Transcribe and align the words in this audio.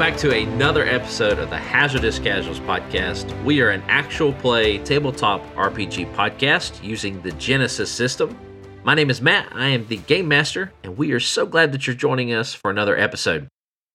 back 0.00 0.16
to 0.16 0.34
another 0.34 0.86
episode 0.86 1.38
of 1.38 1.50
the 1.50 1.58
Hazardous 1.58 2.18
Casuals 2.18 2.58
podcast. 2.60 3.44
We 3.44 3.60
are 3.60 3.68
an 3.68 3.82
actual 3.86 4.32
play 4.32 4.78
tabletop 4.78 5.42
RPG 5.56 6.14
podcast 6.14 6.82
using 6.82 7.20
the 7.20 7.32
Genesys 7.32 7.88
system. 7.88 8.34
My 8.82 8.94
name 8.94 9.10
is 9.10 9.20
Matt, 9.20 9.54
I 9.54 9.66
am 9.66 9.86
the 9.88 9.98
Game 9.98 10.26
Master, 10.26 10.72
and 10.82 10.96
we 10.96 11.12
are 11.12 11.20
so 11.20 11.44
glad 11.44 11.72
that 11.72 11.86
you're 11.86 11.94
joining 11.94 12.32
us 12.32 12.54
for 12.54 12.70
another 12.70 12.96
episode. 12.96 13.46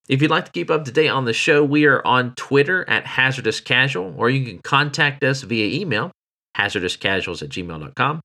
If 0.07 0.21
you'd 0.21 0.29
like 0.29 0.45
to 0.45 0.51
keep 0.51 0.69
up 0.69 0.85
to 0.85 0.91
date 0.91 1.09
on 1.09 1.25
the 1.25 1.33
show, 1.33 1.63
we 1.63 1.85
are 1.85 2.05
on 2.05 2.35
Twitter 2.35 2.87
at 2.87 3.07
Hazardous 3.07 3.59
Casual, 3.59 4.13
or 4.15 4.29
you 4.29 4.45
can 4.45 4.59
contact 4.63 5.23
us 5.23 5.41
via 5.41 5.81
email, 5.81 6.11
hazardouscasuals 6.55 7.41
at 7.41 7.49
gmail.com. 7.49 8.21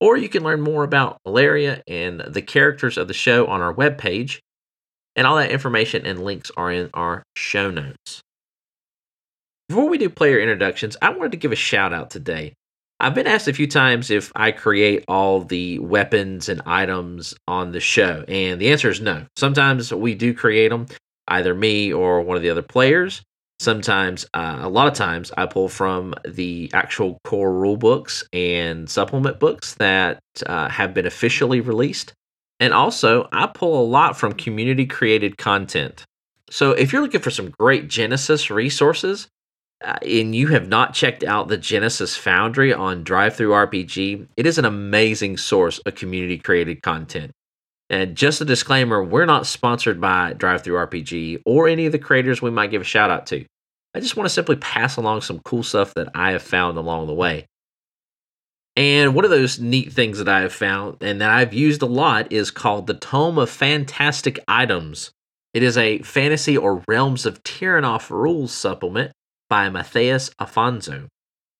Or 0.00 0.16
you 0.16 0.28
can 0.28 0.42
learn 0.42 0.60
more 0.60 0.82
about 0.82 1.18
Valeria 1.24 1.84
and 1.86 2.18
the 2.18 2.42
characters 2.42 2.98
of 2.98 3.06
the 3.06 3.14
show 3.14 3.46
on 3.46 3.60
our 3.60 3.72
webpage, 3.72 4.40
and 5.16 5.26
all 5.26 5.36
that 5.36 5.50
information 5.50 6.06
and 6.06 6.24
links 6.24 6.50
are 6.56 6.72
in 6.72 6.90
our 6.94 7.22
show 7.36 7.70
notes. 7.70 8.22
Before 9.68 9.88
we 9.88 9.98
do 9.98 10.10
player 10.10 10.38
introductions, 10.38 10.96
I 11.00 11.10
wanted 11.10 11.32
to 11.32 11.38
give 11.38 11.52
a 11.52 11.56
shout 11.56 11.92
out 11.92 12.10
today. 12.10 12.54
I've 13.00 13.14
been 13.14 13.26
asked 13.26 13.48
a 13.48 13.52
few 13.52 13.66
times 13.66 14.10
if 14.10 14.30
I 14.36 14.52
create 14.52 15.04
all 15.08 15.40
the 15.40 15.80
weapons 15.80 16.48
and 16.48 16.62
items 16.66 17.34
on 17.48 17.72
the 17.72 17.80
show, 17.80 18.24
and 18.28 18.60
the 18.60 18.70
answer 18.70 18.90
is 18.90 19.00
no. 19.00 19.26
Sometimes 19.36 19.92
we 19.92 20.14
do 20.14 20.32
create 20.34 20.68
them, 20.68 20.86
either 21.26 21.54
me 21.54 21.92
or 21.92 22.20
one 22.20 22.36
of 22.36 22.42
the 22.42 22.50
other 22.50 22.62
players. 22.62 23.22
Sometimes, 23.58 24.26
uh, 24.34 24.58
a 24.60 24.68
lot 24.68 24.88
of 24.88 24.94
times, 24.94 25.32
I 25.36 25.46
pull 25.46 25.68
from 25.68 26.14
the 26.28 26.70
actual 26.74 27.18
core 27.24 27.52
rule 27.52 27.76
books 27.76 28.24
and 28.32 28.88
supplement 28.90 29.40
books 29.40 29.74
that 29.74 30.20
uh, 30.46 30.68
have 30.68 30.94
been 30.94 31.06
officially 31.06 31.60
released. 31.60 32.12
And 32.62 32.72
also, 32.72 33.28
I 33.32 33.48
pull 33.48 33.82
a 33.82 33.84
lot 33.84 34.16
from 34.16 34.34
community 34.34 34.86
created 34.86 35.36
content. 35.36 36.04
So 36.48 36.70
if 36.70 36.92
you're 36.92 37.02
looking 37.02 37.20
for 37.20 37.32
some 37.32 37.50
great 37.50 37.88
Genesys 37.88 38.54
resources, 38.54 39.26
uh, 39.84 39.96
and 40.00 40.32
you 40.32 40.46
have 40.46 40.68
not 40.68 40.94
checked 40.94 41.24
out 41.24 41.48
the 41.48 41.58
Genesys 41.58 42.16
Foundry 42.18 42.72
on 42.72 43.02
DriveThruRPG, 43.02 44.28
it 44.36 44.46
is 44.46 44.58
an 44.58 44.64
amazing 44.64 45.38
source 45.38 45.80
of 45.80 45.96
community 45.96 46.38
created 46.38 46.82
content. 46.82 47.32
And 47.90 48.16
just 48.16 48.40
a 48.40 48.44
disclaimer, 48.44 49.02
we're 49.02 49.26
not 49.26 49.48
sponsored 49.48 50.00
by 50.00 50.34
DriveThruRPG 50.34 51.42
or 51.44 51.66
any 51.66 51.86
of 51.86 51.90
the 51.90 51.98
creators 51.98 52.40
we 52.40 52.52
might 52.52 52.70
give 52.70 52.82
a 52.82 52.84
shout 52.84 53.10
out 53.10 53.26
to. 53.26 53.44
I 53.92 53.98
just 53.98 54.16
want 54.16 54.26
to 54.26 54.32
simply 54.32 54.54
pass 54.54 54.96
along 54.96 55.22
some 55.22 55.40
cool 55.40 55.64
stuff 55.64 55.94
that 55.94 56.10
I 56.14 56.30
have 56.30 56.42
found 56.42 56.78
along 56.78 57.08
the 57.08 57.12
way. 57.12 57.44
And 58.76 59.14
one 59.14 59.24
of 59.24 59.30
those 59.30 59.60
neat 59.60 59.92
things 59.92 60.18
that 60.18 60.28
I 60.28 60.40
have 60.40 60.52
found 60.52 60.96
and 61.02 61.20
that 61.20 61.30
I've 61.30 61.52
used 61.52 61.82
a 61.82 61.86
lot 61.86 62.32
is 62.32 62.50
called 62.50 62.86
the 62.86 62.94
Tome 62.94 63.38
of 63.38 63.50
Fantastic 63.50 64.38
Items. 64.48 65.10
It 65.52 65.62
is 65.62 65.76
a 65.76 65.98
fantasy 65.98 66.56
or 66.56 66.82
realms 66.88 67.26
of 67.26 67.42
Terrinoth 67.42 68.10
rules 68.10 68.52
supplement 68.52 69.12
by 69.50 69.68
Matthias 69.68 70.30
Afonso. 70.40 71.08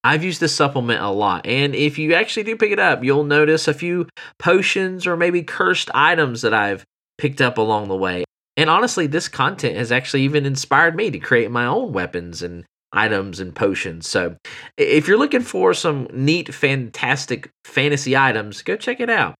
I've 0.03 0.25
used 0.25 0.41
this 0.41 0.55
supplement 0.55 1.03
a 1.03 1.11
lot, 1.11 1.47
and 1.47 1.75
if 1.75 1.99
you 1.99 2.15
actually 2.15 2.43
do 2.43 2.57
pick 2.57 2.73
it 2.73 2.81
up, 2.81 3.05
you'll 3.05 3.23
notice 3.23 3.69
a 3.69 3.75
few 3.75 4.09
potions 4.39 5.07
or 5.07 5.17
maybe 5.17 5.43
cursed 5.43 5.91
items 5.95 6.43
that 6.43 6.55
I've 6.55 6.85
picked 7.19 7.41
up 7.41 7.59
along 7.59 7.89
the 7.89 7.97
way. 7.97 8.25
And 8.57 8.69
honestly, 8.69 9.07
this 9.07 9.29
content 9.29 9.77
has 9.77 9.93
actually 9.93 10.23
even 10.23 10.45
inspired 10.47 10.97
me 10.97 11.11
to 11.11 11.19
create 11.19 11.51
my 11.51 11.67
own 11.67 11.93
weapons 11.93 12.43
and 12.43 12.65
items 12.93 13.41
and 13.41 13.55
potions. 13.55 14.09
So 14.09 14.37
if 14.77 15.09
you're 15.09 15.19
looking 15.19 15.43
for 15.43 15.75
some 15.75 16.09
neat, 16.13 16.53
fantastic 16.55 17.51
fantasy 17.65 18.17
items, 18.17 18.63
go 18.63 18.77
check 18.77 19.01
it 19.01 19.11
out. 19.11 19.35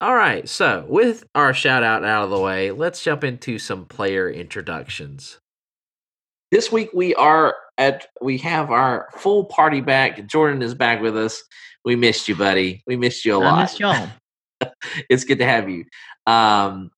All 0.00 0.14
right, 0.14 0.48
so 0.48 0.84
with 0.88 1.24
our 1.34 1.54
shout 1.54 1.82
out 1.82 2.04
out 2.04 2.24
of 2.24 2.30
the 2.30 2.38
way, 2.38 2.72
let's 2.72 3.02
jump 3.02 3.24
into 3.24 3.58
some 3.58 3.86
player 3.86 4.28
introductions. 4.28 5.38
This 6.50 6.70
week 6.70 6.90
we 6.92 7.14
are 7.14 7.54
at 7.78 8.06
we 8.20 8.38
have 8.38 8.70
our 8.70 9.08
full 9.16 9.44
party 9.46 9.80
back. 9.80 10.26
Jordan 10.26 10.62
is 10.62 10.74
back 10.74 11.00
with 11.00 11.16
us. 11.16 11.42
We 11.84 11.96
missed 11.96 12.28
you, 12.28 12.36
buddy. 12.36 12.82
We 12.86 12.96
missed 12.96 13.24
you 13.24 13.36
a 13.36 13.38
lot. 13.38 13.54
I 13.54 13.62
missed 13.62 13.80
y'all. 13.80 14.08
it's 15.08 15.24
good 15.24 15.38
to 15.38 15.46
have 15.46 15.68
you. 15.68 15.84
Um, 16.26 16.90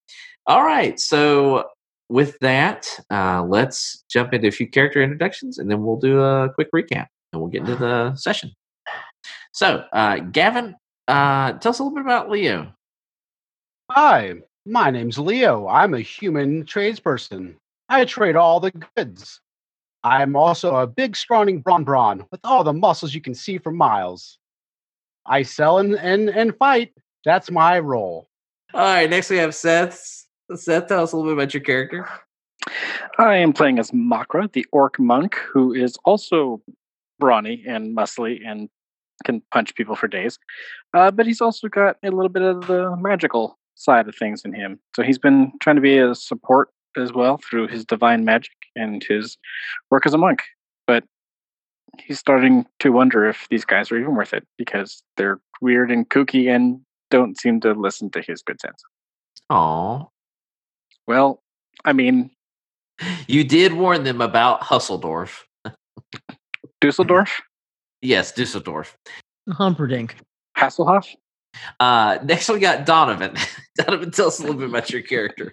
all 0.47 0.65
right, 0.65 0.99
so 0.99 1.69
with 2.09 2.39
that, 2.41 2.89
uh, 3.11 3.43
let's 3.43 4.05
jump 4.09 4.33
into 4.33 4.49
a 4.49 4.53
few 4.53 4.69
character 4.69 5.03
introductions 5.03 5.59
and 5.59 5.71
then 5.71 5.85
we'll 5.85 5.97
do 5.97 6.21
a 6.21 6.53
quick 6.55 6.69
recap 6.73 7.07
and 7.33 7.41
we'll 7.41 7.51
get 7.51 7.63
into 7.63 7.77
the 7.77 8.15
session. 8.17 8.53
So, 9.53 9.85
uh, 9.93 10.19
Gavin, 10.19 10.77
uh, 11.09 11.53
tell 11.55 11.71
us 11.71 11.79
a 11.79 11.83
little 11.83 11.97
bit 11.97 12.05
about 12.05 12.31
Leo. 12.31 12.73
Hi, 13.91 14.35
my 14.67 14.91
name's 14.91 15.19
Leo. 15.19 15.67
I'm 15.69 15.95
a 15.95 16.01
human 16.01 16.65
tradesperson. 16.65 17.55
I 17.89 18.05
trade 18.05 18.37
all 18.37 18.61
the 18.61 18.73
goods. 18.97 19.41
I'm 20.03 20.37
also 20.37 20.77
a 20.77 20.87
big, 20.87 21.17
scrawny 21.17 21.57
brawn 21.57 21.85
brawn 21.85 22.27
with 22.31 22.41
all 22.45 22.65
the 22.65 22.73
muscles 22.73 23.15
you 23.15 23.21
can 23.21 23.35
see 23.35 23.59
for 23.59 23.73
miles. 23.73 24.39
I 25.27 25.43
sell 25.43 25.79
and, 25.79 25.95
and, 25.95 26.29
and 26.29 26.57
fight. 26.57 26.93
That's 27.25 27.51
my 27.51 27.79
role. 27.79 28.29
All 28.75 28.81
right, 28.81 29.09
next 29.09 29.31
we 29.31 29.39
have 29.39 29.55
Seth. 29.55 30.26
Seth, 30.55 30.87
tell 30.87 31.03
us 31.03 31.13
a 31.13 31.17
little 31.17 31.33
bit 31.33 31.43
about 31.43 31.55
your 31.55 31.63
character. 31.63 32.09
I 33.19 33.37
am 33.37 33.53
playing 33.53 33.79
as 33.79 33.91
Makra, 33.91 34.53
the 34.53 34.67
orc 34.73 34.99
monk, 34.99 35.37
who 35.53 35.73
is 35.73 35.97
also 36.05 36.61
brawny 37.19 37.65
and 37.67 37.97
muscly 37.97 38.41
and 38.47 38.69
can 39.25 39.43
punch 39.53 39.75
people 39.75 39.97
for 39.97 40.09
days. 40.09 40.39
Uh, 40.95 41.11
but 41.11 41.27
he's 41.27 41.41
also 41.41 41.69
got 41.69 41.97
a 42.03 42.11
little 42.11 42.29
bit 42.29 42.43
of 42.43 42.67
the 42.67 42.95
magical 42.97 43.59
side 43.75 44.09
of 44.09 44.15
things 44.15 44.43
in 44.45 44.53
him. 44.53 44.79
So 44.95 45.03
he's 45.03 45.19
been 45.19 45.53
trying 45.61 45.77
to 45.77 45.83
be 45.83 45.99
a 45.99 46.15
support 46.15 46.71
as 46.97 47.13
well 47.13 47.39
through 47.39 47.69
his 47.69 47.85
divine 47.85 48.25
magic 48.25 48.53
and 48.75 49.05
his 49.07 49.37
work 49.91 50.07
as 50.07 50.15
a 50.15 50.19
monk. 50.19 50.43
But 50.87 51.05
he's 51.99 52.19
starting 52.19 52.67
to 52.81 52.91
wonder 52.91 53.29
if 53.29 53.47
these 53.51 53.65
guys 53.65 53.91
are 53.91 53.99
even 53.99 54.15
worth 54.15 54.33
it 54.33 54.47
because 54.59 55.03
they're 55.17 55.41
weird 55.61 55.91
and 55.91 56.09
kooky 56.09 56.55
and 56.55 56.81
don't 57.11 57.39
seem 57.39 57.61
to 57.61 57.73
listen 57.73 58.11
to 58.11 58.23
his 58.23 58.43
good 58.43 58.61
sense. 58.61 58.83
Aw. 59.51 60.05
Well, 61.07 61.41
I 61.85 61.93
mean, 61.93 62.31
You 63.27 63.45
did 63.45 63.73
warn 63.73 64.05
them 64.05 64.21
about 64.21 64.61
Hussledorf. 64.63 65.43
Dusseldorf, 66.81 67.41
Yes, 68.03 68.33
Dusseldorf. 68.33 68.97
Humperdinck. 69.51 70.17
Hasselhoff. 70.57 71.07
Uh, 71.81 72.19
next 72.25 72.49
we 72.51 72.59
got 72.59 72.85
Donovan. 72.87 73.35
Donovan, 73.77 74.11
tell 74.11 74.27
us 74.29 74.39
a 74.39 74.43
little 74.43 74.59
bit 74.59 74.69
about 74.69 74.91
your 74.91 75.03
character. 75.03 75.51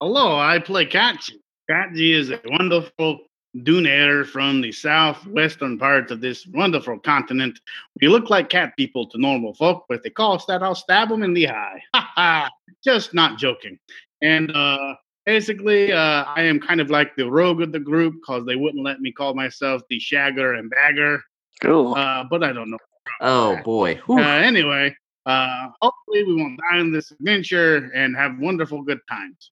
Hello, 0.00 0.38
I 0.38 0.58
play 0.58 0.86
Katji. 0.86 1.32
Katji 1.70 2.14
is 2.14 2.30
a 2.30 2.40
wonderful 2.46 3.20
dunair 3.56 4.26
from 4.26 4.60
the 4.60 4.72
southwestern 4.72 5.78
part 5.78 6.10
of 6.10 6.20
this 6.20 6.46
wonderful 6.46 6.98
continent. 6.98 7.58
We 8.00 8.08
look 8.08 8.30
like 8.30 8.48
cat 8.48 8.76
people 8.76 9.08
to 9.08 9.18
normal 9.18 9.54
folk, 9.54 9.86
but 9.88 9.98
if 9.98 10.02
they 10.02 10.10
call 10.10 10.34
us 10.34 10.44
that, 10.46 10.62
I'll 10.62 10.74
stab 10.74 11.08
them 11.08 11.22
in 11.22 11.34
the 11.34 11.48
eye. 11.48 11.82
Ha 11.94 12.12
ha! 12.14 12.50
Just 12.82 13.14
not 13.14 13.38
joking. 13.38 13.78
And 14.22 14.54
uh, 14.54 14.94
basically, 15.26 15.92
uh, 15.92 16.24
I 16.24 16.42
am 16.42 16.60
kind 16.60 16.80
of 16.80 16.90
like 16.90 17.16
the 17.16 17.30
rogue 17.30 17.62
of 17.62 17.72
the 17.72 17.80
group 17.80 18.14
because 18.14 18.46
they 18.46 18.56
wouldn't 18.56 18.84
let 18.84 19.00
me 19.00 19.12
call 19.12 19.34
myself 19.34 19.82
the 19.90 19.98
shagger 19.98 20.58
and 20.58 20.70
bagger. 20.70 21.22
Cool. 21.60 21.94
Uh, 21.94 22.24
but 22.24 22.42
I 22.42 22.52
don't 22.52 22.70
know. 22.70 22.78
Oh 23.20 23.58
boy. 23.64 24.00
Uh, 24.08 24.20
anyway, 24.20 24.94
uh, 25.26 25.68
hopefully 25.82 26.24
we 26.24 26.34
won't 26.36 26.58
die 26.70 26.78
in 26.78 26.92
this 26.92 27.10
adventure 27.10 27.90
and 27.94 28.16
have 28.16 28.38
wonderful 28.38 28.82
good 28.82 29.00
times. 29.08 29.50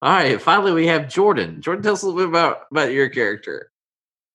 All 0.00 0.12
right. 0.12 0.40
Finally, 0.40 0.72
we 0.72 0.86
have 0.86 1.08
Jordan. 1.08 1.60
Jordan, 1.60 1.82
tell 1.82 1.94
us 1.94 2.02
a 2.02 2.06
little 2.06 2.20
bit 2.20 2.28
about 2.28 2.62
about 2.70 2.92
your 2.92 3.08
character. 3.08 3.70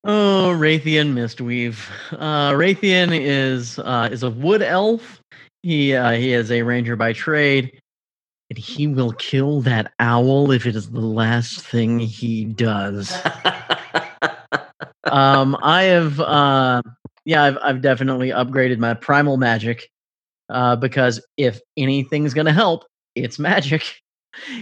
Oh, 0.06 0.54
Raytheon 0.58 1.14
Mistweave. 1.14 1.78
Uh, 2.12 2.52
Raytheon 2.52 3.18
is 3.18 3.80
uh, 3.80 4.10
is 4.12 4.24
a 4.24 4.30
wood 4.30 4.62
elf. 4.62 5.22
He 5.62 5.96
uh, 5.96 6.12
he 6.12 6.34
is 6.34 6.52
a 6.52 6.64
ranger 6.64 6.98
by 6.98 7.14
trade, 7.14 7.80
and 8.50 8.58
he 8.58 8.86
will 8.86 9.14
kill 9.14 9.62
that 9.62 9.94
owl 10.00 10.52
if 10.52 10.66
it 10.66 10.76
is 10.76 10.92
the 10.92 11.00
last 11.00 11.62
thing 11.62 12.00
he 12.00 12.44
does. 12.44 13.14
um, 15.06 15.56
I 15.64 15.84
have 15.84 16.20
uh, 16.20 16.82
yeah, 17.24 17.44
I've 17.44 17.58
I've 17.64 17.82
definitely 17.82 18.30
upgraded 18.30 18.80
my 18.80 18.96
primal 18.96 19.38
magic 19.38 19.90
uh, 20.50 20.76
because 20.76 21.26
if 21.38 21.62
anything's 21.78 22.34
gonna 22.34 22.52
help, 22.52 22.84
it's 23.16 23.40
magic. 23.40 24.03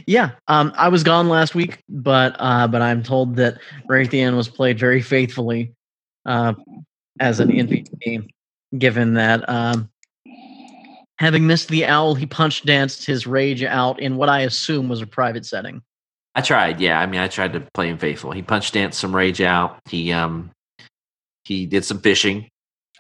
Yeah, 0.05 0.31
um, 0.47 0.73
I 0.75 0.89
was 0.89 1.03
gone 1.03 1.29
last 1.29 1.55
week, 1.55 1.83
but 1.87 2.35
uh, 2.39 2.67
but 2.67 2.81
I'm 2.81 3.03
told 3.03 3.35
that 3.37 3.59
Raytheon 3.89 4.35
was 4.35 4.49
played 4.49 4.77
very 4.79 5.01
faithfully 5.01 5.73
uh, 6.25 6.53
as 7.19 7.39
an 7.39 7.49
NPC, 7.49 8.29
given 8.77 9.13
that 9.13 9.47
um, 9.49 9.89
having 11.17 11.47
missed 11.47 11.69
the 11.69 11.85
owl, 11.85 12.15
he 12.15 12.25
punch 12.25 12.63
danced 12.63 13.05
his 13.05 13.25
rage 13.25 13.63
out 13.63 13.99
in 13.99 14.17
what 14.17 14.29
I 14.29 14.41
assume 14.41 14.89
was 14.89 15.01
a 15.01 15.07
private 15.07 15.45
setting. 15.45 15.81
I 16.35 16.41
tried. 16.41 16.79
Yeah, 16.79 16.99
I 16.99 17.05
mean, 17.05 17.21
I 17.21 17.27
tried 17.27 17.53
to 17.53 17.61
play 17.73 17.89
him 17.89 17.97
faithful. 17.97 18.31
He 18.31 18.41
punched 18.41 18.73
danced 18.73 18.99
some 18.99 19.15
rage 19.15 19.41
out. 19.41 19.79
He 19.89 20.11
um 20.11 20.51
he 21.43 21.65
did 21.65 21.85
some 21.85 21.99
fishing, 21.99 22.49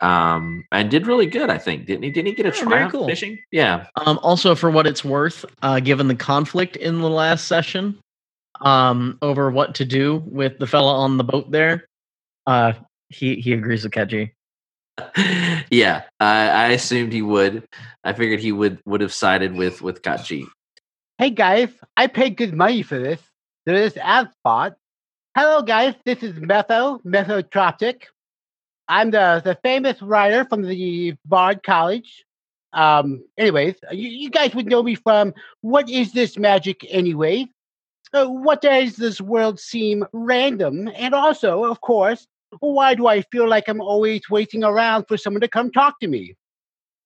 um, 0.01 0.65
and 0.71 0.89
did 0.91 1.07
really 1.07 1.25
good. 1.27 1.49
I 1.49 1.57
think 1.57 1.85
didn't 1.85 2.03
he? 2.03 2.09
Didn't 2.11 2.27
he 2.27 2.33
get 2.33 2.45
a 2.45 2.57
Yeah, 2.57 2.65
very 2.69 2.89
cool. 2.91 3.07
fishing? 3.07 3.39
Yeah. 3.51 3.87
Um, 3.95 4.19
also, 4.23 4.55
for 4.55 4.69
what 4.71 4.87
it's 4.87 5.05
worth, 5.05 5.45
uh, 5.61 5.79
given 5.79 6.07
the 6.07 6.15
conflict 6.15 6.75
in 6.75 6.99
the 7.01 7.09
last 7.09 7.47
session, 7.47 7.99
um, 8.61 9.17
over 9.21 9.49
what 9.51 9.75
to 9.75 9.85
do 9.85 10.23
with 10.25 10.57
the 10.59 10.67
fella 10.67 10.95
on 10.99 11.17
the 11.17 11.23
boat 11.23 11.51
there, 11.51 11.85
uh, 12.47 12.73
he 13.09 13.35
he 13.35 13.53
agrees 13.53 13.83
with 13.83 13.93
Kaji. 13.93 14.31
yeah, 15.71 16.03
I, 16.19 16.47
I 16.49 16.67
assumed 16.69 17.13
he 17.13 17.21
would. 17.21 17.67
I 18.03 18.13
figured 18.13 18.39
he 18.39 18.51
would 18.51 18.79
would 18.85 19.01
have 19.01 19.13
sided 19.13 19.53
with 19.55 19.81
with 19.81 20.01
Kachi. 20.01 20.45
Hey 21.17 21.29
guys, 21.29 21.69
I 21.95 22.07
paid 22.07 22.37
good 22.37 22.53
money 22.53 22.81
for 22.81 22.97
this. 22.99 23.19
There 23.65 23.75
is 23.75 23.95
ad 23.97 24.31
spot. 24.33 24.75
Hello 25.35 25.61
guys, 25.61 25.93
this 26.03 26.23
is 26.23 26.33
Metho, 26.33 27.01
Methotropic. 27.03 28.03
I'm 28.91 29.11
the, 29.11 29.41
the 29.41 29.57
famous 29.63 30.01
writer 30.01 30.43
from 30.43 30.63
the 30.63 31.15
Bard 31.23 31.63
College. 31.63 32.25
Um, 32.73 33.23
anyways, 33.37 33.75
you, 33.89 34.09
you 34.09 34.29
guys 34.29 34.53
would 34.53 34.67
know 34.67 34.83
me 34.83 34.95
from 34.95 35.33
What 35.61 35.89
is 35.89 36.11
This 36.11 36.37
Magic 36.37 36.85
Anyway? 36.89 37.47
Uh, 38.13 38.25
what 38.25 38.61
does 38.61 38.97
this 38.97 39.21
world 39.21 39.61
seem 39.61 40.05
random? 40.11 40.91
And 40.93 41.13
also, 41.15 41.63
of 41.63 41.79
course, 41.79 42.27
why 42.59 42.93
do 42.93 43.07
I 43.07 43.21
feel 43.21 43.47
like 43.47 43.69
I'm 43.69 43.79
always 43.79 44.29
waiting 44.29 44.61
around 44.61 45.05
for 45.07 45.15
someone 45.15 45.39
to 45.39 45.47
come 45.47 45.71
talk 45.71 45.97
to 46.01 46.09
me? 46.09 46.35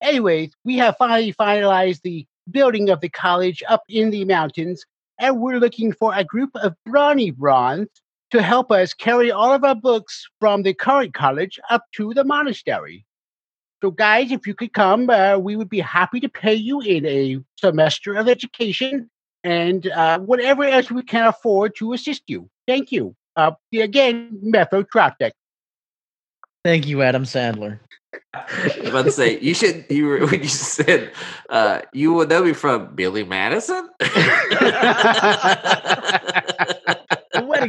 Anyways, 0.01 0.53
we 0.63 0.77
have 0.77 0.97
finally 0.97 1.33
finalized 1.33 2.01
the 2.01 2.25
building 2.49 2.89
of 2.89 2.99
the 2.99 3.09
college 3.09 3.61
up 3.69 3.83
in 3.89 4.09
the 4.09 4.25
mountains, 4.25 4.83
and 5.19 5.39
we're 5.39 5.59
looking 5.59 5.93
for 5.93 6.15
a 6.15 6.23
group 6.23 6.49
of 6.55 6.73
brawny 6.83 7.29
bronze 7.29 7.89
to 8.35 8.43
help 8.43 8.69
us 8.69 8.93
carry 8.93 9.31
all 9.31 9.53
of 9.53 9.63
our 9.63 9.75
books 9.75 10.27
from 10.41 10.63
the 10.63 10.73
current 10.73 11.13
college 11.13 11.57
up 11.69 11.85
to 11.93 12.13
the 12.13 12.25
monastery. 12.25 13.05
So, 13.81 13.91
guys, 13.91 14.29
if 14.29 14.45
you 14.45 14.53
could 14.53 14.73
come, 14.73 15.09
uh, 15.09 15.37
we 15.37 15.55
would 15.55 15.69
be 15.69 15.79
happy 15.79 16.19
to 16.19 16.27
pay 16.27 16.53
you 16.53 16.81
in 16.81 17.05
a 17.05 17.39
semester 17.55 18.15
of 18.15 18.27
education 18.27 19.09
and 19.45 19.87
uh, 19.87 20.19
whatever 20.19 20.65
else 20.65 20.91
we 20.91 21.03
can 21.03 21.27
afford 21.27 21.77
to 21.77 21.93
assist 21.93 22.23
you. 22.27 22.49
Thank 22.67 22.91
you. 22.91 23.15
Uh, 23.37 23.51
again, 23.73 24.37
Methotropic. 24.43 25.31
Thank 26.65 26.87
you, 26.87 27.03
Adam 27.03 27.23
Sandler. 27.23 27.79
I 28.33 28.73
was 28.79 28.89
about 28.89 29.05
to 29.05 29.11
say 29.11 29.39
you 29.39 29.53
should. 29.53 29.85
You 29.89 30.07
were 30.07 30.19
when 30.27 30.41
you 30.41 30.49
said 30.49 31.13
uh, 31.49 31.81
you 31.93 32.13
would 32.13 32.29
know 32.29 32.43
me 32.43 32.53
from 32.53 32.95
Billy 32.95 33.23
Madison. 33.23 33.89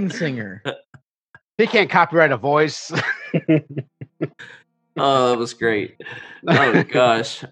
The 0.09 0.15
wedding 0.15 0.19
singer. 0.19 0.63
He 1.59 1.67
can't 1.67 1.89
copyright 1.89 2.33
a 2.33 2.37
voice. 2.37 2.93
oh, 4.99 5.31
that 5.31 5.39
was 5.39 5.55
great. 5.55 5.99
Oh 6.47 6.83
gosh. 6.93 7.43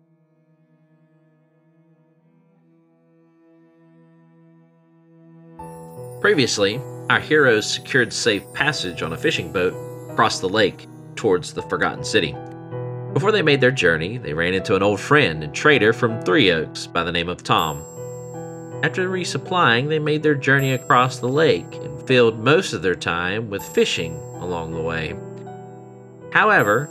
Previously, 6.20 6.82
our 7.08 7.18
heroes 7.18 7.64
secured 7.64 8.12
safe 8.12 8.42
passage 8.52 9.02
on 9.02 9.14
a 9.14 9.16
fishing 9.16 9.50
boat 9.50 9.72
across 10.10 10.40
the 10.40 10.50
lake 10.50 10.86
towards 11.16 11.54
the 11.54 11.62
Forgotten 11.62 12.04
City. 12.04 12.36
Before 13.14 13.32
they 13.32 13.40
made 13.40 13.62
their 13.62 13.70
journey, 13.70 14.18
they 14.18 14.34
ran 14.34 14.52
into 14.52 14.76
an 14.76 14.82
old 14.82 15.00
friend 15.00 15.42
and 15.42 15.54
trader 15.54 15.94
from 15.94 16.20
Three 16.20 16.50
Oaks 16.50 16.86
by 16.86 17.04
the 17.04 17.12
name 17.12 17.30
of 17.30 17.42
Tom. 17.42 17.82
After 18.84 19.08
resupplying, 19.08 19.88
they 19.88 19.98
made 19.98 20.22
their 20.22 20.34
journey 20.34 20.74
across 20.74 21.18
the 21.18 21.26
lake 21.26 21.74
and 21.76 22.06
filled 22.06 22.38
most 22.38 22.74
of 22.74 22.82
their 22.82 22.94
time 22.94 23.48
with 23.48 23.62
fishing 23.62 24.14
along 24.40 24.74
the 24.74 24.82
way. 24.82 25.16
However, 26.34 26.90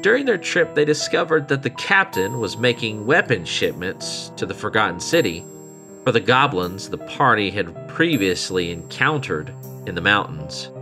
during 0.00 0.24
their 0.24 0.36
trip, 0.36 0.74
they 0.74 0.84
discovered 0.84 1.46
that 1.46 1.62
the 1.62 1.70
captain 1.70 2.40
was 2.40 2.56
making 2.56 3.06
weapon 3.06 3.44
shipments 3.44 4.32
to 4.34 4.46
the 4.46 4.54
Forgotten 4.54 4.98
City 4.98 5.44
for 6.02 6.10
the 6.10 6.18
goblins 6.18 6.88
the 6.88 6.98
party 6.98 7.52
had 7.52 7.86
previously 7.86 8.72
encountered 8.72 9.54
in 9.86 9.94
the 9.94 10.00
mountains. 10.00 10.72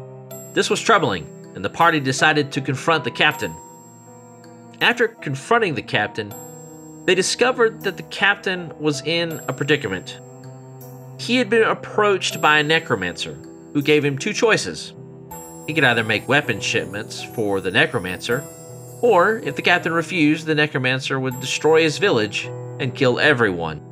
This 0.54 0.70
was 0.70 0.80
troubling, 0.80 1.28
and 1.54 1.62
the 1.62 1.68
party 1.68 2.00
decided 2.00 2.50
to 2.52 2.62
confront 2.62 3.04
the 3.04 3.10
captain. 3.10 3.54
After 4.80 5.06
confronting 5.06 5.74
the 5.74 5.82
captain, 5.82 6.32
they 7.04 7.14
discovered 7.14 7.82
that 7.82 7.98
the 7.98 8.04
captain 8.04 8.72
was 8.80 9.02
in 9.02 9.38
a 9.48 9.52
predicament. 9.52 10.18
He 11.18 11.36
had 11.36 11.48
been 11.48 11.62
approached 11.62 12.40
by 12.40 12.58
a 12.58 12.62
necromancer 12.62 13.34
who 13.72 13.82
gave 13.82 14.04
him 14.04 14.18
two 14.18 14.32
choices. 14.32 14.92
He 15.66 15.74
could 15.74 15.84
either 15.84 16.04
make 16.04 16.28
weapon 16.28 16.60
shipments 16.60 17.22
for 17.22 17.60
the 17.60 17.70
necromancer, 17.70 18.44
or 19.00 19.38
if 19.38 19.56
the 19.56 19.62
captain 19.62 19.92
refused, 19.92 20.46
the 20.46 20.54
necromancer 20.54 21.18
would 21.18 21.40
destroy 21.40 21.82
his 21.82 21.98
village 21.98 22.48
and 22.78 22.94
kill 22.94 23.18
everyone. 23.18 23.82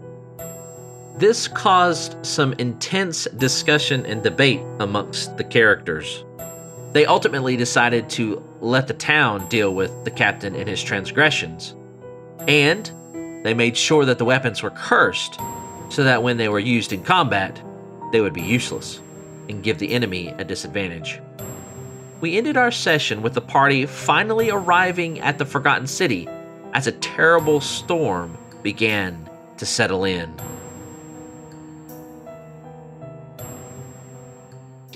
This 1.17 1.49
caused 1.49 2.25
some 2.25 2.55
intense 2.55 3.25
discussion 3.25 4.05
and 4.07 4.23
debate 4.23 4.61
amongst 4.81 5.37
the 5.37 5.45
characters. 5.45 6.25
They 6.93 7.07
ultimately 7.07 7.57
decided 7.57 8.09
to 8.11 8.43
let 8.61 8.87
the 8.87 8.95
town 8.95 9.49
deal 9.49 9.75
with 9.75 10.05
the 10.05 10.11
captain 10.11 10.55
and 10.55 10.69
his 10.69 10.83
transgressions. 10.83 11.75
And 12.47 12.91
they 13.45 13.55
made 13.55 13.77
sure 13.77 14.05
that 14.05 14.19
the 14.19 14.25
weapons 14.25 14.63
were 14.63 14.71
cursed 14.71 15.39
so 15.95 16.03
that 16.03 16.25
when 16.25 16.37
they 16.37 16.49
were 16.49 16.59
used 16.59 16.93
in 16.93 17.05
combat, 17.05 17.63
they 18.11 18.21
would 18.21 18.33
be 18.33 18.43
useless 18.43 19.01
and 19.49 19.63
give 19.63 19.79
the 19.79 19.93
enemy 19.93 20.35
a 20.39 20.45
disadvantage. 20.45 21.21
We 22.21 22.37
ended 22.37 22.57
our 22.57 22.73
session 22.73 23.23
with 23.23 23.35
the 23.35 23.41
party 23.41 23.87
finally 23.87 24.51
arriving 24.51 25.21
at 25.21 25.39
the 25.39 25.45
Forgotten 25.45 25.87
City 25.87 26.29
as 26.73 26.89
a 26.89 26.93
terrible 26.93 27.61
storm 27.61 28.37
began 28.63 29.29
to 29.59 29.65
settle 29.65 30.05
in. 30.05 30.35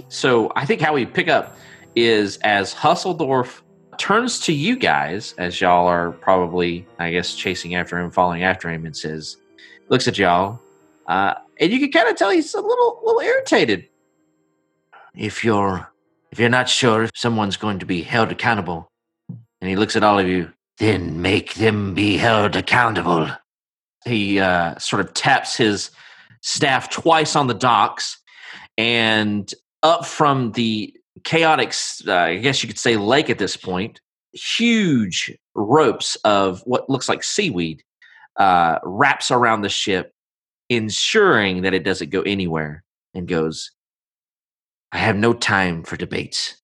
So 0.09 0.51
I 0.57 0.67
think 0.67 0.81
how 0.81 0.95
we 0.95 1.07
pick 1.07 1.29
up 1.29 1.57
is 1.95 2.39
as 2.39 2.75
Hussledorf 2.75 3.61
turns 3.99 4.41
to 4.41 4.53
you 4.53 4.75
guys, 4.75 5.35
as 5.39 5.61
y'all 5.61 5.87
are 5.87 6.11
probably, 6.11 6.87
I 6.99 7.13
guess, 7.13 7.37
chasing 7.37 7.77
after 7.77 7.99
him, 7.99 8.11
following 8.11 8.43
after 8.43 8.69
him, 8.69 8.85
and 8.85 8.97
says, 8.97 9.37
looks 9.91 10.09
at 10.09 10.19
y'all, 10.19 10.61
uh, 11.09 11.35
and 11.59 11.73
you 11.73 11.81
can 11.81 11.91
kind 11.91 12.09
of 12.09 12.17
tell 12.17 12.31
he's 12.31 12.55
a 12.55 12.61
little, 12.61 13.01
little 13.03 13.21
irritated. 13.21 13.89
If 15.17 15.43
you're, 15.43 15.91
if 16.31 16.39
you're 16.39 16.49
not 16.49 16.69
sure 16.69 17.03
if 17.05 17.11
someone's 17.15 17.57
going 17.57 17.81
to 17.81 17.87
be 17.87 18.03
held 18.03 18.31
accountable, 18.31 18.93
and 19.61 19.69
he 19.69 19.75
looks 19.75 19.97
at 19.97 20.05
all 20.05 20.19
of 20.19 20.29
you, 20.29 20.53
then 20.79 21.21
make 21.21 21.55
them 21.55 21.95
be 21.95 22.17
held 22.17 22.55
accountable. 22.55 23.29
He 24.05 24.39
uh, 24.39 24.79
sort 24.79 25.01
of 25.01 25.13
taps 25.15 25.57
his 25.57 25.91
staff 26.43 26.91
twice 26.91 27.35
on 27.35 27.49
the 27.49 27.55
docks, 27.55 28.19
and 28.77 29.53
up 29.83 30.07
from 30.07 30.53
the 30.53 30.95
chaotic, 31.25 31.75
uh, 32.07 32.13
I 32.13 32.37
guess 32.37 32.63
you 32.63 32.69
could 32.69 32.79
say, 32.79 32.97
lake 32.97 33.31
at 33.31 33.39
this 33.39 33.57
point, 33.57 34.01
huge 34.33 35.37
ropes 35.55 36.17
of 36.25 36.61
what 36.65 36.89
looks 36.89 37.09
like 37.09 37.25
seaweed 37.25 37.83
uh, 38.37 38.79
wraps 38.85 39.31
around 39.31 39.63
the 39.63 39.69
ship, 39.69 40.13
ensuring 40.69 41.63
that 41.63 41.75
it 41.75 41.85
doesn't 41.85 42.11
go 42.11 42.23
anywhere, 42.23 42.85
and 43.15 43.27
goes, 43.27 43.71
I 44.93 44.99
have 44.99 45.17
no 45.17 45.33
time 45.33 45.83
for 45.83 45.97
debates. 45.97 46.61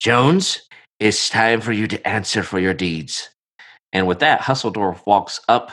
Jones, 0.00 0.62
it's 1.00 1.28
time 1.28 1.60
for 1.60 1.72
you 1.72 1.86
to 1.86 2.08
answer 2.08 2.42
for 2.42 2.58
your 2.58 2.74
deeds. 2.74 3.30
And 3.92 4.06
with 4.06 4.18
that, 4.20 4.40
Hussledorf 4.40 5.04
walks 5.06 5.40
up 5.48 5.72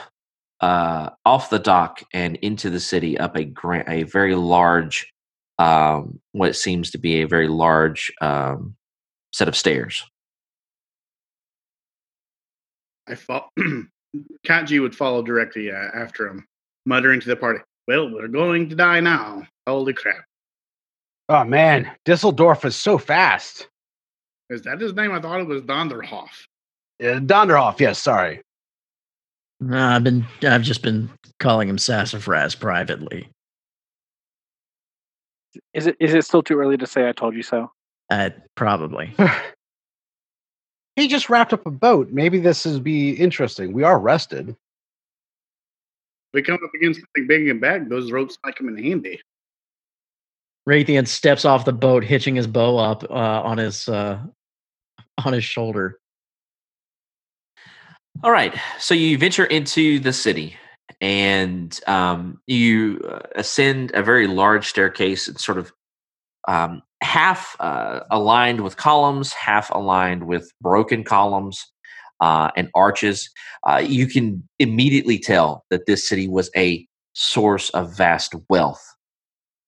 uh, 0.60 1.10
off 1.26 1.50
the 1.50 1.58
dock 1.58 2.02
and 2.12 2.36
into 2.36 2.70
the 2.70 2.80
city 2.80 3.18
up 3.18 3.36
a, 3.36 3.44
gra- 3.44 3.84
a 3.88 4.04
very 4.04 4.34
large 4.34 5.12
um, 5.58 6.20
what 6.32 6.56
seems 6.56 6.90
to 6.90 6.98
be 6.98 7.22
a 7.22 7.28
very 7.28 7.48
large 7.48 8.12
um, 8.20 8.74
set 9.32 9.48
of 9.48 9.56
stairs. 9.56 10.04
I 13.06 13.14
thought 13.14 13.50
Kanji 14.46 14.80
would 14.80 14.96
follow 14.96 15.22
directly 15.22 15.70
uh, 15.70 15.90
after 15.94 16.26
him, 16.26 16.46
muttering 16.86 17.20
to 17.20 17.28
the 17.28 17.36
party, 17.36 17.60
Well, 17.88 18.10
we're 18.12 18.28
going 18.28 18.68
to 18.70 18.74
die 18.76 19.00
now. 19.00 19.46
Holy 19.66 19.92
crap. 19.92 20.24
oh 21.28 21.44
man, 21.44 21.90
Disseldorf 22.04 22.64
is 22.64 22.76
so 22.76 22.98
fast. 22.98 23.68
Is 24.50 24.62
that 24.62 24.80
his 24.80 24.92
name? 24.94 25.12
I 25.12 25.20
thought 25.20 25.40
it 25.40 25.46
was 25.46 25.62
Donderhoff. 25.62 26.44
Uh, 27.02 27.18
Donderhoff, 27.20 27.80
yes, 27.80 27.98
sorry. 27.98 28.42
No, 29.60 29.78
I've 29.78 30.04
been 30.04 30.26
I've 30.42 30.62
just 30.62 30.82
been 30.82 31.08
calling 31.38 31.68
him 31.68 31.78
Sassafras 31.78 32.54
privately. 32.54 33.28
Is 35.72 35.86
it 35.86 35.96
is 36.00 36.12
it 36.14 36.24
still 36.24 36.42
too 36.42 36.58
early 36.58 36.76
to 36.76 36.86
say 36.86 37.08
I 37.08 37.12
told 37.12 37.34
you 37.34 37.42
so? 37.42 37.70
Uh, 38.10 38.30
probably. 38.54 39.14
he 40.96 41.08
just 41.08 41.30
wrapped 41.30 41.52
up 41.52 41.64
a 41.64 41.70
boat. 41.70 42.10
Maybe 42.10 42.38
this 42.40 42.66
is 42.66 42.78
be 42.80 43.12
interesting. 43.12 43.72
We 43.72 43.82
are 43.84 43.98
rested. 43.98 44.54
If 46.34 46.38
we 46.38 46.42
come 46.42 46.54
up 46.64 46.74
against 46.74 46.98
something 46.98 47.28
big 47.28 47.48
and 47.48 47.60
bad, 47.60 47.88
those 47.88 48.10
ropes 48.10 48.36
might 48.44 48.56
come 48.56 48.66
in 48.66 48.76
handy. 48.76 49.20
Raytheon 50.68 51.06
steps 51.06 51.44
off 51.44 51.64
the 51.64 51.72
boat, 51.72 52.02
hitching 52.02 52.34
his 52.34 52.48
bow 52.48 52.76
up 52.76 53.04
uh, 53.08 53.14
on 53.14 53.58
his 53.58 53.88
uh, 53.88 54.18
on 55.24 55.32
his 55.32 55.44
shoulder. 55.44 56.00
All 58.24 58.32
right, 58.32 58.52
so 58.80 58.94
you 58.94 59.16
venture 59.16 59.44
into 59.44 60.00
the 60.00 60.12
city 60.12 60.56
and 61.00 61.78
um, 61.86 62.40
you 62.48 63.00
uh, 63.08 63.20
ascend 63.36 63.92
a 63.94 64.02
very 64.02 64.26
large 64.26 64.66
staircase 64.66 65.28
and 65.28 65.38
sort 65.38 65.58
of 65.58 65.72
um, 66.48 66.82
half 67.00 67.54
uh, 67.60 68.00
aligned 68.10 68.60
with 68.60 68.76
columns, 68.76 69.32
half 69.32 69.70
aligned 69.70 70.26
with 70.26 70.50
broken 70.60 71.04
columns 71.04 71.64
uh, 72.20 72.50
and 72.56 72.70
arches. 72.74 73.30
Uh, 73.68 73.82
you 73.84 74.06
can 74.06 74.46
immediately 74.58 75.18
tell 75.18 75.64
that 75.70 75.86
this 75.86 76.08
city 76.08 76.28
was 76.28 76.50
a 76.56 76.86
source 77.14 77.70
of 77.70 77.96
vast 77.96 78.34
wealth. 78.48 78.82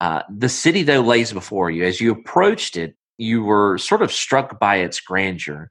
Uh, 0.00 0.22
the 0.28 0.48
city, 0.48 0.82
though, 0.82 1.00
lays 1.00 1.32
before 1.32 1.70
you. 1.70 1.84
As 1.84 2.00
you 2.00 2.12
approached 2.12 2.76
it, 2.76 2.94
you 3.18 3.42
were 3.42 3.78
sort 3.78 4.02
of 4.02 4.12
struck 4.12 4.60
by 4.60 4.76
its 4.76 5.00
grandeur, 5.00 5.70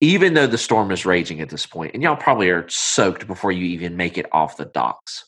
even 0.00 0.34
though 0.34 0.46
the 0.46 0.58
storm 0.58 0.90
is 0.90 1.06
raging 1.06 1.40
at 1.40 1.48
this 1.48 1.66
point, 1.66 1.94
and 1.94 2.02
y'all 2.02 2.16
probably 2.16 2.50
are 2.50 2.68
soaked 2.68 3.26
before 3.26 3.52
you 3.52 3.64
even 3.64 3.96
make 3.96 4.18
it 4.18 4.26
off 4.32 4.56
the 4.56 4.64
docks. 4.64 5.24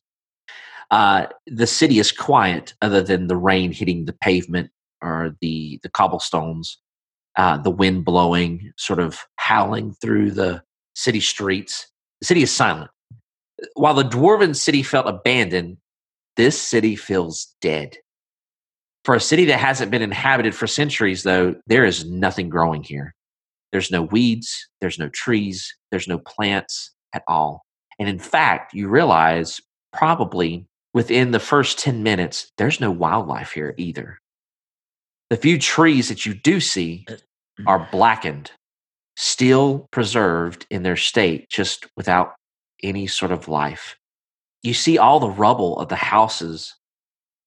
Uh, 0.91 1.27
the 1.47 1.67
city 1.67 1.99
is 1.99 2.13
quiet, 2.13 2.75
other 2.83 3.01
than 3.01 3.29
the 3.29 3.37
rain 3.37 3.73
hitting 3.73 4.05
the 4.05 4.13
pavement 4.13 4.71
or 5.03 5.37
the 5.41 5.79
the 5.83 5.89
cobblestones, 5.89 6.79
uh, 7.37 7.59
the 7.59 7.71
wind 7.71 8.05
blowing, 8.05 8.73
sort 8.77 9.01
of 9.01 9.21
howling 9.37 9.95
through 9.95 10.31
the 10.31 10.63
city 10.95 11.21
streets. 11.21 11.89
The 12.21 12.27
city 12.27 12.43
is 12.43 12.53
silent. 12.53 12.91
While 13.75 13.95
the 13.95 14.05
dwarven 14.05 14.55
city 14.55 14.83
felt 14.83 15.07
abandoned, 15.07 15.79
this 16.37 16.61
city 16.61 16.97
feels 16.97 17.55
dead. 17.61 17.97
For 19.05 19.15
a 19.15 19.21
city 19.21 19.45
that 19.47 19.61
hasn't 19.61 19.91
been 19.91 20.03
inhabited 20.03 20.55
for 20.55 20.67
centuries, 20.67 21.23
though, 21.23 21.57
there 21.67 21.85
is 21.85 22.09
nothing 22.09 22.49
growing 22.49 22.83
here. 22.83 23.15
There's 23.71 23.91
no 23.91 24.03
weeds, 24.03 24.69
there's 24.81 24.99
no 24.99 25.09
trees, 25.09 25.75
there's 25.91 26.09
no 26.09 26.19
plants 26.19 26.93
at 27.13 27.23
all. 27.29 27.65
And 27.99 28.09
in 28.09 28.19
fact, 28.19 28.73
you 28.73 28.89
realize 28.89 29.61
probably 29.93 30.67
within 30.95 31.33
the 31.33 31.41
first 31.41 31.79
10 31.81 32.03
minutes, 32.03 32.51
there's 32.57 32.81
no 32.81 32.91
wildlife 32.91 33.53
here 33.53 33.75
either. 33.77 34.21
The 35.35 35.41
few 35.41 35.59
trees 35.59 36.11
that 36.11 36.25
you 36.25 36.33
do 36.33 36.61
see 36.61 37.05
are 37.67 37.89
blackened, 37.91 38.53
still 39.17 39.89
preserved 39.91 40.65
in 40.71 40.85
their 40.85 40.95
state, 40.95 41.51
just 41.51 41.89
without 41.97 42.37
any 42.85 43.09
sort 43.09 43.33
of 43.33 43.49
life. 43.49 43.97
You 44.63 44.75
see 44.75 44.97
all 44.97 45.19
the 45.19 45.29
rubble 45.29 45.77
of 45.81 45.89
the 45.89 45.97
houses 45.97 46.77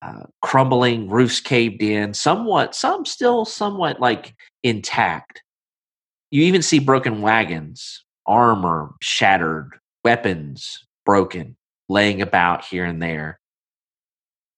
uh, 0.02 0.24
crumbling, 0.42 1.10
roofs 1.10 1.40
caved 1.40 1.82
in, 1.82 2.14
somewhat, 2.14 2.76
some 2.76 3.06
still 3.06 3.46
somewhat 3.46 4.02
like 4.02 4.36
intact. 4.64 5.42
You 6.30 6.44
even 6.44 6.64
see 6.64 6.80
broken 6.80 7.22
wagons, 7.22 8.04
armor 8.26 8.96
shattered, 9.02 9.80
weapons 10.04 10.86
broken, 11.06 11.56
laying 11.88 12.22
about 12.22 12.66
here 12.66 12.84
and 12.84 13.02
there. 13.02 13.40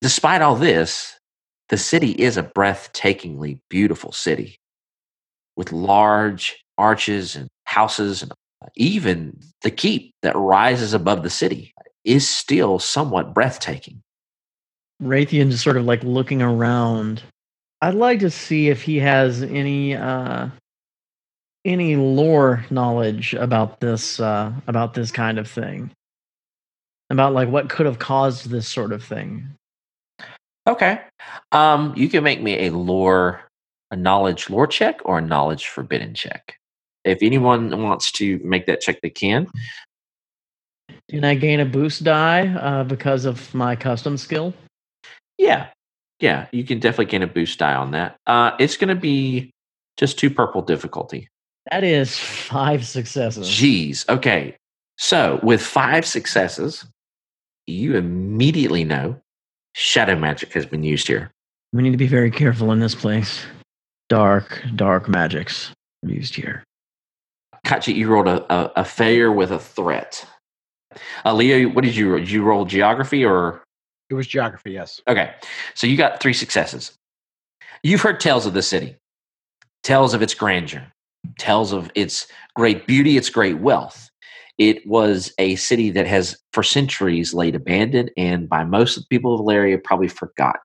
Despite 0.01 0.41
all 0.41 0.55
this, 0.55 1.18
the 1.69 1.77
city 1.77 2.11
is 2.11 2.37
a 2.37 2.43
breathtakingly 2.43 3.59
beautiful 3.69 4.11
city 4.11 4.57
with 5.55 5.71
large 5.71 6.63
arches 6.77 7.35
and 7.35 7.47
houses 7.65 8.23
and 8.23 8.31
even 8.75 9.39
the 9.61 9.71
keep 9.71 10.13
that 10.21 10.35
rises 10.35 10.93
above 10.93 11.23
the 11.23 11.29
city 11.29 11.73
is 12.03 12.27
still 12.27 12.79
somewhat 12.79 13.33
breathtaking. 13.33 14.01
Raytheon 15.01 15.51
just 15.51 15.63
sort 15.63 15.77
of 15.77 15.85
like 15.85 16.03
looking 16.03 16.41
around. 16.41 17.21
I'd 17.81 17.93
like 17.93 18.19
to 18.19 18.29
see 18.29 18.67
if 18.67 18.81
he 18.81 18.97
has 18.97 19.41
any 19.43 19.95
uh 19.95 20.49
any 21.65 21.95
lore 21.95 22.65
knowledge 22.69 23.33
about 23.33 23.79
this 23.79 24.19
uh 24.19 24.51
about 24.67 24.93
this 24.93 25.11
kind 25.11 25.39
of 25.39 25.49
thing. 25.49 25.91
About 27.09 27.33
like 27.33 27.49
what 27.49 27.69
could 27.69 27.85
have 27.85 27.99
caused 27.99 28.49
this 28.49 28.67
sort 28.67 28.91
of 28.91 29.03
thing. 29.03 29.47
Okay. 30.69 31.01
Um 31.51 31.93
you 31.97 32.07
can 32.07 32.23
make 32.23 32.41
me 32.41 32.67
a 32.67 32.69
lore 32.69 33.41
a 33.91 33.95
knowledge 33.95 34.49
lore 34.49 34.67
check 34.67 35.01
or 35.03 35.17
a 35.17 35.21
knowledge 35.21 35.67
forbidden 35.67 36.13
check. 36.13 36.55
If 37.03 37.19
anyone 37.21 37.81
wants 37.81 38.11
to 38.13 38.39
make 38.43 38.67
that 38.67 38.81
check 38.81 39.01
they 39.01 39.09
can. 39.09 39.47
Can 41.09 41.23
I 41.23 41.35
gain 41.35 41.59
a 41.59 41.65
boost 41.65 42.03
die 42.03 42.47
uh, 42.47 42.83
because 42.83 43.25
of 43.25 43.53
my 43.53 43.75
custom 43.75 44.15
skill? 44.15 44.53
Yeah. 45.37 45.67
Yeah, 46.19 46.47
you 46.51 46.63
can 46.63 46.79
definitely 46.79 47.05
gain 47.05 47.23
a 47.23 47.27
boost 47.27 47.57
die 47.59 47.73
on 47.73 47.91
that. 47.91 48.17
Uh, 48.27 48.51
it's 48.59 48.77
going 48.77 48.89
to 48.89 48.99
be 48.99 49.51
just 49.97 50.19
two 50.19 50.29
purple 50.29 50.61
difficulty. 50.61 51.29
That 51.71 51.83
is 51.83 52.17
five 52.17 52.85
successes. 52.85 53.47
Jeez. 53.47 54.07
Okay. 54.09 54.57
So 54.97 55.39
with 55.41 55.61
five 55.61 56.05
successes, 56.05 56.85
you 57.67 57.95
immediately 57.95 58.83
know 58.83 59.21
shadow 59.79 60.15
magic 60.15 60.51
has 60.53 60.65
been 60.65 60.83
used 60.83 61.07
here. 61.07 61.31
We 61.71 61.81
need 61.83 61.91
to 61.91 61.97
be 61.97 62.07
very 62.07 62.31
careful 62.31 62.71
in 62.71 62.79
this 62.79 62.95
place. 62.95 63.45
Dark, 64.09 64.61
dark 64.75 65.07
magics 65.07 65.71
are 66.03 66.09
used 66.09 66.35
here. 66.35 66.63
Kachi, 67.65 67.95
you 67.95 68.09
rolled 68.09 68.27
a, 68.27 68.53
a, 68.53 68.71
a 68.77 68.85
failure 68.85 69.31
with 69.31 69.51
a 69.51 69.59
threat. 69.59 70.25
Uh, 71.23 71.33
Leo, 71.33 71.69
what 71.69 71.83
did 71.83 71.95
you 71.95 72.09
roll? 72.09 72.19
Did 72.19 72.31
you 72.31 72.43
roll 72.43 72.65
geography 72.65 73.23
or 73.23 73.63
It 74.09 74.15
was 74.15 74.27
geography, 74.27 74.71
yes. 74.71 74.99
Okay, 75.07 75.33
so 75.75 75.87
you 75.87 75.95
got 75.95 76.19
three 76.19 76.33
successes. 76.33 76.93
You've 77.83 78.01
heard 78.01 78.19
tales 78.19 78.45
of 78.45 78.53
the 78.53 78.61
city, 78.61 78.97
tales 79.83 80.13
of 80.13 80.21
its 80.21 80.33
grandeur, 80.33 80.91
tales 81.37 81.71
of 81.71 81.91
its 81.95 82.27
great 82.55 82.87
beauty, 82.87 83.15
its 83.15 83.29
great 83.29 83.59
wealth. 83.59 84.08
It 84.59 84.85
was 84.85 85.33
a 85.39 85.55
city 85.55 85.89
that 85.91 86.05
has, 86.05 86.37
for 86.51 86.63
centuries, 86.63 87.33
laid 87.33 87.55
abandoned 87.55 88.11
and 88.17 88.47
by 88.47 88.65
most 88.65 88.97
of 88.97 89.03
the 89.03 89.07
people 89.07 89.33
of 89.33 89.39
Valeria 89.39 89.77
probably 89.77 90.09
forgotten. 90.09 90.61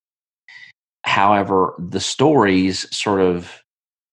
However, 1.04 1.74
the 1.78 2.00
stories 2.00 2.94
sort 2.94 3.20
of 3.20 3.62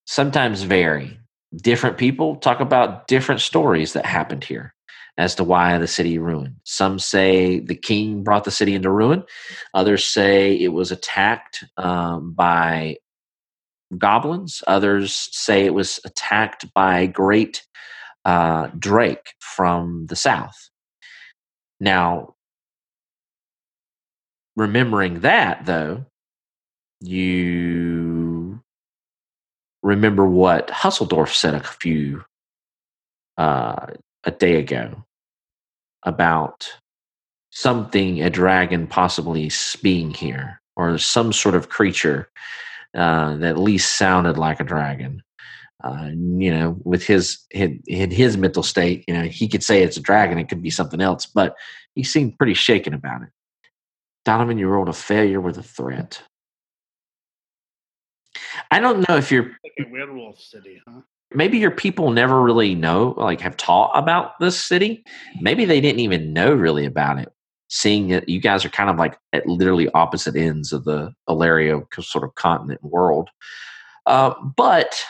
sometimes 0.06 0.62
vary. 0.62 1.18
Different 1.56 1.98
people 1.98 2.36
talk 2.36 2.60
about 2.60 3.08
different 3.08 3.42
stories 3.42 3.94
that 3.94 4.06
happened 4.06 4.44
here 4.44 4.76
as 5.18 5.36
to 5.36 5.44
why 5.44 5.78
the 5.78 5.88
city 5.88 6.18
ruined. 6.18 6.56
Some 6.64 7.00
say 7.00 7.60
the 7.60 7.76
king 7.76 8.24
brought 8.24 8.44
the 8.44 8.52
city 8.52 8.76
into 8.76 8.90
ruin. 8.90 9.24
Others 9.74 10.06
say 10.06 10.54
it 10.54 10.70
was 10.74 10.92
attacked 10.92 11.64
um, 11.78 12.34
by 12.34 12.98
goblins. 13.98 14.64
Others 14.68 15.30
say 15.32 15.66
it 15.66 15.74
was 15.74 16.00
attacked 16.06 16.72
by 16.74 17.08
great 17.08 17.64
uh, 18.26 18.68
Drake 18.78 19.34
from 19.40 20.06
the 20.08 20.16
south. 20.16 20.70
Now, 21.80 22.36
remembering 24.56 25.22
that, 25.22 25.66
though, 25.66 26.06
you 27.00 28.62
remember 29.82 30.26
what 30.28 30.68
Hussledorf 30.68 31.34
said 31.34 31.56
a 31.56 31.64
few 31.64 32.24
uh, 33.38 33.88
a 34.24 34.32
day 34.32 34.58
ago 34.58 35.04
about 36.04 36.70
something, 37.50 38.22
a 38.22 38.30
dragon 38.30 38.88
possibly 38.88 39.52
being 39.82 40.12
here, 40.12 40.62
or 40.76 40.98
some 40.98 41.34
sort 41.34 41.56
of 41.56 41.70
creature 41.70 42.30
uh, 42.96 43.36
that 43.38 43.52
at 43.52 43.58
least 43.58 43.98
sounded 43.98 44.38
like 44.38 44.60
a 44.60 44.66
dragon. 44.66 45.24
Uh, 45.84 46.10
you 46.14 46.52
know, 46.52 46.78
with 46.84 47.04
his 47.04 47.46
in, 47.52 47.82
in 47.88 48.12
his 48.12 48.38
mental 48.38 48.64
state, 48.64 49.04
you 49.08 49.14
know, 49.14 49.24
he 49.24 49.48
could 49.48 49.64
say 49.64 49.84
it's 49.84 49.98
a 49.98 50.02
dragon. 50.02 50.38
It 50.38 50.50
could 50.50 50.62
be 50.62 50.70
something 50.70 51.02
else, 51.02 51.26
but 51.26 51.56
he 51.96 52.04
seemed 52.04 52.38
pretty 52.38 52.54
shaken 52.54 52.94
about 52.94 53.24
it. 53.24 53.30
Donovan, 54.26 54.58
you 54.58 54.68
rolled 54.68 54.90
a 54.90 54.94
failure 54.94 55.42
with 55.42 55.58
a 55.58 55.64
threat. 55.64 56.22
I 58.70 58.80
don't 58.80 59.08
know 59.08 59.18
if 59.18 59.32
you're 59.32 59.58
Like 59.64 59.88
a 59.88 59.92
werewolf 59.92 60.40
city, 60.40 60.82
huh? 60.88 61.02
maybe 61.34 61.58
your 61.58 61.72
people 61.72 62.12
never 62.12 62.42
really 62.42 62.76
know, 62.76 63.14
like 63.18 63.42
have 63.42 63.58
taught 63.58 63.92
about 63.94 64.40
this 64.40 64.60
city. 64.60 65.04
Maybe 65.40 65.66
they 65.66 65.82
didn't 65.82 66.00
even 66.02 66.34
know 66.34 66.54
really 66.54 66.86
about 66.86 67.20
it. 67.20 67.32
Seeing 67.70 68.10
that 68.10 68.28
you 68.28 68.40
guys 68.40 68.66
are 68.66 68.70
kind 68.70 68.90
of 68.90 68.98
like 68.98 69.18
at 69.32 69.48
literally 69.48 69.90
opposite 69.94 70.36
ends 70.36 70.74
of 70.74 70.84
the 70.84 71.14
Valeria 71.28 71.82
sort 72.02 72.26
of 72.26 72.36
continent 72.36 72.84
world. 72.84 73.30
Uh, 74.06 74.34
but 74.58 75.02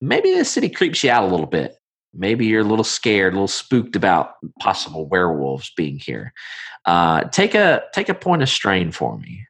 maybe 0.00 0.30
this 0.30 0.50
city 0.50 0.68
creeps 0.68 1.04
you 1.04 1.10
out 1.10 1.24
a 1.24 1.26
little 1.26 1.46
bit. 1.46 1.76
Maybe 2.12 2.46
you're 2.46 2.62
a 2.62 2.64
little 2.64 2.84
scared, 2.84 3.32
a 3.32 3.36
little 3.36 3.48
spooked 3.48 3.94
about 3.94 4.34
possible 4.58 5.06
werewolves 5.06 5.72
being 5.76 5.98
here. 5.98 6.32
Uh, 6.84 7.24
take 7.24 7.54
a 7.54 7.84
take 7.92 8.08
a 8.08 8.14
point 8.14 8.42
of 8.42 8.48
strain 8.48 8.90
for 8.90 9.16
me. 9.18 9.46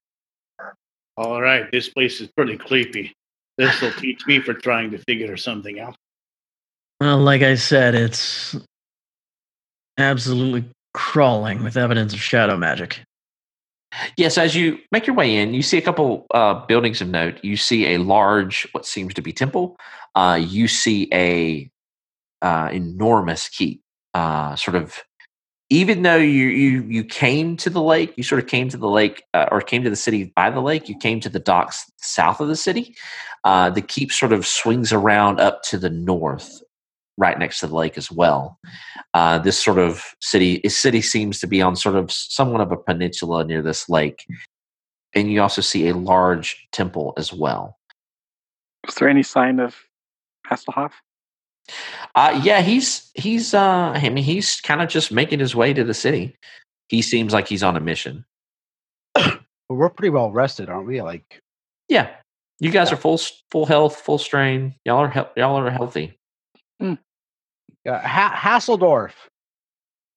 All 1.17 1.41
right, 1.41 1.71
this 1.71 1.89
place 1.89 2.21
is 2.21 2.29
pretty 2.29 2.57
creepy. 2.57 3.15
This 3.57 3.81
will 3.81 3.93
teach 3.93 4.27
me 4.27 4.41
for 4.41 4.55
trying 4.55 4.91
to 4.91 4.99
figure 4.99 5.37
something 5.37 5.81
out. 5.81 5.97
Well, 7.01 7.19
like 7.19 7.43
I 7.43 7.55
said, 7.55 7.95
it's 7.95 8.57
absolutely 9.99 10.65
crawling 10.93 11.63
with 11.63 11.77
evidence 11.77 12.13
of 12.13 12.21
shadow 12.21 12.57
magic. 12.57 13.01
Yes, 14.17 14.39
as 14.39 14.55
you 14.55 14.79
make 14.93 15.07
your 15.07 15.17
way 15.17 15.37
in, 15.37 15.53
you 15.53 15.63
see 15.63 15.79
a 15.79 15.83
couple 15.83 16.27
uh, 16.33 16.65
buildings 16.67 17.01
of 17.01 17.09
note. 17.09 17.39
You 17.43 17.57
see 17.57 17.95
a 17.95 17.99
large, 17.99 18.69
what 18.73 18.87
seems 18.87 19.15
to 19.15 19.23
be 19.23 19.33
temple. 19.33 19.77
Uh, 20.15 20.41
you 20.41 20.69
see 20.69 21.09
a 21.13 21.71
uh, 22.43 22.69
enormous 22.73 23.49
keep, 23.49 23.83
uh, 24.15 24.55
sort 24.57 24.77
of 24.77 25.03
even 25.71 26.03
though 26.03 26.17
you 26.17 26.49
you 26.49 26.83
you 26.89 27.05
came 27.05 27.57
to 27.59 27.71
the 27.71 27.81
lake, 27.81 28.13
you 28.17 28.25
sort 28.25 28.43
of 28.43 28.49
came 28.49 28.69
to 28.69 28.77
the 28.77 28.89
lake 28.89 29.23
uh, 29.35 29.47
or 29.53 29.61
came 29.61 29.85
to 29.85 29.91
the 29.91 29.97
city 29.97 30.33
by 30.35 30.51
the 30.51 30.61
lake. 30.61 30.89
You 30.89 30.99
came 30.99 31.21
to 31.21 31.29
the 31.29 31.39
docks 31.39 31.91
south 31.99 32.41
of 32.41 32.49
the 32.49 32.57
city. 32.57 32.97
Uh, 33.45 33.71
the 33.71 33.81
keep 33.81 34.13
sort 34.13 34.33
of 34.33 34.47
swings 34.47 34.93
around 34.93 35.41
up 35.41 35.63
to 35.63 35.79
the 35.79 35.89
north, 35.89 36.61
right 37.21 37.39
next 37.39 37.61
to 37.61 37.67
the 37.67 37.75
lake 37.75 37.97
as 37.97 38.11
well. 38.11 38.59
Uh, 39.15 39.39
this 39.39 39.63
sort 39.63 39.79
of 39.79 40.15
city 40.21 40.61
city 40.69 41.03
seems 41.03 41.39
to 41.41 41.47
be 41.47 41.63
on 41.63 41.77
sort 41.77 41.95
of 41.95 42.11
somewhat 42.11 42.61
of 42.61 42.73
a 42.73 42.77
peninsula 42.77 43.45
near 43.45 43.63
this 43.63 43.89
lake, 43.89 44.27
and 45.15 45.31
you 45.31 45.41
also 45.41 45.61
see 45.61 45.89
a 45.89 45.95
large 45.95 46.67
temple 46.73 47.13
as 47.17 47.33
well. 47.33 47.79
Is 48.89 48.95
there 48.95 49.09
any 49.09 49.23
sign 49.23 49.61
of 49.61 49.77
Hasselhoff? 50.49 50.93
Uh, 52.15 52.41
yeah, 52.43 52.63
he's 52.63 53.11
he's. 53.15 53.55
Uh, 53.55 53.93
I 53.95 54.09
mean, 54.09 54.25
he's 54.25 54.61
kind 54.61 54.83
of 54.83 54.89
just 54.89 55.13
making 55.13 55.39
his 55.39 55.55
way 55.55 55.73
to 55.73 55.85
the 55.85 55.95
city. 55.95 56.37
He 56.89 57.03
seems 57.03 57.33
like 57.33 57.47
he's 57.47 57.63
on 57.63 57.77
a 57.77 57.81
mission. 57.81 58.25
But 59.15 59.77
we're 59.77 59.91
pretty 59.91 60.11
well 60.11 60.33
rested, 60.33 60.69
aren't 60.69 60.89
we? 60.89 61.01
Like, 61.01 61.41
Yeah, 61.89 62.11
you 62.59 62.71
guys 62.73 62.91
are 62.91 62.97
full 62.97 63.21
full 63.53 63.67
health, 63.67 64.01
full 64.01 64.19
strain. 64.19 64.75
Y'all 64.85 64.99
are 64.99 65.09
hel- 65.09 65.31
y'all 65.37 65.59
are 65.59 65.71
healthy. 65.71 66.19
Uh, 67.89 67.99
ha- 67.99 68.37
Hasseldorf. 68.37 69.13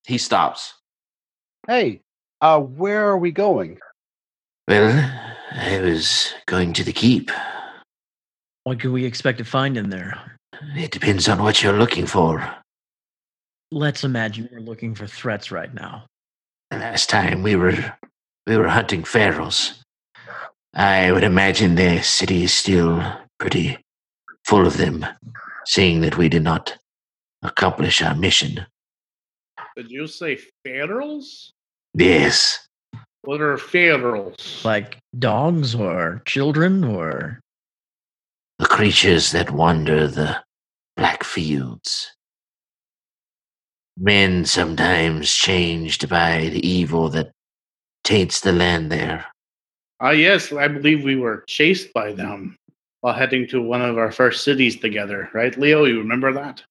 He 0.05 0.17
stops. 0.17 0.74
Hey, 1.67 2.01
uh, 2.41 2.60
where 2.60 3.08
are 3.08 3.17
we 3.17 3.32
going? 3.32 3.79
Well, 4.67 5.12
I 5.53 5.79
was 5.79 6.34
going 6.46 6.74
to 6.74 6.84
the 6.84 6.91
keep. 6.91 7.32
What 8.65 8.79
can 8.79 8.91
we 8.91 9.05
expect 9.05 9.38
to 9.38 9.46
find 9.46 9.77
in 9.77 9.89
there? 9.89 10.20
It 10.75 10.91
depends 10.91 11.27
on 11.27 11.41
what 11.41 11.63
you're 11.63 11.77
looking 11.77 12.05
for. 12.05 12.46
Let's 13.72 14.03
imagine 14.03 14.50
we're 14.51 14.60
looking 14.60 14.93
for 14.93 15.08
threats 15.08 15.51
right 15.51 15.74
now. 15.74 16.05
Last 16.72 17.10
time 17.10 17.43
we 17.43 17.55
were 17.55 17.93
we 18.46 18.58
were 18.58 18.67
hunting 18.67 19.03
ferals. 19.03 19.79
I 20.74 21.12
would 21.12 21.24
imagine 21.24 21.75
the 21.75 22.01
city 22.01 22.43
is 22.43 22.53
still 22.53 23.01
pretty 23.39 23.77
full 24.46 24.65
of 24.65 24.77
them, 24.77 25.05
seeing 25.65 26.01
that 26.01 26.17
we 26.17 26.29
did 26.29 26.43
not 26.43 26.77
accomplish 27.43 28.01
our 28.01 28.15
mission. 28.15 28.65
Did 29.75 29.91
you 29.91 30.07
say 30.07 30.39
ferals? 30.65 31.51
Yes, 31.93 32.67
What 33.21 33.41
are 33.41 33.55
ferals? 33.57 34.63
Like 34.65 34.97
dogs 35.17 35.75
or 35.75 36.21
children 36.25 36.83
or 36.83 37.39
the 38.59 38.65
creatures 38.65 39.31
that 39.31 39.51
wander 39.51 40.07
the 40.07 40.43
black 40.97 41.23
fields. 41.23 42.12
Men 43.97 44.45
sometimes 44.45 45.31
changed 45.33 46.09
by 46.09 46.50
the 46.50 46.67
evil 46.67 47.09
that 47.09 47.31
taints 48.03 48.41
the 48.41 48.51
land 48.51 48.91
there. 48.91 49.25
Ah, 50.00 50.09
yes, 50.12 50.51
I 50.51 50.67
believe 50.67 51.03
we 51.03 51.15
were 51.15 51.43
chased 51.47 51.93
by 51.93 52.12
them 52.12 52.57
while 53.01 53.13
heading 53.13 53.47
to 53.50 53.62
one 53.62 53.81
of 53.81 53.97
our 53.97 54.12
first 54.12 54.43
cities 54.43 54.79
together, 54.79 55.29
right, 55.33 55.55
Leo? 55.57 55.85
You 55.85 56.00
remember 56.00 56.33
that? 56.33 56.63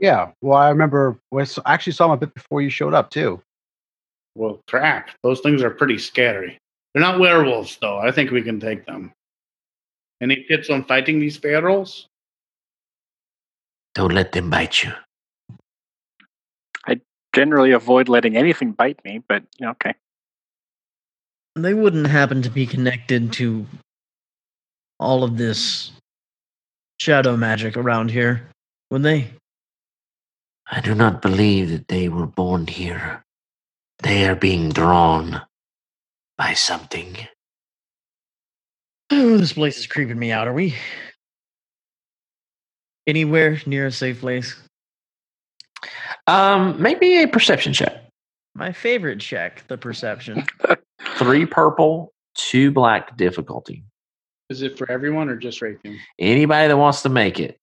Yeah, 0.00 0.30
well, 0.40 0.58
I 0.58 0.70
remember. 0.70 1.18
I 1.32 1.44
actually 1.66 1.92
saw 1.92 2.06
him 2.06 2.12
a 2.12 2.16
bit 2.16 2.34
before 2.34 2.62
you 2.62 2.70
showed 2.70 2.94
up 2.94 3.10
too. 3.10 3.40
Well, 4.34 4.60
crap. 4.66 5.10
Those 5.22 5.40
things 5.40 5.62
are 5.62 5.70
pretty 5.70 5.98
scary. 5.98 6.58
They're 6.94 7.02
not 7.02 7.20
werewolves, 7.20 7.76
though. 7.80 7.98
I 7.98 8.10
think 8.10 8.30
we 8.30 8.42
can 8.42 8.58
take 8.58 8.86
them. 8.86 9.12
Any 10.20 10.44
tips 10.44 10.70
on 10.70 10.84
fighting 10.84 11.20
these 11.20 11.38
ferals? 11.38 12.06
Don't 13.94 14.12
let 14.12 14.32
them 14.32 14.50
bite 14.50 14.82
you. 14.82 14.92
I 16.86 17.00
generally 17.34 17.72
avoid 17.72 18.08
letting 18.08 18.36
anything 18.36 18.72
bite 18.72 19.02
me, 19.04 19.22
but 19.28 19.42
okay. 19.62 19.94
they 21.56 21.74
wouldn't 21.74 22.06
happen 22.06 22.42
to 22.42 22.50
be 22.50 22.66
connected 22.66 23.32
to 23.34 23.66
all 24.98 25.24
of 25.24 25.36
this 25.36 25.92
shadow 27.00 27.36
magic 27.36 27.76
around 27.76 28.10
here, 28.10 28.48
would 28.90 29.02
they? 29.02 29.30
I 30.70 30.80
do 30.80 30.94
not 30.94 31.22
believe 31.22 31.70
that 31.70 31.88
they 31.88 32.08
were 32.08 32.26
born 32.26 32.66
here. 32.68 33.24
They 34.02 34.28
are 34.28 34.36
being 34.36 34.70
drawn 34.70 35.42
by 36.38 36.54
something. 36.54 37.16
Oh, 39.10 39.36
this 39.36 39.54
place 39.54 39.78
is 39.78 39.86
creeping 39.86 40.18
me 40.18 40.32
out. 40.32 40.48
Are 40.48 40.52
we 40.52 40.76
anywhere 43.06 43.60
near 43.66 43.86
a 43.86 43.92
safe 43.92 44.20
place? 44.20 44.56
Um, 46.26 46.80
maybe 46.80 47.22
a 47.22 47.28
perception 47.28 47.72
check. 47.72 48.04
My 48.54 48.72
favorite 48.72 49.20
check, 49.20 49.66
the 49.68 49.78
perception. 49.78 50.44
Three 51.18 51.46
purple, 51.46 52.12
two 52.34 52.70
black 52.70 53.16
difficulty. 53.16 53.84
Is 54.50 54.62
it 54.62 54.78
for 54.78 54.90
everyone 54.90 55.28
or 55.28 55.36
just 55.36 55.60
Raytheon? 55.60 55.96
Anybody 56.18 56.68
that 56.68 56.76
wants 56.76 57.02
to 57.02 57.08
make 57.08 57.40
it. 57.40 57.59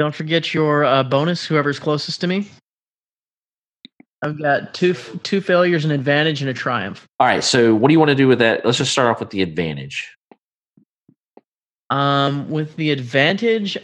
Don't 0.00 0.14
forget 0.14 0.54
your 0.54 0.82
uh, 0.86 1.02
bonus. 1.02 1.44
Whoever's 1.44 1.78
closest 1.78 2.22
to 2.22 2.26
me. 2.26 2.48
I've 4.22 4.40
got 4.40 4.72
two 4.72 4.94
two 5.24 5.42
failures, 5.42 5.84
an 5.84 5.90
advantage, 5.90 6.40
and 6.40 6.48
a 6.48 6.54
triumph. 6.54 7.06
All 7.18 7.26
right. 7.26 7.44
So, 7.44 7.74
what 7.74 7.88
do 7.88 7.92
you 7.92 7.98
want 7.98 8.08
to 8.08 8.14
do 8.14 8.26
with 8.26 8.38
that? 8.38 8.64
Let's 8.64 8.78
just 8.78 8.92
start 8.92 9.08
off 9.10 9.20
with 9.20 9.28
the 9.28 9.42
advantage. 9.42 10.10
Um, 11.90 12.48
with 12.48 12.76
the 12.76 12.92
advantage, 12.92 13.76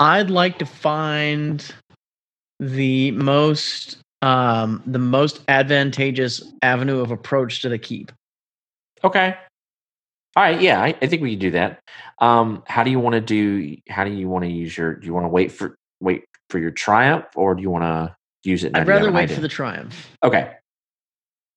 I'd 0.00 0.28
like 0.28 0.58
to 0.58 0.66
find 0.66 1.64
the 2.58 3.12
most 3.12 3.98
um 4.22 4.82
the 4.86 4.98
most 4.98 5.40
advantageous 5.46 6.42
avenue 6.62 6.98
of 6.98 7.12
approach 7.12 7.62
to 7.62 7.68
the 7.68 7.78
keep. 7.78 8.10
Okay. 9.04 9.36
All 10.36 10.42
right. 10.42 10.60
Yeah, 10.60 10.80
I, 10.80 10.94
I 11.02 11.06
think 11.06 11.22
we 11.22 11.30
can 11.30 11.38
do 11.40 11.50
that. 11.52 11.80
Um, 12.20 12.62
how 12.66 12.84
do 12.84 12.90
you 12.90 13.00
want 13.00 13.14
to 13.14 13.20
do? 13.20 13.76
How 13.88 14.04
do 14.04 14.12
you 14.12 14.28
want 14.28 14.44
to 14.44 14.50
use 14.50 14.76
your? 14.76 14.94
Do 14.94 15.06
you 15.06 15.14
want 15.14 15.24
to 15.24 15.28
wait 15.28 15.50
for 15.52 15.76
wait 16.00 16.24
for 16.50 16.58
your 16.58 16.70
triumph, 16.70 17.26
or 17.34 17.54
do 17.54 17.62
you 17.62 17.70
want 17.70 17.84
to 17.84 18.16
use 18.44 18.64
it? 18.64 18.72
now 18.72 18.80
I'd 18.80 18.88
rather 18.88 19.10
wait 19.10 19.24
idea? 19.24 19.36
for 19.36 19.42
the 19.42 19.48
triumph. 19.48 20.08
Okay. 20.22 20.52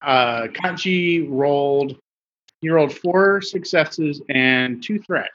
Uh, 0.02 0.48
Kachi 0.48 1.28
rolled. 1.30 1.98
He 2.62 2.70
rolled 2.70 2.94
four 2.94 3.42
successes 3.42 4.22
and 4.30 4.84
two 4.84 5.00
threats. 5.00 5.30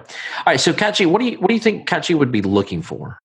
All 0.00 0.06
right. 0.46 0.60
So, 0.60 0.72
Kachi, 0.72 1.06
what 1.06 1.20
do 1.20 1.26
you 1.26 1.38
what 1.38 1.48
do 1.48 1.54
you 1.54 1.60
think 1.60 1.88
Kachi 1.88 2.16
would 2.16 2.32
be 2.32 2.42
looking 2.42 2.82
for? 2.82 3.18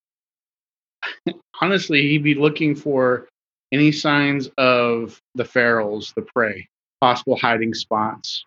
Honestly, 1.62 2.02
he'd 2.10 2.24
be 2.24 2.36
looking 2.36 2.76
for 2.76 3.28
any 3.72 3.91
signs 3.91 4.50
of 4.58 5.22
the 5.36 5.44
ferals, 5.44 6.13
the 6.15 6.22
prey, 6.22 6.67
possible 7.00 7.38
hiding 7.38 7.74
spots. 7.74 8.46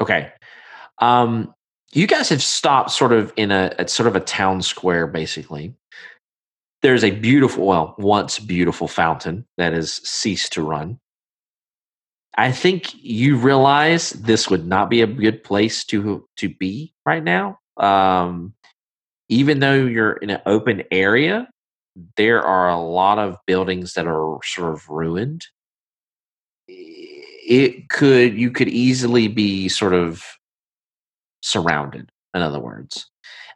Okay. 0.00 0.32
Um, 0.98 1.54
you 1.92 2.06
guys 2.06 2.28
have 2.28 2.42
stopped 2.42 2.90
sort 2.90 3.12
of 3.12 3.32
in 3.36 3.50
a, 3.50 3.74
a 3.78 3.88
sort 3.88 4.06
of 4.06 4.16
a 4.16 4.20
town 4.20 4.62
square, 4.62 5.06
basically. 5.06 5.74
There's 6.82 7.04
a 7.04 7.10
beautiful, 7.10 7.66
well, 7.66 7.94
once 7.98 8.38
beautiful 8.38 8.88
fountain 8.88 9.46
that 9.58 9.72
has 9.72 9.94
ceased 10.08 10.52
to 10.54 10.62
run. 10.62 10.98
I 12.38 12.52
think 12.52 12.94
you 12.94 13.36
realize 13.36 14.10
this 14.10 14.48
would 14.48 14.66
not 14.66 14.88
be 14.88 15.02
a 15.02 15.06
good 15.06 15.44
place 15.44 15.84
to 15.86 16.26
to 16.36 16.48
be 16.48 16.94
right 17.04 17.22
now. 17.22 17.58
Um, 17.76 18.54
even 19.28 19.58
though 19.58 19.74
you're 19.74 20.12
in 20.12 20.30
an 20.30 20.40
open 20.46 20.84
area, 20.90 21.48
there 22.16 22.42
are 22.42 22.70
a 22.70 22.80
lot 22.80 23.18
of 23.18 23.36
buildings 23.46 23.94
that 23.94 24.06
are 24.06 24.38
sort 24.44 24.72
of 24.72 24.88
ruined 24.88 25.44
it 27.50 27.90
could 27.90 28.38
you 28.38 28.50
could 28.50 28.68
easily 28.68 29.28
be 29.28 29.68
sort 29.68 29.92
of 29.92 30.24
surrounded 31.42 32.10
in 32.34 32.40
other 32.42 32.60
words. 32.60 33.10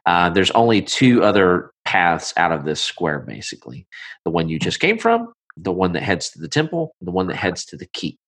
Uh, 0.05 0.29
there's 0.29 0.51
only 0.51 0.83
two 0.83 1.23
other 1.23 1.71
paths 1.83 2.31
out 2.37 2.51
of 2.51 2.65
this 2.65 2.81
square 2.81 3.19
basically. 3.19 3.87
The 4.23 4.31
one 4.31 4.49
you 4.49 4.59
just 4.59 4.79
came 4.79 4.99
from 4.99 5.33
the 5.57 5.71
one 5.71 5.93
that 5.93 6.03
heads 6.03 6.29
to 6.31 6.39
the 6.39 6.47
temple 6.47 6.95
the 7.01 7.11
one 7.11 7.27
that 7.27 7.35
heads 7.35 7.65
to 7.65 7.77
the 7.77 7.85
keep 7.87 8.19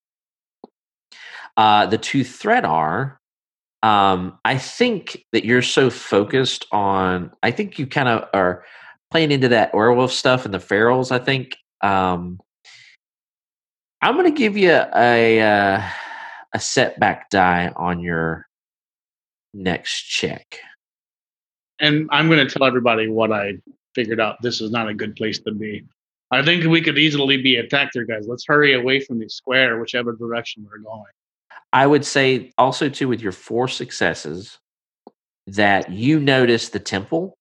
uh, 1.58 1.86
the 1.86 1.98
two 1.98 2.24
threat 2.24 2.66
are 2.66 3.20
um, 3.84 4.38
i 4.46 4.58
think 4.58 5.26
that 5.34 5.46
you're 5.46 5.62
so 5.62 5.90
focused 5.90 6.66
on 6.72 7.32
i 7.44 7.52
think 7.52 7.78
you 7.78 7.86
kind 7.86 8.10
of 8.10 8.28
are 8.34 8.64
playing 9.12 9.32
into 9.32 9.50
that 9.50 9.74
werewolf 9.74 10.12
stuff 10.12 10.46
and 10.46 10.54
the 10.54 10.60
ferals 10.60 11.12
i 11.12 11.20
think. 11.20 11.56
Um, 11.82 12.40
I'm 14.02 14.16
going 14.16 14.32
to 14.32 14.38
give 14.38 14.58
you 14.58 14.72
a 14.72 15.42
uh, 15.42 15.82
a 16.54 16.60
setback 16.60 17.30
die 17.30 17.72
on 17.76 18.00
your 18.00 18.48
next 19.54 20.04
check. 20.04 20.60
And 21.80 22.08
I'm 22.12 22.28
going 22.28 22.46
to 22.46 22.52
tell 22.52 22.68
everybody 22.68 23.08
what 23.08 23.32
I 23.32 23.54
figured 23.96 24.20
out. 24.20 24.42
This 24.42 24.62
is 24.62 24.72
not 24.72 24.88
a 24.88 24.94
good 24.94 25.16
place 25.16 25.40
to 25.40 25.52
be. 25.52 25.84
I 26.32 26.44
think 26.44 26.66
we 26.66 26.82
could 26.82 26.98
easily 26.98 27.42
be 27.42 27.56
attacked 27.56 27.92
here, 27.94 28.06
guys. 28.06 28.28
Let's 28.28 28.46
hurry 28.46 28.74
away 28.74 29.00
from 29.00 29.20
the 29.20 29.30
square, 29.30 29.80
whichever 29.80 30.14
direction 30.14 30.68
we're 30.70 30.80
going. 30.80 31.04
I 31.74 31.88
would 31.88 32.06
say 32.06 32.52
also 32.58 32.90
too 32.90 33.08
with 33.08 33.22
your 33.22 33.32
four 33.32 33.68
successes 33.68 34.58
that 35.48 35.92
you 35.92 36.20
notice 36.20 36.70
the 36.70 36.80
temple 36.80 37.38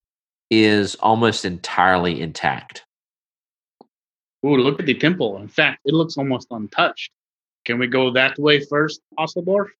is 0.50 0.94
almost 0.96 1.44
entirely 1.44 2.20
intact. 2.20 2.85
Ooh, 4.46 4.56
look 4.56 4.78
at 4.78 4.86
the 4.86 4.94
temple. 4.94 5.38
In 5.38 5.48
fact, 5.48 5.80
it 5.84 5.92
looks 5.92 6.16
almost 6.16 6.46
untouched. 6.52 7.10
Can 7.64 7.80
we 7.80 7.88
go 7.88 8.12
that 8.12 8.38
way 8.38 8.60
first, 8.60 9.00
Osseldorf? 9.18 9.70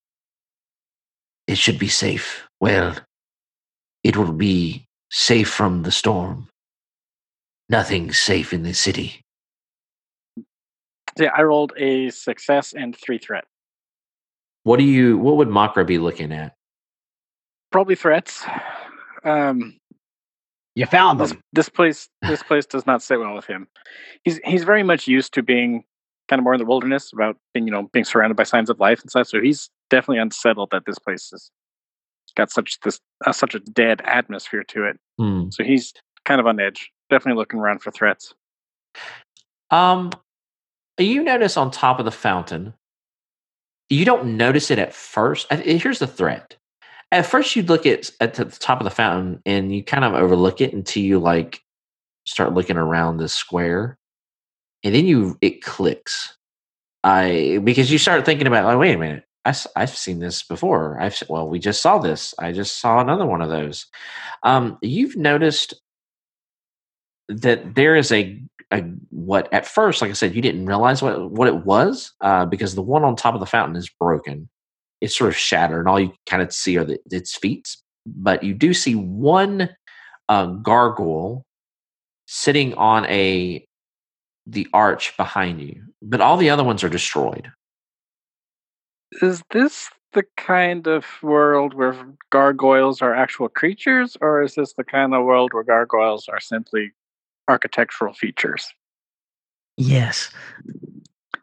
It 1.47 1.57
should 1.57 1.79
be 1.79 1.87
safe. 1.87 2.49
Well, 2.61 2.97
it 4.03 4.17
will 4.17 4.33
be 4.33 4.89
safe 5.11 5.49
from 5.49 5.85
the 5.85 5.93
storm. 5.93 6.49
Nothing's 7.69 8.19
safe 8.19 8.53
in 8.53 8.65
this 8.65 8.81
city. 8.81 9.23
Yeah, 11.17 11.31
I 11.37 11.43
rolled 11.43 11.73
a 11.77 12.11
success 12.11 12.73
and 12.73 12.97
three 12.97 13.19
threat. 13.19 13.45
What 14.65 14.79
do 14.79 14.85
you? 14.85 15.17
What 15.17 15.37
would 15.37 15.49
Makra 15.49 15.87
be 15.87 15.99
looking 15.99 16.33
at? 16.33 16.55
Probably 17.71 17.95
threats. 17.95 18.45
Um, 19.23 19.79
You 20.77 20.85
found 20.85 21.19
this 21.19 21.31
them. 21.31 21.41
this 21.55 21.69
place 21.71 22.09
this 22.29 22.43
place 22.43 22.67
does 22.67 22.87
not 22.87 23.03
sit 23.03 23.19
well 23.19 23.35
with 23.35 23.47
him. 23.47 23.67
He's 24.23 24.39
he's 24.45 24.63
very 24.63 24.83
much 24.83 25.09
used 25.09 25.33
to 25.35 25.43
being 25.43 25.85
kind 26.29 26.39
of 26.39 26.45
more 26.45 26.53
in 26.53 26.61
the 26.61 26.67
wilderness, 26.67 27.13
about 27.13 27.37
being 27.55 27.67
you 27.67 27.73
know 27.73 27.89
being 27.93 28.05
surrounded 28.05 28.37
by 28.37 28.43
signs 28.45 28.69
of 28.69 28.79
life 28.79 29.01
and 29.01 29.11
stuff. 29.11 29.27
So 29.27 29.41
he's 29.41 29.71
definitely 29.89 30.21
unsettled 30.21 30.69
that 30.73 30.85
this 30.85 30.99
place 30.99 31.31
has 31.31 31.51
got 32.37 32.51
such 32.51 32.79
this 32.81 33.01
uh, 33.27 33.33
such 33.33 33.55
a 33.55 33.61
dead 33.61 34.03
atmosphere 34.05 34.65
to 34.65 34.85
it. 34.85 34.99
Hmm. 35.19 35.49
So 35.51 35.65
he's 35.65 35.95
kind 36.27 36.41
of 36.41 36.47
on 36.47 36.61
edge. 36.61 36.91
Definitely 37.09 37.39
looking 37.39 37.59
around 37.59 37.83
for 37.83 37.91
threats. 37.91 38.35
Um, 39.71 40.11
you 40.99 41.23
notice 41.23 41.57
on 41.57 41.71
top 41.71 41.99
of 41.99 42.05
the 42.05 42.13
fountain, 42.13 42.75
you 43.89 44.05
don't 44.05 44.37
notice 44.37 44.71
it 44.71 44.79
at 44.79 44.93
first. 44.93 45.51
Here's 45.51 46.01
the 46.01 46.07
threat. 46.07 46.57
At 47.13 47.27
first, 47.27 47.55
you'd 47.55 47.69
look 47.69 47.87
at 47.87 48.11
at 48.21 48.35
the 48.35 48.45
top 48.47 48.81
of 48.81 48.85
the 48.85 48.91
fountain 48.91 49.41
and 49.47 49.75
you 49.75 49.83
kind 49.85 50.05
of 50.05 50.15
overlook 50.15 50.61
it 50.61 50.73
until 50.73 51.03
you 51.03 51.19
like 51.19 51.61
start 52.25 52.55
looking 52.55 52.77
around 52.77 53.19
the 53.19 53.29
square, 53.29 53.99
and 54.83 54.95
then 54.95 55.07
you 55.07 55.39
it 55.41 55.63
clicks. 55.63 56.37
I 57.05 57.61
because 57.63 57.91
you 57.91 57.99
start 57.99 58.25
thinking 58.25 58.47
about 58.47 58.65
like, 58.65 58.79
wait 58.79 58.95
a 58.95 58.99
minute, 58.99 59.25
I, 59.47 59.81
have 59.81 59.97
seen 59.97 60.19
this 60.19 60.43
before. 60.43 61.01
I've 61.01 61.23
well, 61.29 61.49
we 61.49 61.59
just 61.59 61.81
saw 61.81 61.99
this. 61.99 62.35
I 62.39 62.53
just 62.53 62.81
saw 62.81 63.01
another 63.01 63.27
one 63.27 63.43
of 63.43 63.51
those. 63.51 63.87
Um, 64.43 64.79
you've 64.83 65.17
noticed 65.17 65.75
that 67.29 67.75
there 67.75 67.97
is 67.97 68.13
a, 68.13 68.41
a 68.73 68.83
what 69.11 69.53
at 69.53 69.67
first, 69.67 70.03
like 70.03 70.11
I 70.11 70.15
said, 70.15 70.35
you 70.35 70.43
didn't 70.43 70.67
realize 70.67 71.03
what 71.03 71.31
what 71.31 71.49
it 71.49 71.65
was 71.65 72.13
uh, 72.21 72.47
because 72.47 72.75
the 72.75 72.83
one 72.83 73.05
on 73.05 73.17
top 73.17 73.35
of 73.35 73.41
the 73.41 73.47
fountain 73.47 73.77
is 73.77 73.89
broken. 73.89 74.49
It's 75.01 75.17
sort 75.17 75.29
of 75.29 75.37
shattered, 75.37 75.81
and 75.81 75.89
all 75.89 76.01
you 76.01 76.13
kind 76.27 76.43
of 76.43 76.53
see 76.53 76.79
are 76.79 76.85
the, 76.85 76.99
its 77.11 77.37
feet. 77.37 77.77
But 78.07 78.43
you 78.43 78.55
do 78.55 78.73
see 78.73 78.95
one 78.95 79.71
uh, 80.29 80.47
gargoyle 80.47 81.45
sitting 82.27 82.75
on 82.75 83.05
a 83.07 83.67
the 84.47 84.69
arch 84.73 85.17
behind 85.17 85.61
you, 85.61 85.83
but 86.01 86.21
all 86.21 86.37
the 86.37 86.51
other 86.51 86.65
ones 86.65 86.85
are 86.85 86.89
destroyed. 86.89 87.51
Is 89.23 89.43
this 89.51 89.91
the 90.13 90.25
kind 90.37 90.87
of 90.87 91.05
world 91.23 91.75
where 91.75 91.95
gargoyles 92.31 93.03
are 93.03 93.15
actual 93.15 93.49
creatures, 93.49 94.17
or 94.21 94.43
is 94.43 94.55
this 94.55 94.73
the 94.75 94.85
kind 94.85 95.15
of 95.15 95.25
world 95.25 95.53
where 95.53 95.65
gargoyles 95.65 96.29
are 96.29 96.41
simply 96.41 96.93
architectural 97.49 98.15
features? 98.15 98.73
Yes. 99.77 100.31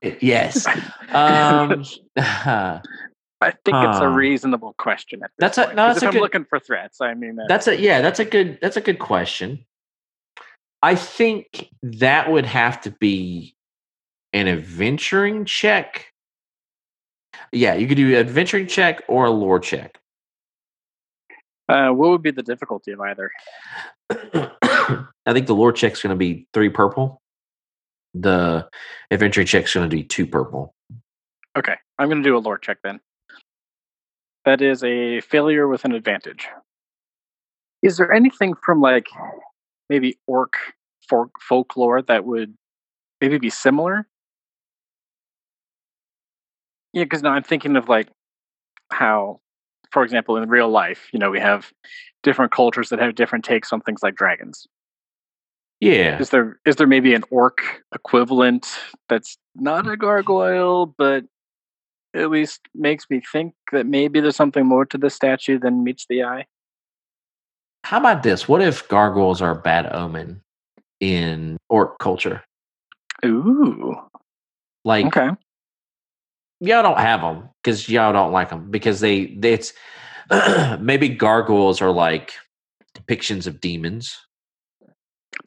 Yes. 0.02 0.66
Um, 1.12 1.84
I 3.44 3.52
think 3.66 3.78
it's 3.90 4.00
a 4.00 4.08
reasonable 4.10 4.74
question. 4.78 5.22
That's 5.38 5.58
a- 5.58 5.68
no, 5.74 5.88
that's 5.88 5.98
if 5.98 6.04
a 6.04 6.08
I'm 6.08 6.14
good- 6.14 6.22
looking 6.22 6.46
for 6.46 6.60
threats, 6.60 7.02
I 7.02 7.14
mean 7.14 7.40
uh, 7.40 7.44
That's 7.48 7.68
a 7.68 7.80
yeah, 7.80 8.02
that's 8.02 8.20
a 8.20 8.26
good 8.26 8.60
that's 8.62 8.78
a 8.78 8.82
good 8.82 9.00
question. 9.00 9.66
I 10.82 10.96
think 10.96 11.70
that 11.84 12.32
would 12.32 12.46
have 12.46 12.82
to 12.82 12.92
be 12.92 13.56
an 14.34 14.48
adventuring 14.48 15.46
check. 15.46 16.12
Yeah, 17.52 17.76
you 17.76 17.88
could 17.88 17.98
do 17.98 18.10
an 18.10 18.16
adventuring 18.28 18.68
check 18.68 19.04
or 19.08 19.26
a 19.26 19.32
lore 19.32 19.60
check. 19.60 20.00
uh, 21.70 21.90
what 21.92 22.10
would 22.10 22.22
be 22.22 22.32
the 22.32 22.44
difficulty 22.44 22.92
of 22.92 23.00
either? 23.00 23.32
I 24.10 25.32
think 25.32 25.48
the 25.48 25.56
lore 25.56 25.72
check's 25.72 26.02
going 26.02 26.12
to 26.12 26.18
be 26.18 26.48
three 26.54 26.70
purple. 26.70 27.22
The 28.14 28.68
adventuring 29.12 29.48
check's 29.48 29.74
going 29.74 29.90
to 29.90 29.96
be 29.96 30.04
two 30.04 30.28
purple. 30.28 30.74
Okay, 31.58 31.76
I'm 31.98 32.10
going 32.10 32.22
to 32.22 32.30
do 32.30 32.36
a 32.36 32.40
lore 32.40 32.58
check 32.58 32.80
then. 32.84 33.00
That 34.46 34.62
is 34.62 34.84
a 34.84 35.22
failure 35.22 35.68
with 35.68 35.86
an 35.86 35.94
advantage. 35.94 36.48
Is 37.82 37.98
there 37.98 38.12
anything 38.12 38.54
from 38.64 38.82
like 38.82 39.08
maybe 39.90 40.18
orc 40.28 40.54
folk 41.10 41.32
folklore 41.42 42.02
that 42.02 42.26
would 42.26 42.54
maybe 43.22 43.38
be 43.38 43.50
similar? 43.50 44.08
Yeah, 46.94 47.04
because 47.04 47.24
now 47.24 47.32
I'm 47.32 47.44
thinking 47.44 47.76
of 47.76 47.90
like 47.90 48.08
how, 48.92 49.40
for 49.92 50.04
example, 50.04 50.38
in 50.38 50.48
real 50.50 50.70
life, 50.70 51.08
you 51.12 51.20
know, 51.20 51.32
we 51.32 51.40
have 51.40 51.72
different 52.22 52.52
cultures 52.52 52.90
that 52.90 53.00
have 53.00 53.16
different 53.16 53.44
takes 53.44 53.74
on 53.74 53.82
things 53.82 54.04
like 54.04 54.16
dragons. 54.16 54.68
Yeah, 55.80 56.18
Is 56.20 56.30
there 56.30 56.60
is 56.66 56.78
there 56.78 56.88
maybe 56.88 57.14
an 57.14 57.24
orc 57.30 57.84
equivalent 57.94 58.68
that's 59.10 59.38
not 59.56 59.86
a 59.86 59.92
mm-hmm. 59.92 60.02
gargoyle, 60.02 60.86
but 60.98 61.26
at 62.16 62.30
least 62.30 62.62
makes 62.76 63.10
me 63.10 63.22
think 63.32 63.54
that 63.72 63.86
maybe 63.86 64.20
there's 64.20 64.36
something 64.36 64.66
more 64.66 64.86
to 64.86 64.98
the 64.98 65.10
statue 65.10 65.60
than 65.60 65.84
meets 65.84 66.06
the 66.08 66.24
eye? 66.24 66.46
How 67.84 68.00
about 68.00 68.24
this? 68.24 68.48
What 68.48 68.62
if 68.62 68.88
gargoyles 68.88 69.42
are 69.42 69.52
a 69.52 69.62
bad 69.62 69.94
omen 69.94 70.42
in 71.00 71.58
orc 71.70 72.00
culture? 72.00 72.44
Ooh. 73.26 73.96
Like 74.86 75.06
Okay. 75.06 75.30
y'all 76.60 76.84
don't 76.84 77.00
have 77.00 77.22
them 77.22 77.50
because 77.62 77.90
y'all 77.90 78.14
don't 78.14 78.32
like 78.32 78.50
them 78.50 78.72
because 78.72 79.00
they, 79.00 79.28
they 79.28 79.54
it's 79.54 79.74
maybe 80.80 81.10
gargoyles 81.10 81.82
are 81.82 81.92
like 81.92 82.34
depictions 82.96 83.48
of 83.48 83.60
demons. 83.60 84.18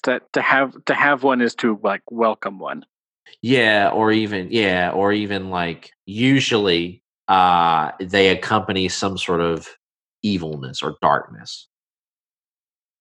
To 0.02 0.20
to 0.33 0.42
have 0.42 0.85
to 0.87 0.94
have 0.94 1.22
one 1.22 1.40
is 1.40 1.55
to 1.57 1.79
like 1.83 2.02
welcome 2.11 2.59
one. 2.59 2.85
Yeah, 3.42 3.90
or 3.90 4.12
even 4.12 4.49
yeah, 4.51 4.90
or 4.90 5.12
even 5.12 5.51
like 5.51 5.92
usually 6.07 7.03
uh 7.29 7.90
they 8.01 8.29
accompany 8.29 8.88
some 8.88 9.18
sort 9.18 9.40
of 9.40 9.68
evilness 10.22 10.83
or 10.83 10.96
darkness. 11.03 11.68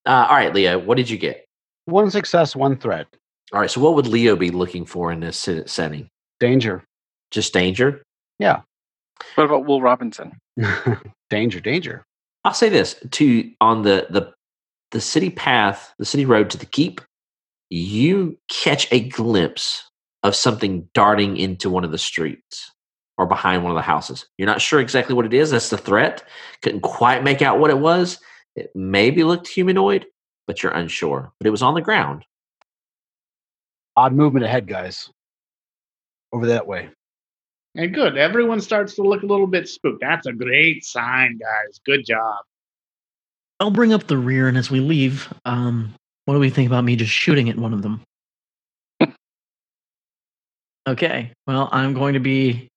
Uh, 0.05 0.27
all 0.29 0.35
right, 0.35 0.53
Leo, 0.53 0.77
what 0.77 0.97
did 0.97 1.09
you 1.09 1.17
get? 1.17 1.45
One 1.85 2.11
success, 2.11 2.55
one 2.55 2.77
threat. 2.77 3.07
All 3.53 3.59
right, 3.59 3.69
so 3.69 3.81
what 3.81 3.95
would 3.95 4.07
Leo 4.07 4.35
be 4.35 4.51
looking 4.51 4.85
for 4.85 5.11
in 5.11 5.19
this 5.19 5.49
setting? 5.65 6.09
Danger. 6.39 6.83
Just 7.31 7.53
danger? 7.53 8.03
Yeah. 8.39 8.61
What 9.35 9.45
about 9.45 9.65
Will 9.65 9.81
Robinson? 9.81 10.33
danger, 11.29 11.59
danger. 11.59 12.03
I'll 12.43 12.53
say 12.53 12.69
this 12.69 12.95
to 13.11 13.51
on 13.61 13.81
the 13.81 14.07
the 14.09 14.33
the 14.91 15.01
city 15.01 15.29
path, 15.29 15.93
the 15.97 16.05
city 16.05 16.25
road 16.25 16.49
to 16.51 16.57
the 16.57 16.65
keep, 16.65 17.01
you 17.69 18.37
catch 18.49 18.87
a 18.91 18.99
glimpse 19.09 19.83
of 20.25 20.35
something 20.35 20.89
darting 20.95 21.37
into 21.37 21.69
one 21.69 21.83
of 21.83 21.91
the 21.91 21.99
streets 21.99 22.71
or 23.19 23.27
behind 23.27 23.61
one 23.61 23.71
of 23.71 23.75
the 23.75 23.81
houses. 23.83 24.25
You're 24.39 24.47
not 24.47 24.59
sure 24.59 24.79
exactly 24.79 25.13
what 25.13 25.27
it 25.27 25.35
is. 25.35 25.51
That's 25.51 25.69
the 25.69 25.77
threat. 25.77 26.23
Couldn't 26.63 26.81
quite 26.81 27.23
make 27.23 27.43
out 27.43 27.59
what 27.59 27.69
it 27.69 27.77
was. 27.77 28.17
It 28.55 28.71
maybe 28.73 29.23
looked 29.23 29.47
humanoid, 29.47 30.07
but 30.47 30.63
you're 30.63 30.71
unsure. 30.71 31.31
But 31.39 31.45
it 31.45 31.51
was 31.51 31.61
on 31.61 31.75
the 31.75 31.81
ground. 31.81 32.25
Odd 33.95 34.13
movement 34.13 34.45
ahead, 34.45 34.67
guys. 34.67 35.11
Over 36.33 36.47
that 36.47 36.65
way. 36.65 36.89
And 37.75 37.93
good. 37.93 38.17
Everyone 38.17 38.61
starts 38.61 38.95
to 38.95 39.03
look 39.03 39.21
a 39.21 39.27
little 39.27 39.47
bit 39.47 39.69
spooked. 39.69 40.01
That's 40.01 40.25
a 40.25 40.33
great 40.33 40.83
sign, 40.83 41.37
guys. 41.37 41.79
Good 41.85 42.03
job. 42.03 42.37
I'll 43.59 43.69
bring 43.69 43.93
up 43.93 44.07
the 44.07 44.17
rear, 44.17 44.47
and 44.47 44.57
as 44.57 44.71
we 44.71 44.79
leave, 44.79 45.31
um, 45.45 45.93
what 46.25 46.33
do 46.33 46.39
we 46.39 46.49
think 46.49 46.67
about 46.67 46.83
me 46.83 46.95
just 46.95 47.11
shooting 47.11 47.47
at 47.47 47.57
one 47.57 47.73
of 47.73 47.83
them? 47.83 48.01
Okay. 50.87 51.31
Well, 51.47 51.69
I'm 51.71 51.93
going 51.93 52.13
to 52.13 52.19
be 52.19 52.67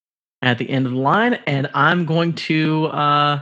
at 0.42 0.58
the 0.58 0.68
end 0.68 0.86
of 0.86 0.92
the 0.92 0.98
line, 0.98 1.34
and 1.46 1.68
I'm 1.74 2.04
going 2.06 2.34
to 2.34 2.86
uh, 2.86 3.40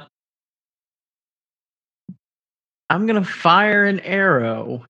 I'm 2.89 3.07
going 3.07 3.23
to 3.23 3.29
fire 3.29 3.85
an 3.85 4.01
arrow 4.01 4.85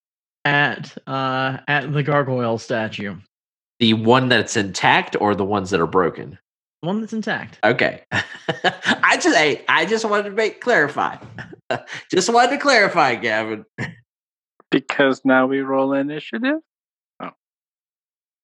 at 0.45 0.97
uh, 1.07 1.59
at 1.67 1.93
the 1.93 2.03
gargoyle 2.03 2.59
statue, 2.59 3.17
The 3.81 3.95
one 3.95 4.29
that's 4.29 4.57
intact 4.57 5.17
or 5.21 5.35
the 5.35 5.45
ones 5.45 5.71
that 5.71 5.81
are 5.81 5.87
broken? 5.87 6.39
the 6.83 6.89
one 6.89 7.01
that's 7.01 7.15
intact. 7.15 7.59
Okay. 7.65 8.03
I 8.13 9.19
just 9.21 9.37
hey, 9.37 9.65
I 9.69 9.87
just 9.87 10.05
wanted 10.05 10.25
to 10.25 10.31
make 10.31 10.61
clarify. 10.61 11.17
just 12.11 12.33
wanted 12.33 12.51
to 12.51 12.59
clarify, 12.59 13.15
Gavin. 13.17 13.65
Because 14.71 15.23
now 15.25 15.47
we 15.47 15.61
roll 15.61 15.95
initiative. 15.95 16.59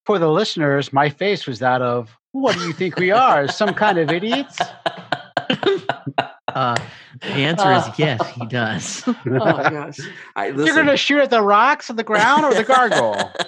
For 0.05 0.19
the 0.19 0.29
listeners, 0.29 0.93
my 0.93 1.09
face 1.09 1.47
was 1.47 1.61
that 1.61 1.81
of, 1.81 2.17
what 2.33 2.57
do 2.57 2.67
you 2.67 2.73
think 2.73 2.99
we 2.99 3.11
are? 3.11 3.47
Some 3.49 3.75
kind 3.75 3.99
of 3.99 4.11
idiots? 4.11 4.59
Uh, 6.55 6.77
the 7.23 7.29
answer 7.29 7.73
is 7.73 7.99
yes, 7.99 8.21
he 8.33 8.45
does. 8.45 9.03
oh 9.09 9.15
gosh. 9.25 9.99
I, 10.37 10.49
You're 10.49 10.75
going 10.75 10.87
to 10.87 10.99
shoot 10.99 11.21
at 11.21 11.31
the 11.31 11.41
rocks 11.41 11.89
on 11.89 11.97
the 11.97 12.05
ground 12.05 12.45
or 12.45 12.53
the 12.53 12.65
gargoyle? 12.65 13.33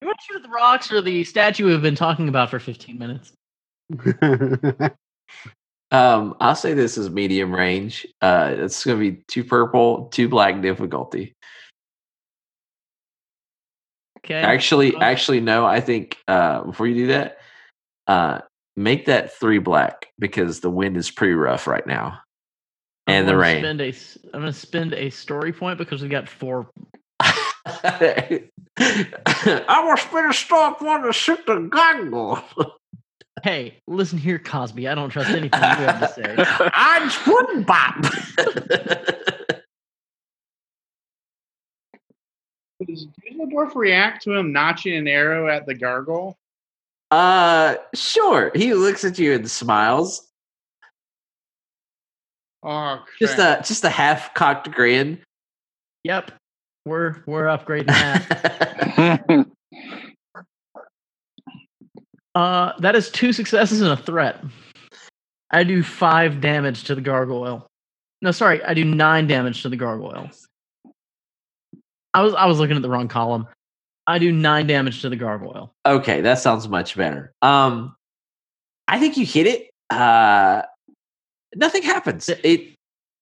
You 0.00 0.08
want 0.08 0.18
to 0.18 0.24
shoot 0.26 0.36
at 0.36 0.42
the 0.42 0.48
rocks 0.48 0.90
or 0.90 1.00
the 1.00 1.22
statue 1.24 1.66
we've 1.66 1.82
been 1.82 1.94
talking 1.94 2.28
about 2.28 2.50
for 2.50 2.58
15 2.58 2.98
minutes? 2.98 3.32
Um, 5.92 6.34
I'll 6.40 6.56
say 6.56 6.72
this 6.72 6.96
is 6.96 7.10
medium 7.10 7.54
range. 7.54 8.06
Uh, 8.22 8.54
it's 8.56 8.82
going 8.84 8.98
to 8.98 9.10
be 9.10 9.22
two 9.28 9.44
purple, 9.44 10.06
two 10.06 10.26
black 10.26 10.62
difficulty. 10.62 11.36
Okay. 14.24 14.40
Actually, 14.40 14.94
Uh, 14.94 15.00
actually, 15.00 15.40
no. 15.40 15.66
I 15.66 15.80
think 15.80 16.16
uh, 16.28 16.62
before 16.62 16.86
you 16.86 16.94
do 16.94 17.06
that, 17.08 17.38
uh, 18.06 18.40
make 18.76 19.06
that 19.06 19.32
three 19.32 19.58
black 19.58 20.08
because 20.18 20.60
the 20.60 20.70
wind 20.70 20.96
is 20.96 21.10
pretty 21.10 21.34
rough 21.34 21.66
right 21.66 21.86
now, 21.86 22.20
and 23.06 23.28
the 23.28 23.36
rain. 23.36 23.62
Spend 23.62 23.80
a, 23.80 23.94
I'm 24.32 24.40
going 24.40 24.52
to 24.52 24.52
spend 24.52 24.94
a 24.94 25.10
story 25.10 25.52
point 25.52 25.78
because 25.78 26.02
we 26.02 26.08
got 26.08 26.28
four. 26.28 26.70
I 27.84 28.48
will 29.84 29.96
spend 29.96 30.30
a 30.30 30.34
stock 30.34 30.80
one 30.80 31.02
to 31.02 31.12
shoot 31.12 31.44
the 31.46 31.68
goggle. 31.70 32.42
Hey, 33.42 33.78
listen 33.88 34.18
here, 34.18 34.38
Cosby. 34.38 34.86
I 34.86 34.94
don't 34.94 35.10
trust 35.10 35.30
anything 35.30 35.60
you 35.60 35.66
have 35.66 36.00
to 36.00 36.08
say. 36.08 36.36
I'm 36.74 37.10
Spun 37.10 37.64
Bop. 37.64 38.04
Does 42.86 43.06
Dusseldorf 43.28 43.74
react 43.76 44.22
to 44.24 44.32
him 44.32 44.52
notching 44.52 44.94
an 44.96 45.08
arrow 45.08 45.48
at 45.48 45.66
the 45.66 45.74
gargoyle? 45.74 46.36
uh, 47.10 47.76
sure. 47.94 48.50
He 48.54 48.74
looks 48.74 49.04
at 49.04 49.18
you 49.18 49.34
and 49.34 49.50
smiles. 49.50 50.28
Oh, 52.62 53.02
Just 53.18 53.38
a 53.38 53.60
just 53.64 53.84
a 53.84 53.90
half 53.90 54.34
cocked 54.34 54.70
grin. 54.70 55.20
Yep. 56.04 56.30
We're 56.86 57.22
we're 57.26 57.44
upgrading 57.46 57.86
that. 57.88 59.46
Uh, 62.34 62.72
that 62.78 62.96
is 62.96 63.10
two 63.10 63.32
successes 63.32 63.82
and 63.82 63.90
a 63.90 63.96
threat. 63.96 64.42
I 65.50 65.64
do 65.64 65.82
five 65.82 66.40
damage 66.40 66.84
to 66.84 66.94
the 66.94 67.02
gargoyle. 67.02 67.66
No, 68.22 68.30
sorry, 68.30 68.64
I 68.64 68.72
do 68.72 68.84
nine 68.84 69.26
damage 69.26 69.62
to 69.62 69.68
the 69.68 69.76
gargoyle. 69.76 70.30
I 72.14 72.22
was 72.22 72.34
I 72.34 72.46
was 72.46 72.58
looking 72.58 72.76
at 72.76 72.82
the 72.82 72.90
wrong 72.90 73.08
column. 73.08 73.46
I 74.06 74.18
do 74.18 74.32
nine 74.32 74.66
damage 74.66 75.00
to 75.02 75.08
the 75.08 75.16
gargoyle. 75.16 75.72
okay, 75.86 76.20
that 76.22 76.38
sounds 76.38 76.68
much 76.68 76.96
better. 76.96 77.32
Um, 77.40 77.94
I 78.88 78.98
think 78.98 79.16
you 79.16 79.24
hit 79.24 79.46
it. 79.46 79.70
Uh, 79.90 80.62
nothing 81.54 81.82
happens. 81.82 82.28
It 82.28 82.74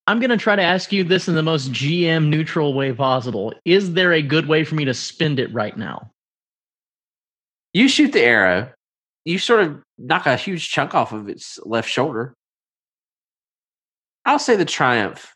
I'm 0.07 0.19
gonna 0.19 0.37
try 0.37 0.55
to 0.55 0.61
ask 0.61 0.91
you 0.91 1.03
this 1.03 1.27
in 1.27 1.35
the 1.35 1.43
most 1.43 1.71
GM 1.71 2.27
neutral 2.27 2.73
way 2.73 2.91
possible. 2.93 3.53
Is 3.65 3.93
there 3.93 4.11
a 4.13 4.21
good 4.21 4.47
way 4.47 4.63
for 4.63 4.75
me 4.75 4.85
to 4.85 4.93
spend 4.93 5.39
it 5.39 5.53
right 5.53 5.77
now? 5.77 6.11
you 7.73 7.87
shoot 7.87 8.11
the 8.11 8.21
arrow. 8.21 8.69
You 9.23 9.37
sort 9.39 9.61
of 9.61 9.81
knock 9.97 10.25
a 10.25 10.35
huge 10.35 10.69
chunk 10.69 10.93
off 10.95 11.13
of 11.13 11.29
its 11.29 11.59
left 11.63 11.89
shoulder. 11.89 12.33
I'll 14.25 14.39
say 14.39 14.55
the 14.55 14.65
triumph 14.65 15.33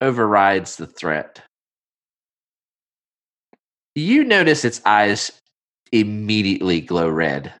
overrides 0.00 0.76
the 0.76 0.86
threat. 0.86 1.42
You 3.94 4.24
notice 4.24 4.64
its 4.64 4.80
eyes 4.86 5.32
immediately 5.92 6.80
glow 6.80 7.08
red. 7.08 7.52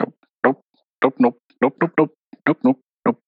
nope, 0.00 0.14
nope, 0.44 0.62
nope, 1.02 1.14
nope, 1.20 1.34
nope, 1.62 1.74
nope, 1.80 1.92
nope, 1.98 2.10
nope, 2.46 2.58
nope. 2.64 2.80
nope. 3.06 3.20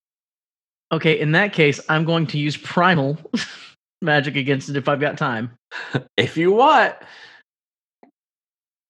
Okay, 0.92 1.20
in 1.20 1.33
that 1.33 1.53
case, 1.53 1.81
I'm 1.88 2.05
going 2.05 2.26
to 2.29 2.38
use 2.38 2.57
primal 2.57 3.16
magic 4.03 4.35
against 4.37 4.68
it 4.68 4.76
if 4.76 4.88
I've 4.88 5.00
got 5.00 5.16
time. 5.18 5.53
If 6.16 6.37
you 6.37 6.53
want, 6.53 6.94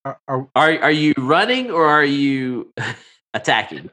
Are- 0.07 0.19
are- 0.29 0.49
are 0.57 0.79
are 0.85 0.91
you 0.91 1.13
running 1.19 1.71
or 1.71 1.85
are 1.87 2.05
you 2.05 2.73
attacking? 3.35 3.91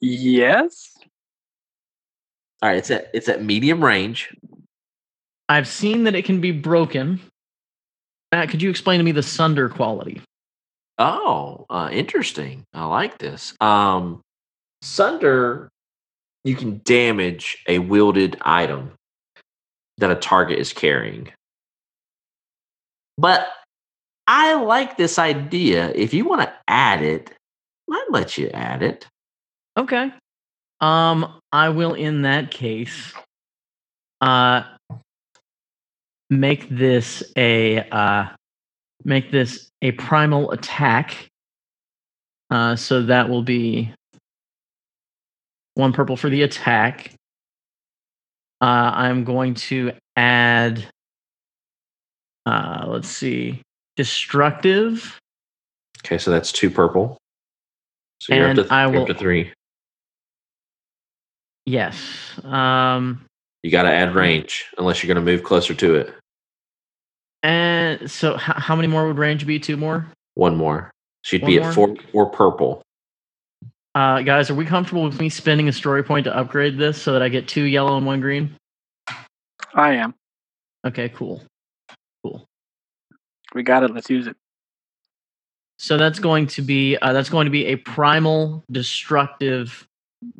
Yes. 0.00 0.92
All 2.62 2.68
right, 2.68 2.78
it's 2.78 2.90
at 2.92 3.10
it's 3.12 3.28
at 3.28 3.42
medium 3.42 3.84
range. 3.84 4.32
I've 5.48 5.68
seen 5.68 6.04
that 6.04 6.14
it 6.14 6.24
can 6.24 6.40
be 6.40 6.52
broken. 6.52 7.20
Matt, 8.32 8.48
could 8.48 8.62
you 8.62 8.70
explain 8.70 8.98
to 8.98 9.04
me 9.04 9.12
the 9.12 9.22
sunder 9.22 9.68
quality? 9.68 10.20
Oh, 10.98 11.66
uh, 11.70 11.88
interesting. 11.92 12.64
I 12.72 12.86
like 12.86 13.18
this. 13.18 13.54
Um, 13.60 14.20
Sunder, 14.82 15.70
you 16.44 16.54
can 16.54 16.80
damage 16.84 17.56
a 17.66 17.78
wielded 17.78 18.36
item 18.42 18.92
that 19.96 20.10
a 20.10 20.14
target 20.14 20.58
is 20.58 20.72
carrying. 20.72 21.32
But 23.16 23.48
I 24.26 24.54
like 24.54 24.96
this 24.96 25.18
idea. 25.18 25.90
If 25.94 26.12
you 26.12 26.26
want 26.26 26.42
to 26.42 26.52
add 26.68 27.02
it, 27.02 27.32
I'd 27.90 28.06
let 28.10 28.36
you 28.36 28.50
add 28.50 28.82
it. 28.82 29.06
Okay. 29.76 30.12
Um, 30.80 31.40
I 31.50 31.70
will 31.70 31.94
in 31.94 32.22
that 32.22 32.50
case 32.50 33.12
uh 34.20 34.62
make 36.40 36.68
this 36.68 37.22
a 37.36 37.80
uh 37.90 38.26
make 39.04 39.30
this 39.30 39.68
a 39.82 39.92
primal 39.92 40.50
attack. 40.52 41.28
Uh 42.50 42.76
so 42.76 43.02
that 43.02 43.28
will 43.28 43.42
be 43.42 43.92
one 45.74 45.92
purple 45.92 46.16
for 46.16 46.28
the 46.30 46.42
attack. 46.42 47.12
Uh 48.60 48.90
I'm 48.94 49.24
going 49.24 49.54
to 49.54 49.92
add 50.16 50.84
uh 52.46 52.84
let's 52.88 53.08
see 53.08 53.60
destructive 53.96 55.18
Okay, 56.04 56.18
so 56.18 56.30
that's 56.30 56.52
two 56.52 56.70
purple. 56.70 57.16
So 58.20 58.34
you're 58.34 58.48
And 58.48 58.58
up 58.58 58.66
to, 58.68 58.74
I 58.74 58.82
you're 58.86 58.88
up 59.02 59.08
will- 59.08 59.14
to 59.14 59.14
three. 59.14 59.52
yes 61.66 61.96
um 62.44 63.24
You 63.62 63.70
got 63.70 63.84
to 63.84 63.90
add 63.90 64.14
range 64.14 64.66
unless 64.76 65.02
you're 65.02 65.12
going 65.14 65.24
to 65.24 65.30
move 65.32 65.42
closer 65.44 65.72
to 65.74 65.94
it. 65.94 66.14
And 67.44 68.10
so 68.10 68.34
h- 68.34 68.40
how 68.40 68.74
many 68.74 68.88
more 68.88 69.06
would 69.06 69.18
range 69.18 69.46
be 69.46 69.60
two 69.60 69.76
more 69.76 70.06
One 70.34 70.56
more. 70.56 70.90
She'd 71.22 71.42
One 71.42 71.50
be 71.52 71.58
more? 71.60 71.68
at 71.68 71.74
four, 71.74 71.94
four 72.10 72.26
purple. 72.30 72.82
Uh, 73.94 74.22
guys, 74.22 74.50
are 74.50 74.54
we 74.56 74.64
comfortable 74.64 75.04
with 75.04 75.20
me 75.20 75.28
spending 75.28 75.68
a 75.68 75.72
story 75.72 76.02
point 76.02 76.24
to 76.24 76.36
upgrade 76.36 76.76
this 76.78 77.00
so 77.00 77.12
that 77.12 77.22
I 77.22 77.28
get 77.28 77.46
two 77.46 77.62
yellow 77.62 77.96
and 77.96 78.04
one 78.04 78.20
green? 78.20 78.56
I 79.74 79.92
am. 79.92 80.14
Okay, 80.84 81.08
cool. 81.10 81.42
cool. 82.24 82.44
We 83.54 83.62
got 83.62 83.84
it. 83.84 83.92
Let's 83.94 84.10
use 84.10 84.26
it. 84.26 84.36
So 85.78 85.96
that's 85.96 86.18
going 86.18 86.46
to 86.48 86.62
be 86.62 86.96
uh, 86.98 87.12
that's 87.12 87.28
going 87.30 87.44
to 87.46 87.50
be 87.50 87.66
a 87.66 87.76
primal 87.76 88.64
destructive 88.70 89.86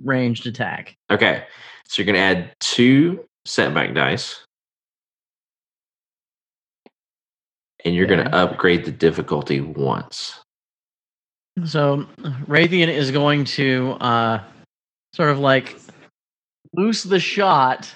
ranged 0.03 0.47
attack. 0.47 0.97
Okay. 1.11 1.45
So 1.87 2.03
you're 2.03 2.07
going 2.07 2.15
to 2.17 2.21
add 2.41 2.55
two 2.61 3.25
setback 3.45 3.95
dice. 3.95 4.44
And 7.85 7.95
you're 7.95 8.07
going 8.07 8.25
to 8.25 8.35
upgrade 8.35 8.85
the 8.85 8.91
difficulty 8.91 9.61
once. 9.61 10.41
So 11.65 12.07
Raytheon 12.47 12.89
is 12.89 13.11
going 13.11 13.45
to 13.45 13.93
uh, 14.01 14.43
sort 15.13 15.31
of 15.31 15.39
like 15.39 15.77
loose 16.73 17.03
the 17.05 17.21
shot, 17.21 17.95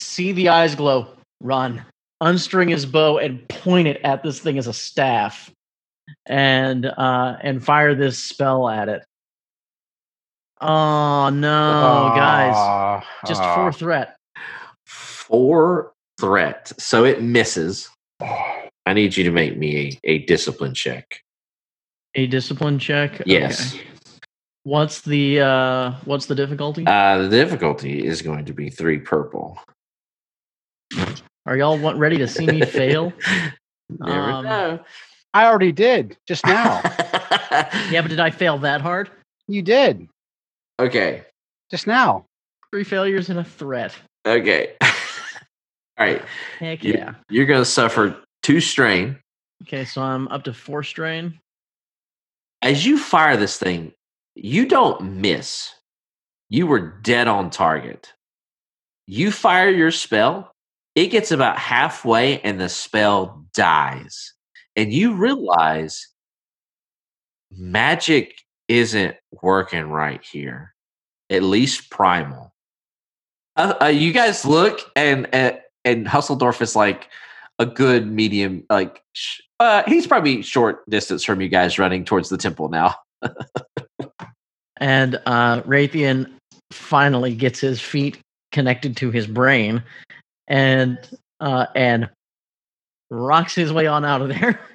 see 0.00 0.32
the 0.32 0.50
eyes 0.50 0.74
glow, 0.74 1.08
run, 1.40 1.84
unstring 2.22 2.70
his 2.70 2.84
bow, 2.84 3.18
and 3.18 3.48
point 3.48 3.88
it 3.88 4.00
at 4.04 4.22
this 4.22 4.40
thing 4.40 4.58
as 4.58 4.66
a 4.66 4.72
staff, 4.74 5.50
and 6.26 6.86
uh, 6.86 7.36
and 7.40 7.64
fire 7.64 7.94
this 7.94 8.18
spell 8.18 8.68
at 8.68 8.88
it. 8.88 9.02
Oh 10.60 11.30
no, 11.30 12.12
guys! 12.14 12.52
Ah, 12.54 13.06
Just 13.26 13.42
four 13.42 13.72
threat. 13.72 14.16
Four 14.84 15.92
threat. 16.18 16.72
So 16.78 17.04
it 17.04 17.22
misses. 17.22 17.88
I 18.20 18.94
need 18.94 19.16
you 19.16 19.24
to 19.24 19.30
make 19.30 19.56
me 19.56 19.98
a, 20.04 20.10
a 20.10 20.18
discipline 20.26 20.74
check. 20.74 21.20
A 22.14 22.26
discipline 22.26 22.78
check. 22.78 23.22
Yes. 23.26 23.74
Okay. 23.74 23.84
What's 24.64 25.00
the 25.02 25.40
uh, 25.40 25.92
what's 26.04 26.26
the 26.26 26.34
difficulty? 26.34 26.84
Uh, 26.86 27.18
the 27.18 27.28
difficulty 27.28 28.04
is 28.06 28.20
going 28.22 28.44
to 28.46 28.52
be 28.52 28.70
three 28.70 28.98
purple. 28.98 29.58
Are 31.46 31.56
y'all 31.56 31.78
want, 31.78 31.98
ready 31.98 32.18
to 32.18 32.28
see 32.28 32.46
me 32.46 32.60
fail? 32.66 33.12
Never 33.88 34.30
Um, 34.30 34.44
know. 34.44 34.80
I 35.32 35.46
already 35.46 35.72
did 35.72 36.16
just 36.26 36.44
now. 36.46 36.82
Yeah, 37.90 38.02
but 38.02 38.08
did 38.08 38.20
I 38.20 38.30
fail 38.30 38.58
that 38.58 38.80
hard? 38.82 39.10
you 39.48 39.62
did 39.62 40.06
okay. 40.78 41.22
just 41.70 41.86
now. 41.86 42.26
Three 42.70 42.84
failures 42.84 43.30
and 43.30 43.38
a 43.38 43.44
threat. 43.44 43.94
Okay. 44.26 44.74
All 45.98 46.06
right. 46.06 46.22
Heck 46.58 46.84
You- 46.84 46.94
yeah. 46.94 47.14
You're 47.28 47.46
going 47.46 47.60
to 47.60 47.64
suffer 47.64 48.16
two 48.42 48.60
strain. 48.60 49.18
Okay, 49.62 49.84
so 49.84 50.00
I'm 50.02 50.28
up 50.28 50.44
to 50.44 50.52
four 50.54 50.82
strain. 50.82 51.40
As 52.62 52.86
you 52.86 52.98
fire 52.98 53.36
this 53.36 53.58
thing, 53.58 53.92
you 54.34 54.66
don't 54.66 55.20
miss. 55.20 55.72
You 56.48 56.66
were 56.66 56.80
dead 57.02 57.28
on 57.28 57.50
target. 57.50 58.12
You 59.06 59.32
fire 59.32 59.70
your 59.70 59.90
spell, 59.90 60.52
it 60.94 61.08
gets 61.08 61.30
about 61.30 61.58
halfway 61.58 62.40
and 62.40 62.60
the 62.60 62.68
spell 62.68 63.44
dies. 63.54 64.34
And 64.76 64.92
you 64.92 65.14
realize 65.14 66.08
magic 67.50 68.34
isn't 68.68 69.16
working 69.42 69.90
right 69.90 70.22
here, 70.22 70.74
at 71.30 71.42
least 71.42 71.90
primal. 71.90 72.52
Uh, 73.56 73.74
uh, 73.82 73.86
you 73.86 74.12
guys 74.12 74.44
look, 74.44 74.80
and 74.94 75.28
uh, 75.32 75.52
and 75.84 76.06
Hussledorf 76.06 76.60
is 76.60 76.76
like 76.76 77.08
a 77.58 77.66
good 77.66 78.06
medium, 78.06 78.64
like 78.70 79.02
sh- 79.12 79.40
uh, 79.60 79.82
he's 79.86 80.06
probably 80.06 80.42
short 80.42 80.88
distance 80.88 81.24
from 81.24 81.40
you 81.40 81.48
guys 81.48 81.78
running 81.78 82.04
towards 82.04 82.28
the 82.28 82.36
temple 82.36 82.68
now. 82.68 82.94
and 84.76 85.20
uh, 85.26 85.62
Raytheon 85.62 86.30
finally 86.70 87.34
gets 87.34 87.60
his 87.60 87.80
feet 87.80 88.18
connected 88.52 88.96
to 88.98 89.10
his 89.10 89.26
brain, 89.26 89.82
and 90.46 90.98
uh, 91.40 91.66
and 91.74 92.08
rocks 93.10 93.54
his 93.54 93.72
way 93.72 93.86
on 93.86 94.04
out 94.04 94.22
of 94.22 94.28
there. 94.28 94.60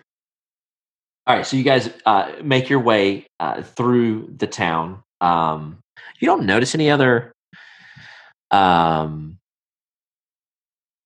All 1.25 1.37
right, 1.37 1.45
so 1.45 1.55
you 1.55 1.63
guys 1.63 1.89
uh, 2.05 2.33
make 2.43 2.69
your 2.69 2.79
way 2.79 3.27
uh, 3.39 3.61
through 3.61 4.33
the 4.37 4.47
town. 4.47 5.01
Um, 5.21 5.79
you 6.19 6.25
don't 6.25 6.45
notice 6.45 6.75
any 6.75 6.91
other. 6.91 7.31
Um, 8.51 9.37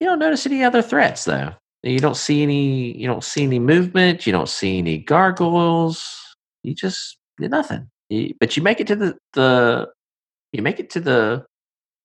you 0.00 0.06
don't 0.06 0.18
notice 0.18 0.46
any 0.46 0.64
other 0.64 0.82
threats, 0.82 1.24
though. 1.24 1.52
You 1.82 1.98
don't 2.00 2.16
see 2.16 2.42
any. 2.42 2.96
You 2.96 3.06
don't 3.06 3.24
see 3.24 3.44
any 3.44 3.58
movement. 3.58 4.26
You 4.26 4.32
don't 4.32 4.48
see 4.48 4.78
any 4.78 4.98
gargoyles. 4.98 6.04
You 6.62 6.74
just 6.74 7.18
nothing. 7.38 7.88
You, 8.08 8.34
but 8.40 8.56
you 8.56 8.62
make 8.62 8.80
it 8.80 8.86
to 8.88 8.96
the 8.96 9.16
the. 9.34 9.88
You 10.52 10.62
make 10.62 10.80
it 10.80 10.90
to 10.90 11.00
the 11.00 11.46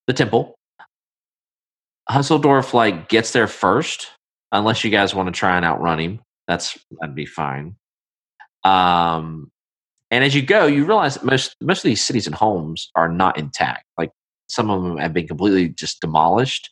the 0.07 0.13
temple. 0.13 0.55
Hussledorf 2.09 2.73
like 2.73 3.09
gets 3.09 3.31
there 3.31 3.47
first, 3.47 4.11
unless 4.51 4.83
you 4.83 4.91
guys 4.91 5.15
want 5.15 5.27
to 5.27 5.37
try 5.37 5.55
and 5.55 5.65
outrun 5.65 5.99
him. 5.99 6.19
That's 6.47 6.77
that'd 6.99 7.15
be 7.15 7.25
fine. 7.25 7.75
Um, 8.63 9.49
and 10.11 10.23
as 10.23 10.35
you 10.35 10.41
go, 10.41 10.65
you 10.67 10.85
realize 10.85 11.15
that 11.15 11.23
most 11.23 11.55
most 11.61 11.79
of 11.79 11.89
these 11.89 12.03
cities 12.03 12.27
and 12.27 12.35
homes 12.35 12.91
are 12.95 13.09
not 13.09 13.37
intact. 13.39 13.85
Like 13.97 14.11
some 14.47 14.69
of 14.69 14.83
them 14.83 14.97
have 14.97 15.13
been 15.13 15.27
completely 15.27 15.69
just 15.69 16.01
demolished. 16.01 16.69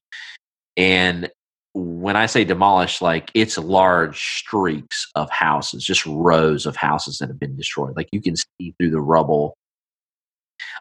And 0.77 1.29
when 1.73 2.15
I 2.15 2.25
say 2.25 2.43
demolished, 2.43 3.01
like 3.01 3.31
it's 3.34 3.57
large 3.57 4.39
streaks 4.39 5.10
of 5.15 5.29
houses, 5.29 5.84
just 5.84 6.05
rows 6.05 6.65
of 6.65 6.75
houses 6.75 7.17
that 7.17 7.29
have 7.29 7.39
been 7.39 7.55
destroyed. 7.55 7.95
Like 7.95 8.10
you 8.12 8.21
can 8.21 8.36
see 8.36 8.73
through 8.77 8.91
the 8.91 9.01
rubble. 9.01 9.55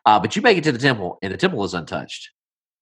Uh, 0.05 0.19
but 0.19 0.37
you 0.37 0.43
make 0.43 0.59
it 0.59 0.65
to 0.65 0.73
the 0.73 0.79
temple, 0.79 1.19
and 1.23 1.33
the 1.33 1.39
temple 1.39 1.65
is 1.65 1.75
untouched. 1.75 2.31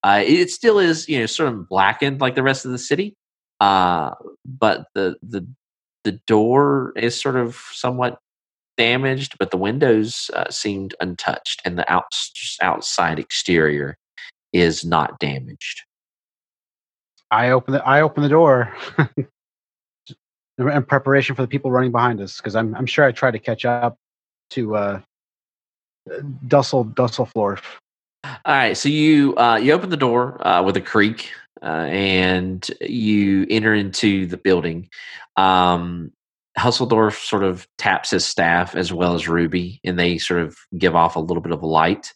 Uh, 0.03 0.23
it 0.25 0.51
still 0.51 0.79
is, 0.79 1.09
you 1.09 1.19
know, 1.19 1.27
sort 1.27 1.49
of 1.53 1.69
blackened 1.69 2.21
like 2.21 2.35
the 2.35 2.43
rest 2.43 2.65
of 2.65 2.71
the 2.71 2.79
city. 2.79 3.15
Uh, 3.61 4.11
but 4.47 4.87
the 4.95 5.17
the 5.23 5.47
the 6.05 6.13
door 6.27 6.93
is 6.97 7.21
sort 7.21 7.37
of 7.37 7.57
somewhat 7.73 8.19
damaged, 8.77 9.37
but 9.39 9.51
the 9.51 9.57
windows 9.57 10.31
uh, 10.35 10.49
seemed 10.51 10.95
untouched, 11.01 11.61
and 11.65 11.77
the 11.77 11.93
out, 11.93 12.05
outside 12.63 13.19
exterior 13.19 13.97
is 14.53 14.85
not 14.85 15.19
damaged. 15.19 15.83
I 17.31 17.51
open 17.51 17.75
the 17.75 17.87
I 17.87 18.01
open 18.01 18.23
the 18.23 18.29
door 18.29 18.75
in 20.59 20.83
preparation 20.85 21.35
for 21.35 21.43
the 21.43 21.49
people 21.49 21.71
running 21.71 21.93
behind 21.93 22.21
us 22.21 22.39
because 22.39 22.57
I'm 22.57 22.75
I'm 22.75 22.87
sure 22.87 23.05
I 23.05 23.13
tried 23.13 23.33
to 23.33 23.39
catch 23.39 23.65
up 23.65 23.97
to 24.51 24.77
uh, 24.77 25.01
Dussel 26.47 26.93
Dusselflorf. 26.95 27.63
All 28.25 28.33
right, 28.47 28.77
so 28.77 28.89
you 28.89 29.37
uh, 29.37 29.57
you 29.57 29.73
open 29.73 29.91
the 29.91 29.97
door 29.97 30.45
uh, 30.47 30.63
with 30.63 30.77
a 30.77 30.81
creak, 30.81 31.31
uh, 31.63 31.87
and 31.91 32.69
you 32.81 33.47
enter 33.51 33.75
into 33.75 34.27
the 34.27 34.37
building. 34.37 34.89
Um, 35.37 36.13
Hussledorf 36.59 37.25
sort 37.25 37.45
of 37.45 37.69
taps 37.79 38.11
his 38.11 38.25
staff 38.25 38.75
as 38.75 38.93
well 38.93 39.15
as 39.15 39.29
Ruby, 39.29 39.81
and 39.85 39.99
they 39.99 40.19
sort 40.19 40.41
of 40.41 40.57
give 40.77 40.97
off 40.97 41.17
a 41.17 41.21
little 41.21 41.43
bit 41.43 41.53
of 41.53 41.63
light. 41.63 42.13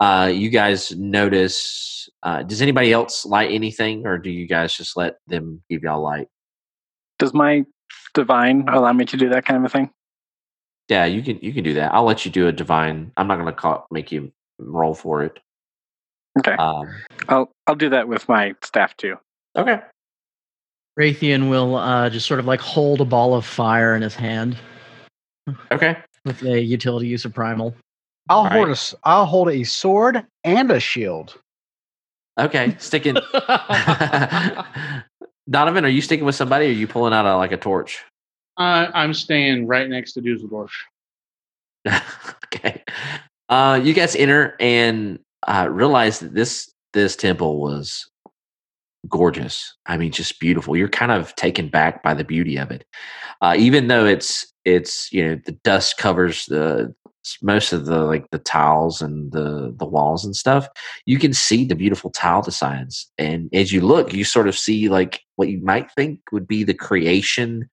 Uh, 0.00 0.30
you 0.32 0.50
guys 0.50 0.94
notice? 0.96 2.03
Uh, 2.24 2.42
does 2.42 2.62
anybody 2.62 2.92
else 2.92 3.26
light 3.26 3.50
anything, 3.50 4.06
or 4.06 4.18
do 4.18 4.30
you 4.30 4.46
guys 4.46 4.74
just 4.74 4.96
let 4.96 5.18
them 5.26 5.62
give 5.68 5.82
y'all 5.82 6.02
light? 6.02 6.26
Does 7.18 7.34
my 7.34 7.64
divine 8.14 8.66
allow 8.68 8.92
me 8.92 9.04
to 9.04 9.16
do 9.16 9.28
that 9.28 9.44
kind 9.44 9.58
of 9.58 9.64
a 9.64 9.68
thing? 9.68 9.90
Yeah, 10.88 11.04
you 11.04 11.22
can. 11.22 11.38
You 11.40 11.52
can 11.52 11.64
do 11.64 11.74
that. 11.74 11.92
I'll 11.94 12.04
let 12.04 12.24
you 12.24 12.30
do 12.30 12.48
a 12.48 12.52
divine. 12.52 13.12
I'm 13.16 13.26
not 13.26 13.38
going 13.38 13.54
to 13.54 13.82
make 13.90 14.10
you 14.10 14.32
roll 14.58 14.94
for 14.94 15.22
it. 15.22 15.38
Okay. 16.38 16.52
Um, 16.52 16.88
I'll 17.28 17.52
I'll 17.66 17.76
do 17.76 17.90
that 17.90 18.08
with 18.08 18.28
my 18.28 18.54
staff 18.62 18.96
too. 18.96 19.16
Okay. 19.56 19.80
Raytheon 20.98 21.50
will 21.50 21.76
uh, 21.76 22.08
just 22.08 22.26
sort 22.26 22.40
of 22.40 22.46
like 22.46 22.60
hold 22.60 23.00
a 23.00 23.04
ball 23.04 23.34
of 23.34 23.44
fire 23.44 23.94
in 23.96 24.02
his 24.02 24.14
hand. 24.14 24.56
Okay. 25.72 25.96
With 26.24 26.42
a 26.42 26.60
utility 26.60 27.06
use 27.06 27.24
of 27.24 27.34
primal. 27.34 27.74
I'll 28.28 28.38
All 28.38 28.48
hold 28.48 28.68
right. 28.68 28.92
a 28.92 28.96
I'll 29.04 29.26
hold 29.26 29.50
a 29.50 29.64
sword 29.64 30.24
and 30.44 30.70
a 30.70 30.80
shield. 30.80 31.38
Okay, 32.38 32.76
sticking. 32.78 33.14
Donovan, 35.48 35.84
are 35.84 35.88
you 35.88 36.00
sticking 36.00 36.24
with 36.24 36.34
somebody? 36.34 36.66
Or 36.66 36.70
are 36.70 36.72
you 36.72 36.88
pulling 36.88 37.12
out 37.12 37.26
a, 37.26 37.36
like 37.36 37.52
a 37.52 37.56
torch? 37.56 38.02
Uh, 38.56 38.86
I'm 38.92 39.14
staying 39.14 39.66
right 39.66 39.88
next 39.88 40.14
to 40.14 40.20
Dusseldorf. 40.20 40.72
okay. 42.46 42.82
Uh, 43.48 43.80
you 43.82 43.92
guys 43.92 44.16
enter 44.16 44.56
and 44.58 45.18
uh, 45.46 45.68
realize 45.70 46.20
that 46.20 46.34
this 46.34 46.72
this 46.92 47.16
temple 47.16 47.60
was 47.60 48.08
gorgeous. 49.08 49.76
I 49.86 49.96
mean, 49.96 50.12
just 50.12 50.40
beautiful. 50.40 50.76
You're 50.76 50.88
kind 50.88 51.12
of 51.12 51.34
taken 51.36 51.68
back 51.68 52.02
by 52.02 52.14
the 52.14 52.24
beauty 52.24 52.56
of 52.56 52.70
it, 52.70 52.84
uh, 53.40 53.54
even 53.58 53.88
though 53.88 54.06
it's 54.06 54.52
it's 54.64 55.12
you 55.12 55.24
know 55.24 55.40
the 55.44 55.52
dust 55.52 55.98
covers 55.98 56.46
the 56.46 56.94
most 57.42 57.72
of 57.72 57.86
the 57.86 58.00
like 58.00 58.30
the 58.30 58.38
tiles 58.38 59.00
and 59.00 59.32
the 59.32 59.74
the 59.78 59.86
walls 59.86 60.24
and 60.24 60.36
stuff. 60.36 60.68
You 61.06 61.18
can 61.18 61.32
see 61.32 61.64
the 61.64 61.74
beautiful 61.74 62.10
tile 62.10 62.42
designs, 62.42 63.10
and 63.18 63.48
as 63.52 63.72
you 63.72 63.80
look, 63.80 64.12
you 64.12 64.24
sort 64.24 64.48
of 64.48 64.56
see 64.56 64.88
like 64.88 65.20
what 65.36 65.48
you 65.48 65.60
might 65.62 65.90
think 65.92 66.20
would 66.32 66.46
be 66.46 66.64
the 66.64 66.74
creation 66.74 67.68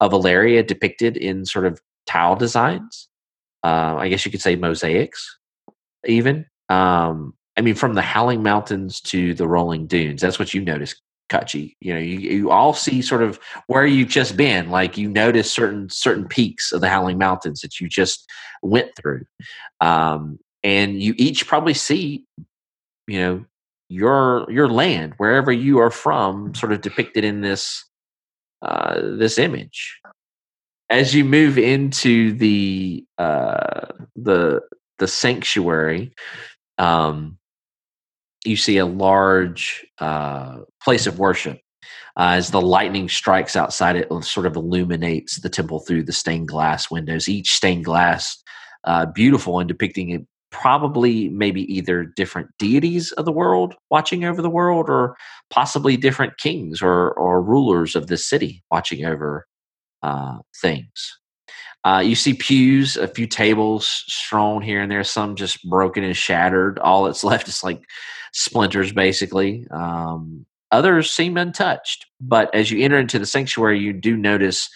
of 0.00 0.10
Valeria 0.10 0.62
depicted 0.62 1.16
in 1.16 1.44
sort 1.44 1.66
of 1.66 1.80
tile 2.06 2.36
designs. 2.36 3.08
Uh, 3.64 3.96
I 3.98 4.08
guess 4.08 4.24
you 4.24 4.32
could 4.32 4.42
say 4.42 4.56
mosaics, 4.56 5.38
even. 6.04 6.46
Um, 6.68 7.34
I 7.56 7.60
mean, 7.60 7.74
from 7.74 7.94
the 7.94 8.02
Howling 8.02 8.42
Mountains 8.42 9.00
to 9.02 9.34
the 9.34 9.46
Rolling 9.46 9.86
Dunes. 9.86 10.22
That's 10.22 10.38
what 10.38 10.54
you 10.54 10.62
notice, 10.62 10.94
Kachi. 11.30 11.74
You 11.80 11.94
know, 11.94 12.00
you, 12.00 12.18
you 12.18 12.50
all 12.50 12.72
see 12.72 13.02
sort 13.02 13.22
of 13.22 13.38
where 13.66 13.86
you've 13.86 14.08
just 14.08 14.36
been. 14.36 14.70
Like 14.70 14.96
you 14.96 15.08
notice 15.08 15.52
certain 15.52 15.88
certain 15.90 16.26
peaks 16.26 16.72
of 16.72 16.80
the 16.80 16.88
Howling 16.88 17.18
Mountains 17.18 17.60
that 17.60 17.80
you 17.80 17.88
just 17.88 18.28
went 18.62 18.90
through, 18.96 19.24
um, 19.80 20.38
and 20.62 21.02
you 21.02 21.14
each 21.18 21.46
probably 21.46 21.74
see, 21.74 22.24
you 23.06 23.20
know, 23.20 23.44
your 23.88 24.50
your 24.50 24.68
land 24.68 25.14
wherever 25.18 25.52
you 25.52 25.78
are 25.78 25.90
from, 25.90 26.54
sort 26.54 26.72
of 26.72 26.80
depicted 26.80 27.24
in 27.24 27.42
this 27.42 27.84
uh, 28.62 29.00
this 29.18 29.38
image. 29.38 30.00
As 30.88 31.14
you 31.14 31.24
move 31.24 31.58
into 31.58 32.32
the 32.32 33.04
uh, 33.18 33.86
the 34.16 34.60
the 34.98 35.08
sanctuary, 35.08 36.14
um, 36.78 37.38
you 38.44 38.56
see 38.56 38.78
a 38.78 38.86
large 38.86 39.86
uh, 39.98 40.58
place 40.82 41.06
of 41.06 41.18
worship. 41.18 41.60
Uh, 42.16 42.36
as 42.36 42.50
the 42.50 42.60
lightning 42.60 43.08
strikes 43.08 43.56
outside, 43.56 43.96
it 43.96 44.08
sort 44.24 44.46
of 44.46 44.56
illuminates 44.56 45.40
the 45.40 45.48
temple 45.48 45.80
through 45.80 46.02
the 46.02 46.12
stained 46.12 46.48
glass 46.48 46.90
windows. 46.90 47.28
Each 47.28 47.50
stained 47.52 47.84
glass, 47.84 48.42
uh, 48.84 49.06
beautiful 49.06 49.58
and 49.60 49.68
depicting 49.68 50.26
probably 50.50 51.30
maybe 51.30 51.62
either 51.74 52.04
different 52.04 52.48
deities 52.58 53.10
of 53.12 53.24
the 53.24 53.32
world 53.32 53.74
watching 53.90 54.24
over 54.24 54.42
the 54.42 54.50
world, 54.50 54.90
or 54.90 55.16
possibly 55.50 55.96
different 55.96 56.36
kings 56.36 56.82
or 56.82 57.12
or 57.12 57.42
rulers 57.42 57.96
of 57.96 58.08
the 58.08 58.18
city 58.18 58.62
watching 58.70 59.04
over 59.06 59.46
uh, 60.02 60.38
things. 60.60 61.18
Uh, 61.84 62.02
you 62.04 62.14
see 62.14 62.34
pews, 62.34 62.96
a 62.96 63.08
few 63.08 63.26
tables 63.26 64.04
strewn 64.06 64.62
here 64.62 64.80
and 64.80 64.90
there, 64.90 65.02
some 65.02 65.34
just 65.34 65.68
broken 65.68 66.04
and 66.04 66.16
shattered. 66.16 66.78
All 66.78 67.04
that's 67.04 67.24
left 67.24 67.48
is 67.48 67.64
like 67.64 67.82
splinters, 68.32 68.92
basically. 68.92 69.66
Um, 69.70 70.46
others 70.70 71.10
seem 71.10 71.36
untouched. 71.36 72.06
But 72.20 72.54
as 72.54 72.70
you 72.70 72.84
enter 72.84 72.98
into 72.98 73.18
the 73.18 73.26
sanctuary, 73.26 73.80
you 73.80 73.92
do 73.92 74.16
notice 74.16 74.68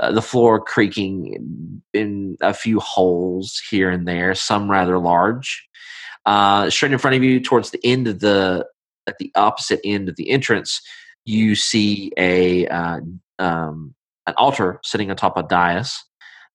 uh, 0.00 0.12
the 0.12 0.22
floor 0.22 0.60
creaking 0.60 1.82
in 1.92 2.36
a 2.40 2.54
few 2.54 2.80
holes 2.80 3.60
here 3.70 3.90
and 3.90 4.06
there, 4.06 4.34
some 4.34 4.70
rather 4.70 4.98
large. 4.98 5.66
Uh, 6.26 6.68
straight 6.70 6.92
in 6.92 6.98
front 6.98 7.16
of 7.16 7.22
you, 7.22 7.40
towards 7.40 7.70
the 7.70 7.80
end 7.84 8.06
of 8.06 8.20
the 8.20 8.66
at 9.06 9.16
the 9.18 9.32
opposite 9.34 9.80
end 9.84 10.08
of 10.08 10.16
the 10.16 10.28
entrance, 10.30 10.82
you 11.24 11.54
see 11.54 12.12
a 12.18 12.66
uh, 12.68 13.00
um, 13.38 13.94
an 14.26 14.34
altar 14.36 14.78
sitting 14.84 15.10
atop 15.10 15.36
a 15.36 15.42
dais. 15.42 16.04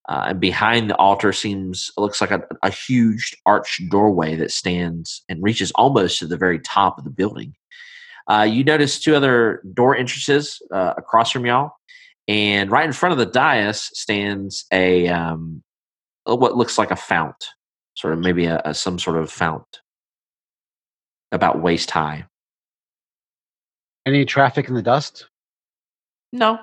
Uh, 0.10 0.26
and 0.30 0.40
behind 0.40 0.90
the 0.90 0.98
altar 0.98 1.32
seems 1.32 1.90
looks 1.98 2.20
like 2.20 2.32
a, 2.32 2.44
a, 2.62 2.70
huge 2.70 3.38
arched 3.46 3.90
doorway 3.90 4.36
that 4.36 4.52
stands 4.52 5.24
and 5.30 5.42
reaches 5.42 5.72
almost 5.76 6.20
to 6.20 6.28
the 6.28 6.36
very 6.36 6.60
top 6.60 6.98
of 6.98 7.06
the 7.06 7.10
building. 7.10 7.56
Uh, 8.30 8.42
you 8.50 8.66
notice 8.66 9.00
two 9.00 9.16
other 9.16 9.62
door 9.74 9.96
entrances 9.96 10.62
uh, 10.74 10.94
across 10.98 11.32
from 11.32 11.46
y'all, 11.46 11.72
and 12.28 12.70
right 12.70 12.86
in 12.86 12.92
front 12.92 13.14
of 13.14 13.18
the 13.18 13.26
dais 13.26 13.90
stands 13.94 14.66
a 14.74 15.08
um, 15.08 15.64
what 16.26 16.58
looks 16.58 16.78
like 16.78 16.92
a 16.92 16.96
fount, 16.98 17.46
sort 17.96 18.14
of 18.14 18.20
maybe 18.20 18.46
a, 18.46 18.62
a 18.66 18.74
some 18.74 19.00
sort 19.00 19.18
of 19.18 19.32
fount 19.32 19.82
about 21.32 21.62
waist 21.62 21.92
high. 21.92 22.26
Any 24.06 24.26
traffic 24.26 24.68
in 24.68 24.74
the 24.74 24.82
dust? 24.82 25.28
No. 26.34 26.60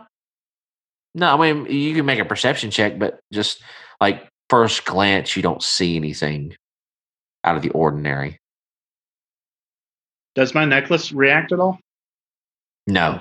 No, 1.14 1.34
I 1.40 1.52
mean 1.52 1.66
you 1.66 1.94
can 1.94 2.06
make 2.06 2.18
a 2.20 2.24
perception 2.24 2.70
check, 2.70 2.98
but 2.98 3.20
just 3.32 3.62
like 4.00 4.28
first 4.48 4.84
glance, 4.84 5.36
you 5.36 5.42
don't 5.42 5.62
see 5.62 5.96
anything 5.96 6.54
out 7.44 7.56
of 7.56 7.62
the 7.62 7.70
ordinary. 7.70 8.38
Does 10.34 10.54
my 10.54 10.64
necklace 10.64 11.12
react 11.12 11.52
at 11.52 11.60
all? 11.60 11.78
No. 12.86 13.20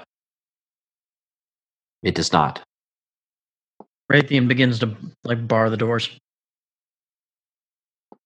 It 2.04 2.16
does 2.16 2.32
not. 2.32 2.62
Raytheon 4.12 4.48
begins 4.48 4.80
to 4.80 4.96
like 5.24 5.48
bar 5.48 5.70
the 5.70 5.78
doors. 5.78 6.08
Do 6.08 6.18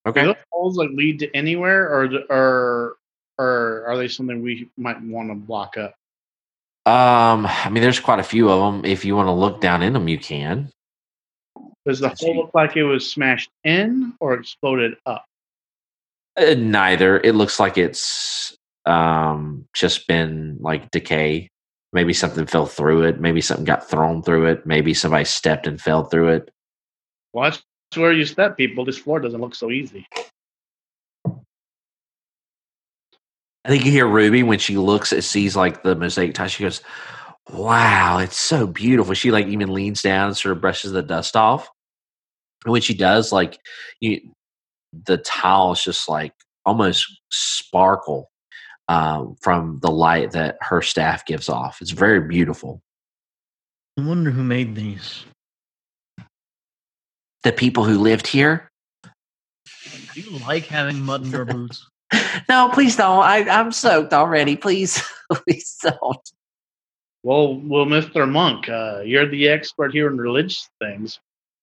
Okay. 0.10 0.26
those 0.26 0.36
holes 0.52 0.78
like 0.78 0.90
lead 0.92 1.20
to 1.20 1.34
anywhere, 1.36 1.88
or 1.88 2.10
or 2.30 2.96
or 3.40 3.86
are 3.88 3.98
they 3.98 4.08
something 4.10 4.42
we 4.42 4.70
might 4.78 5.02
want 5.02 5.30
to 5.30 5.36
block 5.36 5.78
up? 5.78 5.96
Um, 6.86 7.46
I 7.48 7.70
mean, 7.70 7.82
there's 7.82 8.00
quite 8.00 8.20
a 8.20 8.24
few 8.24 8.50
of 8.50 8.60
them. 8.60 8.84
If 8.84 9.06
you 9.06 9.16
want 9.16 9.28
to 9.28 9.34
look 9.34 9.62
down 9.62 9.82
in 9.84 9.94
them, 9.94 10.08
you 10.08 10.18
can. 10.18 10.70
Does 11.86 12.00
the 12.00 12.10
hole 12.10 12.36
look 12.36 12.52
like 12.54 12.76
it 12.76 12.84
was 12.84 13.10
smashed 13.10 13.50
in 13.64 14.14
or 14.20 14.34
exploded 14.34 14.96
up? 15.06 15.26
Uh, 16.38 16.56
neither. 16.58 17.20
It 17.20 17.36
looks 17.36 17.60
like 17.60 17.78
it's 17.78 18.58
um 18.86 19.66
just 19.74 20.08
been 20.08 20.58
like 20.60 20.92
decay. 20.92 21.50
Maybe 21.94 22.12
something 22.12 22.46
fell 22.48 22.66
through 22.66 23.04
it. 23.04 23.20
Maybe 23.20 23.40
something 23.40 23.66
got 23.66 23.88
thrown 23.88 24.24
through 24.24 24.48
it. 24.48 24.66
Maybe 24.66 24.94
somebody 24.94 25.26
stepped 25.26 25.68
and 25.68 25.80
fell 25.80 26.06
through 26.06 26.30
it. 26.30 26.52
Well, 27.34 27.52
that's 27.52 27.64
where 27.96 28.12
you 28.12 28.26
step, 28.26 28.58
people. 28.58 28.84
This 28.84 28.98
floor 28.98 29.20
doesn't 29.20 29.40
look 29.40 29.56
so 29.56 29.72
easy. 29.72 30.08
I 33.66 33.70
think 33.70 33.86
you 33.86 33.92
hear 33.92 34.08
Ruby 34.08 34.44
when 34.44 34.60
she 34.60 34.78
looks 34.78 35.14
at 35.14 35.24
sees 35.24 35.56
like 35.56 35.84
the 35.84 35.96
mosaic 35.96 36.34
tile. 36.34 36.48
She 36.48 36.64
goes, 36.64 36.82
"Wow, 37.50 38.20
it's 38.20 38.38
so 38.38 38.68
beautiful." 38.68 39.14
She 39.14 39.32
like 39.32 39.48
even 39.48 39.74
leans 39.74 40.02
down 40.02 40.28
and 40.28 40.38
sort 40.38 40.56
of 40.56 40.62
brushes 40.62 40.92
the 40.92 41.02
dust 41.02 41.36
off. 41.36 41.70
And 42.66 42.72
when 42.72 42.82
she 42.82 42.94
does, 42.94 43.32
like 43.32 43.60
you, 44.02 44.22
the 45.06 45.18
tiles 45.18 45.84
just 45.84 46.10
like 46.10 46.34
almost 46.66 47.06
sparkle 47.32 48.30
um, 48.88 49.36
from 49.42 49.80
the 49.82 49.92
light 49.92 50.32
that 50.32 50.58
her 50.62 50.82
staff 50.82 51.26
gives 51.26 51.50
off. 51.50 51.82
It's 51.82 51.92
very 51.92 52.22
beautiful. 52.28 52.82
I 53.98 54.06
wonder 54.06 54.32
who 54.32 54.44
made 54.44 54.76
these. 54.76 55.26
The 57.44 57.52
people 57.52 57.84
who 57.84 58.00
lived 58.00 58.28
here. 58.28 58.70
Do 60.14 60.22
you 60.22 60.38
like 60.40 60.66
having 60.66 61.00
mud 61.02 61.26
in 61.26 61.32
your 61.32 61.46
boots? 61.46 61.90
No, 62.50 62.70
please 62.74 62.96
don't. 62.96 63.24
I, 63.24 63.50
I'm 63.50 63.72
soaked 63.72 64.14
already. 64.14 64.56
Please, 64.56 65.02
please 65.32 65.78
don't. 65.82 66.32
Well, 67.24 67.56
well, 67.56 67.86
Mister 67.86 68.26
Monk, 68.26 68.68
uh, 68.70 69.02
you're 69.06 69.28
the 69.28 69.48
expert 69.48 69.94
here 69.94 70.08
in 70.08 70.18
religious 70.18 70.70
things. 70.80 71.20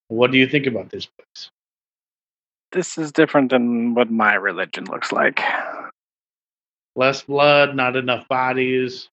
What 0.09 0.30
do 0.30 0.38
you 0.38 0.46
think 0.46 0.66
about 0.66 0.90
this 0.90 1.07
place? 1.07 1.51
This 2.72 2.98
is 2.98 3.12
different 3.12 3.51
than 3.51 3.94
what 3.94 4.11
my 4.11 4.34
religion 4.34 4.84
looks 4.84 5.12
like. 5.12 5.40
Less 6.96 7.22
blood, 7.22 7.76
not 7.76 7.96
enough 7.96 8.26
bodies. 8.28 9.09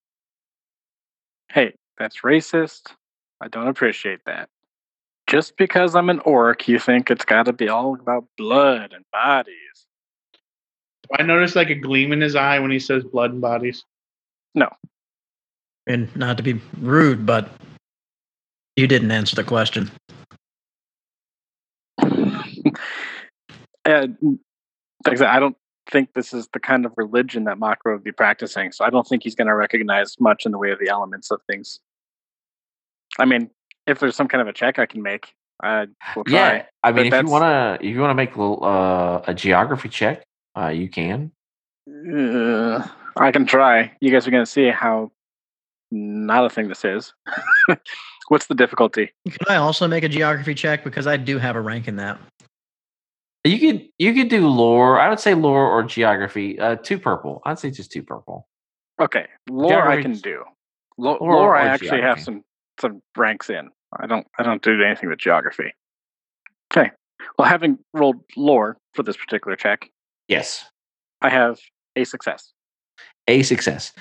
Hey, 1.49 1.73
that's 1.97 2.21
racist. 2.21 2.93
I 3.41 3.47
don't 3.47 3.67
appreciate 3.67 4.21
that. 4.25 4.49
Just 5.27 5.57
because 5.57 5.95
I'm 5.95 6.09
an 6.09 6.19
orc, 6.19 6.67
you 6.67 6.79
think 6.79 7.11
it's 7.11 7.25
got 7.25 7.43
to 7.43 7.53
be 7.53 7.67
all 7.67 7.95
about 7.95 8.25
blood 8.37 8.93
and 8.93 9.03
bodies. 9.11 9.86
Do 11.09 11.15
I 11.19 11.23
notice 11.23 11.55
like 11.55 11.69
a 11.69 11.75
gleam 11.75 12.11
in 12.11 12.21
his 12.21 12.35
eye 12.35 12.59
when 12.59 12.71
he 12.71 12.79
says 12.79 13.03
blood 13.03 13.31
and 13.31 13.41
bodies? 13.41 13.83
No. 14.53 14.69
And 15.85 16.13
not 16.15 16.37
to 16.37 16.43
be 16.43 16.59
rude, 16.79 17.25
but 17.25 17.49
you 18.75 18.87
didn't 18.87 19.11
answer 19.11 19.35
the 19.35 19.43
question. 19.43 19.91
Uh, 23.85 24.07
I 25.05 25.39
don't 25.39 25.55
think 25.89 26.13
this 26.13 26.33
is 26.33 26.49
the 26.51 26.59
kind 26.59 26.85
of 26.85 26.91
religion 26.97 27.45
that 27.45 27.57
Makro 27.57 27.93
would 27.93 28.03
be 28.03 28.11
practicing, 28.11 28.73
so 28.73 28.83
I 28.83 28.89
don't 28.89 29.07
think 29.07 29.23
he's 29.23 29.33
going 29.33 29.47
to 29.47 29.55
recognize 29.55 30.19
much 30.19 30.45
in 30.45 30.51
the 30.51 30.57
way 30.57 30.71
of 30.71 30.79
the 30.79 30.89
elements 30.89 31.31
of 31.31 31.39
things. 31.49 31.79
I 33.17 33.23
mean, 33.23 33.49
if 33.85 33.99
there's 33.99 34.17
some 34.17 34.27
kind 34.27 34.41
of 34.41 34.47
a 34.49 34.51
check 34.51 34.77
I 34.77 34.85
can 34.87 35.01
make, 35.01 35.33
uh, 35.63 35.85
we'll 36.17 36.25
try. 36.25 36.57
Yeah, 36.57 36.63
I 36.83 36.91
mean, 36.91 37.09
but 37.09 37.19
if 37.19 37.25
you 37.25 37.31
want 37.31 37.43
to, 37.43 37.87
if 37.87 37.95
you 37.95 38.01
want 38.01 38.11
to 38.11 38.15
make 38.15 38.35
a 38.35 38.39
little, 38.39 38.63
uh, 38.63 39.21
a 39.25 39.33
geography 39.33 39.87
check, 39.87 40.26
uh, 40.57 40.69
you 40.69 40.89
can. 40.89 41.31
Uh, 41.87 42.85
I 43.15 43.31
can 43.31 43.45
try. 43.45 43.91
You 44.01 44.11
guys 44.11 44.27
are 44.27 44.31
going 44.31 44.45
to 44.45 44.51
see 44.51 44.69
how 44.69 45.11
not 45.91 46.45
a 46.45 46.49
thing 46.49 46.67
this 46.67 46.83
is. 46.83 47.13
What's 48.27 48.47
the 48.47 48.55
difficulty? 48.55 49.11
Can 49.25 49.37
I 49.47 49.55
also 49.55 49.87
make 49.87 50.03
a 50.03 50.09
geography 50.09 50.53
check 50.53 50.83
because 50.83 51.07
I 51.07 51.15
do 51.17 51.37
have 51.37 51.55
a 51.55 51.61
rank 51.61 51.87
in 51.87 51.95
that? 51.97 52.19
You 53.45 53.59
could 53.59 53.87
you 53.97 54.13
could 54.13 54.27
do 54.27 54.45
lore. 54.47 54.99
I 54.99 55.07
would 55.07 55.19
say 55.21 55.33
lore 55.33 55.65
or 55.71 55.83
geography. 55.83 56.59
Uh, 56.59 56.75
two 56.75 56.99
purple. 56.99 57.41
I'd 57.45 57.59
say 57.59 57.71
just 57.71 57.91
two 57.91 58.03
purple. 58.03 58.45
Okay, 58.99 59.27
lore 59.49 59.87
I 59.87 60.01
can 60.01 60.13
do. 60.13 60.43
Lo- 60.97 61.15
Or- 61.15 61.33
lore 61.35 61.55
I 61.55 61.65
or 61.67 61.69
actually 61.69 62.01
have 62.01 62.19
some 62.19 62.43
some 62.81 63.01
ranks 63.15 63.49
in. 63.49 63.69
I 63.97 64.07
don't 64.07 64.27
I 64.37 64.43
don't 64.43 64.61
do 64.61 64.81
anything 64.83 65.07
with 65.07 65.19
geography. 65.19 65.71
Okay. 66.73 66.91
Well, 67.37 67.47
having 67.47 67.77
rolled 67.93 68.21
lore 68.35 68.77
for 68.93 69.03
this 69.03 69.15
particular 69.15 69.55
check, 69.55 69.89
Yes, 70.27 70.65
I 71.21 71.29
have 71.29 71.59
a 71.95 72.03
success. 72.03 72.53
a 73.27 73.43
success. 73.43 73.93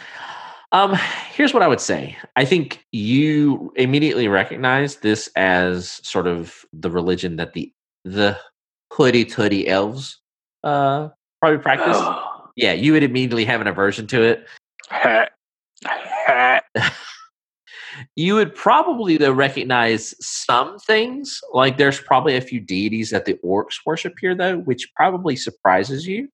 Um, 0.72 0.94
here's 1.32 1.54
what 1.54 1.62
I 1.62 1.68
would 1.68 1.80
say. 1.80 2.16
I 2.34 2.44
think 2.44 2.84
you 2.92 3.72
immediately 3.76 4.28
recognize 4.28 4.96
this 4.96 5.28
as 5.36 6.00
sort 6.06 6.26
of 6.26 6.64
the 6.72 6.90
religion 6.90 7.36
that 7.36 7.52
the 7.52 7.72
the 8.04 8.38
hoodie 8.92 9.24
tooty 9.24 9.68
elves 9.68 10.20
uh 10.64 11.08
probably 11.40 11.58
practice. 11.58 11.98
yeah, 12.56 12.72
you 12.72 12.92
would 12.92 13.02
immediately 13.02 13.44
have 13.44 13.60
an 13.60 13.66
aversion 13.66 14.06
to 14.08 14.22
it. 14.22 14.46
You 18.16 18.34
would 18.34 18.54
probably 18.54 19.18
though 19.18 19.32
recognize 19.32 20.14
some 20.20 20.78
things. 20.78 21.40
Like 21.52 21.76
there's 21.76 22.00
probably 22.00 22.36
a 22.36 22.40
few 22.40 22.60
deities 22.60 23.10
that 23.10 23.26
the 23.26 23.38
orcs 23.44 23.76
worship 23.84 24.14
here 24.20 24.34
though 24.34 24.58
which 24.58 24.90
probably 24.96 25.36
surprises 25.36 26.06
you. 26.06 26.28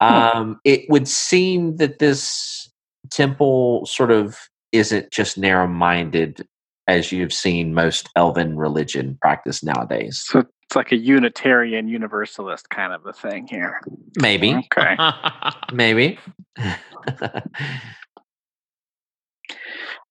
Um 0.00 0.60
it 0.64 0.88
would 0.88 1.08
seem 1.08 1.76
that 1.76 2.00
this 2.00 2.70
temple 3.10 3.86
sort 3.86 4.10
of 4.10 4.36
isn't 4.72 5.10
just 5.10 5.38
narrow-minded 5.38 6.46
as 6.88 7.12
you've 7.12 7.32
seen 7.32 7.74
most 7.74 8.08
elven 8.16 8.56
religion 8.56 9.16
practice 9.20 9.62
nowadays. 9.62 10.22
So 10.26 10.40
it's 10.40 10.76
like 10.76 10.90
a 10.90 10.96
Unitarian 10.96 11.88
Universalist 11.88 12.70
kind 12.70 12.92
of 12.92 13.06
a 13.06 13.12
thing 13.12 13.46
here. 13.46 13.80
maybe. 14.20 14.54
Okay. 14.54 14.96
maybe 15.72 16.18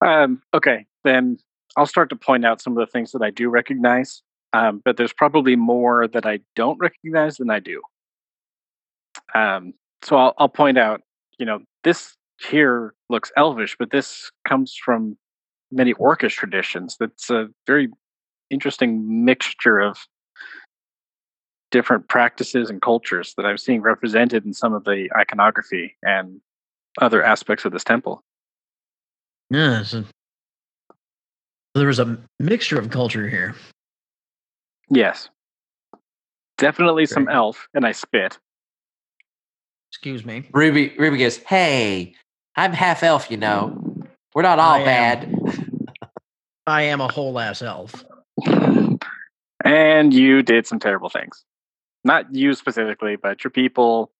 Um, 0.05 0.41
okay, 0.53 0.85
then 1.03 1.37
I'll 1.75 1.85
start 1.85 2.09
to 2.09 2.15
point 2.15 2.45
out 2.45 2.61
some 2.61 2.77
of 2.77 2.85
the 2.85 2.91
things 2.91 3.11
that 3.11 3.21
I 3.21 3.29
do 3.29 3.49
recognize, 3.49 4.21
um, 4.53 4.81
but 4.83 4.97
there's 4.97 5.13
probably 5.13 5.55
more 5.55 6.07
that 6.07 6.25
I 6.25 6.39
don't 6.55 6.79
recognize 6.79 7.37
than 7.37 7.49
I 7.49 7.59
do. 7.59 7.81
Um, 9.33 9.73
so 10.03 10.17
I'll, 10.17 10.33
I'll 10.37 10.49
point 10.49 10.77
out, 10.77 11.01
you 11.39 11.45
know, 11.45 11.59
this 11.83 12.15
here 12.47 12.93
looks 13.09 13.31
elvish, 13.35 13.75
but 13.77 13.91
this 13.91 14.31
comes 14.47 14.75
from 14.75 15.17
many 15.71 15.93
orcish 15.95 16.35
traditions. 16.35 16.97
That's 16.99 17.29
a 17.29 17.47
very 17.65 17.89
interesting 18.49 19.25
mixture 19.25 19.79
of 19.79 19.97
different 21.71 22.07
practices 22.07 22.69
and 22.69 22.81
cultures 22.81 23.33
that 23.35 23.45
I'm 23.45 23.57
seeing 23.57 23.81
represented 23.81 24.45
in 24.45 24.53
some 24.53 24.73
of 24.73 24.85
the 24.85 25.09
iconography 25.17 25.97
and 26.01 26.39
other 27.01 27.23
aspects 27.23 27.65
of 27.65 27.73
this 27.73 27.83
temple. 27.83 28.23
Yes. 29.49 29.95
There 31.75 31.87
was 31.87 31.99
a 31.99 32.17
mixture 32.39 32.79
of 32.79 32.89
culture 32.89 33.27
here. 33.29 33.55
Yes. 34.89 35.29
Definitely 36.57 37.05
some 37.05 37.27
elf, 37.29 37.67
and 37.73 37.85
I 37.85 37.91
spit. 37.91 38.39
Excuse 39.91 40.25
me. 40.25 40.43
ruby 40.53 40.93
ruby 40.99 41.17
goes 41.17 41.37
hey 41.37 42.13
i'm 42.55 42.71
half 42.73 43.01
elf 43.01 43.31
you 43.31 43.37
know 43.37 43.81
we're 44.35 44.41
not 44.43 44.59
all 44.59 44.75
I 44.75 44.79
am. 44.79 44.85
bad 44.85 45.35
I 46.67 46.81
am 46.83 46.99
a 46.99 47.07
whole 47.07 47.39
ass 47.39 47.61
elf. 47.61 48.03
and 49.63 50.13
you 50.13 50.43
did 50.43 50.67
some 50.67 50.79
terrible 50.79 51.09
things. 51.09 51.45
Not 52.03 52.35
you 52.35 52.53
specifically, 52.53 53.15
but 53.15 53.43
your 53.43 53.51
people. 53.51 54.11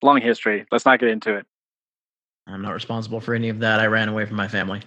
Long 0.00 0.20
history. 0.20 0.64
Let's 0.70 0.86
not 0.86 1.00
get 1.00 1.08
into 1.08 1.34
it. 1.34 1.46
I'm 2.52 2.62
not 2.62 2.74
responsible 2.74 3.20
for 3.20 3.34
any 3.34 3.48
of 3.48 3.60
that. 3.60 3.80
I 3.80 3.86
ran 3.86 4.08
away 4.08 4.26
from 4.26 4.36
my 4.36 4.48
family. 4.48 4.82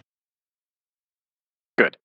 Good. 1.78 1.98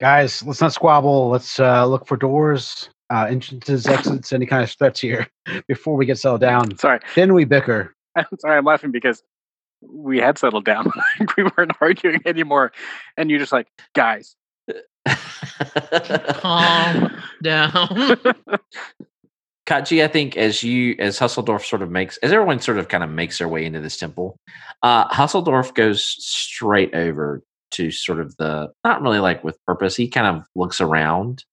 Guys, 0.00 0.42
let's 0.44 0.60
not 0.60 0.72
squabble. 0.72 1.28
Let's 1.28 1.60
uh, 1.60 1.86
look 1.86 2.06
for 2.06 2.16
doors, 2.16 2.88
uh, 3.10 3.26
entrances, 3.28 3.86
exits, 3.86 4.32
any 4.32 4.46
kind 4.46 4.62
of 4.62 4.70
threats 4.70 5.00
here 5.00 5.28
before 5.68 5.96
we 5.96 6.06
get 6.06 6.18
settled 6.18 6.40
down. 6.40 6.76
Sorry, 6.78 7.00
Then 7.14 7.34
we 7.34 7.44
bicker. 7.44 7.94
I'm 8.16 8.24
sorry. 8.38 8.56
I'm 8.58 8.64
laughing 8.64 8.90
because 8.90 9.22
we 9.82 10.18
had 10.18 10.38
settled 10.38 10.64
down. 10.64 10.90
We 11.36 11.44
weren't 11.56 11.72
arguing 11.80 12.20
anymore, 12.26 12.72
and 13.16 13.30
you're 13.30 13.38
just 13.38 13.52
like, 13.52 13.68
guys. 13.94 14.34
Calm 16.40 17.12
down. 17.42 18.24
Kachi, 19.70 20.02
I 20.02 20.08
think 20.08 20.36
as 20.36 20.64
you 20.64 20.96
as 20.98 21.20
Hussledorf 21.20 21.64
sort 21.64 21.82
of 21.82 21.92
makes 21.92 22.16
as 22.18 22.32
everyone 22.32 22.58
sort 22.58 22.78
of 22.78 22.88
kind 22.88 23.04
of 23.04 23.10
makes 23.10 23.38
their 23.38 23.48
way 23.48 23.64
into 23.64 23.80
this 23.80 23.96
temple, 23.96 24.36
uh 24.82 25.06
Hussledorf 25.10 25.74
goes 25.74 26.04
straight 26.04 26.92
over 26.92 27.40
to 27.70 27.92
sort 27.92 28.18
of 28.18 28.36
the 28.36 28.72
not 28.82 29.00
really 29.00 29.20
like 29.20 29.44
with 29.44 29.64
purpose. 29.66 29.94
He 29.94 30.08
kind 30.08 30.26
of 30.26 30.44
looks 30.56 30.80
around. 30.80 31.44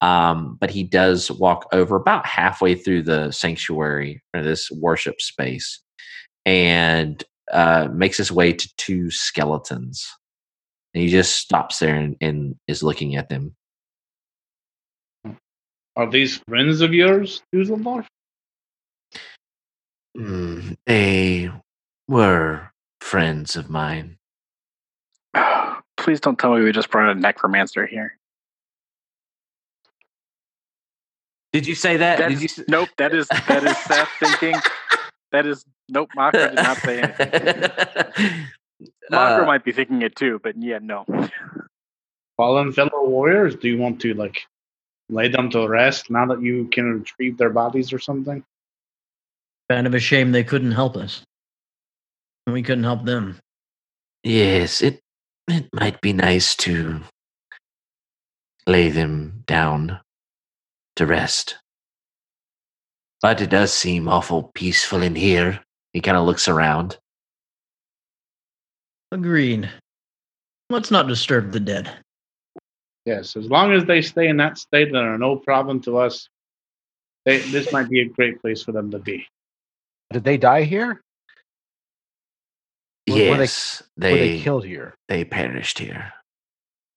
Um, 0.00 0.56
but 0.58 0.70
he 0.70 0.82
does 0.82 1.30
walk 1.30 1.66
over 1.72 1.96
about 1.96 2.24
halfway 2.24 2.74
through 2.74 3.02
the 3.02 3.30
sanctuary 3.30 4.22
or 4.34 4.42
this 4.42 4.70
worship 4.70 5.20
space 5.20 5.82
and 6.46 7.22
uh 7.52 7.88
makes 7.92 8.16
his 8.16 8.32
way 8.32 8.54
to 8.54 8.70
two 8.78 9.10
skeletons. 9.10 10.08
And 10.94 11.02
he 11.02 11.10
just 11.10 11.36
stops 11.36 11.78
there 11.78 11.94
and, 11.94 12.16
and 12.22 12.56
is 12.66 12.82
looking 12.82 13.16
at 13.16 13.28
them. 13.28 13.54
Are 15.96 16.08
these 16.10 16.38
friends 16.48 16.80
of 16.80 16.94
yours, 16.94 17.42
Dusseldorf? 17.52 18.06
Mm, 20.16 20.76
they 20.86 21.50
were 22.08 22.70
friends 23.00 23.56
of 23.56 23.70
mine. 23.70 24.16
Please 25.96 26.20
don't 26.20 26.38
tell 26.38 26.54
me 26.54 26.62
we 26.62 26.72
just 26.72 26.90
brought 26.90 27.10
a 27.16 27.18
necromancer 27.18 27.86
here. 27.86 28.16
Did 31.52 31.66
you 31.66 31.74
say 31.74 31.96
that? 31.96 32.18
That's, 32.18 32.34
Did 32.34 32.42
you 32.42 32.48
s- 32.62 32.68
nope, 32.68 32.88
that 32.98 33.12
is 33.14 33.26
that 33.28 33.64
is 33.64 33.76
Seth 33.78 34.08
thinking. 34.20 34.56
That 35.32 35.46
is 35.46 35.64
nope. 35.88 36.10
Makra 36.16 36.50
did 36.50 36.54
not 36.54 36.78
say 36.78 37.00
anything. 37.00 37.30
Makra 39.12 39.42
Uh, 39.42 39.46
might 39.46 39.64
be 39.64 39.72
thinking 39.72 40.02
it 40.02 40.14
too, 40.14 40.40
but 40.42 40.54
yeah, 40.56 40.78
no. 40.80 41.04
Fallen 42.36 42.72
fellow 42.72 43.04
warriors? 43.04 43.56
Do 43.56 43.68
you 43.68 43.78
want 43.78 44.00
to 44.02 44.14
like 44.14 44.46
lay 45.12 45.28
them 45.28 45.50
to 45.50 45.68
rest 45.68 46.10
now 46.10 46.26
that 46.26 46.42
you 46.42 46.66
can 46.68 47.00
retrieve 47.00 47.38
their 47.38 47.50
bodies 47.50 47.92
or 47.92 47.98
something? 47.98 48.44
kind 49.70 49.86
of 49.86 49.94
a 49.94 50.00
shame 50.00 50.32
they 50.32 50.42
couldn't 50.42 50.72
help 50.72 50.96
us. 50.96 51.22
And 52.46 52.54
we 52.54 52.62
couldn't 52.62 52.84
help 52.84 53.04
them. 53.04 53.38
Yes, 54.24 54.82
it 54.82 55.00
it 55.46 55.68
might 55.72 56.00
be 56.00 56.12
nice 56.12 56.56
to 56.56 57.00
lay 58.66 58.90
them 58.90 59.44
down 59.46 60.00
to 60.96 61.06
rest. 61.06 61.56
But 63.22 63.40
it 63.40 63.50
does 63.50 63.72
seem 63.72 64.08
awful 64.08 64.50
peaceful 64.54 65.02
in 65.02 65.14
here. 65.14 65.60
He 65.92 66.00
kind 66.00 66.16
of 66.16 66.26
looks 66.26 66.48
around. 66.48 66.98
Agreed. 69.12 69.70
Let's 70.68 70.90
not 70.90 71.06
disturb 71.06 71.52
the 71.52 71.60
dead. 71.60 71.96
Yes, 73.10 73.34
as 73.36 73.46
long 73.50 73.72
as 73.72 73.84
they 73.86 74.02
stay 74.02 74.28
in 74.28 74.36
that 74.36 74.56
state, 74.56 74.92
they 74.92 74.98
are 74.98 75.18
no 75.18 75.34
problem 75.34 75.80
to 75.82 75.98
us. 75.98 76.28
They, 77.24 77.38
this 77.38 77.72
might 77.72 77.88
be 77.90 78.00
a 78.02 78.04
great 78.04 78.40
place 78.40 78.62
for 78.62 78.70
them 78.70 78.88
to 78.92 79.00
be. 79.00 79.26
Did 80.12 80.22
they 80.22 80.36
die 80.36 80.62
here? 80.62 81.02
Were- 83.08 83.14
were 83.16 83.18
they- 83.36 83.40
yes, 83.42 83.82
Were 83.96 84.02
they 84.02 84.18
they 84.36 84.40
killed 84.40 84.64
here 84.64 84.94
they 85.08 85.24
perished 85.24 85.80
here. 85.80 86.12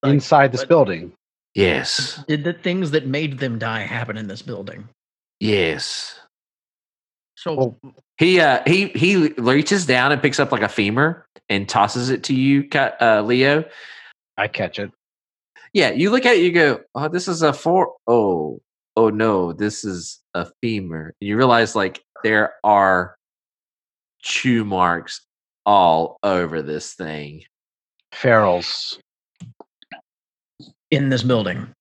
Like, 0.04 0.14
inside 0.14 0.52
this 0.52 0.62
but- 0.62 0.70
building? 0.70 1.14
Yes, 1.56 2.24
Did 2.28 2.44
the 2.44 2.54
things 2.54 2.92
that 2.92 3.06
made 3.08 3.38
them 3.40 3.58
die 3.60 3.82
happen 3.82 4.18
in 4.18 4.28
this 4.28 4.42
building? 4.44 4.90
yes. 5.40 6.20
So 7.36 7.56
Well, 7.56 7.80
He 8.18 8.40
uh 8.40 8.62
he 8.68 8.90
he 8.90 9.30
reaches 9.40 9.86
down 9.88 10.12
and 10.12 10.22
picks 10.22 10.40
up 10.40 10.52
like 10.52 10.62
a 10.62 10.70
femur 10.70 11.26
and 11.50 11.68
tosses 11.68 12.10
it 12.12 12.24
to 12.26 12.34
you, 12.36 12.68
uh, 13.02 13.22
Leo. 13.24 13.66
I 14.38 14.48
catch 14.48 14.78
it. 14.80 14.92
Yeah, 15.74 15.92
you 15.92 16.12
look 16.12 16.26
at 16.26 16.36
it, 16.36 16.44
you 16.44 16.52
go, 16.52 16.82
"Oh, 16.96 17.08
this 17.10 17.28
is 17.28 17.42
a 17.42 17.52
four 17.54 17.96
oh 18.08 18.62
oh 18.96 19.10
no, 19.10 19.54
this 19.54 19.84
is 19.84 20.22
a 20.36 20.48
femur." 20.62 21.14
And 21.20 21.28
you 21.28 21.36
realize 21.38 21.76
like 21.76 22.02
there 22.24 22.54
are 22.64 23.16
chew 24.22 24.64
marks 24.66 25.26
all 25.66 26.18
over 26.24 26.62
this 26.62 26.94
thing. 26.94 27.44
Ferals. 28.14 29.00
in 30.92 31.10
this 31.10 31.24
building. 31.24 31.74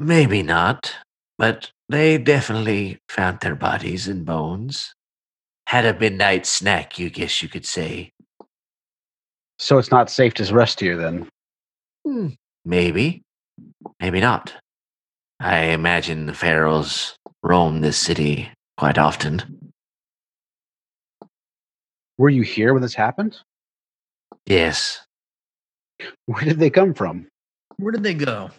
Maybe 0.00 0.42
not, 0.42 0.92
but 1.38 1.70
they 1.88 2.18
definitely 2.18 2.98
found 3.08 3.40
their 3.40 3.54
bodies 3.54 4.08
and 4.08 4.26
bones. 4.26 4.94
Had 5.68 5.86
a 5.86 5.96
midnight 5.98 6.46
snack, 6.46 6.98
you 6.98 7.10
guess 7.10 7.42
you 7.42 7.48
could 7.48 7.64
say. 7.64 8.12
So 9.60 9.78
it's 9.78 9.92
not 9.92 10.10
safe 10.10 10.34
to 10.34 10.54
rest 10.54 10.80
here 10.80 10.96
then. 10.96 11.28
Hmm, 12.04 12.28
maybe, 12.64 13.22
maybe 14.00 14.20
not. 14.20 14.52
I 15.40 15.66
imagine 15.66 16.26
the 16.26 16.32
ferals 16.32 17.14
roam 17.42 17.80
this 17.80 17.96
city 17.98 18.50
quite 18.76 18.98
often. 18.98 19.72
Were 22.18 22.28
you 22.30 22.42
here 22.42 22.72
when 22.74 22.82
this 22.82 22.94
happened? 22.94 23.38
Yes, 24.46 25.00
Where 26.26 26.44
did 26.44 26.58
they 26.58 26.70
come 26.70 26.94
from? 26.94 27.26
Where 27.76 27.92
did 27.92 28.02
they 28.02 28.14
go? 28.14 28.50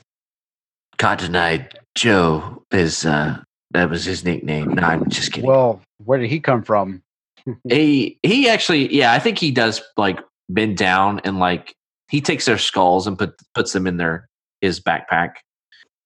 Cotton 0.97 1.36
Eyed 1.36 1.78
Joe 1.95 2.64
is 2.72 3.06
uh 3.06 3.39
that 3.72 3.89
was 3.89 4.06
his 4.06 4.24
nickname. 4.26 4.74
No, 4.76 4.84
I'm 4.84 5.10
just 5.10 5.32
kidding. 5.32 5.49
Well, 5.49 5.82
where 6.04 6.20
did 6.20 6.30
he 6.30 6.39
come 6.39 6.64
from? 6.64 7.02
He 7.70 8.20
he 8.24 8.47
actually 8.49 8.93
yeah, 8.93 9.14
I 9.14 9.20
think 9.20 9.39
he 9.39 9.52
does 9.52 9.82
like 9.97 10.20
bend 10.49 10.78
down 10.78 11.22
and 11.24 11.39
like 11.39 11.74
he 12.12 12.20
takes 12.20 12.45
their 12.45 12.57
skulls 12.57 13.07
and 13.07 13.18
put 13.18 13.34
puts 13.55 13.72
them 13.72 13.88
in 13.88 13.97
their 13.97 14.28
his 14.59 14.80
backpack. 14.80 15.36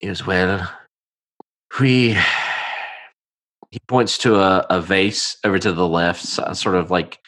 as 0.02 0.24
well. 0.24 0.72
We 1.80 2.16
He 3.70 3.80
points 3.88 4.16
to 4.18 4.36
a, 4.36 4.64
a 4.70 4.80
vase 4.80 5.36
over 5.44 5.58
to 5.58 5.72
the 5.72 5.86
left, 5.86 6.24
sort 6.24 6.76
of 6.76 6.90
like 6.90 7.18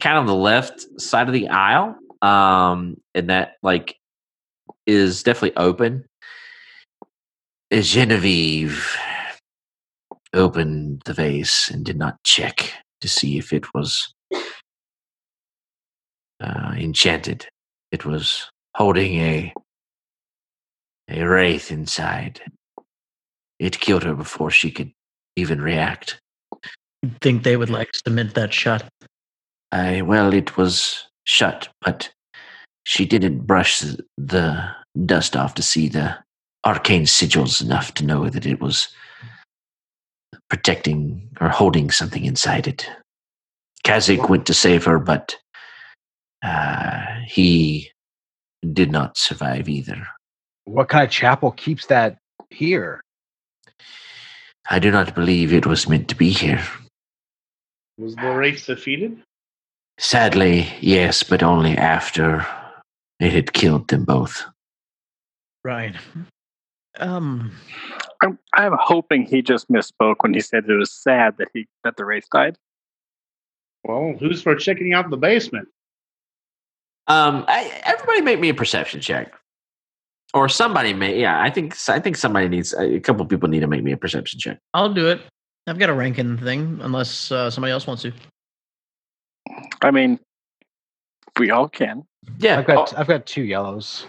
kind 0.00 0.18
of 0.18 0.26
the 0.26 0.34
left 0.34 1.00
side 1.00 1.26
of 1.28 1.32
the 1.32 1.48
aisle. 1.48 1.96
Um 2.20 2.98
and 3.14 3.30
that 3.30 3.54
like 3.62 3.96
is 4.86 5.22
definitely 5.22 5.56
open. 5.56 6.04
Genevieve 7.72 8.96
opened 10.34 11.02
the 11.06 11.14
vase 11.14 11.70
and 11.70 11.84
did 11.84 11.96
not 11.98 12.22
check 12.24 12.74
to 13.00 13.08
see 13.08 13.38
if 13.38 13.52
it 13.52 13.72
was 13.74 14.12
uh, 16.40 16.74
enchanted. 16.76 17.46
It 17.90 18.04
was 18.04 18.50
holding 18.74 19.18
a 19.18 19.52
a 21.10 21.24
wraith 21.24 21.70
inside. 21.72 22.40
It 23.58 23.80
killed 23.80 24.02
her 24.04 24.14
before 24.14 24.50
she 24.50 24.70
could 24.70 24.92
even 25.36 25.60
react. 25.60 26.20
You'd 27.02 27.20
think 27.20 27.42
they 27.42 27.56
would 27.56 27.70
like 27.70 27.90
cement 27.94 28.34
that 28.34 28.52
shut. 28.52 28.84
I 29.72 30.02
well, 30.02 30.32
it 30.32 30.56
was 30.56 31.06
shut, 31.24 31.68
but 31.80 32.10
she 32.84 33.04
didn't 33.04 33.46
brush 33.46 33.80
the, 33.80 34.04
the 34.16 34.68
dust 35.04 35.36
off 35.36 35.54
to 35.54 35.62
see 35.62 35.88
the 35.88 36.16
arcane 36.64 37.04
sigils 37.04 37.62
enough 37.62 37.94
to 37.94 38.04
know 38.04 38.28
that 38.28 38.46
it 38.46 38.60
was 38.60 38.88
protecting 40.50 41.28
or 41.40 41.48
holding 41.48 41.90
something 41.90 42.24
inside 42.24 42.66
it. 42.66 42.88
Kazik 43.84 44.28
went 44.28 44.46
to 44.46 44.54
save 44.54 44.84
her, 44.84 44.98
but 44.98 45.36
uh, 46.42 47.20
he 47.26 47.90
did 48.72 48.90
not 48.90 49.16
survive 49.16 49.68
either. 49.68 50.06
What 50.64 50.88
kind 50.88 51.04
of 51.04 51.10
chapel 51.10 51.52
keeps 51.52 51.86
that 51.86 52.18
here? 52.50 53.00
I 54.70 54.78
do 54.78 54.90
not 54.90 55.14
believe 55.14 55.52
it 55.52 55.66
was 55.66 55.88
meant 55.88 56.08
to 56.08 56.14
be 56.14 56.30
here. 56.30 56.62
Was 57.98 58.14
the 58.16 58.30
wraith 58.30 58.66
defeated? 58.66 59.22
Sadly, 59.98 60.68
yes, 60.80 61.22
but 61.22 61.42
only 61.42 61.76
after 61.76 62.46
it 63.18 63.32
had 63.32 63.52
killed 63.52 63.88
them 63.88 64.04
both. 64.04 64.44
Right. 65.64 65.96
Um 66.98 67.52
I'm 68.22 68.38
I'm 68.52 68.76
hoping 68.78 69.24
he 69.24 69.42
just 69.42 69.70
misspoke 69.70 70.16
when 70.20 70.34
he 70.34 70.40
said 70.40 70.64
it 70.68 70.74
was 70.74 70.92
sad 70.92 71.36
that 71.38 71.48
he 71.52 71.66
that 71.84 71.96
the 71.96 72.04
wraith 72.04 72.26
died. 72.32 72.56
Well, 73.84 74.14
who's 74.18 74.42
for 74.42 74.54
checking 74.54 74.92
out 74.92 75.10
the 75.10 75.16
basement? 75.16 75.68
Um, 77.08 77.44
I, 77.48 77.80
everybody 77.84 78.20
make 78.20 78.38
me 78.38 78.50
a 78.50 78.54
perception 78.54 79.00
check, 79.00 79.32
or 80.34 80.48
somebody 80.48 80.92
may. 80.92 81.18
Yeah, 81.20 81.40
I 81.40 81.50
think 81.50 81.74
I 81.88 81.98
think 81.98 82.16
somebody 82.16 82.48
needs 82.48 82.74
a 82.74 83.00
couple 83.00 83.24
people 83.26 83.48
need 83.48 83.60
to 83.60 83.66
make 83.66 83.82
me 83.82 83.92
a 83.92 83.96
perception 83.96 84.38
check. 84.38 84.58
I'll 84.74 84.92
do 84.92 85.08
it. 85.08 85.20
I've 85.66 85.78
got 85.78 85.90
a 85.90 85.94
ranking 85.94 86.36
thing, 86.38 86.78
unless 86.82 87.32
uh, 87.32 87.50
somebody 87.50 87.72
else 87.72 87.86
wants 87.86 88.02
to. 88.02 88.12
I 89.82 89.90
mean, 89.90 90.18
we 91.38 91.50
all 91.50 91.68
can. 91.68 92.04
Yeah. 92.38 92.58
I've 92.58 92.66
got 92.66 92.92
oh, 92.92 92.96
I've 92.96 93.06
got 93.06 93.24
two 93.26 93.42
yellows. 93.42 94.06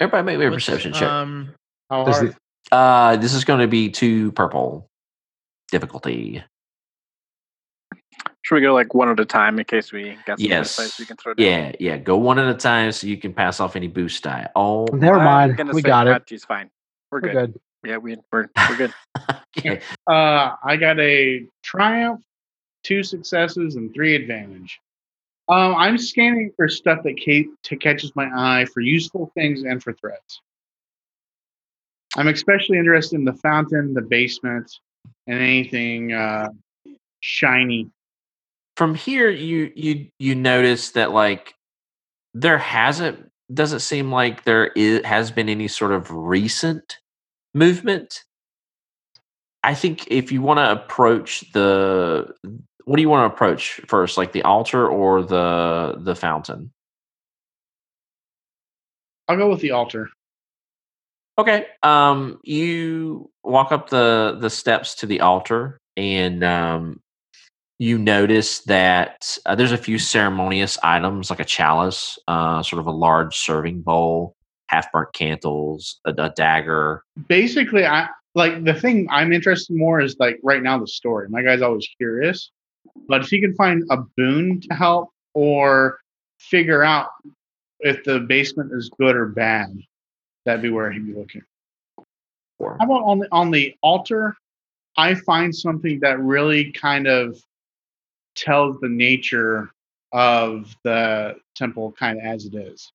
everybody 0.00 0.24
make 0.24 0.38
me 0.38 0.46
a 0.46 0.50
What's, 0.50 0.64
perception 0.64 0.92
check. 0.94 1.08
Um, 1.08 1.54
How 1.90 2.04
hard? 2.04 2.28
the- 2.28 2.36
Uh, 2.76 3.16
this 3.16 3.34
is 3.34 3.44
going 3.44 3.60
to 3.60 3.66
be 3.66 3.90
two 3.90 4.32
purple 4.32 4.86
difficulty. 5.70 6.42
Should 8.48 8.54
we 8.54 8.60
go 8.62 8.72
like 8.72 8.94
one 8.94 9.10
at 9.10 9.20
a 9.20 9.26
time 9.26 9.58
in 9.58 9.66
case 9.66 9.92
we 9.92 10.16
got 10.24 10.38
some 10.38 10.48
Yes. 10.48 10.74
dice 10.74 10.98
we 10.98 11.04
can 11.04 11.18
throw 11.18 11.34
down? 11.34 11.46
Yeah, 11.46 11.72
yeah. 11.78 11.98
Go 11.98 12.16
one 12.16 12.38
at 12.38 12.48
a 12.48 12.54
time 12.54 12.90
so 12.92 13.06
you 13.06 13.18
can 13.18 13.34
pass 13.34 13.60
off 13.60 13.76
any 13.76 13.88
boost 13.88 14.24
die. 14.24 14.48
Oh, 14.56 14.86
Never 14.90 15.18
mind. 15.18 15.60
We 15.74 15.82
got 15.82 16.06
it. 16.06 16.12
Patchy's 16.12 16.46
fine. 16.46 16.70
We're 17.10 17.20
We're 17.20 17.32
good. 17.34 17.52
good. 17.52 17.60
Yeah, 17.90 17.98
we 17.98 18.16
we're 18.32 18.48
we're 18.70 18.76
good. 18.76 18.94
okay. 19.58 19.82
Uh, 20.06 20.52
I 20.64 20.78
got 20.78 20.98
a 20.98 21.44
triumph, 21.62 22.22
two 22.84 23.02
successes, 23.02 23.76
and 23.76 23.92
three 23.92 24.14
advantage. 24.14 24.80
Um, 25.50 25.74
I'm 25.74 25.98
scanning 25.98 26.50
for 26.56 26.70
stuff 26.70 27.02
that 27.02 27.20
ca- 27.22 27.48
to 27.64 27.76
catches 27.76 28.16
my 28.16 28.30
eye 28.34 28.64
for 28.72 28.80
useful 28.80 29.30
things 29.34 29.62
and 29.64 29.82
for 29.82 29.92
threats. 29.92 30.40
I'm 32.16 32.28
especially 32.28 32.78
interested 32.78 33.16
in 33.16 33.26
the 33.26 33.34
fountain, 33.34 33.92
the 33.92 34.00
basement, 34.00 34.72
and 35.26 35.38
anything 35.38 36.14
uh, 36.14 36.48
shiny. 37.20 37.90
From 38.78 38.94
here, 38.94 39.28
you 39.28 39.72
you 39.74 40.06
you 40.20 40.36
notice 40.36 40.92
that 40.92 41.10
like 41.10 41.56
there 42.32 42.58
hasn't 42.58 43.28
doesn't 43.52 43.80
seem 43.80 44.12
like 44.12 44.44
there 44.44 44.68
is, 44.68 45.04
has 45.04 45.32
been 45.32 45.48
any 45.48 45.66
sort 45.66 45.90
of 45.90 46.08
recent 46.12 46.98
movement. 47.54 48.22
I 49.64 49.74
think 49.74 50.06
if 50.12 50.30
you 50.30 50.42
want 50.42 50.58
to 50.58 50.70
approach 50.70 51.40
the 51.54 52.32
what 52.84 52.94
do 52.94 53.02
you 53.02 53.08
want 53.08 53.28
to 53.28 53.34
approach 53.34 53.80
first, 53.88 54.16
like 54.16 54.30
the 54.30 54.44
altar 54.44 54.86
or 54.86 55.24
the 55.24 55.96
the 55.98 56.14
fountain? 56.14 56.70
I'll 59.26 59.36
go 59.36 59.50
with 59.50 59.60
the 59.60 59.72
altar. 59.72 60.08
Okay. 61.36 61.66
Um, 61.82 62.38
you 62.44 63.28
walk 63.42 63.72
up 63.72 63.90
the 63.90 64.38
the 64.40 64.50
steps 64.50 64.94
to 64.94 65.06
the 65.06 65.20
altar, 65.20 65.80
and 65.96 66.44
um, 66.44 67.00
you 67.78 67.96
notice 67.96 68.60
that 68.62 69.38
uh, 69.46 69.54
there's 69.54 69.72
a 69.72 69.78
few 69.78 69.98
ceremonious 69.98 70.78
items, 70.82 71.30
like 71.30 71.40
a 71.40 71.44
chalice, 71.44 72.18
uh, 72.26 72.62
sort 72.62 72.80
of 72.80 72.86
a 72.86 72.92
large 72.92 73.36
serving 73.36 73.82
bowl, 73.82 74.34
half 74.66 74.90
burnt 74.92 75.12
candles, 75.12 76.00
a, 76.04 76.10
a 76.10 76.30
dagger. 76.30 77.04
Basically, 77.28 77.86
I 77.86 78.08
like 78.34 78.64
the 78.64 78.74
thing 78.74 79.06
I'm 79.10 79.32
interested 79.32 79.76
more 79.76 80.00
is 80.00 80.16
like 80.18 80.40
right 80.42 80.62
now 80.62 80.78
the 80.78 80.86
story. 80.86 81.28
My 81.28 81.42
guy's 81.42 81.62
always 81.62 81.88
curious, 81.96 82.50
but 83.08 83.22
if 83.22 83.28
he 83.28 83.40
can 83.40 83.54
find 83.54 83.84
a 83.90 83.98
boon 84.16 84.60
to 84.62 84.74
help 84.74 85.10
or 85.34 86.00
figure 86.38 86.82
out 86.82 87.10
if 87.80 88.02
the 88.02 88.20
basement 88.20 88.72
is 88.72 88.90
good 88.98 89.14
or 89.14 89.26
bad, 89.26 89.68
that'd 90.44 90.62
be 90.62 90.70
where 90.70 90.90
he'd 90.90 91.06
be 91.06 91.14
looking. 91.14 91.42
How 92.60 92.84
about 92.84 93.04
on 93.04 93.20
the 93.20 93.28
on 93.30 93.50
the 93.52 93.76
altar? 93.82 94.36
I 94.96 95.14
find 95.14 95.54
something 95.54 96.00
that 96.00 96.18
really 96.18 96.72
kind 96.72 97.06
of 97.06 97.40
tells 98.38 98.78
the 98.80 98.88
nature 98.88 99.70
of 100.12 100.74
the 100.84 101.36
temple 101.54 101.92
kind 101.98 102.18
of 102.18 102.24
as 102.24 102.46
it 102.46 102.54
is. 102.54 102.90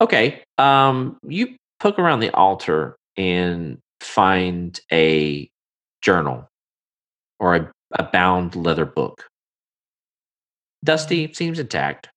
Okay. 0.00 0.42
Um, 0.58 1.18
you 1.26 1.56
poke 1.78 1.98
around 1.98 2.20
the 2.20 2.30
altar 2.30 2.96
and 3.16 3.78
find 4.00 4.78
a 4.92 5.48
journal 6.02 6.48
or 7.38 7.56
a, 7.56 7.72
a 7.92 8.04
bound 8.04 8.56
leather 8.56 8.84
book. 8.84 9.26
Dusty 10.82 11.32
seems 11.34 11.58
intact, 11.58 12.08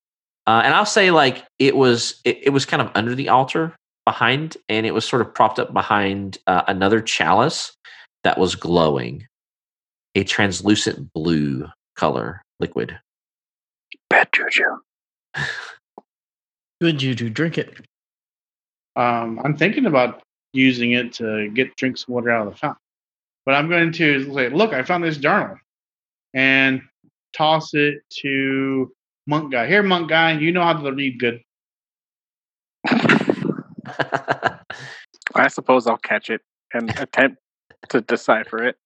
uh, 0.46 0.62
and 0.64 0.72
I'll 0.74 0.86
say 0.86 1.10
like 1.10 1.44
it 1.58 1.76
was 1.76 2.20
it, 2.24 2.38
it 2.44 2.50
was 2.50 2.64
kind 2.64 2.80
of 2.80 2.90
under 2.94 3.14
the 3.14 3.28
altar 3.28 3.76
behind, 4.06 4.56
and 4.70 4.86
it 4.86 4.94
was 4.94 5.04
sort 5.04 5.20
of 5.20 5.34
propped 5.34 5.58
up 5.58 5.74
behind 5.74 6.38
uh, 6.46 6.62
another 6.66 7.02
chalice 7.02 7.76
that 8.22 8.38
was 8.38 8.54
glowing, 8.54 9.26
a 10.14 10.24
translucent 10.24 11.12
blue 11.12 11.66
color 11.96 12.42
liquid. 12.60 12.98
Bad 14.10 14.28
juju. 14.32 14.64
good 16.80 17.02
you 17.02 17.14
to 17.14 17.30
drink 17.30 17.58
it. 17.58 17.74
Um, 18.96 19.40
I'm 19.44 19.56
thinking 19.56 19.86
about 19.86 20.22
using 20.52 20.92
it 20.92 21.12
to 21.14 21.48
get 21.50 21.76
drink 21.76 21.98
some 21.98 22.14
water 22.14 22.30
out 22.30 22.46
of 22.46 22.52
the 22.52 22.58
fountain. 22.58 22.80
But 23.44 23.54
I'm 23.56 23.68
going 23.68 23.92
to 23.92 24.32
say, 24.32 24.48
look, 24.48 24.72
I 24.72 24.82
found 24.82 25.04
this 25.04 25.18
journal 25.18 25.56
and 26.32 26.80
toss 27.36 27.74
it 27.74 27.98
to 28.20 28.92
Monk 29.26 29.52
Guy. 29.52 29.66
Here, 29.66 29.82
Monk 29.82 30.08
Guy, 30.08 30.38
you 30.38 30.52
know 30.52 30.62
how 30.62 30.72
to 30.74 30.92
read 30.92 31.18
good. 31.18 31.40
I 35.34 35.48
suppose 35.48 35.86
I'll 35.86 35.96
catch 35.98 36.30
it 36.30 36.40
and 36.72 36.90
attempt 36.98 37.38
to 37.90 38.00
decipher 38.00 38.62
it. 38.64 38.76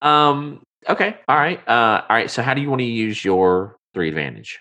Um. 0.00 0.62
Okay. 0.88 1.16
All 1.28 1.36
right. 1.36 1.60
Uh. 1.68 2.02
All 2.08 2.16
right. 2.16 2.30
So, 2.30 2.42
how 2.42 2.54
do 2.54 2.60
you 2.60 2.68
want 2.68 2.80
to 2.80 2.86
use 2.86 3.24
your 3.24 3.76
three 3.94 4.08
advantage? 4.08 4.58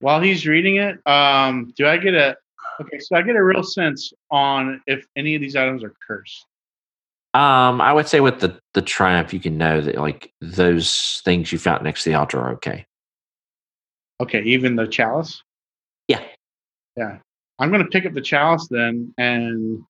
While 0.00 0.20
he's 0.20 0.46
reading 0.46 0.76
it, 0.76 0.98
um, 1.06 1.72
do 1.76 1.86
I 1.86 1.96
get 1.96 2.14
a 2.14 2.36
okay? 2.80 2.98
So 2.98 3.16
I 3.16 3.22
get 3.22 3.36
a 3.36 3.42
real 3.42 3.62
sense 3.62 4.12
on 4.30 4.80
if 4.86 5.04
any 5.16 5.34
of 5.34 5.40
these 5.40 5.56
items 5.56 5.82
are 5.84 5.94
cursed. 6.06 6.46
Um. 7.34 7.80
I 7.80 7.92
would 7.92 8.08
say 8.08 8.20
with 8.20 8.40
the 8.40 8.58
the 8.74 8.82
triumph, 8.82 9.32
you 9.34 9.40
can 9.40 9.58
know 9.58 9.80
that 9.80 9.96
like 9.96 10.32
those 10.40 11.20
things 11.24 11.52
you 11.52 11.58
found 11.58 11.84
next 11.84 12.04
to 12.04 12.10
the 12.10 12.16
altar 12.16 12.38
are 12.40 12.52
okay. 12.54 12.86
Okay, 14.20 14.42
even 14.42 14.76
the 14.76 14.86
chalice. 14.86 15.42
Yeah. 16.08 16.22
Yeah, 16.96 17.18
I'm 17.60 17.70
going 17.70 17.84
to 17.84 17.88
pick 17.88 18.06
up 18.06 18.14
the 18.14 18.20
chalice 18.20 18.66
then, 18.68 19.14
and 19.18 19.84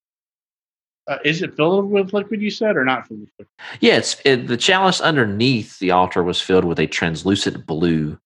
uh, 1.08 1.18
is 1.24 1.42
it 1.42 1.56
filled 1.56 1.90
with 1.90 2.12
liquid? 2.12 2.40
You 2.40 2.50
said, 2.50 2.76
or 2.76 2.84
not 2.84 3.08
filled 3.08 3.20
with 3.20 3.30
liquid? 3.38 3.48
Yeah. 3.80 3.96
It's 3.96 4.20
it, 4.24 4.46
the 4.46 4.56
chalice 4.56 5.00
underneath 5.00 5.78
the 5.78 5.90
altar 5.90 6.22
was 6.22 6.40
filled 6.40 6.64
with 6.64 6.78
a 6.78 6.86
translucent 6.86 7.66
blue 7.66 8.18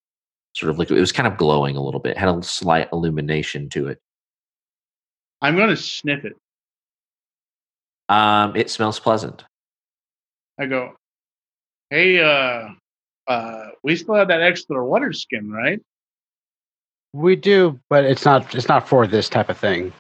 sort 0.55 0.71
of 0.71 0.79
liquid. 0.79 0.99
It 0.99 1.01
was 1.01 1.13
kind 1.13 1.27
of 1.27 1.37
glowing 1.39 1.77
a 1.77 1.83
little 1.83 2.01
bit. 2.01 2.19
Had 2.19 2.29
a 2.29 2.43
slight 2.43 2.89
illumination 2.93 3.69
to 3.71 3.89
it. 3.89 3.99
I'm 5.41 5.57
going 5.57 5.71
to 5.71 5.77
sniff 5.77 6.25
it. 6.25 6.35
Um. 8.09 8.55
It 8.57 8.69
smells 8.69 9.01
pleasant. 9.01 9.45
I 10.59 10.67
go, 10.67 10.95
hey, 11.91 12.21
uh, 12.21 12.69
uh, 13.27 13.69
we 13.83 13.97
still 13.97 14.15
have 14.15 14.29
that 14.29 14.43
extra 14.43 14.85
water 14.85 15.13
skin, 15.13 15.51
right? 15.51 15.81
We 17.15 17.37
do, 17.37 17.81
but 17.91 18.05
it's 18.05 18.25
not 18.25 18.55
it's 18.55 18.69
not 18.69 18.89
for 18.89 19.07
this 19.07 19.29
type 19.29 19.49
of 19.49 19.59
thing. 19.59 19.93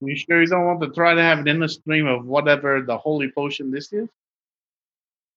You 0.00 0.16
sure 0.16 0.40
you 0.40 0.46
don't 0.46 0.64
want 0.64 0.80
to 0.82 0.90
try 0.90 1.14
to 1.14 1.22
have 1.22 1.40
an 1.40 1.48
endless 1.48 1.74
stream 1.74 2.06
of 2.06 2.24
whatever 2.24 2.82
the 2.82 2.96
holy 2.96 3.30
potion 3.30 3.70
this 3.70 3.92
is? 3.92 4.08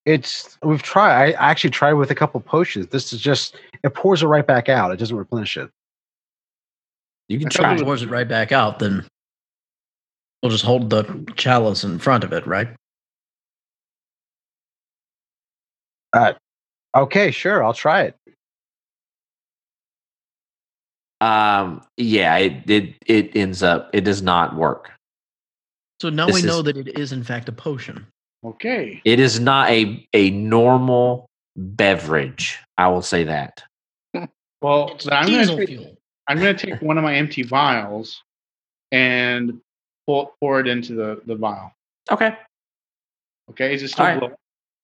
It's 0.05 0.57
we've 0.64 0.82
tried. 0.82 1.30
I 1.30 1.32
actually 1.34 1.70
tried 1.70 1.93
with 1.93 2.12
a 2.12 2.16
couple 2.16 2.39
potions. 2.41 2.88
This 2.88 3.14
is 3.14 3.22
just 3.22 3.55
it 3.84 3.93
pours 3.93 4.24
it 4.24 4.28
right 4.28 4.45
back 4.45 4.70
out. 4.70 4.91
It 4.91 4.97
doesn't 4.97 5.16
replenish 5.16 5.57
it. 5.57 5.70
You 7.28 7.39
can 7.39 7.47
I 7.47 7.51
try. 7.51 7.76
it 7.76 7.84
Pours 7.84 8.03
it 8.03 8.09
right 8.09 8.28
back 8.28 8.51
out, 8.51 8.80
then 8.80 9.05
we'll 10.41 10.51
just 10.51 10.66
hold 10.66 10.89
the 10.89 11.32
chalice 11.36 11.84
in 11.84 11.99
front 11.99 12.24
of 12.24 12.34
it, 12.34 12.45
right? 12.45 12.70
Uh, 16.14 16.34
okay, 16.95 17.32
sure, 17.32 17.64
I'll 17.64 17.74
try 17.74 18.01
it. 18.01 18.18
Um. 21.22 21.82
Yeah. 21.97 22.38
It 22.38 22.69
it 22.69 22.95
it 23.05 23.36
ends 23.36 23.61
up. 23.63 23.89
It 23.93 24.01
does 24.01 24.22
not 24.22 24.55
work. 24.55 24.91
So 26.01 26.09
now 26.09 26.26
This 26.26 26.36
we 26.36 26.39
is- 26.39 26.45
know 26.45 26.61
that 26.63 26.76
it 26.78 26.97
is 26.99 27.11
in 27.11 27.24
fact 27.24 27.47
a 27.47 27.51
potion. 27.51 28.05
Okay. 28.43 29.01
It 29.05 29.19
is 29.19 29.39
not 29.39 29.69
a 29.69 30.05
a 30.13 30.32
normal 30.32 31.28
beverage. 31.55 32.57
I 32.78 32.88
will 32.88 33.01
say 33.03 33.24
that. 33.26 33.63
Well, 34.63 34.91
It's 34.93 35.07
I'm 35.11 35.28
going 35.28 35.47
to 35.47 35.55
take, 35.57 35.69
fuel. 35.69 35.97
I'm 36.28 36.38
going 36.39 36.55
to 36.55 36.65
take 36.67 36.82
one 36.84 36.97
of 36.99 37.03
my 37.03 37.15
empty 37.15 37.41
vials 37.41 38.22
and 38.91 39.59
pour, 40.05 40.32
pour 40.39 40.59
it 40.59 40.67
into 40.67 40.93
the, 40.93 41.19
the 41.26 41.36
vial. 41.36 41.72
Okay. 42.11 42.38
Okay. 43.49 43.74
Is 43.74 43.82
it 43.82 43.88
still 43.88 44.05
All 44.05 44.11
right. 44.11 44.19
glowing? 44.19 44.36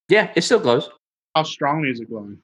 Yeah, 0.08 0.32
it 0.34 0.42
still 0.42 0.58
glows. 0.58 0.90
How 1.36 1.44
strongly 1.44 1.90
is 1.90 2.00
it 2.00 2.08
glowing? 2.10 2.38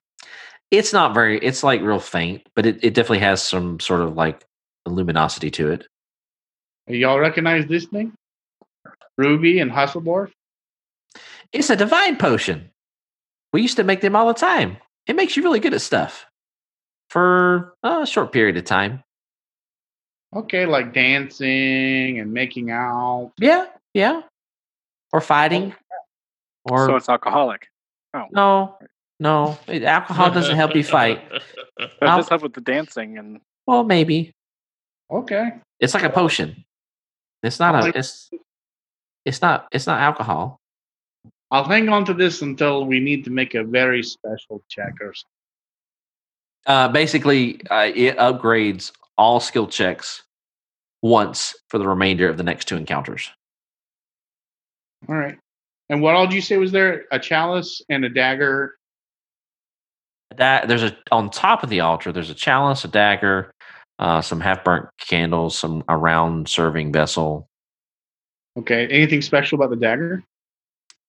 It's 0.71 0.93
not 0.93 1.13
very. 1.13 1.37
It's 1.39 1.63
like 1.63 1.81
real 1.81 1.99
faint, 1.99 2.47
but 2.55 2.65
it, 2.65 2.83
it 2.83 2.93
definitely 2.93 3.19
has 3.19 3.41
some 3.41 3.79
sort 3.79 4.01
of 4.01 4.15
like 4.15 4.45
luminosity 4.85 5.51
to 5.51 5.71
it. 5.71 5.87
Y'all 6.87 7.19
recognize 7.19 7.65
this 7.67 7.85
thing? 7.85 8.13
Ruby 9.17 9.59
and 9.59 9.71
Hasselborg? 9.71 10.31
It's 11.51 11.69
a 11.69 11.75
divine 11.75 12.17
potion. 12.17 12.69
We 13.53 13.61
used 13.61 13.77
to 13.77 13.83
make 13.83 14.01
them 14.01 14.15
all 14.15 14.27
the 14.27 14.33
time. 14.33 14.77
It 15.07 15.15
makes 15.15 15.37
you 15.37 15.43
really 15.43 15.59
good 15.59 15.73
at 15.73 15.81
stuff 15.81 16.25
for 17.09 17.73
a 17.83 18.05
short 18.05 18.31
period 18.31 18.57
of 18.57 18.65
time. 18.65 19.03
Okay, 20.35 20.65
like 20.65 20.93
dancing 20.93 22.19
and 22.19 22.33
making 22.33 22.71
out. 22.71 23.31
Yeah, 23.39 23.67
yeah. 23.93 24.21
Or 25.13 25.21
fighting. 25.21 25.73
Oh, 26.69 26.73
or 26.73 26.87
so 26.87 26.95
it's 26.97 27.07
alcoholic. 27.07 27.67
Oh. 28.13 28.25
No, 28.31 28.77
No, 29.19 29.57
alcohol 29.67 30.31
doesn't 30.31 30.55
help 30.55 30.75
you 30.75 30.83
fight. 30.83 31.21
That 31.77 31.91
I'll- 32.03 32.17
does 32.19 32.29
help 32.29 32.41
with 32.41 32.53
the 32.53 32.61
dancing 32.61 33.17
and 33.17 33.41
Well, 33.67 33.83
maybe 33.83 34.31
Okay. 35.11 35.51
it's 35.81 35.93
like 35.93 36.03
a 36.03 36.09
potion. 36.09 36.63
It's 37.43 37.59
not 37.59 37.75
a. 37.75 37.97
It's. 37.97 38.29
It's 39.25 39.41
not. 39.41 39.67
It's 39.73 39.85
not 39.85 39.99
alcohol. 39.99 40.57
I'll 41.51 41.65
hang 41.65 41.89
on 41.89 42.05
to 42.05 42.13
this 42.13 42.41
until 42.41 42.85
we 42.85 43.01
need 43.01 43.25
to 43.25 43.29
make 43.29 43.55
a 43.55 43.63
very 43.65 44.03
special 44.03 44.63
check 44.69 44.93
or 45.01 45.13
something. 45.13 45.31
Uh, 46.65 46.87
basically, 46.87 47.59
uh, 47.69 47.91
it 47.93 48.15
upgrades 48.17 48.93
all 49.17 49.41
skill 49.41 49.67
checks 49.67 50.23
once 51.01 51.55
for 51.67 51.77
the 51.77 51.87
remainder 51.87 52.29
of 52.29 52.37
the 52.37 52.43
next 52.43 52.69
two 52.69 52.77
encounters. 52.77 53.29
All 55.09 55.15
right. 55.15 55.37
And 55.89 56.01
what 56.01 56.15
all 56.15 56.25
did 56.25 56.35
you 56.35 56.41
say 56.41 56.57
was 56.57 56.71
there? 56.71 57.03
A 57.11 57.19
chalice 57.19 57.81
and 57.89 58.05
a 58.05 58.09
dagger. 58.09 58.75
That 60.37 60.67
there's 60.67 60.83
a 60.83 60.95
on 61.11 61.29
top 61.29 61.63
of 61.63 61.69
the 61.69 61.79
altar. 61.81 62.11
There's 62.11 62.29
a 62.29 62.33
chalice, 62.35 62.83
a 62.83 62.87
dagger, 62.87 63.51
uh, 63.99 64.21
some 64.21 64.39
half 64.39 64.63
burnt 64.63 64.87
candles, 64.99 65.57
some 65.57 65.83
a 65.87 65.95
round 65.97 66.47
serving 66.49 66.91
vessel. 66.91 67.47
Okay. 68.57 68.87
Anything 68.87 69.21
special 69.21 69.57
about 69.57 69.69
the 69.69 69.75
dagger? 69.75 70.23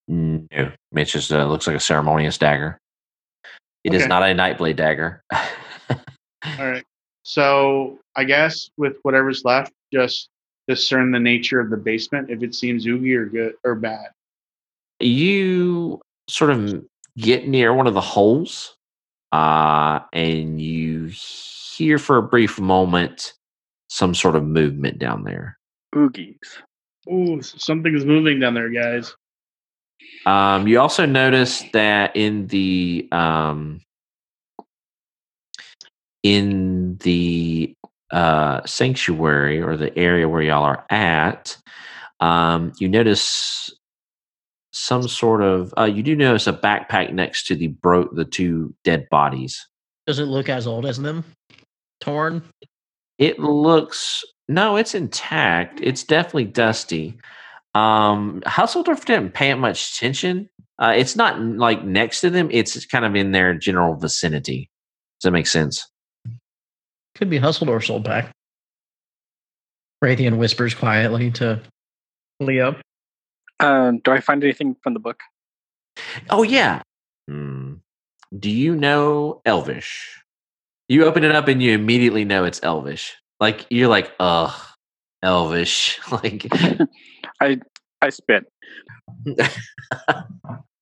No, 0.08 0.46
it 0.94 1.04
just 1.04 1.32
uh, 1.32 1.46
looks 1.46 1.66
like 1.66 1.76
a 1.76 1.80
ceremonious 1.80 2.38
dagger. 2.38 2.78
It 3.84 3.94
is 3.94 4.02
Okay. 4.02 4.08
not 4.08 4.22
a 4.22 4.26
nightblade 4.26 4.76
dagger. 4.76 5.22
All 5.32 5.98
right. 6.58 6.84
So 7.22 7.98
I 8.14 8.24
guess 8.24 8.70
with 8.76 8.96
whatever's 9.02 9.44
left, 9.44 9.72
just 9.92 10.28
discern 10.68 11.10
the 11.12 11.18
nature 11.20 11.58
of 11.60 11.70
the 11.70 11.76
basement 11.76 12.30
if 12.30 12.42
it 12.42 12.54
seems 12.54 12.86
oogie 12.86 13.14
or 13.14 13.26
good 13.26 13.54
or 13.64 13.74
bad. 13.74 14.08
you 15.00 16.00
sort 16.28 16.50
of 16.50 16.84
get 17.18 17.46
near 17.48 17.72
one 17.74 17.86
of 17.86 17.94
the 17.94 18.00
holes 18.00 18.75
uh, 19.36 20.00
and 20.14 20.60
you 20.60 21.10
hear 21.12 21.98
for 21.98 22.16
a 22.16 22.22
brief 22.22 22.58
moment 22.58 23.34
some 23.88 24.14
sort 24.14 24.34
of 24.34 24.42
movement 24.44 24.98
down 24.98 25.24
there. 25.24 25.58
oogies. 25.94 26.36
Ooh, 27.12 27.42
something's 27.42 28.04
moving 28.04 28.40
down 28.40 28.54
there, 28.54 28.70
guys. 28.70 29.14
Um, 30.24 30.66
you 30.66 30.80
also 30.80 31.06
notice 31.06 31.62
that 31.72 32.16
in 32.16 32.46
the 32.48 33.08
um, 33.12 33.80
in 36.22 36.96
the 36.96 37.74
uh, 38.10 38.62
sanctuary 38.64 39.60
or 39.60 39.76
the 39.76 39.96
area 39.98 40.28
where 40.28 40.42
y'all 40.42 40.64
are 40.64 40.84
at, 40.90 41.56
um, 42.20 42.72
you 42.78 42.88
notice 42.88 43.70
some 44.76 45.08
sort 45.08 45.42
of. 45.42 45.72
Uh, 45.76 45.84
you 45.84 46.02
do 46.02 46.14
notice 46.14 46.46
a 46.46 46.52
backpack 46.52 47.12
next 47.12 47.46
to 47.48 47.54
the 47.54 47.68
bro- 47.68 48.12
the 48.12 48.24
two 48.24 48.74
dead 48.84 49.08
bodies. 49.10 49.66
Does 50.06 50.18
it 50.18 50.26
look 50.26 50.48
as 50.48 50.66
old 50.66 50.86
as 50.86 50.98
them? 50.98 51.24
Torn? 52.00 52.42
It 53.18 53.38
looks 53.38 54.24
no, 54.48 54.76
it's 54.76 54.94
intact. 54.94 55.80
It's 55.82 56.04
definitely 56.04 56.44
dusty. 56.44 57.18
Um, 57.74 58.42
Hussledorf 58.46 59.04
didn't 59.04 59.34
pay 59.34 59.50
it 59.50 59.56
much 59.56 59.92
attention. 59.92 60.48
Uh, 60.78 60.94
it's 60.96 61.16
not 61.16 61.40
like 61.40 61.84
next 61.84 62.20
to 62.20 62.30
them. 62.30 62.48
It's 62.52 62.84
kind 62.86 63.04
of 63.04 63.16
in 63.16 63.32
their 63.32 63.54
general 63.54 63.94
vicinity. 63.96 64.70
Does 65.18 65.28
that 65.28 65.30
make 65.32 65.46
sense? 65.46 65.88
Could 67.16 67.30
be 67.30 67.40
Hussledorf's 67.40 67.90
old 67.90 68.04
pack. 68.04 68.30
Raytheon 70.04 70.36
whispers 70.36 70.74
quietly 70.74 71.30
to 71.32 71.60
Leo. 72.40 72.76
Um, 73.60 73.98
do 73.98 74.10
I 74.10 74.20
find 74.20 74.42
anything 74.42 74.76
from 74.82 74.94
the 74.94 75.00
book? 75.00 75.20
Oh 76.30 76.42
yeah. 76.42 76.82
Hmm. 77.28 77.74
Do 78.38 78.50
you 78.50 78.76
know 78.76 79.40
Elvish? 79.44 80.22
You 80.88 81.04
open 81.04 81.24
it 81.24 81.32
up 81.34 81.48
and 81.48 81.62
you 81.62 81.72
immediately 81.72 82.24
know 82.24 82.44
it's 82.44 82.60
Elvish. 82.62 83.16
Like 83.40 83.66
you're 83.70 83.88
like, 83.88 84.12
ugh, 84.20 84.54
Elvish. 85.22 85.98
like 86.10 86.46
I 87.40 87.60
I 88.02 88.10
spit. 88.10 88.44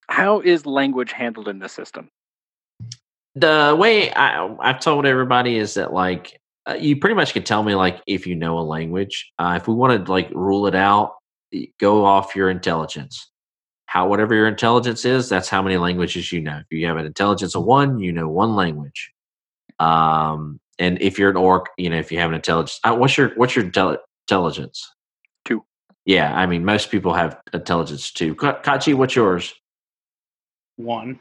How 0.08 0.40
is 0.40 0.66
language 0.66 1.12
handled 1.12 1.48
in 1.48 1.58
this 1.58 1.72
system? 1.72 2.10
the 3.34 3.74
way 3.78 4.12
I, 4.12 4.46
I've 4.60 4.80
told 4.80 5.06
everybody 5.06 5.56
is 5.58 5.74
that 5.74 5.92
like 5.92 6.40
uh, 6.68 6.74
you 6.74 6.96
pretty 6.96 7.14
much 7.14 7.32
can 7.32 7.42
tell 7.42 7.62
me 7.62 7.74
like 7.74 8.00
if 8.06 8.26
you 8.26 8.34
know 8.34 8.58
a 8.58 8.60
language. 8.62 9.32
Uh, 9.38 9.54
if 9.60 9.68
we 9.68 9.74
want 9.74 10.04
to 10.06 10.12
like 10.12 10.30
rule 10.30 10.66
it 10.66 10.74
out, 10.74 11.14
y- 11.14 11.23
go 11.78 12.04
off 12.04 12.36
your 12.36 12.50
intelligence. 12.50 13.30
How 13.86 14.08
whatever 14.08 14.34
your 14.34 14.48
intelligence 14.48 15.04
is, 15.04 15.28
that's 15.28 15.48
how 15.48 15.62
many 15.62 15.76
languages 15.76 16.32
you 16.32 16.40
know. 16.40 16.58
If 16.58 16.66
you 16.70 16.86
have 16.86 16.96
an 16.96 17.06
intelligence 17.06 17.54
of 17.54 17.64
one, 17.64 18.00
you 18.00 18.12
know 18.12 18.28
one 18.28 18.56
language. 18.56 19.12
Um, 19.78 20.58
and 20.78 21.00
if 21.00 21.18
you're 21.18 21.30
an 21.30 21.36
orc, 21.36 21.66
you 21.78 21.90
know 21.90 21.98
if 21.98 22.10
you 22.10 22.18
have 22.18 22.30
an 22.30 22.34
intelligence, 22.34 22.80
uh, 22.84 22.94
what's 22.94 23.16
your 23.16 23.30
what's 23.36 23.54
your 23.54 23.64
intel- 23.64 23.98
intelligence? 24.28 24.90
Two. 25.44 25.64
Yeah, 26.04 26.34
I 26.34 26.46
mean 26.46 26.64
most 26.64 26.90
people 26.90 27.14
have 27.14 27.40
intelligence 27.52 28.10
too. 28.10 28.34
Ka- 28.34 28.60
Kachi, 28.62 28.94
what's 28.94 29.14
yours? 29.14 29.54
One. 30.76 31.20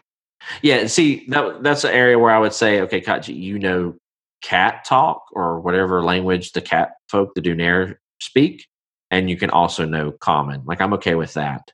Yeah, 0.61 0.87
see, 0.87 1.25
that 1.29 1.63
that's 1.63 1.83
an 1.83 1.91
area 1.91 2.17
where 2.17 2.31
I 2.31 2.39
would 2.39 2.53
say, 2.53 2.81
okay, 2.81 3.01
Kachi, 3.01 3.35
you 3.35 3.59
know 3.59 3.95
cat 4.43 4.83
talk 4.85 5.23
or 5.33 5.59
whatever 5.61 6.03
language 6.03 6.51
the 6.51 6.61
cat 6.61 6.91
folk, 7.09 7.33
the 7.33 7.41
Dunair, 7.41 7.95
speak, 8.19 8.65
and 9.13 9.29
you 9.29 9.37
can 9.37 9.51
also 9.51 9.85
know 9.85 10.11
common. 10.11 10.63
Like 10.65 10.81
I'm 10.81 10.93
okay 10.93 11.13
with 11.13 11.35
that. 11.35 11.71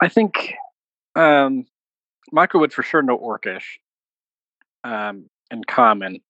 I 0.00 0.08
think 0.08 0.54
um, 1.14 1.66
Micro 2.32 2.60
would 2.60 2.72
for 2.72 2.82
sure 2.82 3.00
know 3.00 3.16
Orcish 3.16 3.78
um, 4.82 5.30
and 5.52 5.64
Common, 5.64 6.20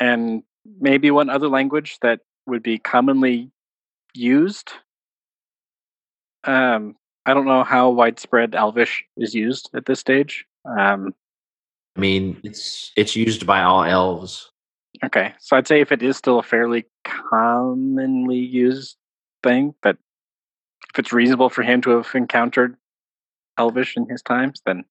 and 0.00 0.42
maybe 0.80 1.12
one 1.12 1.30
other 1.30 1.48
language 1.48 1.98
that 2.02 2.20
would 2.46 2.64
be 2.64 2.78
commonly 2.78 3.52
used. 4.12 4.72
Um, 6.42 6.96
I 7.24 7.34
don't 7.34 7.46
know 7.46 7.62
how 7.62 7.90
widespread 7.90 8.56
Elvish 8.56 9.04
is 9.16 9.34
used 9.34 9.70
at 9.72 9.86
this 9.86 10.00
stage. 10.00 10.44
Um, 10.64 11.14
I 11.96 12.00
mean, 12.00 12.40
it's 12.42 12.90
it's 12.96 13.14
used 13.14 13.46
by 13.46 13.62
all 13.62 13.84
elves. 13.84 14.50
Okay, 15.04 15.34
so 15.38 15.56
I'd 15.56 15.68
say 15.68 15.80
if 15.80 15.92
it 15.92 16.02
is 16.02 16.16
still 16.16 16.38
a 16.38 16.42
fairly 16.42 16.86
commonly 17.04 18.38
used 18.38 18.96
thing, 19.42 19.74
that 19.82 19.96
if 20.92 20.98
it's 20.98 21.12
reasonable 21.12 21.50
for 21.50 21.62
him 21.62 21.80
to 21.82 21.90
have 21.90 22.10
encountered 22.14 22.76
Elvish 23.58 23.96
in 23.96 24.08
his 24.08 24.22
times, 24.22 24.60
then 24.66 24.84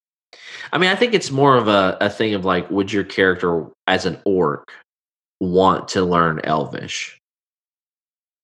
I 0.72 0.78
mean, 0.78 0.90
I 0.90 0.96
think 0.96 1.14
it's 1.14 1.32
more 1.32 1.56
of 1.56 1.68
a, 1.68 1.98
a 2.02 2.10
thing 2.10 2.34
of 2.34 2.46
like, 2.46 2.70
would 2.70 2.92
your 2.92 3.04
character 3.04 3.68
as 3.88 4.06
an 4.06 4.20
orc 4.26 4.72
want 5.40 5.88
to 5.90 6.04
learn 6.04 6.42
Elvish? 6.44 7.20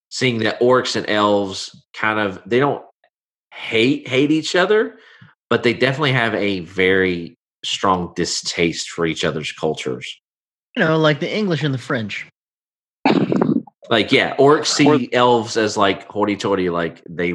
Seeing 0.10 0.40
that 0.40 0.60
orcs 0.60 0.96
and 0.96 1.10
elves 1.10 1.76
kind 1.94 2.20
of 2.20 2.42
they 2.46 2.60
don't 2.60 2.84
hate 3.54 4.08
hate 4.08 4.32
each 4.32 4.56
other, 4.56 4.98
but 5.50 5.64
they 5.64 5.74
definitely 5.74 6.12
have 6.12 6.34
a 6.36 6.62
very 6.62 7.36
strong 7.64 8.14
distaste 8.16 8.90
for 8.90 9.06
each 9.06 9.24
other's 9.24 9.52
cultures. 9.52 10.21
You 10.76 10.84
know, 10.84 10.98
like 10.98 11.20
the 11.20 11.34
English 11.34 11.64
and 11.64 11.74
the 11.74 11.78
French. 11.78 12.28
Like, 13.90 14.12
yeah, 14.12 14.36
orcs 14.38 14.68
see 14.68 14.88
Or- 14.88 15.00
elves 15.12 15.58
as 15.58 15.76
like 15.76 16.08
hoity-toity, 16.08 16.70
like 16.70 17.02
they 17.10 17.34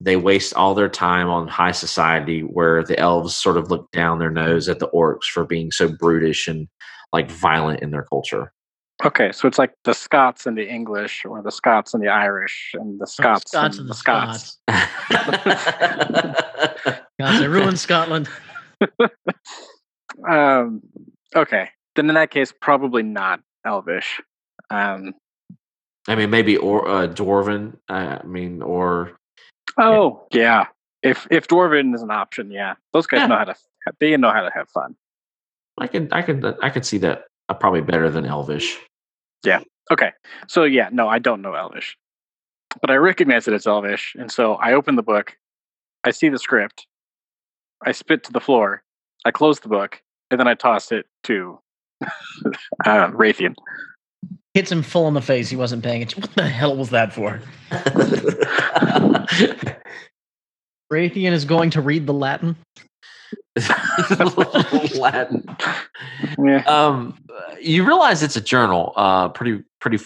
they 0.00 0.16
waste 0.16 0.52
all 0.54 0.74
their 0.74 0.88
time 0.90 1.28
on 1.28 1.48
high 1.48 1.70
society, 1.72 2.40
where 2.40 2.82
the 2.82 2.98
elves 2.98 3.34
sort 3.34 3.56
of 3.56 3.70
look 3.70 3.90
down 3.92 4.18
their 4.18 4.30
nose 4.30 4.68
at 4.68 4.78
the 4.78 4.88
orcs 4.88 5.24
for 5.24 5.44
being 5.44 5.70
so 5.70 5.88
brutish 5.88 6.48
and 6.48 6.68
like 7.12 7.30
violent 7.30 7.80
in 7.82 7.90
their 7.92 8.02
culture. 8.02 8.52
Okay, 9.04 9.30
so 9.30 9.46
it's 9.46 9.58
like 9.58 9.74
the 9.84 9.92
Scots 9.94 10.46
and 10.46 10.56
the 10.58 10.68
English, 10.68 11.24
or 11.24 11.40
the 11.42 11.52
Scots 11.52 11.94
and 11.94 12.02
the 12.02 12.08
Irish, 12.08 12.72
and 12.74 12.98
the 12.98 13.06
Scots, 13.06 13.48
Scots 13.50 13.78
and 13.78 13.80
and 13.80 13.88
the 13.88 13.92
the 13.92 13.94
Scots. 13.94 14.58
Scots. 14.68 16.98
Gods, 17.20 17.38
they 17.40 17.48
ruined 17.48 17.78
Scotland. 17.78 18.28
Um, 20.26 20.80
okay, 21.34 21.68
then 21.96 22.08
in 22.08 22.14
that 22.14 22.30
case, 22.30 22.52
probably 22.60 23.02
not 23.02 23.40
Elvish. 23.64 24.20
Um, 24.70 25.14
I 26.08 26.14
mean, 26.14 26.30
maybe 26.30 26.56
or 26.56 26.88
uh, 26.88 27.08
dwarven. 27.08 27.76
I 27.88 28.22
mean, 28.24 28.62
or 28.62 29.18
oh 29.78 30.26
yeah, 30.32 30.66
if 31.02 31.26
if 31.30 31.48
Dwarven 31.48 31.94
is 31.94 32.02
an 32.02 32.10
option, 32.10 32.50
yeah, 32.50 32.74
those 32.92 33.06
guys 33.06 33.20
Yeah. 33.20 33.26
know 33.26 33.36
how 33.38 33.44
to 33.44 33.54
they 34.00 34.16
know 34.16 34.30
how 34.32 34.42
to 34.42 34.50
have 34.54 34.68
fun. 34.68 34.96
I 35.78 35.86
can, 35.86 36.08
I 36.12 36.22
can, 36.22 36.44
I 36.62 36.70
can 36.70 36.82
see 36.82 36.98
that 36.98 37.26
uh, 37.48 37.54
probably 37.54 37.82
better 37.82 38.08
than 38.10 38.24
Elvish. 38.24 38.78
Yeah. 39.44 39.60
Okay, 39.92 40.10
so 40.48 40.64
yeah, 40.64 40.88
no, 40.90 41.08
I 41.08 41.18
don't 41.20 41.42
know 41.42 41.54
Elvish, 41.54 41.96
but 42.80 42.90
I 42.90 42.96
recognize 42.96 43.44
that 43.44 43.54
it's 43.54 43.66
Elvish, 43.66 44.16
and 44.18 44.32
so 44.32 44.54
I 44.54 44.72
open 44.72 44.96
the 44.96 45.02
book, 45.02 45.36
I 46.02 46.10
see 46.10 46.28
the 46.28 46.38
script, 46.40 46.86
I 47.84 47.92
spit 47.92 48.24
to 48.24 48.32
the 48.32 48.40
floor, 48.40 48.82
I 49.24 49.30
close 49.30 49.60
the 49.60 49.68
book, 49.68 50.02
and 50.30 50.40
then 50.40 50.48
I 50.48 50.54
toss 50.54 50.90
it 50.90 51.06
to 51.24 51.60
uh, 52.84 53.10
Raytheon. 53.10 53.54
Hits 54.54 54.72
him 54.72 54.82
full 54.82 55.06
in 55.08 55.14
the 55.14 55.20
face. 55.20 55.50
He 55.50 55.56
wasn't 55.56 55.82
paying 55.84 56.02
attention. 56.02 56.22
What 56.22 56.34
the 56.34 56.48
hell 56.48 56.76
was 56.76 56.90
that 56.90 57.12
for? 57.12 57.40
Raytheon 60.92 61.32
is 61.32 61.44
going 61.44 61.70
to 61.70 61.80
read 61.80 62.06
the 62.06 62.14
Latin. 62.14 62.56
Latin. 64.96 65.44
Yeah. 66.38 66.62
Um, 66.66 67.18
you 67.60 67.84
realize 67.84 68.22
it's 68.22 68.36
a 68.36 68.40
journal. 68.40 68.92
Uh, 68.96 69.28
pretty 69.28 69.62
pretty 69.80 70.02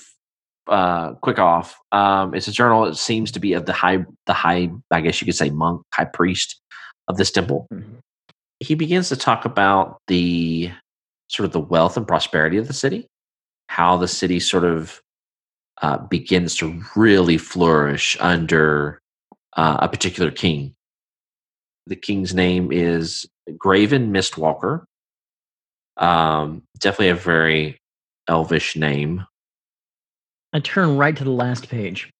uh 0.66 1.14
quick 1.14 1.38
off. 1.38 1.76
Um, 1.92 2.34
it's 2.34 2.48
a 2.48 2.52
journal. 2.52 2.86
It 2.86 2.96
seems 2.96 3.30
to 3.32 3.40
be 3.40 3.52
of 3.52 3.66
the 3.66 3.72
high 3.72 4.04
the 4.26 4.32
high. 4.32 4.70
I 4.90 5.00
guess 5.00 5.20
you 5.20 5.26
could 5.26 5.34
say 5.36 5.50
monk, 5.50 5.82
high 5.92 6.04
priest 6.06 6.60
of 7.08 7.16
this 7.18 7.30
temple. 7.30 7.66
Mhm. 7.72 7.98
He 8.60 8.74
begins 8.74 9.08
to 9.08 9.16
talk 9.16 9.44
about 9.44 9.98
the 10.06 10.70
sort 11.30 11.46
of 11.46 11.52
the 11.52 11.60
wealth 11.60 11.96
and 11.96 12.06
prosperity 12.06 12.56
of 12.56 12.66
the 12.66 12.74
city, 12.74 13.06
how 13.68 13.96
the 13.96 14.08
city 14.08 14.40
sort 14.40 14.64
of 14.64 15.00
uh, 15.80 15.98
begins 15.98 16.56
to 16.56 16.82
really 16.96 17.38
flourish 17.38 18.16
under 18.20 19.00
uh, 19.56 19.78
a 19.80 19.88
particular 19.88 20.30
king. 20.30 20.74
The 21.86 21.96
king's 21.96 22.34
name 22.34 22.72
is 22.72 23.26
Graven 23.56 24.12
Mistwalker. 24.12 24.84
Um, 25.96 26.62
definitely 26.78 27.10
a 27.10 27.14
very 27.14 27.78
elvish 28.28 28.74
name. 28.74 29.24
I 30.52 30.58
turn 30.58 30.96
right 30.96 31.16
to 31.16 31.24
the 31.24 31.30
last 31.30 31.68
page. 31.68 32.10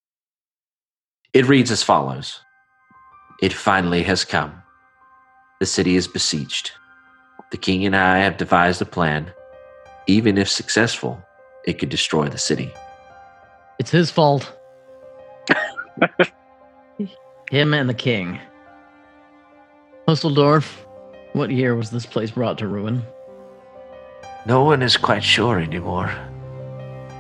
It 1.33 1.47
reads 1.47 1.71
as 1.71 1.83
follows 1.83 2.41
It 3.43 3.53
finally 3.53 4.05
has 4.05 4.25
come. 4.25 4.63
The 5.59 5.67
city 5.67 5.97
is 5.97 6.07
besieged. 6.07 6.73
The 7.51 7.57
king 7.57 7.85
and 7.85 7.97
I 7.97 8.19
have 8.19 8.37
devised 8.37 8.81
a 8.81 8.85
plan. 8.85 9.33
Even 10.07 10.39
if 10.39 10.49
successful, 10.49 11.21
it 11.67 11.79
could 11.79 11.89
destroy 11.89 12.29
the 12.29 12.39
city. 12.39 12.73
It's 13.79 13.91
his 13.91 14.11
fault. 14.11 14.53
Him 17.51 17.75
and 17.75 17.89
the 17.89 17.95
king. 17.95 18.39
Hussledorf, 20.07 20.85
what 21.33 21.51
year 21.51 21.75
was 21.75 21.91
this 21.91 22.07
place 22.07 22.31
brought 22.31 22.59
to 22.59 22.69
ruin? 22.69 23.03
No 24.47 24.65
one 24.65 24.83
is 24.83 24.97
quite 24.97 25.25
sure 25.25 25.59
anymore. 25.59 26.11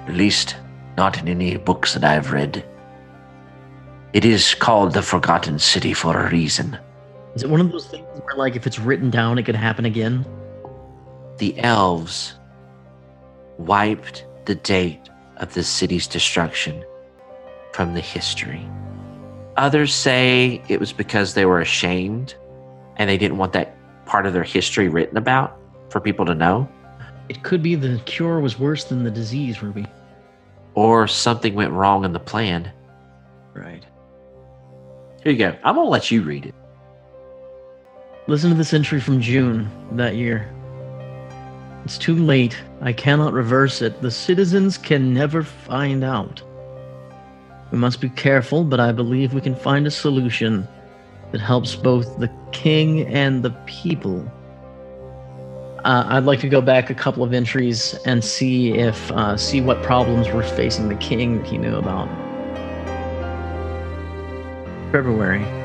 At 0.06 0.14
least, 0.14 0.56
not 0.96 1.18
in 1.18 1.28
any 1.28 1.56
books 1.56 1.94
that 1.94 2.04
I've 2.04 2.32
read. 2.32 2.64
It 4.12 4.24
is 4.24 4.54
called 4.54 4.92
the 4.92 5.02
Forgotten 5.02 5.58
City 5.58 5.92
for 5.92 6.16
a 6.16 6.30
reason. 6.30 6.78
Is 7.34 7.42
it 7.42 7.50
one 7.50 7.60
of 7.60 7.70
those 7.70 7.86
things 7.86 8.06
where, 8.22 8.36
like, 8.36 8.56
if 8.56 8.66
it's 8.66 8.78
written 8.78 9.10
down, 9.10 9.38
it 9.38 9.44
could 9.44 9.54
happen 9.54 9.84
again? 9.84 10.26
The 11.38 11.58
elves 11.60 12.34
wiped 13.58 14.26
the 14.46 14.54
date 14.54 15.08
of 15.36 15.54
the 15.54 15.62
city's 15.62 16.06
destruction 16.06 16.84
from 17.72 17.94
the 17.94 18.00
history. 18.00 18.68
Others 19.56 19.94
say 19.94 20.62
it 20.68 20.80
was 20.80 20.92
because 20.92 21.34
they 21.34 21.46
were 21.46 21.60
ashamed 21.60 22.34
and 22.96 23.08
they 23.08 23.16
didn't 23.16 23.38
want 23.38 23.52
that 23.52 23.76
part 24.06 24.26
of 24.26 24.32
their 24.32 24.42
history 24.42 24.88
written 24.88 25.16
about 25.16 25.56
for 25.88 26.00
people 26.00 26.26
to 26.26 26.34
know. 26.34 26.68
It 27.28 27.42
could 27.42 27.62
be 27.62 27.74
the 27.74 27.98
cure 28.06 28.40
was 28.40 28.58
worse 28.58 28.84
than 28.84 29.04
the 29.04 29.10
disease, 29.10 29.62
Ruby. 29.62 29.86
Or 30.74 31.06
something 31.06 31.54
went 31.54 31.72
wrong 31.72 32.04
in 32.04 32.12
the 32.12 32.20
plan. 32.20 32.72
Right. 33.54 33.84
Here 35.22 35.32
you 35.32 35.38
go. 35.38 35.56
I'm 35.62 35.74
going 35.74 35.86
to 35.86 35.90
let 35.90 36.10
you 36.10 36.22
read 36.22 36.46
it. 36.46 36.54
Listen 38.30 38.50
to 38.50 38.56
this 38.56 38.72
entry 38.72 39.00
from 39.00 39.20
June 39.20 39.68
that 39.96 40.14
year. 40.14 40.48
It's 41.84 41.98
too 41.98 42.14
late. 42.14 42.56
I 42.80 42.92
cannot 42.92 43.32
reverse 43.32 43.82
it. 43.82 44.02
The 44.02 44.10
citizens 44.12 44.78
can 44.78 45.12
never 45.12 45.42
find 45.42 46.04
out. 46.04 46.40
We 47.72 47.78
must 47.78 48.00
be 48.00 48.08
careful, 48.08 48.62
but 48.62 48.78
I 48.78 48.92
believe 48.92 49.34
we 49.34 49.40
can 49.40 49.56
find 49.56 49.84
a 49.84 49.90
solution 49.90 50.68
that 51.32 51.40
helps 51.40 51.74
both 51.74 52.20
the 52.20 52.30
king 52.52 53.04
and 53.08 53.42
the 53.42 53.50
people. 53.66 54.24
Uh, 55.84 56.04
I'd 56.06 56.22
like 56.22 56.38
to 56.38 56.48
go 56.48 56.60
back 56.60 56.88
a 56.88 56.94
couple 56.94 57.24
of 57.24 57.32
entries 57.32 57.98
and 58.06 58.22
see 58.22 58.74
if 58.74 59.10
uh, 59.10 59.36
see 59.36 59.60
what 59.60 59.82
problems 59.82 60.28
were 60.28 60.44
facing 60.44 60.88
the 60.88 60.94
king 60.94 61.38
that 61.38 61.46
he 61.48 61.58
knew 61.58 61.74
about. 61.74 62.06
February. 64.92 65.59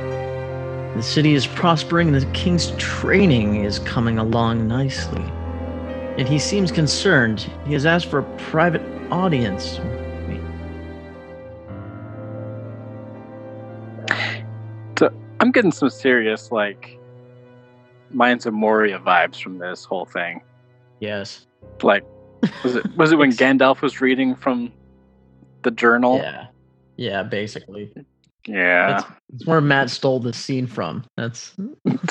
The 0.95 1.03
city 1.03 1.33
is 1.33 1.45
prospering 1.45 2.07
and 2.07 2.15
the 2.15 2.25
king's 2.31 2.71
training 2.77 3.65
is 3.65 3.79
coming 3.79 4.17
along 4.17 4.65
nicely. 4.65 5.21
Yet 6.17 6.29
he 6.29 6.39
seems 6.39 6.71
concerned. 6.71 7.51
He 7.65 7.73
has 7.73 7.85
asked 7.85 8.05
for 8.05 8.19
a 8.19 8.37
private 8.37 8.81
audience. 9.11 9.81
So 14.97 15.13
I'm 15.41 15.51
getting 15.51 15.73
some 15.73 15.89
serious 15.89 16.53
like 16.53 16.97
Mines 18.11 18.45
of 18.45 18.53
Moria 18.53 18.97
vibes 18.97 19.41
from 19.41 19.57
this 19.57 19.83
whole 19.83 20.05
thing. 20.05 20.41
Yes. 21.01 21.45
Like, 21.83 22.05
was 22.63 22.77
it 22.77 22.95
was 22.95 23.11
it 23.11 23.17
when 23.17 23.31
Gandalf 23.33 23.81
was 23.81 23.99
reading 23.99 24.33
from 24.33 24.71
the 25.63 25.71
journal? 25.71 26.19
Yeah. 26.19 26.47
Yeah, 26.95 27.23
basically. 27.23 27.91
Yeah. 28.47 28.87
That's, 28.87 29.05
that's 29.29 29.45
where 29.45 29.61
Matt 29.61 29.89
stole 29.89 30.19
the 30.19 30.33
scene 30.33 30.67
from. 30.67 31.05
That's 31.17 31.53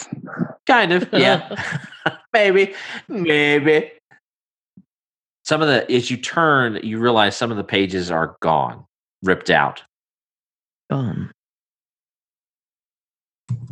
Kind 0.67 0.93
of, 0.93 1.09
yeah. 1.13 1.55
maybe, 2.33 2.75
maybe. 3.09 3.93
Some 5.45 5.61
of 5.61 5.69
the, 5.69 5.91
as 5.93 6.11
you 6.11 6.17
turn, 6.17 6.81
you 6.83 6.99
realize 6.99 7.37
some 7.37 7.51
of 7.51 7.57
the 7.59 7.65
pages 7.65 8.11
are 8.11 8.37
gone, 8.41 8.85
ripped 9.23 9.51
out. 9.51 9.83
gone. 10.91 11.31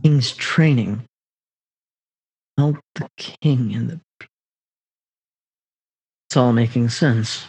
King's 0.03 0.33
training. 0.33 1.03
Help 2.59 2.77
the 2.95 3.09
king 3.17 3.75
and 3.75 3.89
the. 3.89 4.01
It's 6.29 6.37
all 6.37 6.53
making 6.53 6.91
sense. 6.91 7.47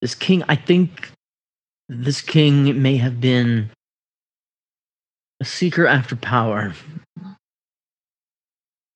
This 0.00 0.14
king, 0.14 0.44
I 0.48 0.54
think 0.54 1.10
this 1.88 2.20
king 2.20 2.80
may 2.82 2.96
have 2.96 3.20
been 3.20 3.70
a 5.40 5.44
seeker 5.44 5.86
after 5.86 6.16
power. 6.16 6.74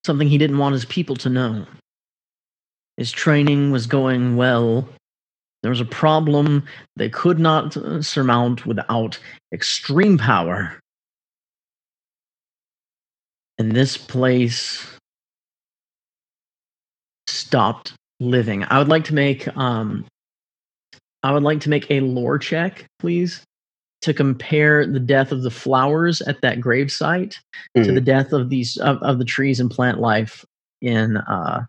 Something 0.05 0.28
he 0.28 0.38
didn't 0.38 0.59
want 0.59 0.74
his 0.74 0.84
people 0.84 1.16
to 1.16 1.28
know. 1.28 1.66
His 2.97 3.11
training 3.11 3.70
was 3.70 3.86
going 3.86 4.36
well. 4.36 4.88
There 5.62 5.70
was 5.70 5.80
a 5.80 5.86
problem 5.86 6.64
they 6.97 7.09
could 7.09 7.38
not 7.38 7.76
uh, 7.76 8.03
surmount 8.03 8.66
without 8.66 9.18
extreme 9.53 10.18
power. 10.18 10.78
And 13.59 13.72
this 13.72 13.97
place 13.97 14.86
stopped 17.28 17.95
living. 18.18 18.64
I 18.64 18.78
would 18.78 18.88
like 18.88 19.05
to 19.05 19.14
make 19.14 19.57
um 19.57 20.05
I 21.22 21.32
would 21.32 21.42
like 21.42 21.60
to 21.60 21.70
make 21.70 21.90
a 21.90 22.00
lore 22.00 22.38
check, 22.38 22.86
please, 22.98 23.42
to 24.02 24.12
compare 24.12 24.86
the 24.86 24.98
death 25.00 25.30
of 25.32 25.42
the 25.42 25.50
flowers 25.50 26.20
at 26.22 26.40
that 26.42 26.58
gravesite 26.58 27.36
to 27.76 27.82
Mhm. 27.82 27.94
the 27.94 28.00
death 28.00 28.32
of 28.32 28.48
these 28.50 28.76
of, 28.78 28.98
of 29.02 29.18
the 29.18 29.24
trees 29.24 29.60
and 29.60 29.70
plant 29.70 30.00
life 30.00 30.44
in 30.80 31.16
uh 31.18 31.64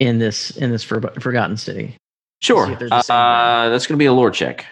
in 0.00 0.18
this 0.18 0.56
in 0.56 0.70
this 0.70 0.82
for, 0.84 1.00
forgotten 1.20 1.56
city. 1.56 1.96
Sure. 2.40 2.66
See 2.66 2.72
if 2.72 2.78
there's 2.78 2.90
the 2.90 3.02
same 3.02 3.16
Uh, 3.16 3.68
that's 3.70 3.86
going 3.86 3.96
to 3.98 4.02
be 4.02 4.06
a 4.06 4.12
lore 4.12 4.30
check. 4.30 4.64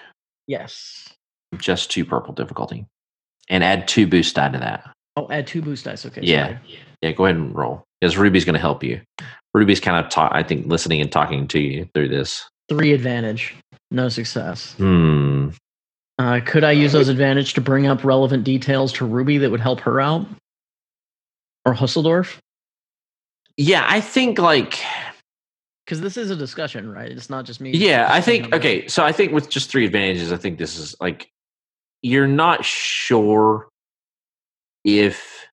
Yes. 0.46 1.12
Just 1.58 1.90
two 1.90 2.04
purple 2.04 2.32
difficulty. 2.32 2.86
And 3.48 3.62
add 3.64 3.88
two 3.88 4.06
boost 4.06 4.36
die 4.36 4.48
to 4.50 4.58
that. 4.58 4.88
Oh, 5.16 5.28
add 5.30 5.46
two 5.46 5.62
boost 5.62 5.84
dice. 5.84 6.06
Okay. 6.06 6.20
Yeah. 6.22 6.46
sorry. 6.46 6.58
Yeah, 7.02 7.12
go 7.12 7.24
ahead 7.26 7.36
and 7.36 7.54
roll. 7.54 7.82
Because 8.00 8.16
Ruby's 8.16 8.44
going 8.44 8.54
to 8.54 8.60
help 8.60 8.84
you. 8.84 9.00
Ruby's 9.54 9.80
kind 9.80 10.02
of, 10.04 10.10
ta- 10.10 10.30
I 10.32 10.42
think, 10.42 10.66
listening 10.66 11.00
and 11.00 11.10
talking 11.10 11.48
to 11.48 11.58
you 11.58 11.88
through 11.94 12.08
this. 12.08 12.48
Three 12.68 12.92
advantage. 12.92 13.54
No 13.90 14.08
success. 14.08 14.74
Hmm. 14.74 15.50
Uh, 16.18 16.40
could 16.44 16.64
I 16.64 16.72
use 16.72 16.92
those 16.92 17.08
advantage 17.08 17.54
to 17.54 17.60
bring 17.60 17.86
up 17.86 18.02
relevant 18.02 18.44
details 18.44 18.92
to 18.94 19.04
Ruby 19.04 19.38
that 19.38 19.50
would 19.50 19.60
help 19.60 19.80
her 19.80 20.00
out? 20.00 20.26
Or 21.64 21.74
Hussledorf? 21.74 22.38
Yeah, 23.56 23.84
I 23.86 24.00
think 24.00 24.38
like 24.38 24.78
Because 25.84 26.00
this 26.00 26.16
is 26.16 26.30
a 26.30 26.36
discussion, 26.36 26.90
right? 26.90 27.10
It's 27.10 27.30
not 27.30 27.44
just 27.44 27.60
me. 27.60 27.70
Yeah, 27.72 28.08
I 28.10 28.20
think 28.20 28.54
okay. 28.54 28.88
So 28.88 29.04
I 29.04 29.12
think 29.12 29.32
with 29.32 29.48
just 29.50 29.70
three 29.70 29.84
advantages, 29.84 30.32
I 30.32 30.36
think 30.36 30.58
this 30.58 30.78
is 30.78 30.96
like 31.00 31.28
you're 32.02 32.26
not 32.26 32.64
sure 32.64 33.68
if 34.84 35.46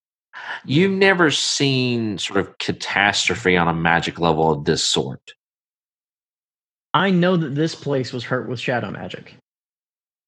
you've 0.65 0.91
never 0.91 1.29
seen 1.31 2.17
sort 2.17 2.39
of 2.39 2.57
catastrophe 2.57 3.57
on 3.57 3.67
a 3.67 3.73
magic 3.73 4.19
level 4.19 4.51
of 4.51 4.65
this 4.65 4.83
sort. 4.83 5.33
I 6.93 7.09
know 7.09 7.35
that 7.37 7.55
this 7.55 7.75
place 7.75 8.13
was 8.13 8.23
hurt 8.23 8.47
with 8.47 8.59
shadow 8.59 8.91
magic. 8.91 9.35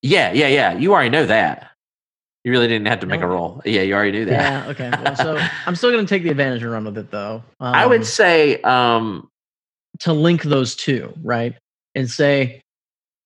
Yeah, 0.02 0.32
yeah, 0.34 0.48
yeah. 0.48 0.74
You 0.78 0.94
already 0.94 1.10
know 1.10 1.26
that. 1.26 1.72
You 2.44 2.52
really 2.52 2.68
didn't 2.68 2.88
have 2.88 3.00
to 3.00 3.08
make 3.08 3.22
a 3.22 3.28
roll. 3.28 3.62
Yeah, 3.66 3.82
you 3.82 3.96
already 3.96 4.12
knew 4.12 4.26
that. 4.26 4.32
Yeah. 4.32 4.70
Okay. 4.70 4.90
Well, 5.04 5.16
so 5.16 5.40
I'm 5.66 5.76
still 5.76 5.92
going 5.92 6.06
to 6.06 6.10
take 6.10 6.22
the 6.24 6.30
advantage 6.30 6.62
and 6.62 6.72
run 6.72 6.86
with 6.86 6.98
it, 6.98 7.10
though. 7.10 7.44
Um, 7.60 7.74
I 7.76 7.88
would 7.88 8.06
say, 8.06 8.62
um, 8.62 9.28
to 10.02 10.14
link 10.14 10.44
those 10.44 10.76
two, 10.76 11.12
right? 11.24 11.56
And 11.96 12.10
say 12.10 12.62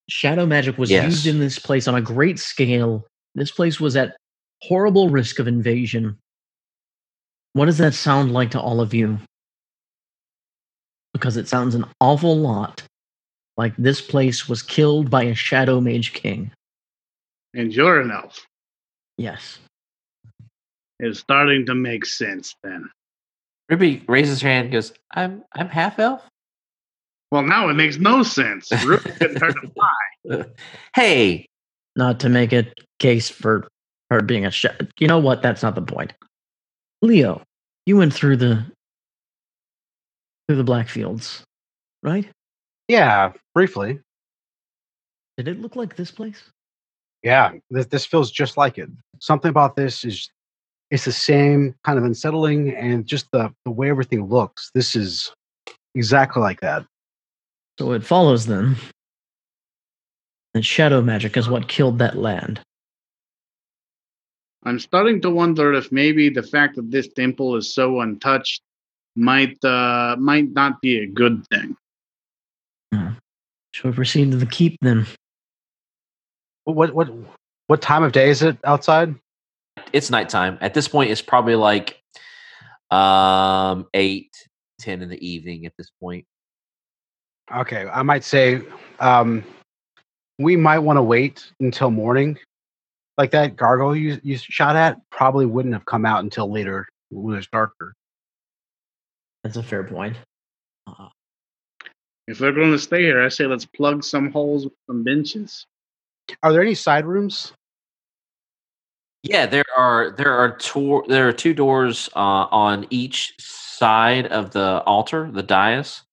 shadow 0.10 0.46
magic 0.46 0.78
was 0.78 0.90
Yes. 0.90 1.06
used 1.06 1.28
in 1.28 1.40
this 1.40 1.60
place 1.60 1.88
on 1.88 1.96
a 1.96 2.02
great 2.02 2.40
scale. 2.40 3.06
This 3.36 3.52
place 3.52 3.80
was 3.80 3.96
at 3.96 4.16
horrible 4.62 5.10
risk 5.10 5.40
of 5.40 5.48
invasion. 5.48 6.18
What 7.54 7.66
does 7.66 7.78
that 7.80 7.94
sound 7.94 8.32
like 8.32 8.52
to 8.52 8.60
all 8.62 8.80
of 8.80 8.94
you? 8.94 9.20
Because 11.14 11.36
it 11.38 11.48
sounds 11.48 11.76
an 11.76 11.86
awful 12.00 12.38
lot 12.38 12.84
like 13.60 13.76
this 13.76 14.00
place 14.00 14.48
was 14.48 14.64
killed 14.64 15.10
by 15.10 15.24
a 15.24 15.36
Shadow 15.36 15.82
Mage 15.82 16.14
King. 16.14 16.50
And 17.54 17.74
you're 17.76 18.00
an 18.00 18.10
elf. 18.10 18.48
Yes. 19.18 19.60
It's 21.02 21.20
starting 21.20 21.66
to 21.66 21.76
make 21.76 22.06
sense 22.06 22.56
then. 22.64 22.90
Ruby 23.70 24.02
raises 24.08 24.40
her 24.42 24.48
hand 24.48 24.68
and 24.68 24.74
goes, 24.74 24.94
I'm 25.12 25.44
I'm 25.54 25.68
half 25.68 26.00
elf. 26.00 26.22
Well, 27.32 27.44
now 27.44 27.68
it 27.68 27.74
makes 27.74 27.98
no 27.98 28.24
sense. 28.24 28.72
Ruby 28.86 29.12
couldn't 29.12 29.42
hurt 29.42 29.58
a 29.62 29.68
fly. 30.30 30.46
Hey, 30.96 31.46
Not 31.98 32.22
to 32.22 32.30
make 32.30 32.54
a 32.54 32.66
case 33.00 33.28
for 33.28 33.68
her 34.10 34.22
being 34.22 34.46
a 34.46 34.52
shadow. 34.52 34.88
You 35.00 35.08
know 35.08 35.20
what? 35.20 35.42
That's 35.42 35.64
not 35.64 35.76
the 35.76 35.82
point. 35.82 36.14
Leo, 37.02 37.42
you 37.86 37.98
went 37.98 38.14
through 38.14 38.38
the 38.38 38.66
through 40.48 40.58
the 40.58 40.64
black 40.64 40.88
fields, 40.88 41.44
right? 42.04 42.30
Yeah, 42.90 43.34
briefly. 43.54 44.00
Did 45.38 45.48
it 45.48 45.62
look 45.62 45.76
like 45.76 45.96
this 45.96 46.12
place? 46.12 46.42
Yeah, 47.24 47.54
this, 47.70 47.86
this 47.86 48.06
feels 48.06 48.32
just 48.32 48.58
like 48.58 48.78
it. 48.78 48.90
Something 49.20 49.50
about 49.50 49.76
this 49.76 50.04
is 50.04 50.30
it's 50.90 51.06
the 51.06 51.12
same 51.12 51.76
kind 51.86 52.00
of 52.00 52.04
unsettling 52.04 52.76
and 52.76 53.06
just 53.06 53.28
the, 53.32 53.54
the 53.64 53.72
way 53.72 53.92
everything 53.92 54.26
looks. 54.26 54.72
This 54.74 54.96
is 54.96 55.32
exactly 55.94 56.42
like 56.42 56.62
that. 56.62 56.84
So 57.78 57.92
it 57.92 58.04
follows 58.04 58.48
then 58.48 58.76
that 60.56 60.64
shadow 60.64 61.02
magic 61.02 61.38
is 61.38 61.48
what 61.48 61.68
killed 61.68 62.00
that 62.00 62.18
land. 62.18 62.60
I'm 64.64 64.80
starting 64.80 65.22
to 65.22 65.30
wonder 65.30 65.74
if 65.74 65.92
maybe 65.92 66.30
the 66.30 66.44
fact 66.44 66.76
that 66.76 66.90
this 66.90 67.08
temple 67.14 67.56
is 67.56 67.72
so 67.72 68.02
untouched 68.02 68.62
might 69.16 69.64
uh, 69.64 70.16
might 70.18 70.52
not 70.54 70.82
be 70.82 71.00
a 71.00 71.08
good 71.08 71.46
thing. 71.50 71.78
Shall 72.92 73.92
we 73.92 73.92
proceed 73.92 74.32
to 74.32 74.38
the 74.38 74.46
keep 74.46 74.78
then? 74.82 75.06
What 76.66 76.94
what 76.94 77.10
what 77.68 77.82
time 77.82 78.04
of 78.04 78.12
day 78.12 78.30
is 78.30 78.42
it 78.42 78.58
outside? 78.64 79.16
it's 79.94 80.10
nighttime. 80.10 80.58
At 80.62 80.74
this 80.74 80.88
point, 80.88 81.12
it's 81.12 81.22
probably 81.22 81.56
like 81.56 82.02
um 82.92 83.88
eight, 83.94 84.32
ten 84.80 85.02
in 85.02 85.10
the 85.10 85.28
evening 85.28 85.66
at 85.66 85.74
this 85.78 85.92
point. 86.00 86.26
Okay, 87.56 87.86
I 87.92 88.04
might 88.04 88.24
say 88.24 88.62
um, 89.00 89.44
we 90.38 90.56
might 90.56 90.80
want 90.80 90.98
to 90.98 91.04
wait 91.04 91.52
until 91.60 91.90
morning. 91.90 92.38
Like 93.18 93.32
that 93.32 93.56
gargoyle 93.56 93.96
you, 93.96 94.20
you 94.24 94.38
shot 94.38 94.76
at 94.76 94.98
probably 95.10 95.46
wouldn't 95.46 95.74
have 95.74 95.86
come 95.86 96.06
out 96.06 96.24
until 96.24 96.50
later 96.50 96.88
when 97.10 97.38
it's 97.38 97.48
darker. 97.48 97.94
That's 99.44 99.58
a 99.58 99.64
fair 99.64 99.84
point. 99.84 100.16
Uh, 100.88 101.10
If 102.30 102.40
we're 102.40 102.52
going 102.52 102.72
to 102.72 102.78
stay 102.78 103.02
here, 103.02 103.24
I 103.24 103.30
say 103.30 103.48
let's 103.48 103.66
plug 103.66 104.04
some 104.04 104.32
holes 104.32 104.66
with 104.66 104.74
some 104.86 105.04
benches. 105.04 105.66
Are 106.44 106.54
there 106.54 106.62
any 106.62 106.76
side 106.76 107.08
rooms? 107.08 107.54
Yeah, 109.24 109.48
there 109.48 109.66
are 109.76 110.12
there 110.12 110.32
are 110.32 110.56
two 110.56 111.04
there 111.08 111.28
are 111.28 111.34
two 111.34 111.56
doors 111.56 112.08
uh, 112.16 112.46
on 112.52 112.86
each 112.92 113.34
side 113.40 114.28
of 114.28 114.52
the 114.52 114.84
altar, 114.86 115.32
the 115.32 115.42
dais. 115.42 116.04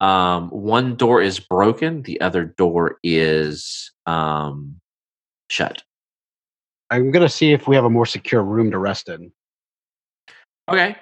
Um, 0.00 0.50
one 0.50 0.94
door 0.94 1.20
is 1.20 1.40
broken, 1.40 2.02
the 2.02 2.20
other 2.20 2.44
door 2.44 3.00
is 3.02 3.90
um, 4.06 4.76
shut. 5.50 5.82
I'm 6.90 7.10
gonna 7.10 7.28
see 7.28 7.52
if 7.52 7.66
we 7.66 7.74
have 7.74 7.84
a 7.84 7.90
more 7.90 8.06
secure 8.06 8.42
room 8.44 8.70
to 8.70 8.78
rest 8.78 9.08
in. 9.08 9.32
Okay. 10.68 10.96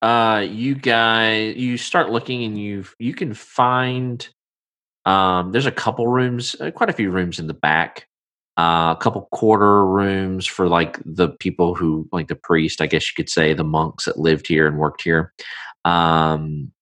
Uh 0.00 0.46
you 0.48 0.74
guys 0.76 1.56
you 1.56 1.76
start 1.76 2.10
looking 2.10 2.44
and 2.44 2.58
you 2.58 2.84
you 2.98 3.14
can 3.14 3.34
find 3.34 4.28
um 5.06 5.50
there's 5.52 5.66
a 5.66 5.72
couple 5.72 6.06
rooms, 6.06 6.54
uh, 6.60 6.70
quite 6.70 6.90
a 6.90 6.92
few 6.92 7.10
rooms 7.10 7.38
in 7.38 7.46
the 7.48 7.54
back. 7.54 8.06
Uh, 8.56 8.94
a 8.96 9.00
couple 9.00 9.28
quarter 9.32 9.86
rooms 9.86 10.44
for 10.44 10.68
like 10.68 10.98
the 11.04 11.28
people 11.28 11.74
who 11.76 12.08
like 12.12 12.26
the 12.28 12.34
priest, 12.34 12.80
I 12.80 12.86
guess 12.86 13.08
you 13.08 13.14
could 13.16 13.30
say, 13.30 13.54
the 13.54 13.64
monks 13.64 14.04
that 14.06 14.18
lived 14.18 14.48
here 14.48 14.66
and 14.68 14.78
worked 14.78 15.02
here. 15.02 15.32
Um 15.84 16.72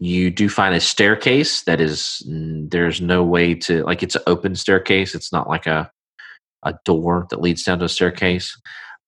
you 0.00 0.30
do 0.30 0.48
find 0.48 0.74
a 0.74 0.80
staircase 0.80 1.62
that 1.62 1.80
is 1.80 2.22
there's 2.26 3.00
no 3.00 3.22
way 3.24 3.54
to 3.54 3.84
like 3.84 4.02
it's 4.02 4.16
an 4.16 4.22
open 4.26 4.54
staircase. 4.56 5.14
It's 5.14 5.32
not 5.32 5.48
like 5.48 5.66
a 5.66 5.90
a 6.64 6.74
door 6.84 7.26
that 7.30 7.40
leads 7.40 7.62
down 7.62 7.78
to 7.78 7.86
a 7.86 7.88
staircase. 7.88 8.58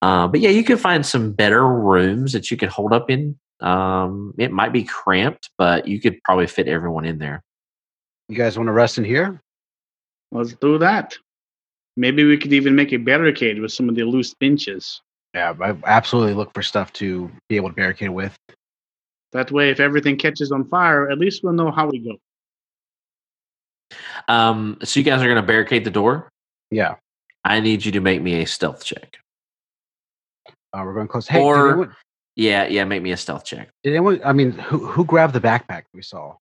Uh, 0.02 0.28
but 0.28 0.40
yeah, 0.40 0.50
you 0.50 0.62
can 0.62 0.76
find 0.76 1.04
some 1.04 1.32
better 1.32 1.66
rooms 1.66 2.32
that 2.32 2.50
you 2.50 2.56
could 2.56 2.68
hold 2.68 2.92
up 2.92 3.10
in. 3.10 3.38
Um, 3.60 4.34
it 4.38 4.52
might 4.52 4.72
be 4.72 4.84
cramped, 4.84 5.50
but 5.56 5.88
you 5.88 6.00
could 6.00 6.22
probably 6.22 6.46
fit 6.46 6.68
everyone 6.68 7.04
in 7.04 7.18
there. 7.18 7.42
You 8.28 8.36
guys 8.36 8.58
want 8.58 8.68
to 8.68 8.72
rest 8.72 8.98
in 8.98 9.04
here? 9.04 9.40
Let's 10.32 10.54
do 10.54 10.78
that. 10.78 11.16
Maybe 11.96 12.24
we 12.24 12.36
could 12.36 12.52
even 12.52 12.74
make 12.74 12.92
a 12.92 12.98
barricade 12.98 13.60
with 13.60 13.72
some 13.72 13.88
of 13.88 13.94
the 13.94 14.04
loose 14.04 14.34
benches. 14.34 15.00
Yeah, 15.32 15.54
I 15.60 15.74
absolutely 15.84 16.34
look 16.34 16.52
for 16.52 16.62
stuff 16.62 16.92
to 16.94 17.30
be 17.48 17.56
able 17.56 17.70
to 17.70 17.74
barricade 17.74 18.10
with. 18.10 18.36
That 19.32 19.50
way, 19.50 19.70
if 19.70 19.80
everything 19.80 20.16
catches 20.16 20.52
on 20.52 20.68
fire, 20.68 21.10
at 21.10 21.18
least 21.18 21.42
we'll 21.42 21.52
know 21.52 21.70
how 21.70 21.88
we 21.88 21.98
go. 21.98 22.16
Um, 24.28 24.78
so 24.82 25.00
you 25.00 25.04
guys 25.04 25.22
are 25.22 25.26
going 25.26 25.36
to 25.36 25.42
barricade 25.42 25.84
the 25.84 25.90
door. 25.90 26.28
Yeah, 26.70 26.96
I 27.44 27.60
need 27.60 27.84
you 27.84 27.92
to 27.92 28.00
make 28.00 28.22
me 28.22 28.42
a 28.42 28.46
stealth 28.46 28.84
check. 28.84 29.18
Uh, 30.76 30.82
we're 30.84 30.94
going 30.94 31.08
close. 31.08 31.26
Hey, 31.26 31.42
Or- 31.42 31.68
anyone, 31.70 31.96
Yeah, 32.36 32.66
yeah, 32.66 32.84
make 32.84 33.02
me 33.02 33.12
a 33.12 33.16
stealth 33.16 33.44
check. 33.44 33.70
did 33.82 33.90
anyone? 33.90 34.20
I 34.24 34.32
mean, 34.32 34.52
who 34.52 34.86
who 34.86 35.04
grabbed 35.04 35.32
the 35.32 35.40
backpack 35.40 35.84
we 35.94 36.02
saw? 36.02 36.36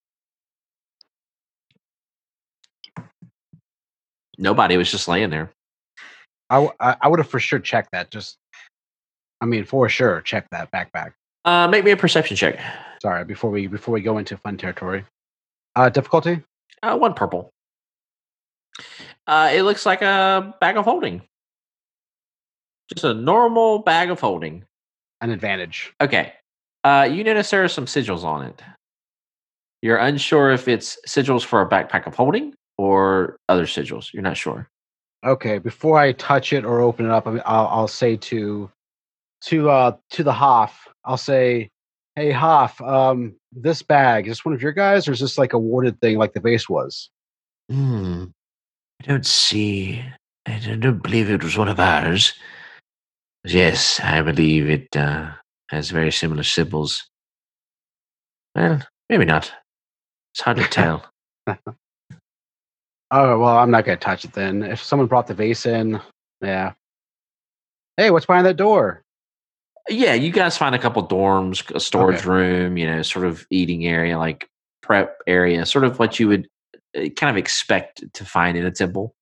Nobody 4.37 4.75
was 4.77 4.91
just 4.91 5.07
laying 5.07 5.29
there. 5.29 5.51
I 6.49 6.67
I 6.79 7.07
would 7.07 7.19
have 7.19 7.29
for 7.29 7.39
sure 7.39 7.59
checked 7.59 7.91
that. 7.93 8.11
Just, 8.11 8.37
I 9.41 9.45
mean, 9.45 9.63
for 9.65 9.87
sure, 9.89 10.21
check 10.21 10.47
that 10.51 10.69
backpack. 10.71 11.13
Uh, 11.45 11.67
make 11.67 11.85
me 11.85 11.91
a 11.91 11.97
perception 11.97 12.35
check. 12.35 12.59
Sorry, 13.01 13.23
before 13.23 13.49
we 13.49 13.67
before 13.67 13.93
we 13.93 14.01
go 14.01 14.17
into 14.17 14.37
fun 14.37 14.57
territory. 14.57 15.05
Uh, 15.75 15.89
difficulty. 15.89 16.43
Uh, 16.83 16.97
one 16.97 17.13
purple. 17.13 17.49
Uh, 19.25 19.49
it 19.53 19.63
looks 19.63 19.85
like 19.85 20.01
a 20.01 20.53
bag 20.59 20.77
of 20.77 20.85
holding. 20.85 21.21
Just 22.93 23.03
a 23.03 23.13
normal 23.13 23.79
bag 23.79 24.09
of 24.09 24.19
holding. 24.19 24.63
An 25.21 25.31
advantage. 25.31 25.93
Okay. 26.01 26.33
Uh, 26.83 27.07
you 27.09 27.23
notice 27.23 27.49
there 27.49 27.63
are 27.63 27.67
some 27.67 27.85
sigils 27.85 28.23
on 28.23 28.45
it. 28.45 28.61
You're 29.81 29.97
unsure 29.97 30.51
if 30.51 30.67
it's 30.67 30.97
sigils 31.07 31.43
for 31.43 31.61
a 31.61 31.69
backpack 31.69 32.05
of 32.07 32.15
holding 32.15 32.53
or 32.77 33.37
other 33.49 33.65
sigils. 33.65 34.13
You're 34.13 34.23
not 34.23 34.37
sure. 34.37 34.69
Okay, 35.25 35.57
before 35.57 35.97
I 35.97 36.11
touch 36.11 36.53
it 36.53 36.65
or 36.65 36.81
open 36.81 37.05
it 37.05 37.11
up, 37.11 37.27
I'll, 37.27 37.67
I'll 37.67 37.87
say 37.87 38.15
to 38.17 38.69
to 39.45 39.69
uh 39.69 39.97
to 40.11 40.23
the 40.23 40.33
Hoff, 40.33 40.87
I'll 41.03 41.17
say, 41.17 41.69
"Hey 42.15 42.31
Hoff, 42.31 42.79
um, 42.81 43.35
this 43.51 43.81
bag 43.81 44.27
is 44.27 44.31
this 44.31 44.45
one 44.45 44.53
of 44.53 44.61
your 44.61 44.71
guys, 44.71 45.07
or 45.07 45.11
is 45.13 45.19
this 45.19 45.37
like 45.37 45.53
a 45.53 45.59
warded 45.59 45.99
thing 45.99 46.17
like 46.17 46.33
the 46.33 46.41
base 46.41 46.69
was?" 46.69 47.09
Hmm. 47.69 48.25
I 49.01 49.07
don't 49.07 49.25
see. 49.25 50.03
I 50.45 50.59
don't 50.59 51.01
believe 51.01 51.29
it 51.29 51.43
was 51.43 51.57
one 51.57 51.69
of 51.69 51.79
ours. 51.79 52.33
Yes, 53.45 53.99
I 53.99 54.21
believe 54.21 54.69
it 54.69 54.95
uh, 54.95 55.31
has 55.69 55.91
very 55.91 56.11
similar 56.11 56.43
symbols. 56.43 57.07
Well, 58.55 58.81
maybe 59.09 59.25
not. 59.25 59.51
It's 60.33 60.41
hard 60.41 60.57
to 60.57 60.63
tell. 60.69 61.05
Oh 63.11 63.37
well, 63.37 63.59
I'm 63.59 63.69
not 63.69 63.85
gonna 63.85 63.97
touch 63.97 64.25
it 64.25 64.33
then. 64.33 64.63
If 64.63 64.81
someone 64.83 65.07
brought 65.07 65.27
the 65.27 65.35
vase 65.35 65.67
in, 65.67 66.01
yeah. 66.41 66.73
Hey, 67.97 68.09
what's 68.09 68.25
behind 68.25 68.47
that 68.47 68.57
door? 68.57 69.03
Yeah, 69.87 70.15
you 70.15 70.31
guys 70.31 70.57
find 70.57 70.73
a 70.73 70.79
couple 70.79 71.07
dorms, 71.07 71.73
a 71.73 71.79
storage 71.79 72.21
Okay. 72.21 72.29
room, 72.29 72.77
you 72.77 72.87
know, 72.87 73.03
sort 73.03 73.25
of 73.25 73.45
eating 73.51 73.85
area, 73.85 74.17
like 74.17 74.47
prep 74.81 75.17
area, 75.27 75.67
sort 75.67 75.85
of 75.85 75.99
what 75.99 76.19
you 76.19 76.27
would 76.29 76.47
uh, 76.97 77.07
kind 77.15 77.29
of 77.29 77.37
expect 77.37 78.03
to 78.15 78.25
find 78.25 78.57
in 78.57 78.65
a 78.65 78.71
temple. 78.71 79.13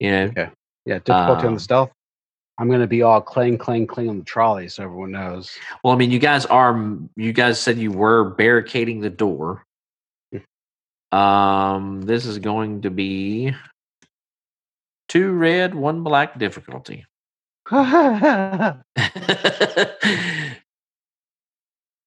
You 0.00 0.10
know, 0.10 0.24
Okay. 0.24 0.50
Yeah, 0.84 0.98
difficulty 0.98 1.42
on 1.42 1.46
Um, 1.46 1.54
the 1.54 1.60
stealth. 1.60 1.92
I'm 2.58 2.68
gonna 2.68 2.88
be 2.88 3.02
all 3.02 3.20
clang, 3.20 3.56
clang, 3.56 3.86
cling 3.86 4.08
on 4.08 4.18
the 4.18 4.24
trolley, 4.24 4.68
so 4.68 4.82
everyone 4.82 5.12
knows. 5.12 5.56
Well, 5.84 5.94
I 5.94 5.96
mean, 5.96 6.10
you 6.10 6.18
guys 6.18 6.44
are. 6.46 6.98
You 7.16 7.32
guys 7.32 7.60
said 7.60 7.78
you 7.78 7.92
were 7.92 8.30
barricading 8.30 9.00
the 9.00 9.10
door. 9.10 9.64
Um, 11.12 12.02
this 12.02 12.26
is 12.26 12.38
going 12.38 12.82
to 12.82 12.90
be 12.90 13.54
two 15.08 15.32
red, 15.32 15.74
one 15.74 16.02
black 16.02 16.38
difficulty. 16.38 17.06
I 17.70 18.74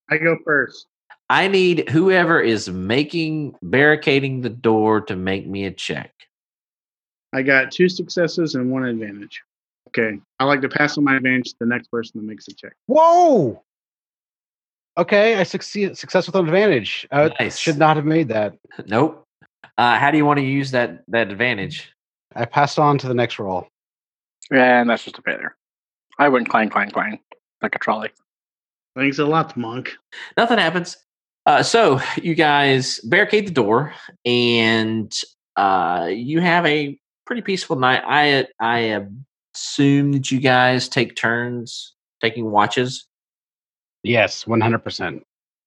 go 0.09 0.37
first. 0.43 0.87
I 1.29 1.47
need 1.47 1.89
whoever 1.89 2.41
is 2.41 2.69
making 2.69 3.55
barricading 3.61 4.41
the 4.41 4.49
door 4.49 5.01
to 5.01 5.15
make 5.15 5.47
me 5.47 5.65
a 5.65 5.71
check. 5.71 6.11
I 7.33 7.41
got 7.41 7.71
two 7.71 7.87
successes 7.87 8.55
and 8.55 8.69
one 8.69 8.83
advantage. 8.83 9.41
Okay. 9.89 10.19
I 10.39 10.45
like 10.45 10.61
to 10.61 10.69
pass 10.69 10.97
on 10.97 11.03
my 11.03 11.17
advantage 11.17 11.49
to 11.51 11.55
the 11.59 11.65
next 11.65 11.87
person 11.89 12.19
that 12.21 12.25
makes 12.25 12.47
a 12.47 12.53
check. 12.53 12.73
Whoa! 12.87 13.61
Okay, 14.97 15.35
I 15.35 15.43
succeed. 15.43 15.97
Success 15.97 16.27
with 16.27 16.35
an 16.35 16.45
advantage. 16.45 17.07
Uh, 17.11 17.29
Nice. 17.39 17.57
Should 17.57 17.77
not 17.77 17.95
have 17.95 18.05
made 18.05 18.27
that. 18.29 18.57
Nope. 18.87 19.25
Uh, 19.77 19.97
how 19.97 20.11
do 20.11 20.17
you 20.17 20.25
want 20.25 20.37
to 20.39 20.45
use 20.45 20.71
that 20.71 21.03
that 21.07 21.31
advantage? 21.31 21.91
I 22.35 22.45
passed 22.45 22.77
on 22.77 22.97
to 22.99 23.07
the 23.07 23.13
next 23.13 23.39
roll. 23.39 23.67
And 24.51 24.89
that's 24.89 25.03
just 25.03 25.17
a 25.17 25.21
failure. 25.21 25.55
I 26.19 26.29
went 26.29 26.49
clang, 26.49 26.69
clang, 26.69 26.91
clang, 26.91 27.19
like 27.61 27.75
a 27.75 27.79
trolley. 27.79 28.09
Thanks 28.95 29.17
a 29.19 29.25
lot, 29.25 29.55
monk. 29.55 29.95
Nothing 30.37 30.57
happens. 30.57 30.97
Uh, 31.45 31.63
so 31.63 31.99
you 32.21 32.35
guys 32.35 32.99
barricade 32.99 33.47
the 33.47 33.51
door, 33.51 33.93
and 34.25 35.11
uh, 35.55 36.09
you 36.11 36.41
have 36.41 36.65
a 36.65 36.99
pretty 37.25 37.41
peaceful 37.41 37.77
night. 37.77 38.03
I 38.05 38.47
I 38.59 39.05
assume 39.55 40.11
that 40.13 40.31
you 40.31 40.39
guys 40.39 40.87
take 40.87 41.15
turns 41.15 41.93
taking 42.21 42.49
watches. 42.49 43.05
Yes, 44.03 44.47
one 44.47 44.61
hundred 44.61 44.79
percent. 44.79 45.23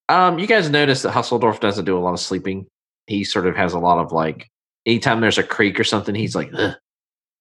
Um, 0.09 0.39
you 0.39 0.47
guys 0.47 0.68
notice 0.70 1.03
that 1.03 1.14
Hussledorf 1.14 1.61
doesn't 1.61 1.85
do 1.85 1.97
a 1.97 2.01
lot 2.01 2.12
of 2.12 2.20
sleeping. 2.20 2.66
He 3.07 3.24
sort 3.24 3.47
of 3.47 3.57
has 3.57 3.72
a 3.72 3.78
lot 3.78 3.99
of 3.99 4.12
like, 4.12 4.49
anytime 4.87 5.20
there's 5.20 5.39
a 5.39 5.43
creak 5.43 5.78
or 5.78 5.85
something, 5.85 6.14
he's 6.14 6.35
like, 6.35 6.51
"Ugh, 6.55 6.74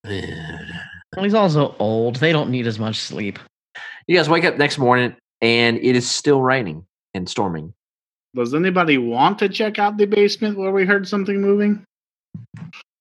ugh." 0.06 0.14
Well, 1.16 1.24
he's 1.24 1.34
also 1.34 1.76
old. 1.80 2.18
They 2.18 2.32
don't 2.32 2.50
need 2.50 2.68
as 2.68 2.80
much 2.80 3.00
sleep. 3.00 3.40
you 4.08 4.18
guys 4.18 4.30
wake 4.30 4.46
up 4.46 4.58
next 4.58 4.78
morning, 4.78 5.16
and 5.42 5.78
it 5.78 5.96
is 5.96 6.10
still 6.10 6.42
raining 6.42 6.86
and 7.14 7.30
storming. 7.30 7.74
Does 8.36 8.54
anybody 8.54 8.98
want 8.98 9.40
to 9.40 9.50
check 9.50 9.78
out 9.78 9.98
the 9.98 10.06
basement 10.06 10.58
where 10.58 10.72
we 10.72 10.86
heard 10.86 11.08
something 11.08 11.40
moving? 11.40 11.84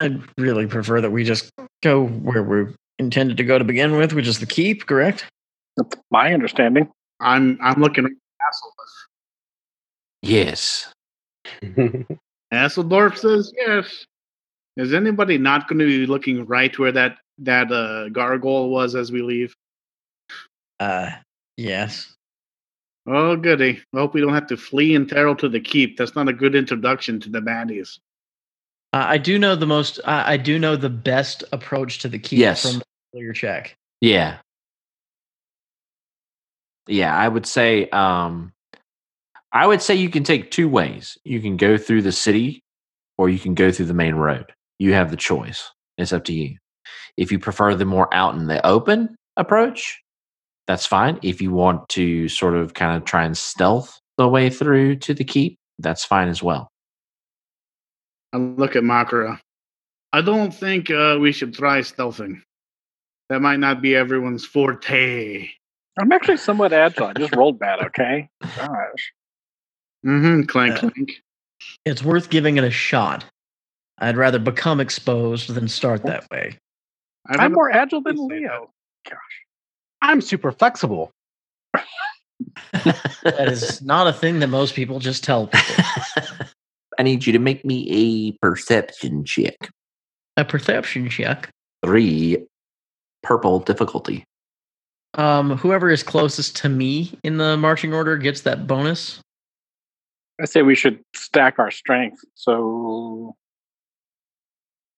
I'd 0.01 0.23
really 0.37 0.67
prefer 0.67 1.01
that 1.01 1.11
we 1.11 1.25
just 1.25 1.51
go 1.83 2.07
where 2.07 2.43
we're 2.43 2.75
intended 3.03 3.37
to 3.37 3.45
go 3.45 3.59
to 3.59 3.65
begin 3.65 3.97
with, 3.97 4.13
which 4.13 4.27
is 4.27 4.39
the 4.41 4.47
keep, 4.47 4.87
correct? 4.87 5.27
That's 5.77 5.97
my 6.11 6.33
understanding. 6.33 6.89
I'm 7.21 7.59
I'm 7.63 7.81
looking 7.81 8.05
at 8.05 8.11
Hasselhoff. 8.11 8.93
Yes. 10.23 10.93
Hussledorf 12.53 13.17
says 13.17 13.53
yes. 13.57 14.07
Is 14.77 14.95
anybody 14.95 15.39
not 15.39 15.69
going 15.69 15.79
to 15.81 15.87
be 15.87 16.07
looking 16.07 16.47
right 16.47 16.77
where 16.79 16.93
that 16.93 17.19
that 17.39 17.71
uh, 17.73 18.09
gargoyle 18.11 18.71
was 18.71 18.95
as 18.95 19.11
we 19.13 19.23
leave? 19.23 19.55
Uh, 20.81 21.11
yes. 21.57 22.15
Oh, 23.07 23.37
goody. 23.37 23.81
I 23.95 23.99
hope 23.99 24.15
we 24.15 24.21
don't 24.21 24.35
have 24.35 24.47
to 24.49 24.57
flee 24.57 24.95
and 24.95 25.09
Terrell 25.09 25.35
to 25.37 25.49
the 25.49 25.61
keep. 25.61 25.97
That's 25.97 26.15
not 26.15 26.29
a 26.29 26.33
good 26.33 26.55
introduction 26.55 27.19
to 27.21 27.29
the 27.31 27.41
baddies. 27.41 27.99
Uh, 28.93 29.05
I 29.09 29.19
do 29.19 29.39
know 29.39 29.57
the 29.57 29.67
most. 29.67 29.99
I 30.05 30.35
I 30.35 30.37
do 30.37 30.59
know 30.59 30.77
the 30.77 30.91
best 30.91 31.43
approach 31.53 31.99
to 32.01 32.09
the 32.09 32.19
keep 32.19 32.39
Yes. 32.39 32.63
from 32.71 32.83
your 33.13 33.33
check. 33.33 33.77
Yeah. 34.01 34.39
Yeah, 36.89 37.17
I 37.17 37.29
would 37.29 37.47
say 37.47 37.89
um 37.91 38.53
I 39.53 39.67
would 39.67 39.83
say 39.83 39.95
you 39.95 40.09
can 40.09 40.25
take 40.25 40.51
two 40.51 40.69
ways. 40.69 41.19
You 41.25 41.41
can 41.41 41.57
go 41.57 41.77
through 41.77 42.03
the 42.03 42.13
city 42.13 42.63
or 43.19 43.29
you 43.29 43.39
can 43.39 43.55
go 43.55 43.71
through 43.71 43.87
the 43.87 43.95
main 43.95 44.15
road. 44.15 44.53
You 44.79 44.95
have 44.95 45.11
the 45.11 45.17
choice. 45.17 45.71
It's 45.99 46.13
up 46.13 46.25
to 46.25 46.33
you. 46.33 46.57
If 47.17 47.31
you 47.31 47.39
prefer 47.39 47.75
the 47.75 47.85
more 47.85 48.13
out 48.15 48.35
in 48.35 48.47
the 48.47 48.65
open 48.67 49.15
approach, 49.37 50.01
that's 50.67 50.87
fine. 50.87 51.19
If 51.23 51.43
you 51.43 51.53
want 51.53 51.89
to 51.91 52.29
sort 52.29 52.55
of 52.55 52.75
kind 52.75 52.97
of 52.97 53.05
try 53.05 53.25
and 53.25 53.37
stealth 53.37 54.01
the 54.17 54.29
way 54.29 54.49
through 54.49 54.97
to 54.97 55.15
the 55.15 55.25
keep, 55.25 55.59
that's 55.79 56.05
fine 56.05 56.29
as 56.29 56.43
well. 56.43 56.69
I 58.33 58.39
look 58.39 58.77
at 58.77 58.83
Makara. 58.83 59.39
I 60.13 60.23
don't 60.23 60.53
think 60.53 60.91
uh, 60.91 61.19
we 61.21 61.33
should 61.33 61.55
try 61.55 61.81
stealthing. 61.81 62.41
That 63.33 63.41
might 63.41 63.61
not 63.61 63.81
be 63.81 63.97
everyone's 63.97 64.45
forte. 64.45 65.49
I'm 65.99 66.13
actually 66.13 66.37
somewhat 66.37 66.75
agile. 66.75 67.07
I 67.07 67.13
just 67.15 67.35
rolled 67.35 67.59
bad, 67.59 67.83
okay? 67.83 68.29
Gosh. 68.43 69.13
Mm-hmm. 70.05 70.43
Clank, 70.43 70.75
Uh, 70.75 70.91
clank. 70.91 71.13
It's 71.87 72.05
worth 72.05 72.29
giving 72.29 72.59
it 72.59 72.65
a 72.65 72.71
shot. 72.71 73.25
I'd 73.97 74.19
rather 74.19 74.39
become 74.39 74.81
exposed 74.81 75.49
than 75.49 75.67
start 75.67 76.03
that 76.03 76.31
way. 76.31 76.59
I 77.27 77.33
don't 77.33 77.41
I'm 77.41 77.53
know 77.53 77.57
more 77.57 77.71
agile 77.71 78.03
than 78.03 78.19
you 78.19 78.29
say 78.29 78.41
Leo. 78.41 78.71
I'm 80.03 80.21
super 80.21 80.53
flexible. 80.53 81.11
That 83.23 83.49
is 83.49 83.81
not 83.81 84.09
a 84.09 84.13
thing 84.13 84.41
that 84.41 84.49
most 84.49 84.75
people 84.75 84.99
just 84.99 85.25
tell 85.25 85.47
people. 85.47 85.85
I 86.99 87.03
need 87.03 87.25
you 87.25 87.33
to 87.33 87.39
make 87.39 87.65
me 87.65 87.89
a 87.89 88.33
perception 88.47 89.25
check. 89.25 89.71
A 90.37 90.45
perception 90.45 91.09
check. 91.09 91.49
Three 91.83 92.45
purple 93.23 93.61
difficulty. 93.61 94.25
Um, 95.15 95.57
whoever 95.59 95.91
is 95.91 96.03
closest 96.03 96.57
to 96.57 96.69
me 96.69 97.19
in 97.23 97.37
the 97.37 97.57
marching 97.57 97.93
order 97.93 98.17
gets 98.17 98.43
that 98.43 98.67
bonus. 98.67 99.21
I 100.41 100.47
say 100.47 100.63
we 100.63 100.75
should 100.75 101.01
stack 101.15 101.59
our 101.59 101.71
strength. 101.71 102.25
So, 102.35 103.35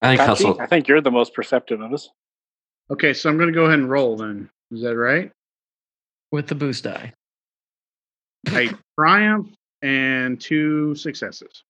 I 0.00 0.10
think 0.10 0.20
Kachi, 0.20 0.26
hustle 0.26 0.60
I 0.60 0.66
think 0.66 0.86
you're 0.86 1.00
the 1.00 1.10
most 1.10 1.34
perceptive 1.34 1.80
of 1.80 1.92
us. 1.92 2.08
Okay, 2.90 3.12
so 3.12 3.28
I'm 3.28 3.36
going 3.36 3.48
to 3.48 3.54
go 3.54 3.64
ahead 3.64 3.80
and 3.80 3.90
roll 3.90 4.16
then. 4.16 4.48
Is 4.70 4.82
that 4.82 4.96
right? 4.96 5.32
with 6.34 6.48
the 6.48 6.54
boost 6.54 6.82
die. 6.82 7.12
I 8.48 8.74
triumph 8.98 9.54
and 9.82 10.38
two 10.40 10.94
successes. 10.96 11.62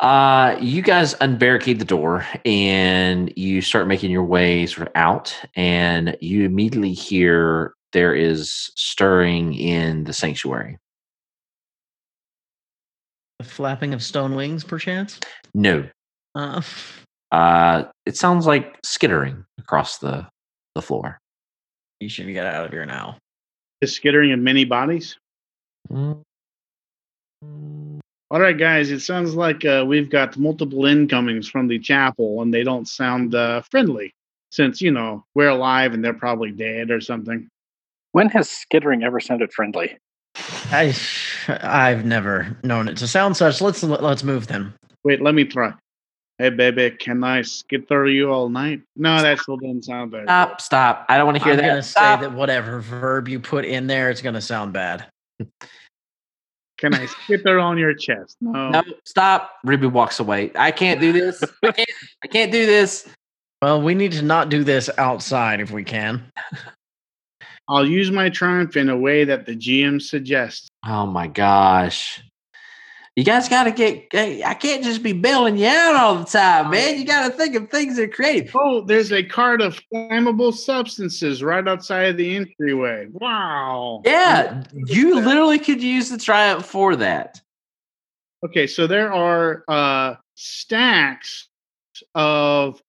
Uh, 0.00 0.56
you 0.60 0.82
guys 0.82 1.14
unbarricade 1.20 1.78
the 1.78 1.84
door 1.84 2.24
and 2.44 3.32
you 3.36 3.60
start 3.60 3.86
making 3.86 4.10
your 4.10 4.24
way 4.24 4.66
sort 4.66 4.86
of 4.88 4.92
out, 4.94 5.36
and 5.56 6.16
you 6.20 6.44
immediately 6.44 6.92
hear 6.92 7.74
there 7.92 8.14
is 8.14 8.70
stirring 8.76 9.54
in 9.54 10.04
the 10.04 10.12
sanctuary. 10.12 10.78
The 13.38 13.44
flapping 13.44 13.94
of 13.94 14.02
stone 14.02 14.34
wings, 14.34 14.64
perchance. 14.64 15.18
No, 15.54 15.88
Uh, 16.34 16.62
uh, 17.32 17.84
it 18.06 18.16
sounds 18.16 18.46
like 18.46 18.78
skittering 18.84 19.44
across 19.58 19.98
the 19.98 20.26
the 20.74 20.82
floor. 20.82 21.18
you 21.98 22.08
should 22.08 22.26
get 22.32 22.46
out 22.46 22.66
of 22.66 22.70
here 22.70 22.86
now. 22.86 23.18
The 23.80 23.86
skittering 23.86 24.32
of 24.32 24.38
many 24.38 24.64
bodies. 24.64 25.16
Mm. 25.90 26.22
All 28.32 28.40
right, 28.40 28.56
guys, 28.56 28.92
it 28.92 29.00
sounds 29.00 29.34
like 29.34 29.64
uh, 29.64 29.84
we've 29.86 30.08
got 30.08 30.36
multiple 30.36 30.86
incomings 30.86 31.48
from 31.48 31.66
the 31.66 31.80
chapel, 31.80 32.42
and 32.42 32.54
they 32.54 32.62
don't 32.62 32.86
sound 32.86 33.34
uh, 33.34 33.62
friendly 33.70 34.14
since, 34.52 34.80
you 34.80 34.92
know, 34.92 35.24
we're 35.34 35.48
alive 35.48 35.94
and 35.94 36.04
they're 36.04 36.14
probably 36.14 36.52
dead 36.52 36.90
or 36.92 37.00
something. 37.00 37.48
When 38.12 38.28
has 38.30 38.48
skittering 38.48 39.02
ever 39.02 39.18
sounded 39.18 39.52
friendly? 39.52 39.98
I, 40.70 40.94
I've 41.48 42.04
never 42.04 42.56
known 42.62 42.88
it 42.88 42.96
to 42.98 43.08
sound 43.08 43.36
such. 43.36 43.60
Let's 43.60 43.82
let's 43.82 44.22
move 44.22 44.46
then. 44.46 44.74
Wait, 45.02 45.20
let 45.20 45.34
me 45.34 45.44
try. 45.44 45.72
Hey, 46.38 46.50
baby, 46.50 46.90
can 46.92 47.22
I 47.24 47.42
skitter 47.42 48.06
you 48.06 48.32
all 48.32 48.48
night? 48.48 48.80
No, 48.96 49.20
that 49.20 49.40
still 49.40 49.56
doesn't 49.56 49.84
sound 49.84 50.12
very 50.12 50.22
good. 50.22 50.28
Stop! 50.28 50.60
Stop! 50.60 51.06
I 51.08 51.16
don't 51.16 51.26
want 51.26 51.38
to 51.38 51.44
hear 51.44 51.52
I'm 51.54 51.58
that. 51.58 51.66
gonna 51.66 51.82
Stop. 51.82 52.20
say 52.20 52.26
that 52.26 52.34
whatever 52.34 52.80
verb 52.80 53.28
you 53.28 53.40
put 53.40 53.64
in 53.64 53.88
there, 53.88 54.08
it's 54.10 54.22
gonna 54.22 54.40
sound 54.40 54.72
bad. 54.72 55.06
Can 56.80 56.94
I 56.94 57.04
skitter 57.06 57.58
on 57.58 57.76
your 57.76 57.92
chest? 57.94 58.38
No. 58.40 58.58
Oh. 58.58 58.70
No, 58.70 58.82
stop. 59.04 59.52
Ruby 59.64 59.86
walks 59.86 60.18
away. 60.18 60.50
I 60.54 60.70
can't 60.70 60.98
do 60.98 61.12
this. 61.12 61.44
I 61.62 61.72
can't. 61.72 61.90
I 62.24 62.26
can't 62.26 62.50
do 62.50 62.64
this. 62.64 63.06
Well, 63.60 63.82
we 63.82 63.94
need 63.94 64.12
to 64.12 64.22
not 64.22 64.48
do 64.48 64.64
this 64.64 64.88
outside 64.96 65.60
if 65.60 65.70
we 65.70 65.84
can. 65.84 66.24
I'll 67.68 67.86
use 67.86 68.10
my 68.10 68.30
triumph 68.30 68.76
in 68.76 68.88
a 68.88 68.96
way 68.96 69.24
that 69.24 69.44
the 69.44 69.54
GM 69.54 70.00
suggests. 70.00 70.68
Oh 70.86 71.04
my 71.04 71.26
gosh. 71.26 72.22
You 73.20 73.26
guys 73.26 73.50
got 73.50 73.64
to 73.64 73.70
get. 73.70 74.06
I 74.14 74.54
can't 74.54 74.82
just 74.82 75.02
be 75.02 75.12
bailing 75.12 75.58
you 75.58 75.66
out 75.66 75.94
all 75.94 76.14
the 76.16 76.24
time, 76.24 76.70
man. 76.70 76.98
You 76.98 77.04
got 77.04 77.30
to 77.30 77.36
think 77.36 77.54
of 77.54 77.68
things 77.68 77.96
that 77.96 78.04
are 78.04 78.08
creative. 78.08 78.50
Oh, 78.56 78.80
there's 78.80 79.12
a 79.12 79.22
cart 79.22 79.60
of 79.60 79.78
flammable 79.92 80.54
substances 80.54 81.42
right 81.42 81.68
outside 81.68 82.04
of 82.04 82.16
the 82.16 82.34
entryway. 82.34 83.08
Wow. 83.12 84.00
Yeah, 84.06 84.64
you 84.72 85.16
literally 85.16 85.58
could 85.58 85.82
use 85.82 86.08
the 86.08 86.16
triumph 86.16 86.64
for 86.64 86.96
that. 86.96 87.38
Okay, 88.42 88.66
so 88.66 88.86
there 88.86 89.12
are 89.12 89.64
uh, 89.68 90.14
stacks 90.36 91.46
of 92.14 92.82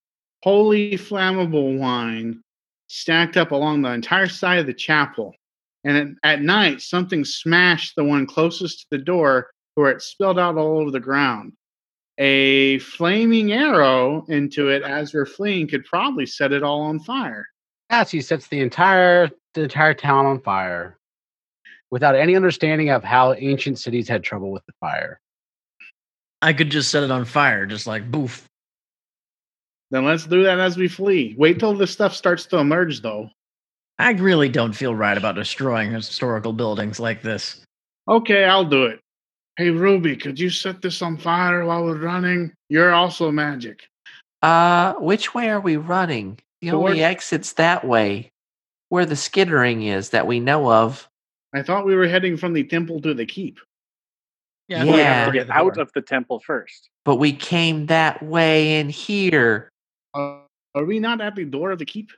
holy 0.44 0.94
flammable 0.94 1.78
wine 1.78 2.42
stacked 2.88 3.36
up 3.36 3.52
along 3.52 3.82
the 3.82 3.92
entire 3.92 4.30
side 4.30 4.60
of 4.60 4.66
the 4.66 4.74
chapel. 4.74 5.36
And 5.84 6.16
at, 6.24 6.36
at 6.36 6.42
night, 6.42 6.80
something 6.80 7.26
smashed 7.26 7.98
the 7.98 8.06
one 8.06 8.26
closest 8.26 8.80
to 8.80 8.86
the 8.92 8.98
door 8.98 9.50
where 9.76 9.92
it 9.92 10.02
spilled 10.02 10.40
out 10.40 10.58
all 10.58 10.80
over 10.80 10.92
the 10.92 11.00
ground. 11.00 11.54
A 12.18 12.80
flaming 12.80 13.52
arrow 13.52 14.26
into 14.28 14.70
it 14.70 14.84
as 14.84 15.14
we're 15.14 15.26
fleeing 15.26 15.68
could 15.68 15.86
probably 15.86 16.26
set 16.26 16.52
it 16.52 16.64
all 16.64 16.82
on 16.82 17.00
fire. 17.00 17.48
Cassie 17.90 18.22
sets 18.22 18.48
the 18.48 18.60
entire 18.60 19.30
the 19.54 19.64
entire 19.64 19.94
town 19.94 20.26
on 20.26 20.40
fire 20.40 20.98
without 21.90 22.16
any 22.16 22.36
understanding 22.36 22.90
of 22.90 23.04
how 23.04 23.34
ancient 23.34 23.80
cities 23.80 24.08
had 24.08 24.24
trouble 24.24 24.52
with 24.52 24.66
the 24.66 24.74
fire. 24.80 25.20
I 26.42 26.54
could 26.54 26.70
just 26.70 26.90
set 26.90 27.04
it 27.04 27.12
on 27.12 27.26
fire, 27.26 27.66
just 27.66 27.86
like 27.86 28.10
boof. 28.10 28.48
Then 29.92 30.06
let's 30.06 30.26
do 30.26 30.44
that 30.44 30.60
as 30.60 30.78
we 30.78 30.88
flee. 30.88 31.36
Wait 31.38 31.60
till 31.60 31.76
the 31.76 31.86
stuff 31.86 32.16
starts 32.16 32.46
to 32.48 32.58
emerge, 32.58 33.02
though. 33.02 33.30
I 34.00 34.12
really 34.14 34.50
don't 34.50 34.74
feel 34.74 34.96
right 34.96 35.18
about 35.18 35.36
destroying 35.36 35.92
historical 35.92 36.54
buildings 36.54 37.00
like 37.00 37.22
this. 37.22 37.62
Okay, 38.08 38.46
I'll 38.46 38.66
do 38.66 38.86
it. 38.86 39.00
Hey, 39.62 39.70
Ruby, 39.70 40.16
could 40.16 40.40
you 40.40 40.50
set 40.50 40.82
this 40.82 41.04
on 41.04 41.18
fire 41.18 41.64
while 41.66 41.84
we're 41.84 42.00
running? 42.00 42.52
You're 42.70 42.94
also 42.94 43.30
magic. 43.30 43.84
Uh, 44.42 44.94
which 44.96 45.36
way 45.36 45.52
are 45.52 45.60
we 45.60 45.78
running? 45.78 46.40
The 46.62 46.72
Towards- 46.72 46.94
only 46.94 47.04
exit's 47.04 47.54
that 47.54 47.86
way, 47.86 48.32
where 48.90 49.06
the 49.06 49.16
skittering 49.16 49.84
is 49.84 50.10
that 50.10 50.26
we 50.26 50.40
know 50.40 50.72
of. 50.72 51.08
I 51.54 51.62
thought 51.62 51.86
we 51.86 51.94
were 51.94 52.08
heading 52.08 52.38
from 52.38 52.54
the 52.54 52.64
temple 52.64 53.02
to 53.02 53.14
the 53.14 53.24
keep. 53.28 53.60
Yeah, 54.68 54.84
Yeah. 54.84 54.84
We 54.86 54.92
we 54.94 54.98
have 55.04 55.26
to 55.28 55.32
to 55.34 55.46
get 55.46 55.56
out 55.56 55.78
of 55.78 55.92
the 55.94 56.02
temple 56.02 56.40
first. 56.40 56.90
But 57.06 57.18
we 57.18 57.32
came 57.32 57.86
that 57.86 58.24
way 58.24 58.80
in 58.80 58.90
here. 58.90 59.70
Uh, 60.16 60.40
are 60.74 60.86
we 60.86 60.98
not 60.98 61.22
at 61.22 61.36
the 61.36 61.46
door 61.46 61.70
of 61.70 61.78
the 61.78 61.86
keep? 61.86 62.10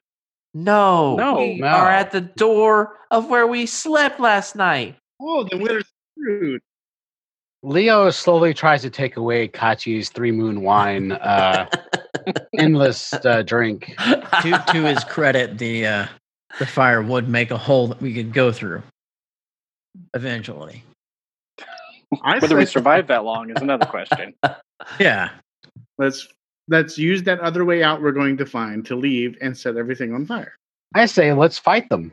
No, 0.54 1.18
No. 1.18 1.40
we 1.40 1.56
No. 1.60 1.68
are 1.68 1.90
at 1.90 2.12
the 2.12 2.22
door 2.22 3.00
of 3.12 3.30
where 3.30 3.48
we 3.48 3.66
slept 3.66 4.22
last 4.22 4.56
night. 4.56 4.96
Oh, 5.20 5.44
then 5.44 5.60
we're 5.62 5.82
screwed. 6.18 6.62
Leo 7.64 8.10
slowly 8.10 8.54
tries 8.54 8.82
to 8.82 8.90
take 8.90 9.16
away 9.16 9.48
Kachi's 9.48 10.10
three 10.10 10.32
moon 10.32 10.62
wine, 10.62 11.14
uh, 11.14 11.68
endless 12.58 13.14
uh, 13.14 13.42
drink. 13.42 13.96
to 14.42 14.64
to 14.68 14.84
his 14.84 15.04
credit, 15.06 15.58
the 15.58 15.88
uh, 15.88 16.08
the 16.60 16.66
fire 16.66 17.02
would 17.02 17.30
make 17.30 17.52
a 17.52 17.58
hole 17.58 17.88
that 17.88 18.02
we 18.02 18.14
could 18.14 18.34
go 18.34 18.52
through 18.52 18.84
eventually. 20.14 20.84
I 22.22 22.38
Whether 22.40 22.58
we 22.58 22.66
survive 22.66 23.08
that 23.08 23.24
long 23.24 23.50
is 23.50 23.62
another 23.62 23.86
question. 23.86 24.34
Yeah, 25.00 25.30
let's 25.98 26.28
let's 26.68 26.98
use 26.98 27.24
that 27.24 27.40
other 27.40 27.64
way 27.64 27.84
out 27.84 28.02
we're 28.02 28.12
going 28.12 28.36
to 28.36 28.46
find 28.46 28.86
to 28.88 28.98
leave 28.98 29.38
and 29.40 29.58
set 29.58 29.78
everything 29.78 30.14
on 30.14 30.26
fire. 30.26 30.58
I 30.94 31.06
say, 31.06 31.32
let's 31.32 31.58
fight 31.58 31.88
them. 31.88 32.12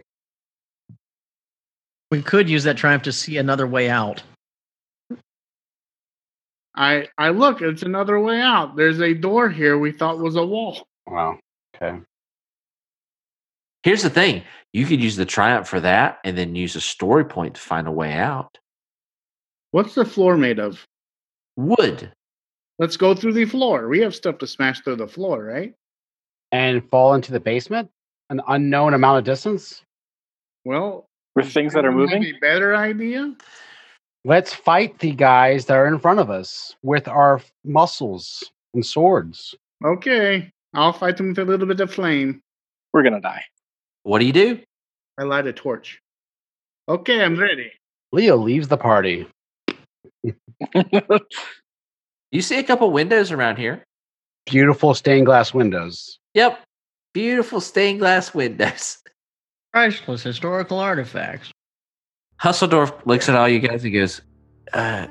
we 2.12 2.22
could 2.22 2.48
use 2.48 2.62
that 2.64 2.76
triumph 2.76 3.02
to 3.04 3.12
see 3.12 3.38
another 3.38 3.66
way 3.66 3.90
out. 3.90 4.22
I 6.80 7.08
I 7.18 7.28
look, 7.28 7.60
it's 7.60 7.82
another 7.82 8.18
way 8.18 8.40
out. 8.40 8.74
There's 8.74 9.00
a 9.00 9.12
door 9.12 9.50
here 9.50 9.78
we 9.78 9.92
thought 9.92 10.18
was 10.18 10.34
a 10.36 10.44
wall. 10.44 10.88
Wow. 11.06 11.38
Okay. 11.76 12.00
Here's 13.82 14.02
the 14.02 14.10
thing 14.10 14.42
you 14.72 14.86
could 14.86 15.02
use 15.02 15.16
the 15.16 15.26
triumph 15.26 15.68
for 15.68 15.80
that 15.80 16.18
and 16.24 16.36
then 16.38 16.54
use 16.54 16.76
a 16.76 16.80
story 16.80 17.24
point 17.26 17.54
to 17.54 17.60
find 17.60 17.86
a 17.86 17.92
way 17.92 18.14
out. 18.14 18.56
What's 19.72 19.94
the 19.94 20.06
floor 20.06 20.38
made 20.38 20.58
of? 20.58 20.86
Wood. 21.56 22.12
Let's 22.78 22.96
go 22.96 23.14
through 23.14 23.34
the 23.34 23.44
floor. 23.44 23.88
We 23.88 24.00
have 24.00 24.14
stuff 24.14 24.38
to 24.38 24.46
smash 24.46 24.80
through 24.80 24.96
the 24.96 25.06
floor, 25.08 25.44
right? 25.44 25.74
And 26.50 26.88
fall 26.90 27.12
into 27.12 27.30
the 27.30 27.40
basement? 27.40 27.90
An 28.30 28.40
unknown 28.48 28.94
amount 28.94 29.18
of 29.18 29.24
distance? 29.24 29.82
Well, 30.64 31.06
With 31.36 31.52
things 31.52 31.74
that 31.74 31.84
are 31.84 31.92
moving, 31.92 32.24
A 32.24 32.32
better 32.40 32.74
idea? 32.74 33.34
Let's 34.24 34.52
fight 34.52 34.98
the 34.98 35.12
guys 35.12 35.64
that 35.66 35.76
are 35.76 35.86
in 35.86 35.98
front 35.98 36.20
of 36.20 36.30
us 36.30 36.76
with 36.82 37.08
our 37.08 37.40
muscles 37.64 38.44
and 38.74 38.84
swords. 38.84 39.54
Okay, 39.84 40.50
I'll 40.74 40.92
fight 40.92 41.16
them 41.16 41.28
with 41.28 41.38
a 41.38 41.44
little 41.44 41.66
bit 41.66 41.80
of 41.80 41.92
flame. 41.92 42.40
we're 42.92 43.02
gonna 43.02 43.20
die. 43.20 43.44
What 44.02 44.18
do 44.18 44.26
you 44.26 44.32
do? 44.32 44.60
I 45.18 45.22
light 45.24 45.46
a 45.46 45.52
torch. 45.52 46.00
Okay, 46.88 47.22
I'm 47.24 47.38
ready. 47.38 47.72
Leo 48.12 48.36
leaves 48.36 48.68
the 48.68 48.76
party. 48.76 49.26
You 52.32 52.42
see 52.42 52.58
a 52.58 52.62
couple 52.62 52.90
windows 52.92 53.32
around 53.32 53.56
here. 53.56 53.82
Beautiful 54.46 54.94
stained 54.94 55.26
glass 55.26 55.52
windows. 55.52 56.18
Yep. 56.34 56.60
Beautiful 57.12 57.60
stained 57.60 57.98
glass 57.98 58.32
windows. 58.32 58.98
Priceless 59.72 60.22
historical 60.22 60.78
artifacts. 60.78 61.50
Hussledorf 62.42 63.06
looks 63.06 63.28
at 63.28 63.34
all 63.34 63.48
you 63.48 63.58
guys 63.58 63.84
and 63.84 63.92
goes, 63.92 64.20
uh, 64.72 65.06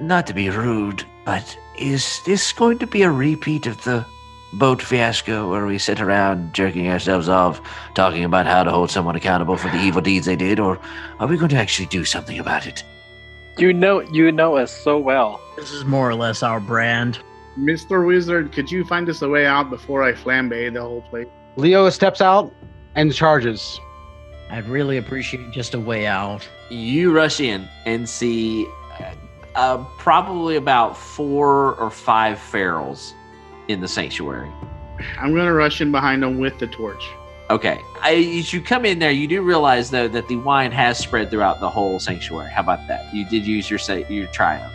not 0.00 0.26
to 0.26 0.34
be 0.34 0.50
rude, 0.50 1.04
but 1.24 1.56
is 1.78 2.20
this 2.26 2.52
going 2.52 2.78
to 2.78 2.86
be 2.86 3.02
a 3.02 3.10
repeat 3.10 3.66
of 3.66 3.82
the 3.84 4.04
boat 4.54 4.82
fiasco 4.82 5.50
where 5.50 5.66
we 5.66 5.78
sit 5.78 6.00
around 6.00 6.54
jerking 6.54 6.88
ourselves 6.88 7.28
off, 7.28 7.60
talking 7.94 8.24
about 8.24 8.46
how 8.46 8.62
to 8.62 8.70
hold 8.70 8.90
someone 8.90 9.16
accountable 9.16 9.56
for 9.56 9.68
the 9.70 9.80
evil 9.80 10.02
deeds 10.02 10.26
they 10.26 10.36
did, 10.36 10.60
or 10.60 10.78
are 11.18 11.26
we 11.26 11.36
going 11.36 11.48
to 11.48 11.56
actually 11.56 11.86
do 11.86 12.04
something 12.04 12.38
about 12.38 12.66
it? 12.66 12.84
you 13.58 13.72
know, 13.72 14.00
you 14.00 14.30
know 14.30 14.56
us 14.56 14.70
so 14.70 14.98
well. 14.98 15.40
This 15.56 15.72
is 15.72 15.84
more 15.84 16.08
or 16.08 16.14
less 16.14 16.42
our 16.42 16.60
brand. 16.60 17.18
Mr. 17.58 18.06
Wizard, 18.06 18.52
could 18.52 18.70
you 18.70 18.84
find 18.84 19.08
us 19.08 19.22
a 19.22 19.28
way 19.28 19.46
out 19.46 19.70
before 19.70 20.02
I 20.02 20.12
flambe 20.12 20.72
the 20.72 20.80
whole 20.80 21.00
place? 21.02 21.26
Leo 21.56 21.88
steps 21.88 22.20
out 22.20 22.52
and 22.94 23.14
charges. 23.14 23.80
I'd 24.50 24.68
really 24.68 24.96
appreciate 24.98 25.50
just 25.50 25.74
a 25.74 25.80
way 25.80 26.06
out. 26.06 26.48
You 26.70 27.12
rush 27.12 27.40
in 27.40 27.68
and 27.84 28.08
see 28.08 28.66
uh, 29.00 29.12
uh, 29.54 29.84
probably 29.98 30.56
about 30.56 30.96
four 30.96 31.74
or 31.74 31.90
five 31.90 32.38
ferals 32.38 33.12
in 33.68 33.80
the 33.80 33.88
sanctuary. 33.88 34.50
I'm 35.18 35.34
gonna 35.34 35.52
rush 35.52 35.80
in 35.80 35.90
behind 35.90 36.22
them 36.22 36.38
with 36.38 36.58
the 36.58 36.66
torch. 36.68 37.02
Okay. 37.50 37.80
I, 38.00 38.14
as 38.38 38.52
you 38.52 38.60
come 38.60 38.84
in 38.84 38.98
there, 38.98 39.10
you 39.10 39.28
do 39.28 39.42
realize 39.42 39.90
though 39.90 40.08
that 40.08 40.26
the 40.28 40.36
wine 40.36 40.72
has 40.72 40.98
spread 40.98 41.30
throughout 41.30 41.60
the 41.60 41.70
whole 41.70 41.98
sanctuary. 41.98 42.50
How 42.50 42.62
about 42.62 42.86
that? 42.88 43.12
You 43.14 43.24
did 43.28 43.46
use 43.46 43.68
your 43.68 43.78
sa- 43.78 43.94
your 43.94 44.26
triumph. 44.28 44.72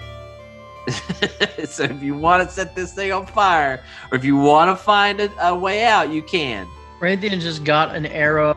so 1.65 1.83
if 1.83 2.01
you 2.01 2.15
want 2.15 2.47
to 2.47 2.53
set 2.53 2.75
this 2.75 2.93
thing 2.93 3.11
on 3.11 3.25
fire, 3.25 3.83
or 4.11 4.17
if 4.17 4.23
you 4.23 4.37
want 4.37 4.69
to 4.69 4.83
find 4.83 5.19
a, 5.19 5.47
a 5.47 5.55
way 5.55 5.85
out, 5.85 6.11
you 6.11 6.21
can. 6.21 6.67
Raytheon 6.99 7.39
just 7.39 7.63
got 7.63 7.95
an 7.95 8.05
arrow 8.05 8.55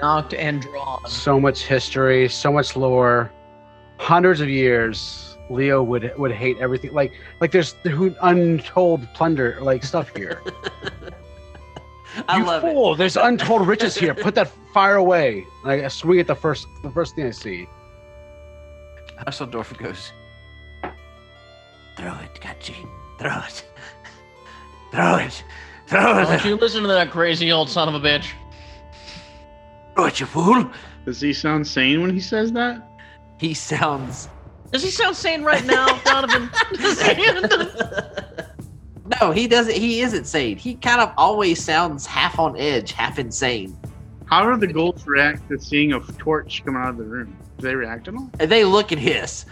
knocked 0.00 0.34
and 0.34 0.62
drawn. 0.62 1.06
So 1.08 1.40
much 1.40 1.62
history, 1.62 2.28
so 2.28 2.52
much 2.52 2.76
lore, 2.76 3.30
hundreds 3.98 4.40
of 4.40 4.48
years. 4.48 5.26
Leo 5.48 5.82
would 5.82 6.12
would 6.16 6.30
hate 6.30 6.56
everything. 6.58 6.92
Like 6.92 7.12
like 7.40 7.50
there's 7.50 7.74
untold 8.22 9.08
plunder 9.14 9.58
like 9.60 9.82
stuff 9.82 10.14
here. 10.14 10.42
I 12.28 12.38
you 12.38 12.44
love 12.44 12.64
it. 12.64 12.72
fool! 12.72 12.94
There's 12.94 13.16
untold 13.16 13.66
riches 13.66 13.96
here. 13.96 14.14
Put 14.14 14.34
that 14.36 14.50
fire 14.72 14.96
away. 14.96 15.44
Like 15.64 15.82
I 15.82 15.88
swing 15.88 16.20
at 16.20 16.26
the 16.26 16.34
first 16.34 16.66
the 16.82 16.90
first 16.90 17.14
thing 17.14 17.26
I 17.26 17.30
see. 17.30 17.66
Hussledorf 19.26 19.76
goes, 19.76 20.12
throw 21.96 22.14
it, 22.20 22.34
Kachi, 22.40 22.88
throw 23.18 23.36
it, 23.46 23.64
throw 24.92 25.16
it, 25.16 25.44
throw 25.86 26.18
it. 26.22 26.24
Don't 26.26 26.44
you 26.44 26.56
listen 26.56 26.82
to 26.82 26.88
that 26.88 27.10
crazy 27.10 27.52
old 27.52 27.68
son 27.68 27.88
of 27.88 27.94
a 27.94 28.00
bitch. 28.00 28.30
Throw 30.00 30.06
it, 30.06 30.20
you 30.20 30.26
fool! 30.26 30.70
Does 31.04 31.20
he 31.20 31.32
sound 31.34 31.66
sane 31.66 32.00
when 32.00 32.10
he 32.10 32.20
says 32.20 32.52
that? 32.52 32.88
He 33.38 33.52
sounds. 33.52 34.28
Does 34.72 34.82
he 34.82 34.90
sound 34.90 35.14
sane 35.14 35.42
right 35.42 35.64
now, 35.66 35.98
Donovan? 36.04 36.50
Does 36.72 37.02
he? 37.02 37.26
no, 39.20 39.30
he 39.30 39.46
doesn't. 39.46 39.74
He 39.74 40.00
isn't 40.00 40.24
sane. 40.24 40.56
He 40.56 40.76
kind 40.76 41.02
of 41.02 41.12
always 41.18 41.62
sounds 41.62 42.06
half 42.06 42.38
on 42.38 42.56
edge, 42.56 42.92
half 42.92 43.18
insane. 43.18 43.76
How 44.24 44.48
do 44.48 44.56
the 44.56 44.72
ghosts 44.72 45.06
react 45.06 45.46
to 45.48 45.58
seeing 45.58 45.92
a 45.92 46.00
torch 46.18 46.62
come 46.64 46.76
out 46.76 46.90
of 46.90 46.96
the 46.96 47.04
room? 47.04 47.36
Do 47.58 47.66
they 47.66 47.74
react 47.74 48.08
at 48.08 48.14
all? 48.14 48.30
And 48.38 48.50
they 48.50 48.64
look 48.64 48.92
and 48.92 49.00
hiss. 49.00 49.44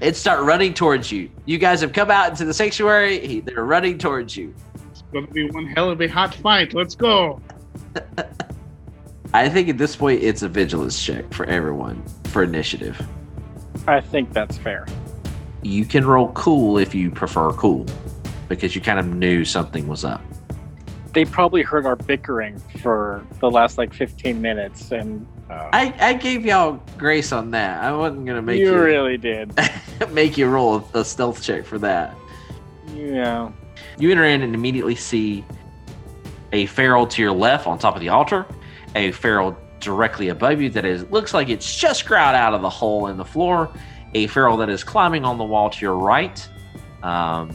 and 0.00 0.16
start 0.16 0.42
running 0.42 0.72
towards 0.72 1.12
you. 1.12 1.28
You 1.44 1.58
guys 1.58 1.82
have 1.82 1.92
come 1.92 2.10
out 2.10 2.30
into 2.30 2.46
the 2.46 2.54
sanctuary. 2.54 3.40
They're 3.40 3.64
running 3.64 3.98
towards 3.98 4.36
you. 4.36 4.54
It's 4.90 5.02
gonna 5.12 5.26
be 5.26 5.50
one 5.50 5.66
hell 5.66 5.90
of 5.90 6.00
a 6.00 6.06
hot 6.06 6.34
fight. 6.36 6.72
Let's 6.72 6.94
go. 6.94 7.42
I 9.34 9.48
think 9.48 9.68
at 9.68 9.78
this 9.78 9.96
point 9.96 10.22
it's 10.22 10.42
a 10.42 10.48
vigilance 10.48 11.02
check 11.02 11.32
for 11.32 11.44
everyone 11.46 12.02
for 12.24 12.42
initiative. 12.42 13.00
I 13.86 14.00
think 14.00 14.32
that's 14.32 14.56
fair. 14.58 14.86
You 15.62 15.84
can 15.84 16.06
roll 16.06 16.32
cool 16.32 16.78
if 16.78 16.94
you 16.94 17.10
prefer 17.10 17.50
cool, 17.52 17.86
because 18.48 18.74
you 18.74 18.80
kind 18.80 18.98
of 18.98 19.06
knew 19.06 19.44
something 19.44 19.88
was 19.88 20.04
up. 20.04 20.22
They 21.12 21.24
probably 21.24 21.62
heard 21.62 21.86
our 21.86 21.96
bickering 21.96 22.58
for 22.82 23.24
the 23.40 23.50
last 23.50 23.78
like 23.78 23.92
15 23.92 24.40
minutes, 24.40 24.92
and 24.92 25.26
uh, 25.50 25.70
I, 25.72 25.94
I 25.98 26.12
gave 26.14 26.44
y'all 26.44 26.80
grace 26.98 27.32
on 27.32 27.50
that. 27.52 27.82
I 27.82 27.92
wasn't 27.92 28.26
gonna 28.26 28.42
make 28.42 28.60
you 28.60 28.72
you, 28.72 28.78
really 28.82 29.16
did. 29.16 29.52
make 30.10 30.36
you 30.36 30.46
roll 30.48 30.88
a, 30.94 31.00
a 31.00 31.04
stealth 31.04 31.42
check 31.42 31.64
for 31.64 31.78
that. 31.78 32.14
Yeah. 32.94 33.50
You 33.98 34.10
enter 34.10 34.24
in 34.24 34.42
and 34.42 34.54
immediately 34.54 34.94
see 34.94 35.44
a 36.52 36.66
feral 36.66 37.06
to 37.06 37.22
your 37.22 37.32
left 37.32 37.66
on 37.66 37.78
top 37.78 37.94
of 37.94 38.00
the 38.00 38.08
altar, 38.08 38.46
a 38.94 39.12
feral 39.12 39.56
directly 39.80 40.28
above 40.28 40.60
you 40.60 40.70
that 40.70 40.84
is 40.84 41.04
looks 41.10 41.34
like 41.34 41.48
it's 41.48 41.76
just 41.76 42.06
growled 42.06 42.34
out 42.34 42.54
of 42.54 42.62
the 42.62 42.70
hole 42.70 43.08
in 43.08 43.16
the 43.16 43.24
floor, 43.24 43.70
a 44.14 44.26
feral 44.28 44.56
that 44.56 44.68
is 44.68 44.82
climbing 44.82 45.24
on 45.24 45.38
the 45.38 45.44
wall 45.44 45.70
to 45.70 45.80
your 45.80 45.96
right, 45.96 46.48
um, 47.02 47.50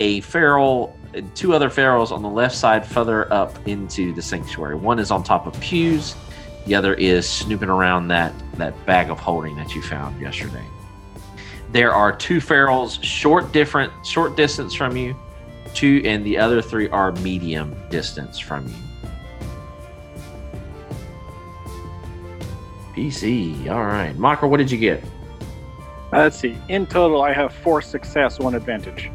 a 0.00 0.20
feral, 0.20 0.96
two 1.34 1.54
other 1.54 1.68
ferals 1.68 2.12
on 2.12 2.22
the 2.22 2.28
left 2.28 2.54
side 2.54 2.86
further 2.86 3.32
up 3.32 3.66
into 3.66 4.12
the 4.14 4.22
sanctuary. 4.22 4.76
One 4.76 4.98
is 4.98 5.10
on 5.10 5.22
top 5.22 5.46
of 5.46 5.58
pews, 5.60 6.14
the 6.66 6.74
other 6.74 6.94
is 6.94 7.28
snooping 7.28 7.68
around 7.68 8.08
that 8.08 8.32
that 8.54 8.86
bag 8.86 9.10
of 9.10 9.18
holding 9.18 9.56
that 9.56 9.74
you 9.74 9.82
found 9.82 10.20
yesterday. 10.20 10.64
There 11.72 11.92
are 11.92 12.14
two 12.14 12.38
ferals, 12.38 13.02
short 13.02 13.50
different, 13.52 13.92
short 14.04 14.36
distance 14.36 14.74
from 14.74 14.96
you 14.96 15.16
two 15.74 16.02
and 16.04 16.24
the 16.24 16.38
other 16.38 16.62
three 16.62 16.88
are 16.88 17.12
medium 17.12 17.76
distance 17.90 18.38
from 18.38 18.66
you 18.68 18.74
PC. 22.94 23.70
All 23.70 23.84
right. 23.84 24.16
Mocker, 24.16 24.46
what 24.46 24.58
did 24.58 24.70
you 24.70 24.78
get? 24.78 25.02
Uh, 26.12 26.18
let's 26.18 26.38
see. 26.38 26.56
In 26.68 26.86
total, 26.86 27.22
I 27.22 27.32
have 27.32 27.52
four 27.52 27.80
success, 27.80 28.38
one 28.38 28.54
advantage. 28.54 29.10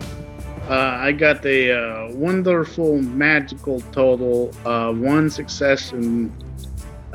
Uh, 0.67 0.97
I 0.99 1.11
got 1.11 1.41
the 1.41 1.71
uh, 1.71 2.15
wonderful 2.15 3.01
magical 3.01 3.79
total, 3.91 4.51
uh, 4.65 4.91
one 4.91 5.29
success 5.29 5.93
and 5.93 6.31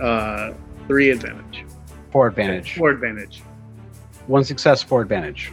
uh, 0.01 0.52
three 0.86 1.10
advantage. 1.10 1.66
Four 2.10 2.28
advantage. 2.28 2.77
Four 2.77 2.90
advantage. 2.90 3.43
One 4.27 4.44
success, 4.44 4.82
four 4.82 5.02
advantage. 5.02 5.52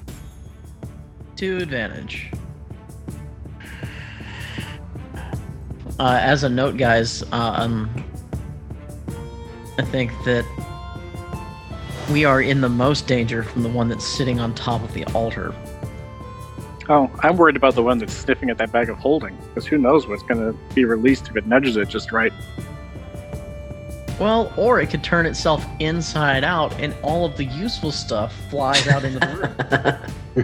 Two 1.36 1.58
advantage. 1.58 2.32
Uh, 6.00 6.18
as 6.22 6.44
a 6.44 6.50
note, 6.50 6.78
guys, 6.78 7.24
um, 7.34 7.90
I 9.78 9.84
think 9.84 10.12
that 10.24 10.46
we 12.10 12.24
are 12.24 12.42
in 12.42 12.62
the 12.62 12.70
most 12.70 13.06
danger 13.06 13.44
from 13.44 13.64
the 13.64 13.70
one 13.70 13.90
that's 13.90 14.06
sitting 14.06 14.40
on 14.40 14.56
top 14.56 14.82
of 14.82 14.94
the 14.94 15.04
altar. 15.08 15.54
Oh, 16.88 17.12
I'm 17.20 17.36
worried 17.36 17.58
about 17.58 17.76
the 17.76 17.84
one 17.84 17.98
that's 17.98 18.14
sniffing 18.14 18.50
at 18.50 18.58
that 18.58 18.72
bag 18.72 18.90
of 18.90 18.98
holding, 18.98 19.38
because 19.50 19.68
who 19.68 19.78
knows 19.78 20.08
what's 20.08 20.24
going 20.24 20.40
to 20.40 20.58
be 20.74 20.86
released 20.86 21.28
if 21.28 21.36
it 21.36 21.46
nudges 21.46 21.76
it 21.76 21.90
just 21.90 22.12
right. 22.12 22.34
Well, 24.20 24.54
or 24.58 24.80
it 24.80 24.90
could 24.90 25.04
turn 25.04 25.26
itself 25.26 25.66
inside 25.80 26.44
out 26.44 26.74
and 26.80 26.96
all 27.04 27.26
of 27.26 27.38
the 27.38 27.46
useful 27.46 27.92
stuff 27.92 28.34
flies 28.50 28.88
out 28.88 29.04
into 29.04 29.20
the 29.20 30.00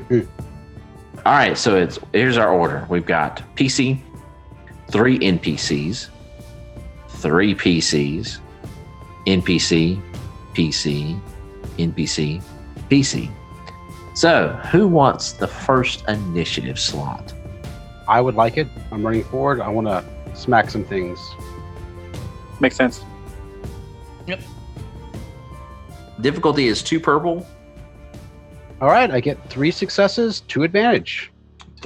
room. 0.09 0.29
All 1.25 1.33
right, 1.33 1.57
so 1.57 1.75
it's 1.75 1.97
here's 2.13 2.37
our 2.37 2.51
order. 2.51 2.85
We've 2.89 3.05
got 3.05 3.41
PC, 3.55 3.99
three 4.89 5.19
NPCs, 5.19 6.09
three 7.09 7.55
PCs, 7.55 8.39
NPC, 9.27 10.01
PC, 10.53 11.19
NPC, 11.77 12.41
PC. 12.89 13.31
So, 14.13 14.49
who 14.71 14.87
wants 14.87 15.33
the 15.33 15.47
first 15.47 16.07
initiative 16.07 16.79
slot? 16.79 17.33
I 18.07 18.21
would 18.21 18.35
like 18.35 18.57
it. 18.57 18.67
I'm 18.91 19.05
running 19.05 19.23
forward. 19.23 19.59
I 19.59 19.67
want 19.69 19.87
to 19.87 20.05
smack 20.35 20.69
some 20.69 20.85
things. 20.85 21.19
Makes 22.59 22.75
sense. 22.75 23.03
Yep. 24.27 24.41
Difficulty 26.21 26.67
is 26.67 26.81
two 26.81 26.99
purple, 26.99 27.45
All 28.81 28.87
right, 28.89 29.11
I 29.11 29.19
get 29.19 29.37
three 29.49 29.71
successes, 29.71 30.41
two 30.41 30.63
advantage. 30.63 31.31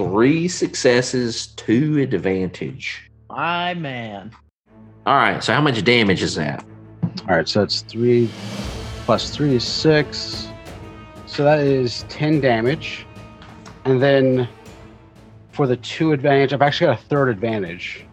Three 0.08 0.48
successes, 0.48 1.48
two 1.48 1.98
advantage. 1.98 3.10
My 3.28 3.74
man. 3.74 4.30
All 5.04 5.16
right, 5.16 5.44
so 5.44 5.52
how 5.52 5.60
much 5.60 5.84
damage 5.84 6.22
is 6.22 6.36
that? 6.36 6.64
All 7.28 7.36
right, 7.36 7.46
so 7.46 7.62
it's 7.62 7.82
three 7.82 8.30
plus 9.04 9.28
three 9.28 9.56
is 9.56 9.64
six. 9.64 10.48
So 11.26 11.44
that 11.44 11.58
is 11.60 12.06
10 12.08 12.40
damage. 12.40 13.06
And 13.84 14.02
then 14.02 14.48
for 15.52 15.66
the 15.66 15.76
two 15.76 16.12
advantage, 16.12 16.54
I've 16.54 16.62
actually 16.62 16.86
got 16.86 16.98
a 16.98 17.02
third 17.04 17.28
advantage 17.28 18.06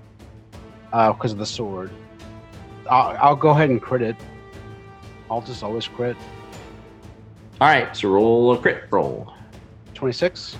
uh, 0.92 1.14
because 1.14 1.32
of 1.32 1.38
the 1.38 1.46
sword. 1.46 1.90
I'll, 2.90 3.18
I'll 3.18 3.36
go 3.38 3.52
ahead 3.52 3.70
and 3.70 3.82
crit 3.82 4.02
it. 4.02 4.18
I'll 5.32 5.42
just 5.42 5.64
always 5.64 5.88
crit. 5.88 6.18
All 7.62 7.70
right, 7.70 7.96
so 7.96 8.10
roll 8.10 8.52
a 8.52 8.58
crit 8.58 8.84
roll. 8.92 9.34
26. 9.94 10.58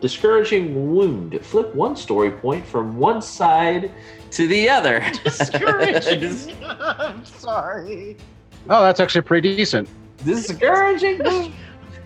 Discouraging 0.00 0.94
wound. 0.94 1.38
Flip 1.42 1.74
one 1.74 1.96
story 1.96 2.30
point 2.30 2.66
from 2.66 2.98
one 2.98 3.22
side 3.22 3.90
to 4.32 4.46
the 4.46 4.68
other. 4.68 5.04
Discouraging. 5.24 6.56
I'm 6.64 7.24
sorry. 7.24 8.16
Oh, 8.68 8.82
that's 8.82 9.00
actually 9.00 9.22
pretty 9.22 9.56
decent. 9.56 9.88
Discouraging. 10.24 11.20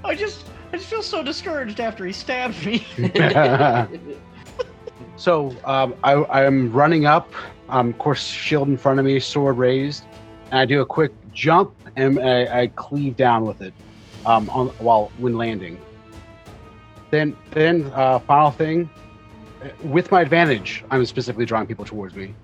I 0.05 0.15
just 0.15 0.47
I 0.73 0.77
just 0.77 0.89
feel 0.89 1.03
so 1.03 1.23
discouraged 1.23 1.81
after 1.81 2.07
he 2.07 2.13
stabbed 2.13 2.65
me. 2.65 2.87
So 5.21 5.55
um, 5.67 5.95
I, 6.03 6.25
I'm 6.25 6.73
running 6.73 7.05
up, 7.05 7.31
um, 7.69 7.91
of 7.91 7.99
course, 7.99 8.23
shield 8.25 8.69
in 8.69 8.79
front 8.79 8.99
of 8.99 9.05
me, 9.05 9.21
sword 9.21 9.59
raised, 9.59 10.05
and 10.51 10.61
I 10.61 10.65
do 10.65 10.81
a 10.81 10.87
quick 10.87 11.13
jump 11.35 11.75
and 11.97 12.19
I, 12.19 12.63
I 12.63 12.67
cleave 12.69 13.17
down 13.19 13.45
with 13.45 13.61
it 13.61 13.75
um, 14.25 14.49
on, 14.49 14.69
while 14.79 15.13
when 15.19 15.37
landing. 15.37 15.79
Then, 17.11 17.37
then 17.51 17.91
uh, 17.95 18.19
final 18.21 18.51
thing, 18.51 18.89
uh, 19.63 19.69
with 19.85 20.11
my 20.11 20.21
advantage, 20.21 20.85
I'm 20.91 21.05
specifically 21.07 21.45
drawing 21.47 21.67
people 21.67 21.85
towards 21.85 22.15
me. 22.15 22.35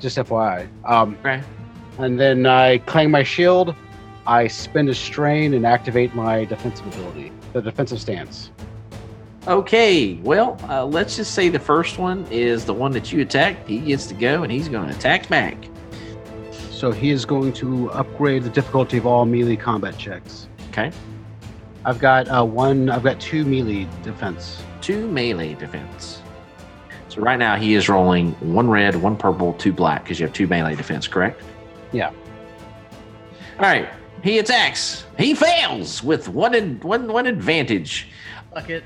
Just 0.00 0.18
FYI. 0.18 0.68
Um, 0.84 1.16
Okay. 1.24 1.42
and 1.98 2.20
then 2.20 2.46
I 2.46 2.78
clang 2.78 3.10
my 3.10 3.22
shield. 3.22 3.74
I 4.26 4.46
spend 4.48 4.88
a 4.88 4.94
strain 4.94 5.54
and 5.54 5.64
activate 5.64 6.14
my 6.14 6.44
defensive 6.44 6.86
ability, 6.88 7.32
the 7.52 7.62
defensive 7.62 8.00
stance. 8.00 8.50
Okay, 9.46 10.14
well, 10.24 10.58
uh, 10.68 10.84
let's 10.84 11.14
just 11.16 11.32
say 11.32 11.48
the 11.48 11.58
first 11.60 11.98
one 11.98 12.26
is 12.32 12.64
the 12.64 12.74
one 12.74 12.90
that 12.92 13.12
you 13.12 13.20
attacked. 13.22 13.68
He 13.68 13.78
gets 13.78 14.06
to 14.08 14.14
go 14.14 14.42
and 14.42 14.50
he's 14.50 14.68
going 14.68 14.88
to 14.88 14.94
attack 14.96 15.28
back. 15.28 15.56
So 16.70 16.90
he 16.90 17.10
is 17.10 17.24
going 17.24 17.52
to 17.54 17.88
upgrade 17.92 18.42
the 18.42 18.50
difficulty 18.50 18.98
of 18.98 19.06
all 19.06 19.24
melee 19.24 19.54
combat 19.56 19.96
checks. 19.96 20.48
Okay. 20.70 20.90
I've 21.86 22.00
got 22.00 22.26
uh, 22.26 22.44
one. 22.44 22.90
I've 22.90 23.04
got 23.04 23.20
two 23.20 23.44
melee 23.44 23.86
defense. 24.02 24.60
Two 24.80 25.06
melee 25.06 25.54
defense. 25.54 26.20
So 27.08 27.22
right 27.22 27.38
now 27.38 27.54
he 27.54 27.74
is 27.74 27.88
rolling 27.88 28.32
one 28.40 28.68
red, 28.68 28.96
one 28.96 29.16
purple, 29.16 29.52
two 29.52 29.72
black 29.72 30.02
because 30.02 30.18
you 30.18 30.26
have 30.26 30.34
two 30.34 30.48
melee 30.48 30.74
defense, 30.74 31.06
correct? 31.06 31.40
Yeah. 31.92 32.08
All 32.08 33.60
right. 33.60 33.88
He 34.24 34.40
attacks. 34.40 35.06
He 35.16 35.32
fails 35.32 36.02
with 36.02 36.28
one 36.28 36.56
ad- 36.56 36.82
one 36.82 37.06
one 37.12 37.26
advantage. 37.26 38.08
Fuck 38.52 38.68
it. 38.68 38.82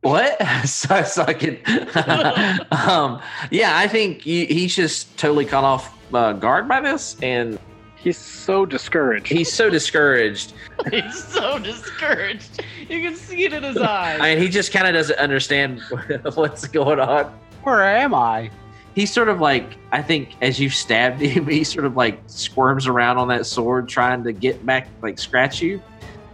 What? 0.00 0.40
so, 0.66 1.02
suck 1.02 1.42
it. 1.42 1.60
um, 2.72 3.20
yeah, 3.50 3.76
I 3.76 3.86
think 3.86 4.22
he, 4.22 4.46
he's 4.46 4.74
just 4.74 5.14
totally 5.18 5.44
caught 5.44 5.64
off 5.64 5.94
uh, 6.14 6.32
guard 6.32 6.66
by 6.66 6.80
this, 6.80 7.16
and 7.20 7.58
He's 8.02 8.16
so 8.16 8.64
discouraged. 8.64 9.26
he's 9.26 9.52
so 9.52 9.68
discouraged. 9.68 10.54
He's 10.90 11.22
so 11.24 11.58
discouraged. 11.58 12.64
You 12.88 13.02
can 13.02 13.14
see 13.14 13.44
it 13.44 13.52
in 13.52 13.62
his 13.62 13.76
eyes. 13.76 14.18
I 14.18 14.34
mean, 14.34 14.42
he 14.42 14.48
just 14.48 14.72
kind 14.72 14.86
of 14.86 14.94
doesn't 14.94 15.18
understand 15.18 15.82
what's 16.34 16.66
going 16.66 16.98
on. 16.98 17.26
Where 17.62 17.84
am 17.84 18.14
I? 18.14 18.50
He's 18.94 19.12
sort 19.12 19.28
of 19.28 19.40
like, 19.40 19.76
I 19.92 20.00
think, 20.00 20.36
as 20.40 20.58
you 20.58 20.70
stabbed 20.70 21.20
him, 21.20 21.46
he 21.46 21.62
sort 21.62 21.84
of 21.84 21.96
like 21.96 22.22
squirms 22.26 22.86
around 22.86 23.18
on 23.18 23.28
that 23.28 23.44
sword, 23.44 23.88
trying 23.90 24.24
to 24.24 24.32
get 24.32 24.64
back, 24.64 24.88
like 25.02 25.18
scratch 25.18 25.60
you. 25.60 25.82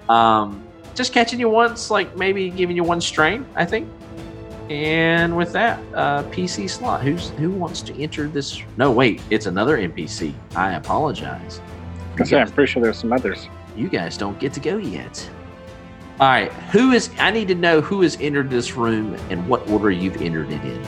Um, 0.08 0.64
just 0.94 1.12
catching 1.12 1.40
you 1.40 1.48
once, 1.48 1.90
like 1.90 2.16
maybe 2.16 2.48
giving 2.48 2.76
you 2.76 2.84
one 2.84 3.00
strain, 3.00 3.44
I 3.56 3.64
think. 3.64 3.88
And 4.68 5.36
with 5.36 5.52
that, 5.52 5.80
uh, 5.94 6.24
PC 6.24 6.68
slot. 6.68 7.02
Who's 7.02 7.30
who 7.30 7.50
wants 7.50 7.82
to 7.82 8.02
enter 8.02 8.26
this? 8.28 8.60
No, 8.76 8.90
wait, 8.90 9.22
it's 9.30 9.46
another 9.46 9.78
NPC. 9.78 10.34
I 10.56 10.72
apologize. 10.72 11.60
I 12.18 12.24
say, 12.24 12.40
I'm 12.40 12.50
pretty 12.50 12.72
sure 12.72 12.82
there's 12.82 12.98
some 12.98 13.12
others. 13.12 13.48
You 13.76 13.88
guys 13.88 14.16
don't 14.16 14.38
get 14.40 14.52
to 14.54 14.60
go 14.60 14.78
yet. 14.78 15.28
All 16.18 16.28
right, 16.28 16.50
who 16.72 16.92
is? 16.92 17.10
I 17.18 17.30
need 17.30 17.46
to 17.48 17.54
know 17.54 17.80
who 17.80 18.00
has 18.00 18.16
entered 18.20 18.48
this 18.48 18.74
room 18.74 19.14
and 19.30 19.46
what 19.46 19.68
order 19.68 19.90
you've 19.90 20.20
entered 20.22 20.50
it 20.50 20.64
in. 20.64 20.82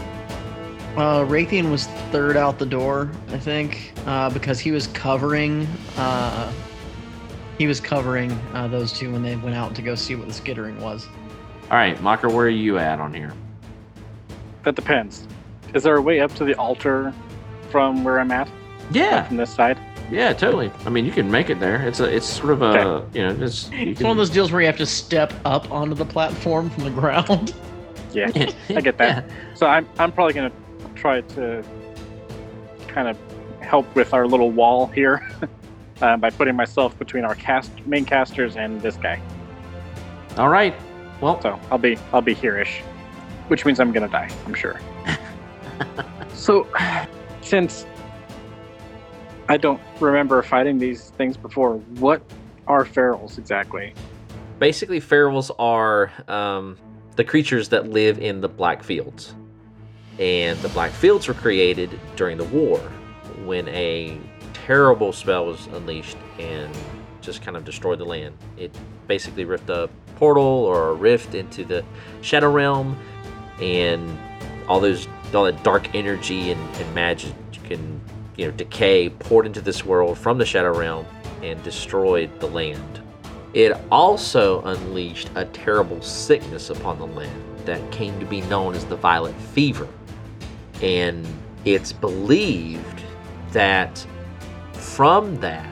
Uh, 0.97 1.25
Raytheon 1.25 1.71
was 1.71 1.87
third 2.11 2.37
out 2.37 2.59
the 2.59 2.67
door, 2.67 3.13
I 3.29 3.39
think, 3.39 3.93
uh, 4.07 4.31
because 4.31 4.59
he 4.59 4.73
was 4.73 4.87
covering. 4.89 5.69
Uh, 5.97 6.51
he 7.59 7.67
was 7.67 7.79
covering 7.79 8.33
uh, 8.55 8.69
those 8.69 8.93
two 8.93 9.13
when 9.13 9.23
they 9.23 9.37
went 9.37 9.55
out 9.55 9.75
to 9.75 9.83
go 9.83 9.95
see 9.95 10.17
what 10.17 10.29
the 10.29 10.35
skittering 10.35 10.81
was. 10.81 11.07
All 11.71 11.77
right, 11.77 12.01
Mocker, 12.01 12.29
where 12.29 12.47
are 12.47 12.49
you 12.49 12.79
at 12.79 12.99
on 12.99 13.13
here? 13.13 13.35
That 14.69 14.75
depends. 14.75 15.27
Is 15.73 15.83
there 15.83 15.97
a 15.97 16.03
way 16.03 16.21
up 16.21 16.35
to 16.35 16.45
the 16.45 16.55
altar 16.57 17.15
from 17.71 18.05
where 18.05 18.21
I'm 18.21 18.31
at? 18.31 18.51
Yeah, 18.91 19.23
From 19.27 19.39
this 19.39 19.51
side? 19.55 19.79
yeah, 20.11 20.35
totally. 20.35 20.71
I 20.85 20.91
mean, 20.91 21.07
you 21.07 21.11
can 21.11 21.31
make 21.31 21.49
it 21.49 21.59
there. 21.59 21.81
It's 21.89 22.01
a, 22.01 22.05
it's 22.05 22.27
sort 22.27 22.53
of 22.53 22.61
a, 22.61 23.09
you 23.15 23.23
know, 23.27 23.35
it's. 23.43 23.71
You 23.71 23.93
It's 23.93 24.03
one 24.03 24.11
of 24.11 24.19
those 24.19 24.29
deals 24.29 24.53
where 24.53 24.61
you 24.61 24.67
have 24.67 24.77
to 24.77 24.85
step 24.85 25.33
up 25.47 25.71
onto 25.73 25.95
the 25.95 26.05
platform 26.05 26.69
from 26.69 26.85
the 26.85 26.91
ground. 26.91 27.55
Yeah, 28.13 28.31
I 28.71 28.81
get 28.83 28.99
that. 28.99 29.31
So 29.55 29.67
I'm, 29.67 29.89
I'm 29.99 30.13
probably 30.13 30.35
going 30.35 30.51
to 30.51 30.89
try 30.95 31.21
to 31.23 31.63
kind 32.89 33.09
of 33.09 33.17
help 33.61 33.95
with 33.95 34.13
our 34.13 34.27
little 34.27 34.51
wall 34.51 34.87
here 34.89 35.27
uh, 36.03 36.17
by 36.19 36.29
putting 36.29 36.57
myself 36.57 36.99
between 36.99 37.25
our 37.25 37.35
cast 37.35 37.71
main 37.87 38.05
casters 38.07 38.57
and 38.57 38.83
this 38.83 38.97
guy. 38.97 39.21
All 40.37 40.49
right. 40.51 40.75
Well, 41.23 41.41
So 41.41 41.59
I'll 41.71 41.79
be 41.79 41.97
I'll 42.13 42.21
be 42.23 42.35
here-ish, 42.35 42.83
which 43.49 43.65
means 43.65 43.81
I'm 43.81 43.93
gonna 43.93 44.09
die. 44.09 44.31
I'm 44.47 44.55
sure. 44.55 44.81
so, 46.35 46.67
since 47.43 47.87
I 49.49 49.57
don't 49.57 49.81
remember 50.01 50.43
fighting 50.43 50.79
these 50.79 51.11
things 51.11 51.37
before, 51.37 51.75
what 51.99 52.23
are 52.67 52.85
ferals 52.85 53.39
exactly? 53.39 53.95
basically, 54.59 55.01
ferals 55.01 55.51
are 55.59 56.13
um, 56.29 56.77
the 57.17 57.25
creatures 57.25 57.69
that 57.71 57.89
live 57.89 58.19
in 58.19 58.41
the 58.41 58.49
Black 58.49 58.83
Fields, 58.83 59.35
and 60.19 60.59
the 60.61 60.69
Black 60.71 60.91
Fields 60.93 61.29
were 61.29 61.35
created 61.35 61.99
during 62.17 62.37
the 62.39 62.45
war 62.45 62.79
when 63.45 63.69
a 63.69 64.19
terrible 64.53 65.13
spell 65.13 65.47
was 65.47 65.67
unleashed 65.69 66.17
and 66.39 66.75
just 67.21 67.43
kind 67.43 67.57
of 67.57 67.65
destroyed 67.65 67.99
the 67.99 68.05
land. 68.05 68.37
It 68.57 68.77
basically 69.07 69.45
ripped 69.45 69.71
a 69.71 69.89
portal 70.17 70.43
or 70.43 70.91
a 70.91 70.95
rift 70.95 71.35
into 71.35 71.65
the 71.65 71.85
Shadow 72.21 72.51
Realm, 72.51 72.99
and 73.61 74.19
all 74.69 74.81
those 74.81 75.09
all 75.35 75.45
that 75.45 75.63
dark 75.63 75.95
energy 75.95 76.51
and, 76.51 76.77
and 76.77 76.95
magic 76.95 77.35
and 77.71 78.01
you 78.37 78.47
know 78.47 78.51
decay 78.53 79.11
poured 79.11 79.47
into 79.47 79.61
this 79.61 79.85
world 79.85 80.17
from 80.17 80.39
the 80.39 80.47
Shadow 80.47 80.77
Realm 80.77 81.07
and 81.43 81.63
destroyed 81.63 82.31
the 82.41 82.47
land. 82.47 83.03
It 83.55 83.77
also 83.91 84.63
unleashed 84.63 85.31
a 85.35 85.45
terrible 85.47 86.01
sickness 86.03 86.71
upon 86.71 86.99
the 86.99 87.07
land 87.07 87.43
that 87.65 87.91
came 87.91 88.19
to 88.21 88.27
be 88.27 88.41
known 88.43 88.75
as 88.75 88.85
the 88.85 88.97
Violet 88.97 89.35
Fever. 89.35 89.89
And 90.83 91.27
it's 91.65 91.93
believed 91.93 93.03
that 93.53 94.07
from 94.73 95.37
that, 95.37 95.67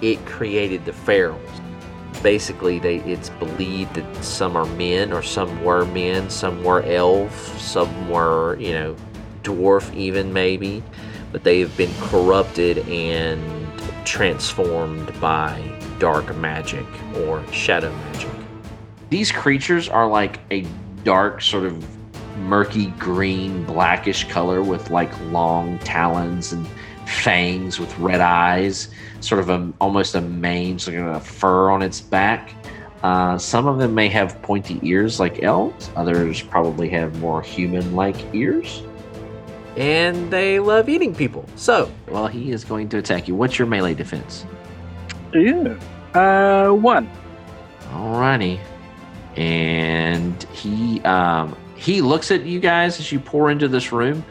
it 0.00 0.24
created 0.26 0.84
the 0.84 0.92
ferals. 0.92 1.57
Basically, 2.22 2.78
they, 2.78 2.96
it's 2.98 3.30
believed 3.30 3.94
that 3.94 4.24
some 4.24 4.56
are 4.56 4.66
men, 4.66 5.12
or 5.12 5.22
some 5.22 5.62
were 5.64 5.84
men, 5.86 6.28
some 6.30 6.64
were 6.64 6.82
elf, 6.82 7.60
some 7.60 8.10
were, 8.10 8.58
you 8.58 8.72
know, 8.72 8.96
dwarf, 9.42 9.94
even 9.94 10.32
maybe, 10.32 10.82
but 11.32 11.44
they 11.44 11.60
have 11.60 11.76
been 11.76 11.92
corrupted 12.00 12.78
and 12.88 13.40
transformed 14.04 15.18
by 15.20 15.62
dark 15.98 16.34
magic 16.36 16.86
or 17.16 17.44
shadow 17.52 17.90
magic. 17.90 18.30
These 19.10 19.32
creatures 19.32 19.88
are 19.88 20.08
like 20.08 20.40
a 20.50 20.66
dark, 21.04 21.40
sort 21.40 21.64
of 21.64 21.84
murky 22.38 22.86
green, 22.98 23.64
blackish 23.64 24.28
color 24.28 24.62
with 24.62 24.90
like 24.90 25.12
long 25.30 25.78
talons 25.80 26.52
and 26.52 26.66
fangs 27.06 27.78
with 27.78 27.96
red 27.98 28.20
eyes, 28.20 28.88
sort 29.20 29.40
of 29.40 29.50
a 29.50 29.72
almost 29.80 30.14
a 30.14 30.20
mane, 30.20 30.78
so 30.78 30.90
like 30.92 31.00
a 31.00 31.20
fur 31.20 31.70
on 31.70 31.82
its 31.82 32.00
back. 32.00 32.54
Uh, 33.02 33.38
some 33.38 33.66
of 33.66 33.78
them 33.78 33.94
may 33.94 34.08
have 34.08 34.40
pointy 34.42 34.80
ears 34.82 35.20
like 35.20 35.42
elves. 35.42 35.90
Others 35.94 36.42
probably 36.42 36.88
have 36.88 37.18
more 37.20 37.40
human-like 37.40 38.16
ears. 38.34 38.82
And 39.76 40.28
they 40.32 40.58
love 40.58 40.88
eating 40.88 41.14
people. 41.14 41.44
So, 41.54 41.88
well, 42.08 42.26
he 42.26 42.50
is 42.50 42.64
going 42.64 42.88
to 42.88 42.98
attack 42.98 43.28
you. 43.28 43.36
What's 43.36 43.56
your 43.58 43.68
melee 43.68 43.94
defense? 43.94 44.44
Yeah. 45.32 45.78
Uh, 46.14 46.72
one. 46.72 47.08
Alrighty. 47.92 48.58
And 49.36 50.42
he 50.52 51.00
um 51.02 51.56
he 51.76 52.02
looks 52.02 52.32
at 52.32 52.42
you 52.42 52.58
guys 52.58 52.98
as 52.98 53.12
you 53.12 53.20
pour 53.20 53.50
into 53.50 53.68
this 53.68 53.92
room. 53.92 54.24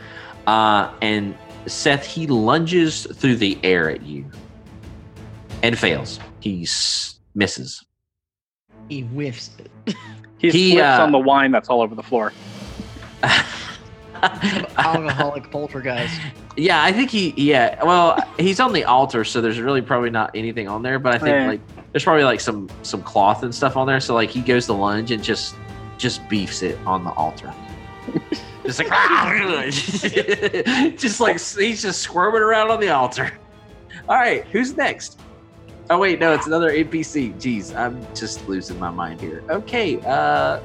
Uh 0.45 0.91
and 1.01 1.38
Seth 1.65 2.05
he 2.05 2.27
lunges 2.27 3.07
through 3.14 3.38
the 3.38 3.57
air 3.64 3.89
at 3.89 4.01
you. 4.03 4.26
And 5.63 5.77
fails. 5.77 6.19
He 6.39 6.67
misses. 7.35 7.84
He 8.89 9.01
whiffs 9.01 9.51
it. 9.59 9.95
He, 10.39 10.51
He, 10.51 10.71
slips 10.73 10.99
uh, 10.99 11.01
on 11.01 11.11
the 11.11 11.17
wine 11.17 11.51
that's 11.51 11.67
all 11.67 11.81
over 11.81 11.95
the 11.95 12.03
floor. 12.03 12.31
Alcoholic 14.77 15.49
poltergeist. 15.49 16.19
yeah, 16.55 16.84
I 16.84 16.91
think 16.91 17.09
he 17.09 17.34
yeah, 17.38 17.84
well, 17.84 18.17
he's 18.38 18.59
on 18.59 18.71
the 18.71 18.84
altar 18.84 19.23
so 19.23 19.41
there's 19.41 19.59
really 19.59 19.81
probably 19.81 20.11
not 20.11 20.29
anything 20.35 20.67
on 20.67 20.84
there, 20.84 20.99
but 20.99 21.15
I 21.15 21.17
think 21.17 21.29
Yeah. 21.29 21.47
like 21.47 21.61
there's 21.91 22.03
probably 22.03 22.23
like 22.23 22.39
some 22.39 22.69
some 22.84 23.01
cloth 23.01 23.41
and 23.41 23.53
stuff 23.53 23.75
on 23.77 23.88
there 23.88 23.99
so 23.99 24.13
like 24.13 24.29
he 24.29 24.41
goes 24.41 24.67
to 24.67 24.73
lunge 24.73 25.09
and 25.11 25.23
just 25.23 25.55
just 25.97 26.27
beefs 26.29 26.61
it 26.61 26.77
on 26.85 27.03
the 27.03 27.11
altar. 27.11 27.51
just 28.63 28.79
like 28.79 29.71
just 30.97 31.19
like 31.19 31.39
he's 31.39 31.81
just 31.81 32.01
squirming 32.01 32.41
around 32.41 32.69
on 32.69 32.79
the 32.79 32.89
altar. 32.89 33.31
All 34.07 34.15
right, 34.17 34.45
who's 34.47 34.77
next? 34.77 35.19
Oh 35.89 35.97
wait, 35.97 36.19
no, 36.19 36.34
it's 36.34 36.47
another 36.47 36.72
NPC. 36.72 37.34
Jeez, 37.35 37.76
I'm 37.76 38.05
just 38.14 38.47
losing 38.47 38.77
my 38.77 38.89
mind 38.89 39.22
here. 39.22 39.43
Okay, 39.49 39.99
uh 40.05 40.59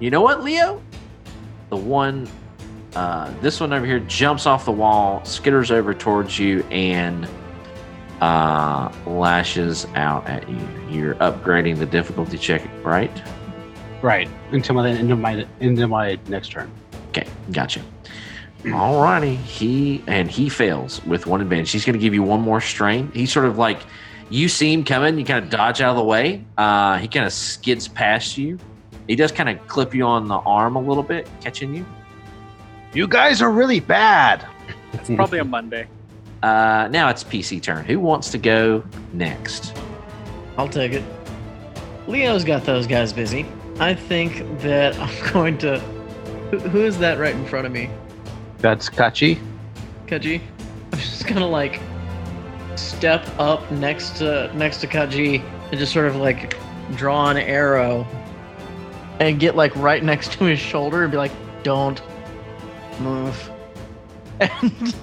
you 0.00 0.10
know 0.10 0.20
what, 0.20 0.44
Leo? 0.44 0.82
The 1.70 1.76
one 1.76 2.28
uh 2.94 3.32
this 3.40 3.60
one 3.60 3.72
over 3.72 3.86
here 3.86 4.00
jumps 4.00 4.46
off 4.46 4.66
the 4.66 4.72
wall, 4.72 5.20
skitters 5.20 5.70
over 5.70 5.94
towards 5.94 6.38
you 6.38 6.62
and 6.70 7.26
uh 8.20 8.92
lashes 9.06 9.86
out 9.94 10.26
at 10.26 10.46
you. 10.48 10.68
You're 10.90 11.14
upgrading 11.16 11.78
the 11.78 11.86
difficulty 11.86 12.36
check, 12.36 12.62
right? 12.84 13.10
Right. 14.02 14.28
Until 14.52 14.74
my 14.74 14.88
into 14.88 15.16
my 15.16 15.46
into 15.60 15.88
my 15.88 16.18
next 16.28 16.50
turn. 16.50 16.70
Okay, 17.08 17.26
gotcha. 17.50 17.80
Alrighty, 18.64 19.36
he 19.36 20.02
and 20.06 20.30
he 20.30 20.48
fails 20.48 21.04
with 21.04 21.26
one 21.26 21.40
advantage. 21.40 21.70
He's 21.70 21.84
going 21.84 21.94
to 21.94 21.98
give 21.98 22.14
you 22.14 22.22
one 22.22 22.40
more 22.40 22.60
strain. 22.62 23.10
He 23.12 23.26
sort 23.26 23.44
of 23.44 23.58
like 23.58 23.80
you 24.30 24.48
see 24.48 24.72
him 24.72 24.84
coming, 24.84 25.18
you 25.18 25.24
kind 25.24 25.44
of 25.44 25.50
dodge 25.50 25.80
out 25.80 25.90
of 25.90 25.96
the 25.96 26.04
way. 26.04 26.44
Uh, 26.56 26.98
he 26.98 27.08
kind 27.08 27.26
of 27.26 27.32
skids 27.32 27.88
past 27.88 28.38
you. 28.38 28.58
He 29.06 29.16
does 29.16 29.32
kind 29.32 29.48
of 29.48 29.66
clip 29.68 29.94
you 29.94 30.04
on 30.04 30.28
the 30.28 30.38
arm 30.38 30.76
a 30.76 30.80
little 30.80 31.02
bit, 31.02 31.28
catching 31.40 31.74
you. 31.74 31.84
You 32.94 33.06
guys 33.06 33.42
are 33.42 33.50
really 33.50 33.80
bad. 33.80 34.46
It's 34.92 35.10
probably 35.10 35.38
a 35.40 35.44
Monday. 35.44 35.88
Uh, 36.44 36.88
now 36.88 37.08
it's 37.08 37.24
PC 37.24 37.62
turn. 37.62 37.86
Who 37.86 37.98
wants 37.98 38.30
to 38.32 38.36
go 38.36 38.84
next? 39.14 39.74
I'll 40.58 40.68
take 40.68 40.92
it. 40.92 41.02
Leo's 42.06 42.44
got 42.44 42.64
those 42.64 42.86
guys 42.86 43.14
busy. 43.14 43.46
I 43.80 43.94
think 43.94 44.60
that 44.60 44.94
I'm 44.98 45.32
going 45.32 45.56
to. 45.58 45.78
Who, 46.50 46.58
who 46.58 46.84
is 46.84 46.98
that 46.98 47.18
right 47.18 47.34
in 47.34 47.46
front 47.46 47.64
of 47.64 47.72
me? 47.72 47.88
That's 48.58 48.90
Kachi. 48.90 49.40
Kaji? 50.06 50.42
I'm 50.92 50.98
just 50.98 51.26
gonna 51.26 51.48
like 51.48 51.80
step 52.76 53.26
up 53.38 53.70
next 53.70 54.16
to 54.18 54.50
next 54.56 54.80
to 54.80 54.86
Kachi 54.86 55.42
and 55.70 55.78
just 55.78 55.92
sort 55.92 56.06
of 56.06 56.16
like 56.16 56.56
draw 56.96 57.30
an 57.30 57.36
arrow 57.36 58.06
and 59.20 59.38
get 59.38 59.56
like 59.56 59.74
right 59.76 60.02
next 60.02 60.32
to 60.34 60.44
his 60.44 60.58
shoulder 60.58 61.02
and 61.02 61.10
be 61.10 61.18
like, 61.18 61.32
"Don't 61.62 62.02
move," 63.00 63.50
and 64.40 64.94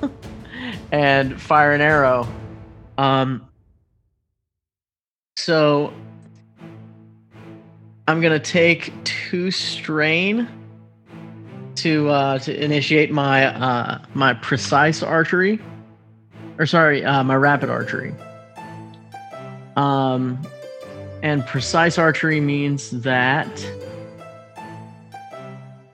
and 0.92 1.42
fire 1.42 1.74
an 1.74 1.82
arrow. 1.82 2.28
Um. 2.98 3.48
So 5.38 5.94
I'm 8.08 8.22
gonna 8.22 8.40
take 8.40 8.92
two 9.04 9.52
strain 9.52 10.48
to 11.76 12.10
uh, 12.10 12.40
to 12.40 12.64
initiate 12.64 13.12
my 13.12 13.46
uh, 13.46 14.00
my 14.14 14.34
precise 14.34 15.02
archery, 15.02 15.60
or 16.62 16.66
sorry, 16.68 17.04
uh, 17.04 17.24
my 17.24 17.36
rapid 17.36 17.72
archery. 17.72 18.14
Um, 19.76 20.40
and 21.24 21.44
precise 21.48 21.98
archery 21.98 22.40
means 22.40 22.92
that 23.02 23.50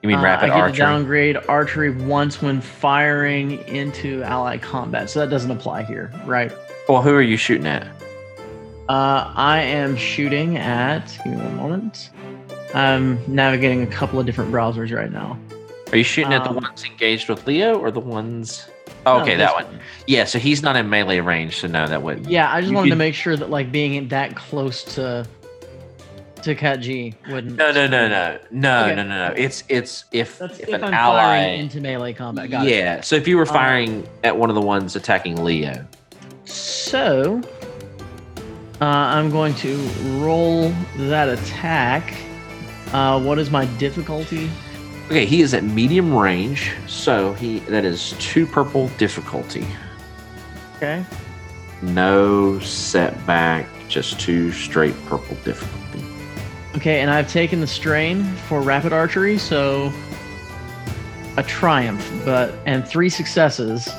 You 0.01 0.09
mean 0.09 0.17
uh, 0.17 0.23
rapid 0.23 0.45
I 0.45 0.47
get 0.47 0.57
archery? 0.57 0.71
to 0.73 0.77
downgrade 0.77 1.37
archery 1.47 1.91
once 1.91 2.41
when 2.41 2.59
firing 2.59 3.65
into 3.67 4.21
ally 4.23 4.57
combat. 4.57 5.09
So 5.09 5.21
that 5.21 5.29
doesn't 5.29 5.51
apply 5.51 5.83
here, 5.83 6.11
right? 6.25 6.51
well, 6.89 7.01
who 7.01 7.13
are 7.15 7.21
you 7.21 7.37
shooting 7.37 7.67
at? 7.67 7.87
Uh, 8.89 9.31
I 9.35 9.61
am 9.61 9.95
shooting 9.95 10.57
at. 10.57 11.17
Give 11.23 11.33
me 11.33 11.37
one 11.39 11.55
moment. 11.55 12.09
I'm 12.73 13.19
navigating 13.33 13.83
a 13.83 13.87
couple 13.87 14.19
of 14.19 14.25
different 14.25 14.51
browsers 14.51 14.93
right 14.93 15.11
now. 15.11 15.39
Are 15.93 15.97
you 15.97 16.03
shooting 16.03 16.33
at 16.33 16.43
the 16.43 16.49
Um, 16.49 16.55
ones 16.57 16.83
engaged 16.83 17.29
with 17.29 17.47
Leo 17.47 17.77
or 17.77 17.89
the 17.89 18.01
ones? 18.01 18.67
Oh, 19.05 19.17
No, 19.17 19.23
okay, 19.23 19.35
this 19.35 19.49
that 19.51 19.55
one. 19.65 19.79
Yeah, 20.05 20.23
so 20.25 20.39
he's 20.39 20.61
not 20.63 20.75
in 20.75 20.89
melee 20.89 21.19
range, 21.19 21.57
so 21.59 21.67
no, 21.67 21.87
that 21.87 22.01
wouldn't. 22.01 22.29
Yeah, 22.29 22.51
I 22.51 22.59
just 22.61 22.71
You 22.71 22.75
wanted 22.77 22.89
to 22.91 22.95
make 22.95 23.13
sure 23.15 23.35
that 23.37 23.49
like 23.49 23.71
being 23.71 24.07
that 24.09 24.35
close 24.35 24.83
to 24.95 25.25
to 26.43 26.55
Kachi 26.55 27.15
wouldn't. 27.29 27.55
No, 27.57 27.71
no, 27.71 27.87
no, 27.87 28.07
no, 28.07 28.37
no, 28.51 28.83
Okay. 28.85 28.95
no, 28.95 29.03
no, 29.03 29.27
no. 29.29 29.33
It's 29.35 29.63
it's 29.69 30.05
if 30.11 30.37
That's 30.37 30.59
if, 30.59 30.69
if, 30.69 30.75
an 30.75 30.83
I'm 30.85 30.93
ally. 30.93 31.37
into 31.37 31.81
melee 31.81 32.13
combat. 32.13 32.49
Got 32.49 32.67
it. 32.67 32.75
yeah, 32.75 33.01
so 33.01 33.15
if 33.15 33.27
you 33.27 33.37
were 33.37 33.47
Um, 33.47 33.53
firing 33.53 34.07
at 34.23 34.37
one 34.37 34.49
of 34.49 34.55
the 34.55 34.61
ones 34.61 34.95
attacking 34.95 35.43
Leo, 35.43 35.85
So, 36.45 37.41
uh, 38.79 38.85
I'm 38.85 39.29
going 39.31 39.55
to 39.55 39.75
roll 40.19 40.69
that 40.97 41.27
attack. 41.29 42.13
Uh, 42.93 43.19
what 43.19 43.39
is 43.39 43.49
my 43.51 43.65
difficulty? 43.77 44.49
Okay, 45.07 45.25
he 45.25 45.41
is 45.41 45.53
at 45.53 45.63
medium 45.63 46.13
range, 46.15 46.71
so 46.87 47.33
he 47.33 47.59
that 47.59 47.83
is 47.85 48.13
two 48.19 48.45
purple 48.45 48.89
difficulty, 48.97 49.65
Okay. 50.77 51.03
no 51.81 52.59
setback, 52.59 53.67
just 53.89 54.19
two 54.19 54.51
straight 54.51 54.95
purple 55.05 55.35
difficulty. 55.43 56.03
Okay, 56.75 56.99
and 57.01 57.09
I've 57.09 57.27
taken 57.31 57.59
the 57.59 57.67
strain 57.67 58.23
for 58.47 58.61
rapid 58.61 58.93
archery, 58.93 59.37
so 59.37 59.91
a 61.37 61.43
triumph, 61.43 62.07
but 62.23 62.53
and 62.65 62.87
three 62.87 63.09
successes, 63.09 63.89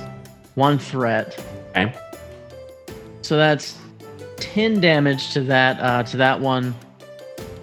one 0.54 0.78
threat. 0.78 1.42
Okay. 1.70 1.92
So 3.22 3.36
that's 3.36 3.76
ten 4.36 4.80
damage 4.80 5.32
to 5.32 5.40
that 5.42 5.80
uh, 5.80 6.02
to 6.04 6.16
that 6.18 6.40
one. 6.40 6.74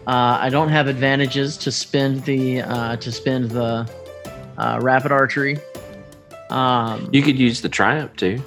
Uh, 0.07 0.37
I 0.39 0.49
don't 0.49 0.69
have 0.69 0.87
advantages 0.87 1.57
to 1.57 1.71
spend 1.71 2.23
the 2.25 2.61
uh, 2.61 2.95
to 2.97 3.11
spend 3.11 3.51
the 3.51 3.89
uh, 4.57 4.79
rapid 4.81 5.11
archery. 5.11 5.57
Um, 6.49 7.09
You 7.11 7.23
could 7.23 7.39
use 7.39 7.61
the 7.61 7.69
triumph 7.69 8.15
too. 8.15 8.41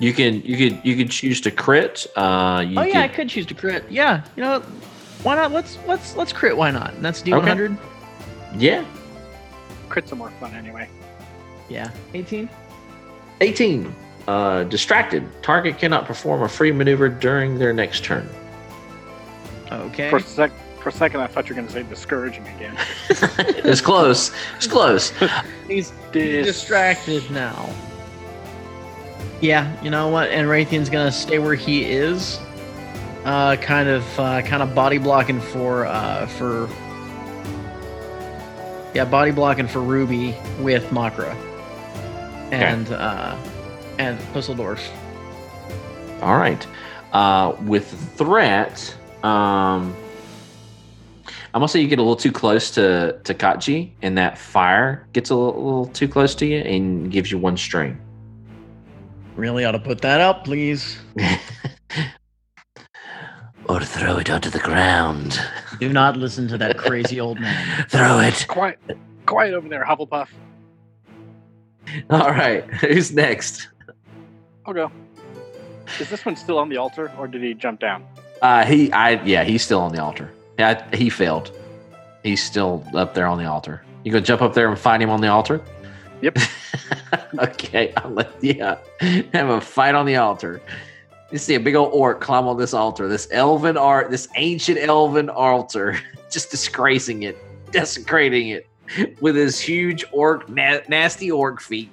You 0.00 0.12
can 0.12 0.42
you 0.42 0.56
could 0.56 0.80
you 0.84 0.96
could 0.96 1.10
choose 1.10 1.40
to 1.42 1.50
crit. 1.50 2.06
Uh, 2.16 2.64
you 2.66 2.78
oh 2.78 2.82
yeah, 2.82 3.00
I 3.00 3.08
could- 3.08 3.16
could 3.16 3.28
choose 3.28 3.46
to 3.46 3.54
crit. 3.54 3.84
Yeah, 3.90 4.24
you 4.34 4.42
know, 4.42 4.60
why 5.22 5.36
not? 5.36 5.52
Let's 5.52 5.78
let's 5.86 6.16
let's 6.16 6.32
crit. 6.32 6.56
Why 6.56 6.70
not? 6.70 6.94
And 6.94 7.04
that's 7.04 7.22
D 7.22 7.30
one 7.32 7.46
hundred. 7.46 7.76
yeah. 8.56 8.84
Crits 9.88 10.10
are 10.12 10.16
more 10.16 10.30
fun 10.40 10.54
anyway. 10.54 10.88
Yeah, 11.68 11.90
eighteen. 12.14 12.48
18. 13.42 13.94
Uh, 14.28 14.64
distracted. 14.64 15.26
Target 15.42 15.78
cannot 15.78 16.04
perform 16.06 16.42
a 16.42 16.48
free 16.48 16.70
maneuver 16.72 17.08
during 17.08 17.58
their 17.58 17.72
next 17.72 18.04
turn. 18.04 18.28
Okay. 19.70 20.10
For 20.10 20.16
a 20.16 20.22
sec, 20.22 20.50
for 20.80 20.88
a 20.88 20.92
second, 20.92 21.20
I 21.20 21.26
thought 21.26 21.48
you 21.48 21.54
were 21.54 21.60
going 21.60 21.68
to 21.68 21.72
say 21.72 21.82
discouraging 21.82 22.46
again. 22.48 22.76
it's 23.08 23.80
close. 23.80 24.32
It's 24.56 24.66
close. 24.66 25.12
He's 25.68 25.92
Dis- 26.12 26.46
distracted 26.46 27.30
now. 27.30 27.68
Yeah, 29.40 29.80
you 29.82 29.90
know 29.90 30.08
what? 30.08 30.28
And 30.30 30.48
Raytheon's 30.48 30.90
gonna 30.90 31.12
stay 31.12 31.38
where 31.38 31.54
he 31.54 31.84
is, 31.84 32.38
uh, 33.24 33.56
kind 33.56 33.88
of, 33.88 34.20
uh, 34.20 34.42
kind 34.42 34.62
of 34.62 34.74
body 34.74 34.98
blocking 34.98 35.40
for, 35.40 35.86
uh, 35.86 36.26
for, 36.26 36.68
yeah, 38.92 39.06
body 39.06 39.30
blocking 39.30 39.66
for 39.66 39.80
Ruby 39.80 40.34
with 40.58 40.84
Makra, 40.90 41.34
and 42.52 42.90
uh, 42.92 43.34
and 43.98 44.18
Dusseldorf. 44.34 44.86
All 46.20 46.36
right. 46.36 46.66
Uh, 47.12 47.56
with 47.62 47.88
threat, 48.16 48.94
um, 49.24 49.94
I'm 51.52 51.60
gonna 51.60 51.68
say 51.68 51.80
you 51.80 51.88
get 51.88 51.98
a 51.98 52.02
little 52.02 52.16
too 52.16 52.32
close 52.32 52.70
to 52.72 53.20
to 53.24 53.34
Kachi, 53.34 53.90
and 54.02 54.16
that 54.18 54.38
fire 54.38 55.06
gets 55.12 55.30
a 55.30 55.34
little, 55.34 55.62
little 55.62 55.86
too 55.86 56.08
close 56.08 56.34
to 56.36 56.46
you 56.46 56.58
and 56.58 57.10
gives 57.10 57.30
you 57.30 57.38
one 57.38 57.56
strain. 57.56 58.00
Really 59.36 59.64
ought 59.64 59.72
to 59.72 59.78
put 59.78 60.00
that 60.02 60.20
up, 60.20 60.44
please. 60.44 60.98
Or 63.70 63.80
throw 63.80 64.16
it 64.18 64.28
onto 64.28 64.50
the 64.50 64.58
ground. 64.58 65.40
Do 65.78 65.92
not 65.92 66.16
listen 66.16 66.48
to 66.48 66.58
that 66.58 66.76
crazy 66.76 67.20
old 67.20 67.38
man. 67.38 67.86
Throw 67.88 68.18
it. 68.18 68.44
quiet, 68.48 68.80
quiet 69.26 69.54
over 69.54 69.68
there, 69.68 69.84
Hufflepuff. 69.84 70.26
All 72.10 72.30
right. 72.30 72.64
Who's 72.80 73.12
next? 73.12 73.68
I'll 74.66 74.74
go. 74.74 74.90
Is 76.00 76.10
this 76.10 76.24
one 76.24 76.34
still 76.34 76.58
on 76.58 76.68
the 76.68 76.78
altar, 76.78 77.12
or 77.16 77.28
did 77.28 77.44
he 77.44 77.54
jump 77.54 77.78
down? 77.78 78.04
Uh, 78.42 78.64
he, 78.64 78.90
I, 78.92 79.22
yeah, 79.24 79.44
he's 79.44 79.62
still 79.62 79.80
on 79.80 79.92
the 79.92 80.02
altar. 80.02 80.30
Yeah, 80.58 80.84
he 80.94 81.10
failed. 81.10 81.52
He's 82.22 82.42
still 82.42 82.84
up 82.94 83.14
there 83.14 83.26
on 83.26 83.38
the 83.38 83.46
altar. 83.46 83.82
You 84.04 84.12
gonna 84.12 84.24
jump 84.24 84.42
up 84.42 84.54
there 84.54 84.68
and 84.68 84.78
find 84.78 85.02
him 85.02 85.10
on 85.10 85.20
the 85.20 85.28
altar? 85.28 85.62
Yep. 86.22 86.38
okay, 87.38 87.92
I'll 87.96 88.10
let 88.10 88.32
yeah, 88.42 88.78
have 89.32 89.48
a 89.48 89.60
fight 89.60 89.94
on 89.94 90.06
the 90.06 90.16
altar. 90.16 90.60
You 91.30 91.38
see 91.38 91.54
a 91.54 91.60
big 91.60 91.74
old 91.74 91.92
orc 91.92 92.20
climb 92.20 92.46
on 92.46 92.58
this 92.58 92.74
altar, 92.74 93.08
this 93.08 93.28
elven 93.30 93.76
art, 93.76 94.10
this 94.10 94.28
ancient 94.36 94.78
elven 94.78 95.30
altar, 95.30 95.98
just 96.30 96.50
disgracing 96.50 97.22
it, 97.22 97.38
desecrating 97.72 98.48
it 98.48 98.66
with 99.20 99.36
his 99.36 99.60
huge 99.60 100.04
orc, 100.12 100.48
na- 100.48 100.80
nasty 100.88 101.30
orc 101.30 101.60
feet. 101.60 101.90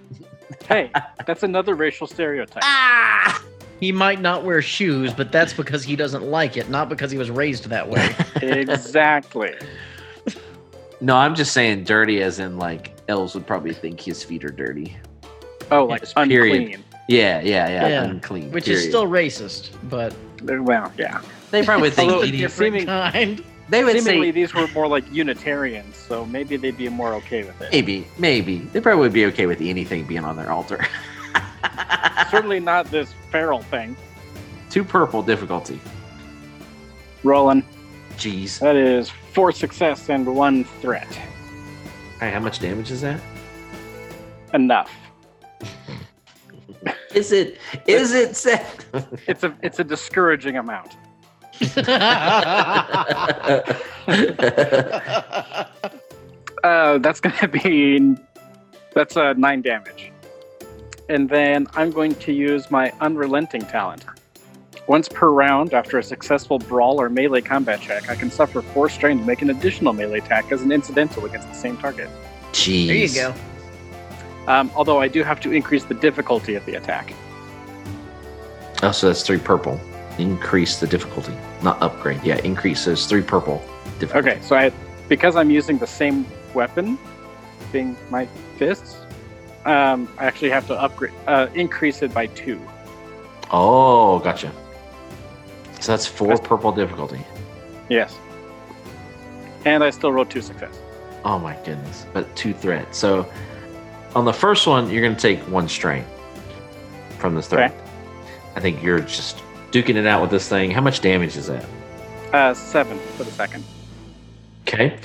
Hey, 0.68 0.92
that's 1.26 1.44
another 1.44 1.76
racial 1.76 2.08
stereotype. 2.08 2.64
Ah! 2.64 3.42
He 3.80 3.92
might 3.92 4.22
not 4.22 4.44
wear 4.44 4.62
shoes, 4.62 5.14
but 5.14 5.32
that's 5.32 5.54
because 5.54 5.84
he 5.84 5.96
doesn't 5.96 6.24
like 6.24 6.58
it, 6.58 6.70
not 6.70 6.90
because 6.90 7.12
he 7.12 7.18
was 7.18 7.30
raised 7.30 7.66
that 7.70 7.88
way. 7.90 8.16
exactly. 8.42 9.54
No, 11.00 11.16
I'm 11.16 11.36
just 11.36 11.54
saying 11.54 11.84
dirty, 11.84 12.24
as 12.24 12.40
in 12.40 12.58
like 12.58 12.96
elves 13.08 13.36
would 13.36 13.46
probably 13.46 13.74
think 13.74 14.02
his 14.02 14.24
feet 14.24 14.44
are 14.44 14.50
dirty. 14.50 14.98
Oh, 15.70 15.86
like 15.86 16.02
Yes, 16.02 16.14
period. 16.14 16.62
unclean. 16.62 16.84
Yeah, 17.08 17.40
yeah, 17.42 17.70
yeah, 17.70 17.88
Yeah, 17.88 18.04
unclean. 18.06 18.52
Which 18.52 18.68
is 18.68 18.84
still 18.84 19.06
racist, 19.06 19.70
but 19.90 20.14
Well, 20.44 20.92
yeah. 20.98 21.22
they 21.52 21.64
probably 21.64 21.90
think 21.92 22.12
Although 22.12 22.26
eating. 22.26 22.40
Yeah, 22.40 22.48
different 22.48 22.74
seeming- 22.74 22.86
kind. 22.88 23.44
They 23.70 23.84
would 23.84 24.02
Seemingly, 24.02 24.28
say 24.30 24.32
these 24.32 24.54
were 24.54 24.66
more 24.70 24.88
like 24.88 25.04
Unitarians, 25.12 25.98
so 25.98 26.26
maybe 26.26 26.56
they'd 26.56 26.78
be 26.78 26.88
more 26.88 27.14
okay 27.16 27.44
with 27.44 27.62
it. 27.62 27.70
maybe, 27.74 28.08
maybe 28.18 28.60
they 28.60 28.80
probably 28.80 29.02
would 29.02 29.12
be 29.14 29.26
okay 29.26 29.46
with 29.46 29.60
anything 29.60 30.06
being 30.06 30.24
on 30.24 30.38
their 30.38 30.50
altar. 30.50 30.86
Certainly 32.30 32.60
not 32.60 32.92
this 32.92 33.14
feral 33.32 33.62
thing. 33.62 33.96
Two 34.70 34.84
purple 34.84 35.24
difficulty. 35.24 35.80
Rolling. 37.24 37.64
Jeez. 38.18 38.60
That 38.60 38.76
is 38.76 39.10
four 39.32 39.52
success 39.52 40.10
and 40.10 40.36
one 40.36 40.64
threat. 40.64 41.08
All 41.08 42.22
right, 42.22 42.34
how 42.34 42.40
much 42.40 42.60
damage 42.60 42.92
is 42.92 43.02
that? 43.02 43.20
Enough. 44.54 44.92
Is 47.14 47.32
it? 47.32 47.60
Is 47.86 48.14
it 48.14 48.36
set? 48.36 48.86
It's 49.28 49.44
a 49.44 49.56
it's 49.62 49.80
a 49.80 49.84
discouraging 49.84 50.58
amount. 50.58 50.96
Uh, 56.64 56.98
that's 56.98 57.20
gonna 57.20 57.48
be 57.48 58.16
that's 58.94 59.16
uh, 59.16 59.34
nine 59.34 59.62
damage, 59.62 60.12
and 61.10 61.30
then 61.30 61.68
I'm 61.74 61.92
going 61.92 62.16
to 62.16 62.34
use 62.34 62.70
my 62.70 62.92
unrelenting 63.00 63.62
talent. 63.62 64.06
Once 64.88 65.10
per 65.10 65.30
round, 65.30 65.74
after 65.74 65.98
a 65.98 66.04
successful 66.04 66.60
brawl 66.60 67.00
or 67.02 67.10
melee 67.10 67.42
combat 67.42 67.82
check, 67.82 68.10
I 68.10 68.16
can 68.16 68.32
suffer 68.32 68.62
four 68.62 68.90
strain 68.90 69.20
to 69.20 69.26
make 69.26 69.42
an 69.42 69.50
additional 69.50 69.94
melee 69.94 70.20
attack 70.20 70.52
as 70.52 70.62
an 70.62 70.72
incidental 70.72 71.26
against 71.26 71.48
the 71.50 71.56
same 71.56 71.78
target. 71.78 72.10
Jeez. 72.54 72.88
there 72.88 72.96
you 72.96 73.14
go. 73.14 73.34
Um, 74.48 74.72
although 74.76 75.02
I 75.02 75.10
do 75.10 75.24
have 75.24 75.42
to 75.42 75.52
increase 75.52 75.84
the 75.84 75.94
difficulty 75.94 76.56
of 76.56 76.66
the 76.66 76.76
attack. 76.76 77.14
Oh, 78.82 78.92
so 78.92 79.08
that's 79.08 79.24
three 79.24 79.40
purple. 79.40 79.80
Increase 80.18 80.80
the 80.80 80.88
difficulty, 80.88 81.34
not 81.62 81.82
upgrade. 81.82 82.24
Yeah, 82.24 82.38
increase 82.38 82.86
those 82.86 83.06
three 83.06 83.22
purple. 83.22 83.62
Difficulty. 84.00 84.32
Okay, 84.32 84.42
so 84.42 84.56
I 84.56 84.72
because 85.10 85.36
I'm 85.36 85.52
using 85.52 85.78
the 85.78 85.88
same 85.88 86.26
weapon, 86.54 86.98
being 87.72 87.96
my 88.10 88.26
fists, 88.58 89.07
um, 89.68 90.08
I 90.18 90.26
actually 90.26 90.50
have 90.50 90.66
to 90.68 90.82
upgrade 90.82 91.14
uh, 91.28 91.48
increase 91.54 92.02
it 92.02 92.14
by 92.14 92.28
two. 92.28 92.60
Oh, 93.52 94.20
gotcha. 94.20 94.52
So 95.80 95.92
that's 95.92 96.08
four 96.08 96.30
That's- 96.30 96.48
purple 96.48 96.72
difficulty. 96.72 97.20
Yes. 97.90 98.18
And 99.66 99.84
I 99.84 99.90
still 99.92 100.12
rolled 100.12 100.30
two 100.30 100.42
success. 100.42 100.80
Oh 101.24 101.38
my 101.38 101.56
goodness. 101.66 102.06
But 102.14 102.34
two 102.36 102.54
threats. 102.54 102.98
So 102.98 103.30
on 104.16 104.26
the 104.26 104.34
first 104.34 104.66
one, 104.68 104.90
you're 104.90 105.02
going 105.02 105.16
to 105.16 105.22
take 105.22 105.40
one 105.50 105.68
strain 105.68 106.04
from 107.20 107.36
this 107.36 107.48
threat. 107.48 107.72
Okay. 107.72 107.84
I 108.56 108.60
think 108.60 108.82
you're 108.82 109.00
just 109.00 109.44
duking 109.72 109.96
it 109.96 110.08
out 110.08 110.22
with 110.22 110.32
this 110.32 110.48
thing. 110.48 110.72
How 110.72 110.82
much 110.82 111.02
damage 111.02 111.36
is 111.36 111.48
that? 111.48 111.66
Uh, 112.34 112.54
seven 112.54 112.98
for 113.16 113.24
the 113.24 113.32
second. 113.32 113.64
Okay. 114.62 114.98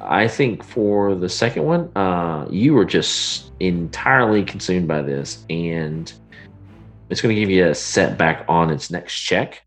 I 0.00 0.28
think 0.28 0.64
for 0.64 1.14
the 1.14 1.28
second 1.28 1.64
one, 1.64 1.96
uh, 1.96 2.46
you 2.50 2.74
were 2.74 2.84
just 2.84 3.52
entirely 3.60 4.42
consumed 4.42 4.88
by 4.88 5.02
this, 5.02 5.44
and 5.50 6.12
it's 7.08 7.20
going 7.20 7.34
to 7.34 7.40
give 7.40 7.50
you 7.50 7.66
a 7.66 7.74
setback 7.74 8.44
on 8.48 8.70
its 8.70 8.90
next 8.90 9.18
check. 9.20 9.62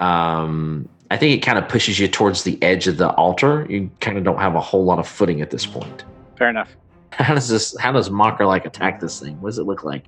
Um, 0.00 0.88
I 1.10 1.16
think 1.16 1.36
it 1.36 1.44
kind 1.44 1.58
of 1.58 1.68
pushes 1.68 1.98
you 1.98 2.08
towards 2.08 2.44
the 2.44 2.62
edge 2.62 2.86
of 2.86 2.98
the 2.98 3.10
altar. 3.10 3.66
You 3.68 3.90
kind 4.00 4.18
of 4.18 4.24
don't 4.24 4.38
have 4.38 4.54
a 4.54 4.60
whole 4.60 4.84
lot 4.84 4.98
of 4.98 5.08
footing 5.08 5.40
at 5.40 5.50
this 5.50 5.66
point. 5.66 6.04
Fair 6.36 6.50
enough. 6.50 6.76
How 7.12 7.34
does 7.34 7.48
this? 7.48 7.76
How 7.78 7.92
does 7.92 8.10
Mocker 8.10 8.46
like 8.46 8.64
attack 8.64 9.00
this 9.00 9.18
thing? 9.18 9.40
What 9.40 9.50
does 9.50 9.58
it 9.58 9.64
look 9.64 9.82
like? 9.82 10.04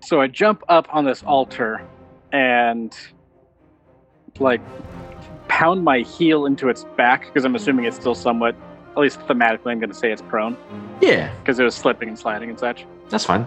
So 0.00 0.20
I 0.20 0.26
jump 0.26 0.62
up 0.68 0.88
on 0.90 1.04
this 1.04 1.22
altar 1.22 1.86
and 2.32 2.96
like 4.38 4.60
pound 5.48 5.84
my 5.84 6.00
heel 6.00 6.46
into 6.46 6.68
its 6.68 6.84
back 6.96 7.26
because 7.26 7.44
I'm 7.44 7.54
assuming 7.54 7.84
it's 7.84 7.96
still 7.96 8.14
somewhat, 8.14 8.56
at 8.92 8.98
least 8.98 9.20
thematically, 9.20 9.70
I'm 9.72 9.78
going 9.78 9.90
to 9.90 9.94
say 9.94 10.10
it's 10.12 10.22
prone 10.22 10.56
Yeah, 11.00 11.32
because 11.38 11.58
it 11.58 11.64
was 11.64 11.74
slipping 11.74 12.08
and 12.08 12.18
sliding 12.18 12.50
and 12.50 12.58
such. 12.58 12.86
that's 13.08 13.24
fine. 13.24 13.46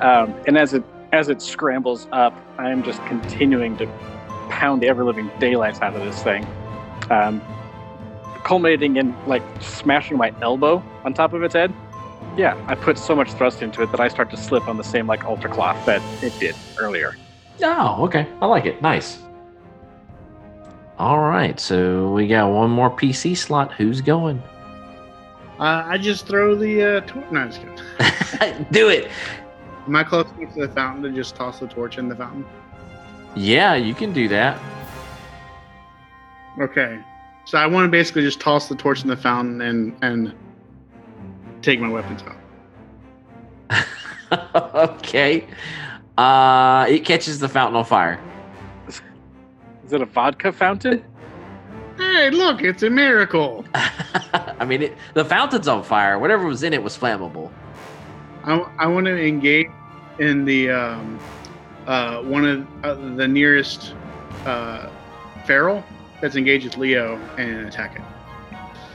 Um, 0.00 0.34
and 0.46 0.58
as 0.58 0.74
it 0.74 0.82
as 1.12 1.28
it 1.28 1.40
scrambles 1.40 2.08
up, 2.10 2.34
I 2.58 2.70
am 2.70 2.82
just 2.82 3.04
continuing 3.06 3.76
to 3.76 3.86
pound 4.48 4.82
the 4.82 4.88
ever 4.88 5.04
living 5.04 5.30
daylights 5.38 5.80
out 5.80 5.94
of 5.94 6.02
this 6.04 6.20
thing, 6.24 6.44
um, 7.10 7.40
culminating 8.42 8.96
in 8.96 9.14
like 9.28 9.42
smashing 9.60 10.16
my 10.16 10.32
elbow 10.42 10.82
on 11.04 11.14
top 11.14 11.32
of 11.32 11.42
its 11.44 11.54
head. 11.54 11.72
Yeah, 12.36 12.60
I 12.66 12.74
put 12.74 12.98
so 12.98 13.14
much 13.14 13.32
thrust 13.34 13.62
into 13.62 13.82
it 13.82 13.92
that 13.92 14.00
I 14.00 14.08
start 14.08 14.28
to 14.30 14.36
slip 14.36 14.66
on 14.66 14.76
the 14.76 14.82
same 14.82 15.06
like 15.06 15.24
altar 15.24 15.48
cloth 15.48 15.86
that 15.86 16.02
it 16.22 16.36
did 16.40 16.56
earlier. 16.80 17.16
Oh, 17.62 18.04
okay. 18.06 18.26
I 18.42 18.46
like 18.46 18.66
it. 18.66 18.82
Nice. 18.82 19.18
All 20.98 21.20
right, 21.20 21.58
so 21.60 22.12
we 22.12 22.26
got 22.26 22.50
one 22.52 22.70
more 22.70 22.90
PC 22.90 23.36
slot. 23.36 23.72
Who's 23.74 24.00
going? 24.00 24.42
Uh, 25.64 25.82
I 25.88 25.96
just 25.96 26.26
throw 26.26 26.54
the 26.54 26.98
uh, 26.98 27.00
torch. 27.06 27.24
No, 27.30 27.48
just. 27.48 27.62
Do 28.70 28.90
it. 28.90 29.10
Am 29.86 29.96
I 29.96 30.04
close 30.04 30.26
enough 30.36 30.52
to 30.52 30.66
the 30.66 30.68
fountain 30.68 31.02
to 31.04 31.10
just 31.10 31.36
toss 31.36 31.58
the 31.58 31.66
torch 31.66 31.96
in 31.96 32.06
the 32.06 32.14
fountain? 32.14 32.44
Yeah, 33.34 33.74
you 33.74 33.94
can 33.94 34.12
do 34.12 34.28
that. 34.28 34.60
Okay. 36.60 37.00
So 37.46 37.56
I 37.56 37.66
want 37.66 37.86
to 37.86 37.90
basically 37.90 38.20
just 38.20 38.40
toss 38.40 38.68
the 38.68 38.74
torch 38.74 39.00
in 39.00 39.08
the 39.08 39.16
fountain 39.16 39.62
and 39.62 39.96
and 40.02 40.34
take 41.62 41.80
my 41.80 41.88
weapons 41.88 42.22
out. 43.70 43.86
okay. 44.74 45.46
Uh, 46.18 46.84
it 46.90 47.06
catches 47.06 47.38
the 47.38 47.48
fountain 47.48 47.76
on 47.76 47.86
fire. 47.86 48.20
Is 48.86 49.00
it 49.94 50.02
a 50.02 50.04
vodka 50.04 50.52
fountain? 50.52 51.02
Hey, 51.96 52.28
look, 52.28 52.60
it's 52.60 52.82
a 52.82 52.90
miracle. 52.90 53.64
I 54.58 54.64
mean, 54.64 54.82
it, 54.82 54.96
the 55.14 55.24
fountain's 55.24 55.68
on 55.68 55.82
fire. 55.82 56.18
Whatever 56.18 56.46
was 56.46 56.62
in 56.62 56.72
it 56.72 56.82
was 56.82 56.96
flammable. 56.96 57.50
I, 58.44 58.58
I 58.78 58.86
want 58.86 59.06
to 59.06 59.18
engage 59.18 59.68
in 60.18 60.44
the 60.44 60.70
um, 60.70 61.18
uh, 61.86 62.22
one 62.22 62.44
of 62.44 62.66
uh, 62.84 62.94
the 63.16 63.26
nearest 63.26 63.94
uh, 64.44 64.88
feral 65.46 65.82
that's 66.20 66.36
engaged 66.36 66.64
with 66.64 66.76
Leo 66.76 67.16
and 67.36 67.66
attack 67.66 67.96
it. 67.96 68.02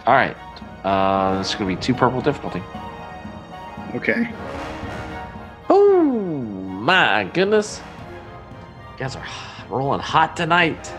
All 0.06 0.14
right. 0.15 0.38
Uh, 0.84 1.38
this 1.38 1.49
is 1.49 1.56
gonna 1.56 1.68
be 1.68 1.76
two 1.76 1.94
purple 1.94 2.22
difficulty. 2.22 2.64
Okay. 3.95 4.30
Oh 5.69 6.11
my 6.11 7.30
goodness! 7.34 7.81
You 8.94 8.99
guys 8.99 9.15
are 9.15 9.26
rolling 9.69 9.99
hot 9.99 10.38
tonight. 10.38 10.94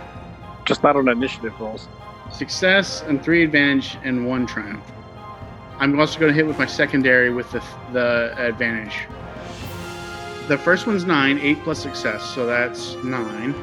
Just 0.67 0.83
not 0.83 0.97
on 0.97 1.09
initiative 1.09 1.59
rolls. 1.59 1.89
Success 2.33 3.03
and 3.03 3.23
three 3.23 3.43
advantage 3.43 3.99
and 4.03 4.27
one 4.27 4.47
triumph. 4.47 4.85
I'm 5.79 5.99
also 5.99 6.21
going 6.21 6.31
to 6.31 6.35
hit 6.35 6.47
with 6.47 6.59
my 6.59 6.67
secondary 6.67 7.31
with 7.31 7.51
the 7.53 7.63
the 7.93 8.35
advantage. 8.39 9.07
The 10.49 10.59
first 10.59 10.87
one's 10.87 11.05
nine, 11.05 11.39
eight 11.39 11.63
plus 11.63 11.81
success, 11.81 12.23
so 12.35 12.45
that's 12.45 12.95
nine. 13.05 13.55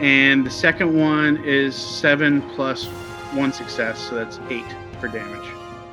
And 0.00 0.44
the 0.44 0.50
second 0.50 0.96
one 0.96 1.36
is 1.44 1.76
seven 1.76 2.42
plus 2.52 2.86
one 3.34 3.52
success, 3.52 3.98
so 4.00 4.14
that's 4.14 4.40
eight 4.48 4.64
for 5.00 5.08
damage. 5.08 5.46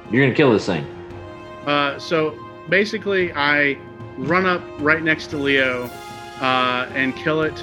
You're 0.09 0.23
gonna 0.23 0.35
kill 0.35 0.51
this 0.51 0.65
thing. 0.65 0.85
Uh, 1.65 1.99
so 1.99 2.37
basically, 2.69 3.33
I 3.33 3.77
run 4.17 4.45
up 4.45 4.63
right 4.79 5.03
next 5.03 5.27
to 5.27 5.37
Leo 5.37 5.89
uh, 6.39 6.89
and 6.93 7.15
kill 7.15 7.41
it 7.41 7.61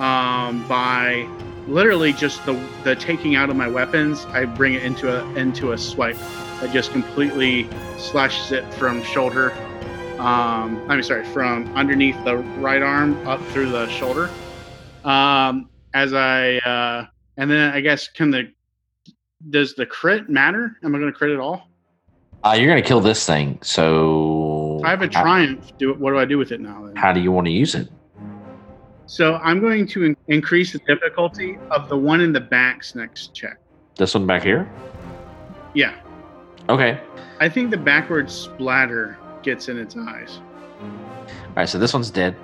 um, 0.00 0.66
by 0.66 1.28
literally 1.66 2.12
just 2.12 2.44
the 2.46 2.54
the 2.84 2.96
taking 2.96 3.34
out 3.36 3.50
of 3.50 3.56
my 3.56 3.68
weapons. 3.68 4.24
I 4.26 4.44
bring 4.44 4.74
it 4.74 4.82
into 4.82 5.08
a 5.08 5.24
into 5.34 5.72
a 5.72 5.78
swipe 5.78 6.16
that 6.60 6.72
just 6.72 6.92
completely 6.92 7.68
slashes 7.98 8.52
it 8.52 8.72
from 8.74 9.02
shoulder. 9.02 9.52
Um, 10.18 10.84
I'm 10.88 11.02
sorry, 11.02 11.24
from 11.26 11.74
underneath 11.74 12.22
the 12.24 12.36
right 12.36 12.82
arm 12.82 13.26
up 13.26 13.44
through 13.48 13.70
the 13.70 13.88
shoulder. 13.88 14.30
Um, 15.04 15.68
as 15.94 16.12
I 16.12 16.58
uh, 16.58 17.06
and 17.36 17.50
then 17.50 17.72
I 17.72 17.80
guess 17.80 18.08
can 18.08 18.30
the 18.30 18.52
does 19.50 19.74
the 19.74 19.86
crit 19.86 20.28
matter? 20.28 20.76
Am 20.84 20.94
I 20.94 20.98
going 20.98 21.12
to 21.12 21.18
crit 21.18 21.32
at 21.32 21.40
all? 21.40 21.68
Uh, 22.44 22.56
you're 22.58 22.66
gonna 22.66 22.82
kill 22.82 23.00
this 23.00 23.24
thing. 23.24 23.56
So 23.62 24.80
I 24.84 24.90
have 24.90 25.02
a 25.02 25.08
triumph. 25.08 25.76
Do 25.78 25.94
what 25.94 26.10
do 26.10 26.18
I 26.18 26.24
do 26.24 26.38
with 26.38 26.50
it 26.50 26.60
now? 26.60 26.86
Then? 26.86 26.96
How 26.96 27.12
do 27.12 27.20
you 27.20 27.30
want 27.30 27.46
to 27.46 27.52
use 27.52 27.74
it? 27.76 27.88
So 29.12 29.34
I'm 29.42 29.60
going 29.60 29.86
to 29.88 30.04
in- 30.04 30.16
increase 30.28 30.72
the 30.72 30.78
difficulty 30.78 31.58
of 31.70 31.90
the 31.90 31.96
one 31.98 32.22
in 32.22 32.32
the 32.32 32.40
back's 32.40 32.94
next 32.94 33.34
check. 33.34 33.58
This 33.96 34.14
one 34.14 34.26
back 34.26 34.42
here. 34.42 34.72
Yeah, 35.74 35.94
Okay. 36.70 36.98
I 37.38 37.50
think 37.50 37.70
the 37.70 37.76
backward 37.76 38.30
splatter 38.30 39.18
gets 39.42 39.68
in 39.68 39.76
its 39.78 39.98
eyes. 39.98 40.40
All 40.80 40.88
right. 41.56 41.68
So 41.68 41.78
this 41.78 41.92
one's 41.92 42.08
dead. 42.10 42.34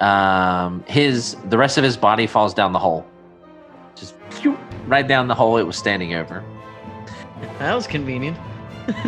Um, 0.00 0.82
his 0.86 1.36
the 1.50 1.58
rest 1.58 1.76
of 1.76 1.84
his 1.84 1.94
body 1.94 2.26
falls 2.26 2.54
down 2.54 2.72
the 2.72 2.78
hole. 2.78 3.04
Just 3.94 4.14
phew, 4.30 4.56
right 4.86 5.06
down 5.06 5.28
the 5.28 5.34
hole 5.34 5.58
it 5.58 5.64
was 5.64 5.76
standing 5.76 6.14
over. 6.14 6.42
That 7.58 7.74
was 7.74 7.86
convenient. 7.86 8.38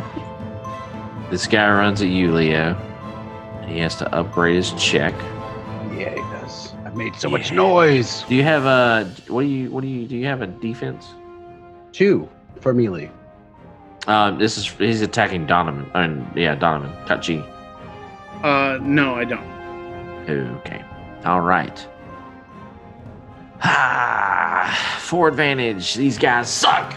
This 1.30 1.46
guy 1.48 1.68
runs 1.70 2.02
at 2.02 2.08
you, 2.08 2.32
Leo. 2.32 2.74
He 3.66 3.78
has 3.78 3.96
to 3.96 4.14
upgrade 4.14 4.54
his 4.54 4.72
check. 4.74 5.12
Yeah, 5.92 6.10
he 6.10 6.20
does. 6.20 6.34
I 6.34 6.35
made 6.96 7.14
so 7.16 7.28
much 7.28 7.52
noise. 7.52 8.24
Do 8.28 8.34
you 8.34 8.42
have 8.42 8.64
a 8.64 9.10
what 9.28 9.42
do 9.42 9.48
you 9.48 9.70
what 9.70 9.82
do 9.82 9.88
you 9.88 10.06
do 10.06 10.16
you 10.16 10.26
have 10.26 10.42
a 10.42 10.46
defense? 10.46 11.06
Two 11.92 12.28
for 12.60 12.72
melee. 12.74 13.10
Um, 14.06 14.38
this 14.38 14.56
is 14.56 14.66
he's 14.66 15.02
attacking 15.02 15.46
Donovan. 15.46 15.90
And 15.94 16.26
yeah, 16.36 16.54
Donovan. 16.54 16.92
Kachi. 17.06 17.42
Uh, 18.42 18.78
no, 18.82 19.14
I 19.14 19.24
don't. 19.24 19.46
Okay. 20.28 20.84
All 21.24 21.40
right. 21.40 21.86
Ah, 23.62 24.98
for 25.00 25.28
advantage. 25.28 25.94
These 25.94 26.18
guys 26.18 26.48
suck. 26.48 26.94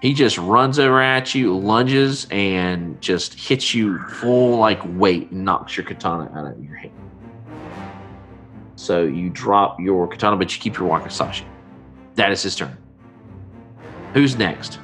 He 0.00 0.14
just 0.14 0.38
runs 0.38 0.78
over 0.78 1.02
at 1.02 1.34
you, 1.34 1.56
lunges, 1.56 2.26
and 2.30 3.00
just 3.00 3.34
hits 3.34 3.74
you 3.74 3.98
full 3.98 4.58
like 4.58 4.80
weight, 4.96 5.30
and 5.30 5.44
knocks 5.44 5.76
your 5.76 5.84
katana 5.84 6.30
out 6.34 6.52
of 6.52 6.62
your 6.62 6.76
hand. 6.76 6.92
So 8.76 9.02
you 9.02 9.28
drop 9.30 9.80
your 9.80 10.06
katana, 10.06 10.36
but 10.36 10.54
you 10.54 10.60
keep 10.60 10.78
your 10.78 10.88
wakizashi. 10.88 11.44
That 12.14 12.30
is 12.30 12.42
his 12.42 12.54
turn. 12.54 12.76
Who's 14.14 14.38
next? 14.38 14.78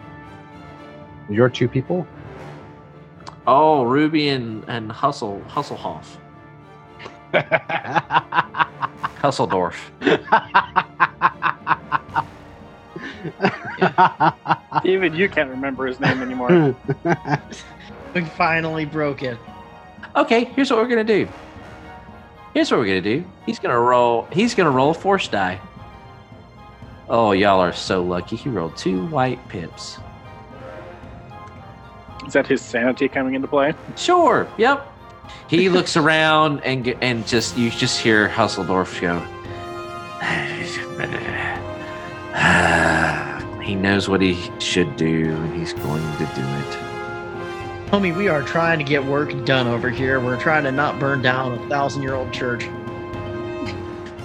You're 1.30 1.48
two 1.48 1.68
people. 1.68 2.06
Oh, 3.46 3.84
Ruby 3.84 4.30
and, 4.30 4.64
and 4.68 4.90
Hustle 4.90 5.40
Hustlehoff. 5.48 6.06
Hussledorf. 13.24 14.82
Even 14.84 15.14
you 15.14 15.28
can't 15.28 15.50
remember 15.50 15.86
his 15.86 16.00
name 16.00 16.22
anymore. 16.22 16.74
We 18.14 18.24
finally 18.24 18.84
broke 18.84 19.22
it. 19.22 19.38
Okay, 20.16 20.44
here's 20.44 20.70
what 20.70 20.78
we're 20.80 20.88
gonna 20.88 21.04
do. 21.04 21.28
Here's 22.52 22.70
what 22.70 22.78
we're 22.78 22.86
gonna 22.86 23.00
do. 23.00 23.24
He's 23.46 23.58
gonna 23.58 23.80
roll. 23.80 24.28
He's 24.32 24.54
gonna 24.54 24.70
roll 24.70 24.90
a 24.90 24.94
force 24.94 25.26
die. 25.26 25.60
Oh, 27.08 27.32
y'all 27.32 27.60
are 27.60 27.72
so 27.72 28.02
lucky. 28.02 28.36
He 28.36 28.48
rolled 28.48 28.76
two 28.76 29.06
white 29.06 29.46
pips. 29.48 29.98
Is 32.26 32.32
that 32.32 32.46
his 32.46 32.62
sanity 32.62 33.08
coming 33.08 33.34
into 33.34 33.48
play? 33.48 33.74
Sure. 33.96 34.48
Yep. 34.56 34.90
He 35.48 35.68
looks 35.68 35.96
around 35.96 36.60
and 36.60 36.86
and 37.02 37.26
just 37.26 37.56
you 37.56 37.70
just 37.70 37.98
hear 38.00 38.28
Hussledorf 38.28 39.00
go. 39.00 39.22
he 43.62 43.74
knows 43.74 44.08
what 44.08 44.20
he 44.20 44.50
should 44.58 44.96
do, 44.96 45.30
and 45.30 45.54
he's 45.56 45.72
going 45.72 46.02
to 46.18 46.26
do 46.34 46.42
it. 46.42 46.78
Homie, 47.90 48.16
we 48.16 48.28
are 48.28 48.42
trying 48.42 48.78
to 48.78 48.84
get 48.84 49.04
work 49.04 49.44
done 49.44 49.66
over 49.68 49.88
here. 49.88 50.18
We're 50.18 50.40
trying 50.40 50.64
to 50.64 50.72
not 50.72 50.98
burn 50.98 51.22
down 51.22 51.52
a 51.52 51.68
thousand 51.68 52.02
year 52.02 52.14
old 52.14 52.32
church. 52.32 52.68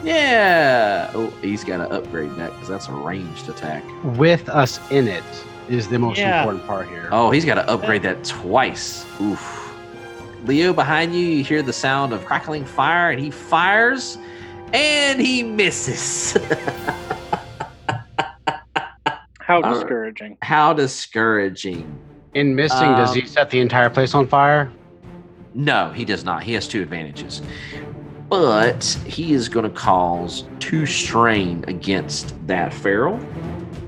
Yeah. 0.01 1.11
Oh, 1.13 1.27
he's 1.41 1.65
got 1.65 1.77
to 1.85 1.89
upgrade 1.93 2.31
that 2.37 2.53
because 2.53 2.69
that's 2.69 2.87
a 2.87 2.93
ranged 2.93 3.49
attack. 3.49 3.83
With 4.17 4.47
us 4.47 4.79
in 4.91 5.09
it 5.09 5.25
is 5.67 5.89
the 5.89 5.99
most 5.99 6.17
Yeah. 6.17 6.39
important 6.39 6.65
part 6.65 6.87
here. 6.87 7.09
Oh, 7.11 7.29
he's 7.31 7.43
got 7.43 7.55
to 7.55 7.69
upgrade 7.69 8.03
that 8.03 8.23
twice. 8.23 9.05
Oof. 9.19 9.75
Leo, 10.45 10.71
behind 10.71 11.13
you, 11.13 11.19
you 11.27 11.43
hear 11.43 11.61
the 11.61 11.73
sound 11.73 12.13
of 12.13 12.23
crackling 12.23 12.63
fire, 12.63 13.11
and 13.11 13.19
he 13.19 13.29
fires, 13.29 14.17
and 14.71 15.19
he 15.19 15.43
misses. 15.43 16.37
How 19.49 19.55
All 19.55 19.63
right. 19.63 19.73
discouraging. 19.73 20.37
How 20.43 20.73
discouraging. 20.73 21.99
In 22.35 22.55
missing, 22.55 22.95
does 22.95 23.15
he 23.15 23.21
Um, 23.21 23.27
set 23.27 23.49
the 23.49 23.59
entire 23.59 23.89
place 23.89 24.13
on 24.13 24.27
fire? 24.27 24.71
No, 25.55 25.89
he 25.89 26.05
does 26.05 26.23
not. 26.23 26.43
He 26.43 26.53
has 26.53 26.67
two 26.67 26.83
advantages. 26.83 27.41
But 28.29 28.83
he 29.07 29.33
is 29.33 29.49
going 29.49 29.63
to 29.63 29.71
cause 29.71 30.43
two 30.59 30.85
strain 30.85 31.65
against 31.67 32.35
that 32.45 32.71
feral. 32.71 33.19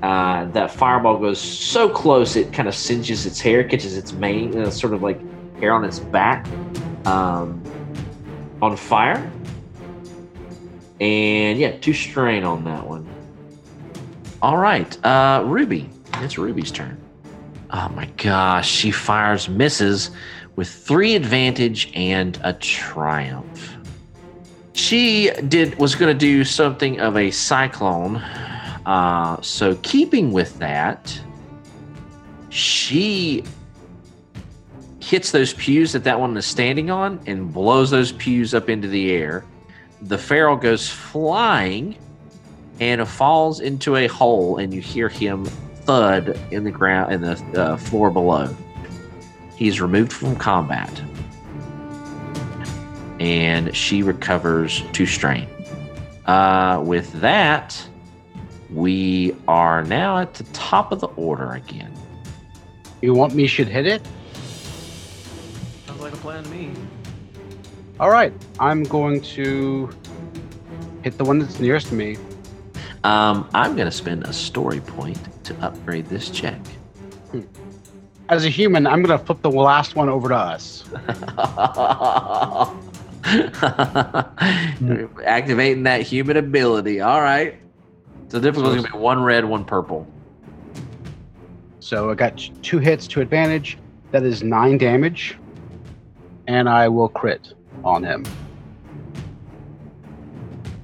Uh, 0.02 0.46
that 0.46 0.72
fireball 0.72 1.20
goes 1.20 1.40
so 1.40 1.88
close 1.88 2.36
it 2.36 2.52
kind 2.52 2.68
of 2.68 2.74
singes 2.74 3.28
its 3.28 3.40
hair, 3.40 3.64
catches 3.64 3.96
its 3.96 4.14
mane, 4.14 4.60
uh, 4.60 4.72
sort 4.72 4.96
of 4.96 5.04
like 5.04 5.22
hair 5.60 5.74
on 5.74 5.86
its 5.86 6.00
back 6.00 6.48
um, 7.06 7.62
on 8.64 8.76
fire. 8.76 9.32
And 11.00 11.60
yeah, 11.60 11.78
two 11.78 11.94
strain 11.94 12.44
on 12.44 12.64
that 12.64 12.88
one. 12.88 13.11
All 14.42 14.58
right, 14.58 15.06
uh, 15.06 15.44
Ruby. 15.46 15.88
It's 16.16 16.38
Ruby's 16.38 16.72
turn. 16.72 16.98
Oh 17.70 17.90
my 17.90 18.08
gosh, 18.18 18.68
she 18.70 18.90
fires, 18.90 19.48
misses 19.48 20.10
with 20.56 20.68
three 20.68 21.14
advantage 21.16 21.92
and 21.94 22.40
a 22.44 22.54
triumph. 22.54 23.76
She 24.74 25.30
did 25.48 25.78
was 25.78 25.94
going 25.94 26.12
to 26.12 26.18
do 26.18 26.44
something 26.44 27.00
of 27.00 27.18
a 27.18 27.30
cyclone. 27.30 28.16
Uh, 28.86 29.40
so 29.42 29.76
keeping 29.84 30.32
with 30.32 30.58
that, 30.58 31.20
she 32.50 33.44
hits 35.00 35.32
those 35.32 35.54
pews 35.54 35.92
that 35.92 36.04
that 36.04 36.20
one 36.20 36.36
is 36.36 36.48
standing 36.48 36.90
on 36.90 37.20
and 37.28 37.54
blows 37.54 37.92
those 37.92 38.12
pews 38.14 38.56
up 38.56 38.70
into 38.70 38.88
the 38.88 39.12
air. 39.12 39.46
The 40.02 40.18
feral 40.18 40.56
goes 40.56 40.90
flying 40.90 41.96
and 42.82 43.08
falls 43.08 43.62
into 43.62 43.96
a 43.96 44.08
hole, 44.08 44.58
and 44.58 44.74
you 44.74 44.82
hear 44.82 45.08
him 45.08 45.46
thud 45.46 46.38
in 46.52 46.66
the 46.66 46.72
ground 46.72 47.14
in 47.14 47.22
the 47.22 47.42
uh, 47.56 47.78
floor 47.78 48.12
below. 48.12 48.54
He's 49.56 49.80
removed 49.80 50.12
from 50.12 50.36
combat. 50.36 51.02
and 53.22 53.76
she 53.76 54.02
recovers 54.02 54.84
two 54.94 55.06
strain. 55.06 55.48
Uh, 56.26 56.82
with 56.84 57.12
that, 57.22 57.88
we 58.72 59.36
are 59.48 59.84
now 59.84 60.18
at 60.18 60.34
the 60.34 60.44
top 60.46 60.92
of 60.92 61.00
the 61.00 61.08
order 61.10 61.52
again. 61.52 61.94
You 63.02 63.14
want 63.14 63.36
me 63.36 63.46
should 63.46 63.68
hit 63.68 63.86
it? 63.86 64.02
Sounds 65.86 66.02
like 66.02 66.14
a 66.14 66.18
plan 66.18 66.44
to 66.44 66.50
me. 66.50 66.72
All 68.00 68.10
right. 68.10 68.34
I'm 68.60 68.82
going 68.82 69.22
to 69.22 69.92
hit 71.04 71.20
the 71.20 71.24
one 71.24 71.38
that's 71.38 71.60
nearest 71.60 71.88
to 71.90 71.94
me. 71.94 72.18
Um, 73.04 73.50
I'm 73.54 73.76
going 73.76 73.88
to 73.88 73.92
spend 73.92 74.26
a 74.26 74.34
story 74.34 74.80
point 74.80 75.20
to 75.46 75.56
upgrade 75.62 76.06
this 76.06 76.30
check. 76.30 76.60
As 78.30 78.46
a 78.46 78.50
human, 78.50 78.86
I'm 78.86 79.02
going 79.02 79.18
to 79.18 79.26
flip 79.26 79.42
the 79.42 79.52
last 79.52 79.96
one 79.96 80.08
over 80.08 80.30
to 80.30 80.36
us. 80.36 80.84
Activating 85.26 85.84
that 85.84 86.02
human 86.04 86.38
ability. 86.38 87.02
All 87.02 87.22
right. 87.22 87.56
So 88.30 88.40
the 88.40 88.50
difficulty 88.50 88.78
is 88.78 88.84
going 88.84 88.94
to 88.94 88.98
be 88.98 89.04
one 89.04 89.24
red, 89.24 89.46
one 89.46 89.66
purple. 89.66 90.08
So 91.80 92.12
I 92.12 92.14
got 92.14 92.38
two 92.62 92.78
hits 92.78 93.08
to 93.08 93.22
advantage. 93.22 93.78
That 94.12 94.24
is 94.24 94.44
nine 94.44 94.78
damage. 94.78 95.38
And 96.48 96.70
I 96.70 96.88
will 96.88 97.10
crit 97.10 97.54
on 97.84 98.04
him. 98.04 98.26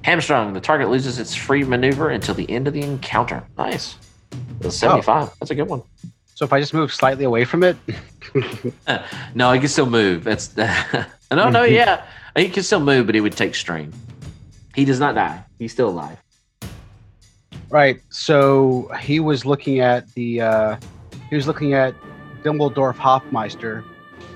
Hamstrung, 0.08 0.54
the 0.54 0.60
target 0.60 0.88
loses 0.88 1.18
its 1.18 1.34
free 1.34 1.64
maneuver 1.64 2.08
until 2.08 2.34
the 2.34 2.48
end 2.50 2.66
of 2.66 2.72
the 2.72 2.80
encounter. 2.82 3.44
Nice. 3.58 3.96
That's 4.60 4.76
75. 4.76 5.30
That's 5.38 5.50
a 5.50 5.54
good 5.54 5.68
one. 5.68 5.82
So 6.34 6.46
if 6.46 6.52
I 6.52 6.60
just 6.60 6.72
move 6.72 6.94
slightly 6.94 7.24
away 7.24 7.44
from 7.44 7.62
it, 7.62 7.76
No, 9.34 9.52
he 9.52 9.58
can 9.60 9.68
still 9.68 9.88
move. 9.90 10.24
That's 10.24 10.56
no, 11.30 11.50
no, 11.50 11.62
yeah, 11.64 12.04
he 12.36 12.48
can 12.48 12.62
still 12.62 12.80
move, 12.80 13.04
but 13.06 13.14
he 13.14 13.20
would 13.20 13.36
take 13.36 13.54
strain. 13.54 13.92
He 14.74 14.84
does 14.86 14.98
not 15.00 15.14
die. 15.14 15.44
He's 15.58 15.72
still 15.72 15.88
alive. 15.90 16.16
right? 17.68 18.00
So 18.10 18.90
he 19.00 19.20
was 19.20 19.44
looking 19.44 19.80
at 19.80 20.10
the 20.14 20.40
uh, 20.40 20.76
he 21.28 21.36
was 21.36 21.46
looking 21.46 21.74
at 21.74 21.94
Dumbledore 22.42 22.94
Hoffmeister, 22.94 23.84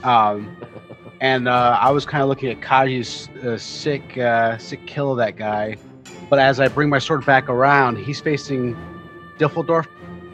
um, 0.02 0.54
and 1.22 1.46
uh, 1.48 1.78
I 1.80 1.90
was 1.90 2.04
kind 2.04 2.20
of 2.20 2.28
looking 2.28 2.50
at 2.50 2.60
Kachi's 2.60 3.28
uh, 3.44 3.56
sick 3.56 4.18
uh, 4.18 4.58
sick 4.58 4.84
kill 4.86 5.12
of 5.12 5.18
that 5.18 5.36
guy. 5.36 5.76
But 6.28 6.40
as 6.40 6.58
I 6.58 6.68
bring 6.68 6.88
my 6.88 6.98
sword 6.98 7.24
back 7.24 7.48
around, 7.48 7.96
he's 7.96 8.20
facing 8.20 8.76
Diffeldorf 9.38 9.86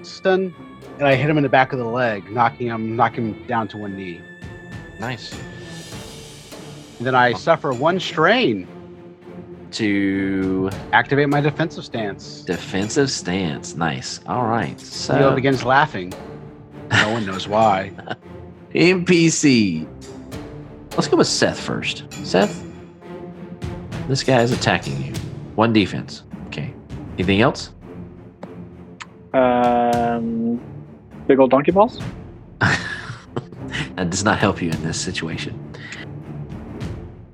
stun, 0.03 0.55
and 0.99 1.07
I 1.07 1.15
hit 1.15 1.29
him 1.29 1.37
in 1.37 1.43
the 1.43 1.49
back 1.51 1.73
of 1.73 1.79
the 1.79 1.85
leg, 1.85 2.31
knocking 2.31 2.69
him 2.69 2.97
knocking 2.97 3.35
him 3.35 3.47
down 3.47 3.69
to 3.69 3.77
one 3.77 3.97
knee. 3.97 4.21
Nice. 4.99 5.33
And 6.99 7.07
then 7.07 7.15
I 7.15 7.35
suffer 7.35 7.73
one 7.73 8.01
strain. 8.01 8.67
To 9.73 10.71
Activate 10.95 11.29
my 11.29 11.43
defensive 11.43 11.85
stance. 11.85 12.41
defensive 12.41 13.11
stance. 13.11 13.77
Nice. 13.77 14.19
All 14.27 14.47
right. 14.47 14.79
Leo 14.79 14.79
So 14.79 15.35
begins 15.35 15.63
laughing. 15.63 16.15
No 16.91 17.13
one 17.13 17.27
knows 17.27 17.47
why. 17.47 17.93
NPC. 18.75 19.87
Let's 20.99 21.07
go 21.07 21.17
with 21.17 21.29
Seth 21.29 21.61
first. 21.61 22.13
Seth, 22.27 22.67
this 24.09 24.25
guy 24.25 24.43
is 24.43 24.51
attacking 24.51 25.01
you. 25.01 25.13
One 25.55 25.73
defense. 25.73 26.25
Okay. 26.49 26.75
Anything 27.15 27.41
else? 27.41 27.71
Um, 29.33 30.61
big 31.29 31.39
old 31.39 31.53
donkey 31.53 31.71
balls. 31.71 32.03
that 32.59 34.11
does 34.11 34.25
not 34.25 34.41
help 34.41 34.61
you 34.61 34.71
in 34.71 34.83
this 34.83 35.01
situation. 35.01 35.73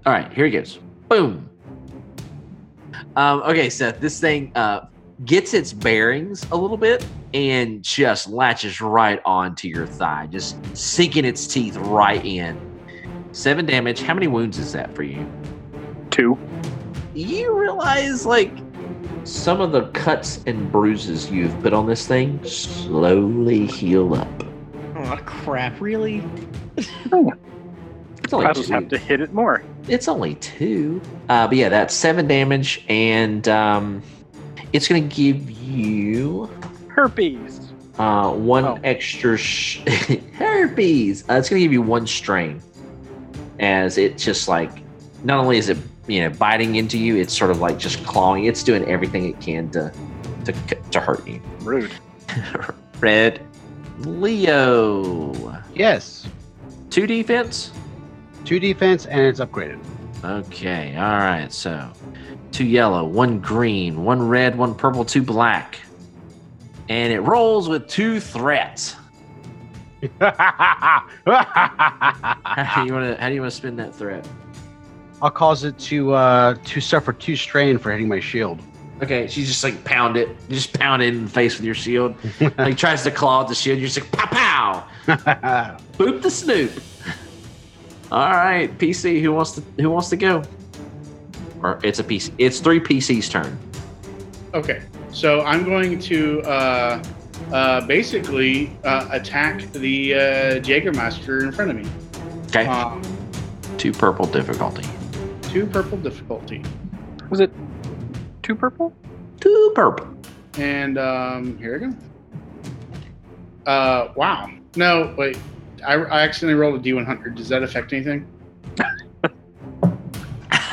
All 0.04 0.12
right, 0.12 0.30
here 0.30 0.44
he 0.44 0.50
goes. 0.50 0.78
Boom. 1.08 1.48
Um, 3.16 3.40
okay, 3.44 3.70
Seth, 3.70 3.98
this 3.98 4.20
thing 4.20 4.52
uh, 4.56 4.88
gets 5.24 5.54
its 5.54 5.72
bearings 5.72 6.46
a 6.50 6.54
little 6.54 6.76
bit 6.76 7.06
and 7.32 7.82
just 7.82 8.28
latches 8.28 8.82
right 8.82 9.22
onto 9.24 9.68
your 9.68 9.86
thigh, 9.86 10.26
just 10.30 10.58
sinking 10.76 11.24
its 11.24 11.46
teeth 11.46 11.78
right 11.78 12.22
in. 12.22 12.73
Seven 13.34 13.66
damage. 13.66 14.00
How 14.00 14.14
many 14.14 14.28
wounds 14.28 14.58
is 14.58 14.72
that 14.72 14.94
for 14.94 15.02
you? 15.02 15.26
Two. 16.10 16.38
You 17.14 17.52
realize, 17.58 18.24
like, 18.24 18.52
some 19.24 19.60
of 19.60 19.72
the 19.72 19.88
cuts 19.88 20.40
and 20.46 20.70
bruises 20.70 21.30
you've 21.30 21.58
put 21.60 21.72
on 21.72 21.86
this 21.86 22.06
thing 22.06 22.42
slowly 22.44 23.66
heal 23.66 24.14
up. 24.14 24.28
Oh 24.96 25.18
crap! 25.26 25.80
Really? 25.80 26.22
It's 26.76 26.88
only 27.12 28.46
I 28.46 28.52
just 28.52 28.68
two. 28.68 28.74
have 28.74 28.88
to 28.88 28.98
hit 28.98 29.20
it 29.20 29.32
more. 29.32 29.62
It's 29.88 30.06
only 30.08 30.36
two. 30.36 31.00
Uh, 31.28 31.46
but 31.48 31.56
yeah, 31.56 31.68
that's 31.68 31.92
seven 31.94 32.26
damage, 32.28 32.84
and 32.88 33.46
um, 33.48 34.02
it's 34.72 34.86
going 34.88 35.08
to 35.08 35.14
give 35.16 35.50
you 35.50 36.48
Herpes. 36.88 37.72
uh, 37.98 38.30
one 38.32 38.64
Oh. 38.64 38.78
extra 38.84 39.36
sh- 39.36 39.78
herpes. 40.34 41.24
Uh, 41.28 41.34
it's 41.34 41.48
going 41.50 41.60
to 41.60 41.64
give 41.64 41.72
you 41.72 41.82
one 41.82 42.06
strain, 42.06 42.62
as 43.64 43.98
it 43.98 44.18
just 44.18 44.46
like 44.48 44.70
not 45.24 45.38
only 45.40 45.58
is 45.58 45.68
it 45.68 45.78
you 46.06 46.20
know 46.20 46.30
biting 46.36 46.76
into 46.76 46.98
you, 46.98 47.16
it's 47.16 47.36
sort 47.36 47.50
of 47.50 47.60
like 47.60 47.78
just 47.78 48.04
clawing. 48.04 48.44
It's 48.44 48.62
doing 48.62 48.84
everything 48.84 49.24
it 49.28 49.40
can 49.40 49.70
to 49.70 49.92
to 50.44 50.52
to 50.92 51.00
hurt 51.00 51.26
you. 51.26 51.40
Rude. 51.60 51.90
Red 53.00 53.40
Leo, 54.00 55.62
Yes. 55.74 56.26
two 56.90 57.06
defense. 57.06 57.72
Two 58.44 58.58
defense 58.60 59.06
and 59.06 59.20
it's 59.20 59.40
upgraded. 59.40 59.78
Okay, 60.24 60.94
all 60.96 61.02
right. 61.18 61.52
So, 61.52 61.90
two 62.52 62.64
yellow, 62.64 63.04
one 63.04 63.40
green, 63.40 64.04
one 64.04 64.26
red, 64.26 64.56
one 64.56 64.74
purple, 64.74 65.04
two 65.04 65.22
black, 65.22 65.78
and 66.88 67.12
it 67.12 67.20
rolls 67.20 67.68
with 67.68 67.88
two 67.88 68.20
threats. 68.20 68.96
How 70.20 71.06
do 72.82 72.86
you 72.86 72.92
want 72.92 73.16
to? 73.16 73.16
How 73.20 73.28
do 73.28 73.34
you 73.34 73.40
want 73.40 73.52
to 73.52 73.56
spin 73.56 73.76
that 73.76 73.94
threat? 73.94 74.26
I'll 75.22 75.30
cause 75.30 75.64
it 75.64 75.78
to 75.78 76.12
uh 76.12 76.54
to 76.64 76.80
suffer 76.80 77.12
two 77.12 77.36
strain 77.36 77.78
for 77.78 77.90
hitting 77.92 78.08
my 78.08 78.20
shield. 78.20 78.60
Okay, 79.02 79.26
she 79.26 79.44
just 79.44 79.64
like 79.64 79.82
pound 79.84 80.16
it, 80.16 80.28
you 80.48 80.54
just 80.54 80.72
pound 80.72 81.02
it 81.02 81.14
in 81.14 81.24
the 81.24 81.30
face 81.30 81.56
with 81.56 81.64
your 81.64 81.74
shield. 81.74 82.14
like 82.58 82.76
tries 82.76 83.02
to 83.02 83.10
claw 83.10 83.42
at 83.42 83.48
the 83.48 83.54
shield. 83.54 83.78
You're 83.78 83.88
just 83.88 84.00
like 84.00 84.12
pow 84.12 84.86
pow, 85.06 85.76
boop 85.98 86.22
the 86.22 86.30
snoop. 86.30 86.70
All 88.12 88.30
right, 88.30 88.76
PC. 88.78 89.20
Who 89.20 89.32
wants 89.32 89.52
to? 89.52 89.62
Who 89.80 89.90
wants 89.90 90.08
to 90.10 90.16
go? 90.16 90.42
Or 91.62 91.80
it's 91.82 91.98
a 91.98 92.04
PC. 92.04 92.32
It's 92.38 92.60
three 92.60 92.78
PC's 92.78 93.28
turn. 93.28 93.58
Okay, 94.52 94.82
so 95.10 95.40
I'm 95.40 95.64
going 95.64 95.98
to 96.00 96.42
uh, 96.42 97.02
uh, 97.52 97.86
basically 97.86 98.76
uh, 98.84 99.08
attack 99.10 99.70
the 99.72 100.14
uh, 100.14 100.18
Jägermeister 100.60 101.42
in 101.42 101.52
front 101.52 101.70
of 101.70 101.76
me. 101.76 101.86
Okay, 102.48 102.66
Um, 102.66 103.02
two 103.78 103.92
purple 103.92 104.26
difficulty. 104.26 104.86
two 105.42 105.66
purple 105.66 105.98
difficulty, 105.98 106.62
Was 107.30 107.40
it 107.40 107.50
two 108.42 108.54
purple? 108.54 108.92
Two 109.40 109.72
purple. 109.74 110.06
and 110.58 110.98
um, 110.98 111.58
here 111.58 111.78
we 111.78 111.86
go. 111.86 111.94
Uh, 113.70 114.12
wow. 114.16 114.50
No, 114.76 115.14
wait. 115.16 115.38
I, 115.86 115.94
I 115.94 116.20
accidentally 116.22 116.58
rolled 116.58 116.74
a 116.86 116.90
D100. 116.90 117.34
Does 117.34 117.48
that 117.48 117.62
affect 117.62 117.92
anything? 117.92 118.26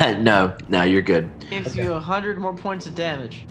no, 0.00 0.56
no, 0.68 0.82
you're 0.82 1.02
good. 1.02 1.30
Gives 1.50 1.76
you 1.76 1.92
a 1.92 2.00
hundred 2.00 2.38
more 2.38 2.54
points 2.54 2.86
of 2.86 2.94
damage. 2.94 3.46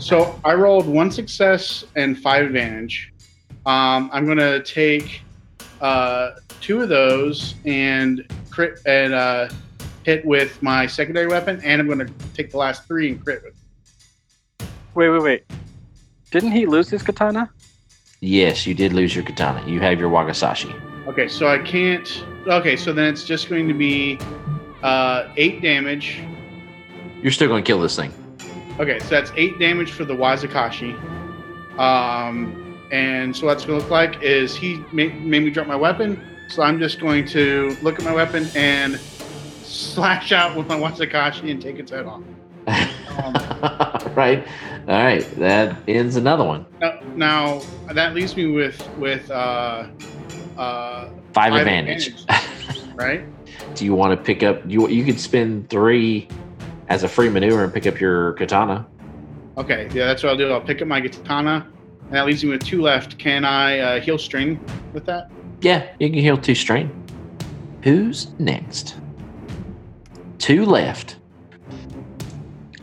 So 0.00 0.40
I 0.44 0.54
rolled 0.54 0.86
one 0.86 1.10
success 1.10 1.84
and 1.94 2.18
five 2.18 2.46
advantage. 2.46 3.12
Um, 3.66 4.08
I'm 4.12 4.26
gonna 4.26 4.62
take 4.62 5.20
uh, 5.82 6.30
two 6.62 6.80
of 6.80 6.88
those 6.88 7.54
and 7.66 8.26
crit 8.48 8.80
and 8.86 9.12
uh, 9.12 9.50
hit 10.02 10.24
with 10.24 10.60
my 10.62 10.86
secondary 10.86 11.26
weapon, 11.26 11.60
and 11.62 11.82
I'm 11.82 11.86
gonna 11.86 12.08
take 12.32 12.50
the 12.50 12.56
last 12.56 12.86
three 12.86 13.10
and 13.10 13.22
crit 13.22 13.42
with. 13.44 14.68
Wait, 14.94 15.10
wait, 15.10 15.22
wait. 15.22 15.44
Didn't 16.30 16.52
he 16.52 16.64
lose 16.64 16.88
his 16.88 17.02
katana? 17.02 17.50
Yes, 18.20 18.66
you 18.66 18.74
did 18.74 18.94
lose 18.94 19.14
your 19.14 19.24
katana. 19.24 19.66
You 19.68 19.80
have 19.80 20.00
your 20.00 20.10
Wagasashi. 20.10 20.74
Okay, 21.08 21.28
so 21.28 21.46
I 21.46 21.58
can't. 21.58 22.24
Okay, 22.46 22.76
so 22.76 22.92
then 22.92 23.12
it's 23.12 23.24
just 23.24 23.48
going 23.48 23.68
to 23.68 23.74
be 23.74 24.18
uh, 24.82 25.28
eight 25.36 25.60
damage. 25.60 26.22
You're 27.22 27.32
still 27.32 27.48
going 27.48 27.62
to 27.62 27.66
kill 27.66 27.80
this 27.80 27.96
thing. 27.96 28.12
Okay, 28.80 28.98
so 29.00 29.08
that's 29.10 29.30
eight 29.36 29.58
damage 29.58 29.92
for 29.92 30.06
the 30.06 30.14
Wazakashi. 30.14 30.98
Um, 31.78 32.78
and 32.90 33.36
so 33.36 33.44
what's 33.44 33.66
going 33.66 33.78
to 33.78 33.82
look 33.84 33.90
like 33.90 34.22
is 34.22 34.56
he 34.56 34.82
made, 34.90 35.22
made 35.22 35.42
me 35.42 35.50
drop 35.50 35.66
my 35.66 35.76
weapon. 35.76 36.18
So 36.48 36.62
I'm 36.62 36.78
just 36.78 36.98
going 36.98 37.26
to 37.28 37.76
look 37.82 37.98
at 37.98 38.04
my 38.06 38.14
weapon 38.14 38.48
and 38.54 38.98
slash 38.98 40.32
out 40.32 40.56
with 40.56 40.66
my 40.66 40.76
Wazakashi 40.76 41.50
and 41.50 41.60
take 41.60 41.78
its 41.78 41.90
head 41.90 42.06
off. 42.06 42.22
Um, 42.66 43.34
right. 44.14 44.46
All 44.88 45.02
right. 45.04 45.30
That 45.36 45.76
ends 45.86 46.16
another 46.16 46.44
one. 46.44 46.64
now, 46.80 47.00
now 47.14 47.62
that 47.92 48.14
leaves 48.14 48.34
me 48.34 48.46
with 48.46 48.82
with 48.96 49.30
uh, 49.30 49.88
uh, 50.56 51.10
Five, 51.34 51.52
advantage. 51.52 52.24
right? 52.94 53.24
Do 53.74 53.84
you 53.84 53.94
want 53.94 54.18
to 54.18 54.24
pick 54.24 54.42
up? 54.42 54.62
You 54.66 54.88
you 54.88 55.04
could 55.04 55.20
spend 55.20 55.68
three 55.68 56.28
as 56.90 57.04
a 57.04 57.08
free 57.08 57.30
maneuver 57.30 57.64
and 57.64 57.72
pick 57.72 57.86
up 57.86 57.98
your 57.98 58.32
katana. 58.34 58.86
Okay, 59.56 59.88
yeah, 59.94 60.06
that's 60.06 60.22
what 60.22 60.30
I'll 60.30 60.36
do. 60.36 60.50
I'll 60.50 60.60
pick 60.60 60.82
up 60.82 60.88
my 60.88 61.00
katana, 61.00 61.66
and 62.02 62.12
that 62.12 62.26
leaves 62.26 62.44
me 62.44 62.50
with 62.50 62.64
two 62.66 62.82
left. 62.82 63.16
Can 63.18 63.44
I 63.44 63.78
uh, 63.78 64.00
heal 64.00 64.18
strain 64.18 64.60
with 64.92 65.06
that? 65.06 65.30
Yeah, 65.62 65.88
you 65.98 66.08
can 66.10 66.18
heal 66.18 66.36
two 66.36 66.54
strain. 66.54 66.90
Who's 67.82 68.30
next? 68.38 68.96
Two 70.38 70.64
left. 70.66 71.16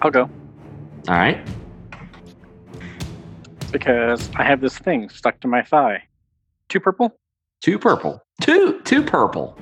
I'll 0.02 0.12
go 0.12 0.30
All 1.08 1.16
right. 1.16 1.46
because 3.72 4.30
I 4.36 4.44
have 4.44 4.62
this 4.62 4.78
thing 4.78 5.10
stuck 5.10 5.40
to 5.42 5.48
my 5.48 5.64
thigh. 5.64 6.04
Two 6.70 6.80
purple, 6.80 7.18
Two 7.62 7.80
purple. 7.80 8.22
Two 8.42 8.80
two 8.84 9.02
purple. 9.04 9.58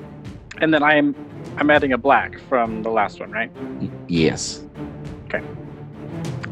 And 0.62 0.74
then 0.74 0.84
I'm 0.84 1.16
I'm 1.58 1.70
adding 1.70 1.94
a 1.94 1.98
black 1.98 2.40
from 2.50 2.84
the 2.84 2.90
last 2.90 3.20
one, 3.20 3.32
right? 3.32 3.52
Yes. 4.08 4.62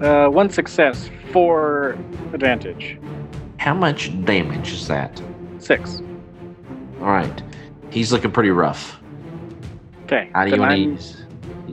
Uh, 0.01 0.27
one 0.27 0.49
success, 0.49 1.09
four 1.31 1.91
advantage, 2.33 2.97
How 3.57 3.73
much 3.73 4.11
damage 4.25 4.71
is 4.73 4.87
that? 4.87 5.21
six. 5.59 6.01
All 6.99 7.07
right. 7.07 7.41
He's 7.89 8.11
looking 8.11 8.31
pretty 8.31 8.49
rough. 8.49 8.99
Okay, 10.05 10.29
How 10.33 10.43
do 10.43 10.51
you 10.55 10.59
want 10.59 10.73
I'm. 10.73 10.97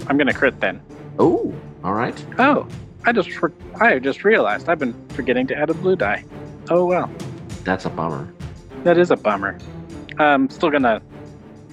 I'm 0.06 0.16
gonna 0.16 0.32
crit 0.34 0.60
then. 0.60 0.80
Oh, 1.18 1.52
all 1.82 1.94
right. 1.94 2.24
Oh, 2.38 2.68
I 3.04 3.10
just 3.12 3.30
for- 3.32 3.52
I 3.80 3.98
just 3.98 4.22
realized 4.22 4.68
I've 4.68 4.78
been 4.78 4.94
forgetting 5.08 5.46
to 5.48 5.56
add 5.56 5.70
a 5.70 5.74
blue 5.74 5.96
die. 5.96 6.24
Oh 6.68 6.84
well, 6.84 7.10
That's 7.64 7.86
a 7.86 7.90
bummer. 7.90 8.32
that 8.84 8.96
is 8.96 9.10
a 9.10 9.16
bummer. 9.16 9.58
I'm 10.18 10.48
still 10.50 10.70
gonna 10.70 11.02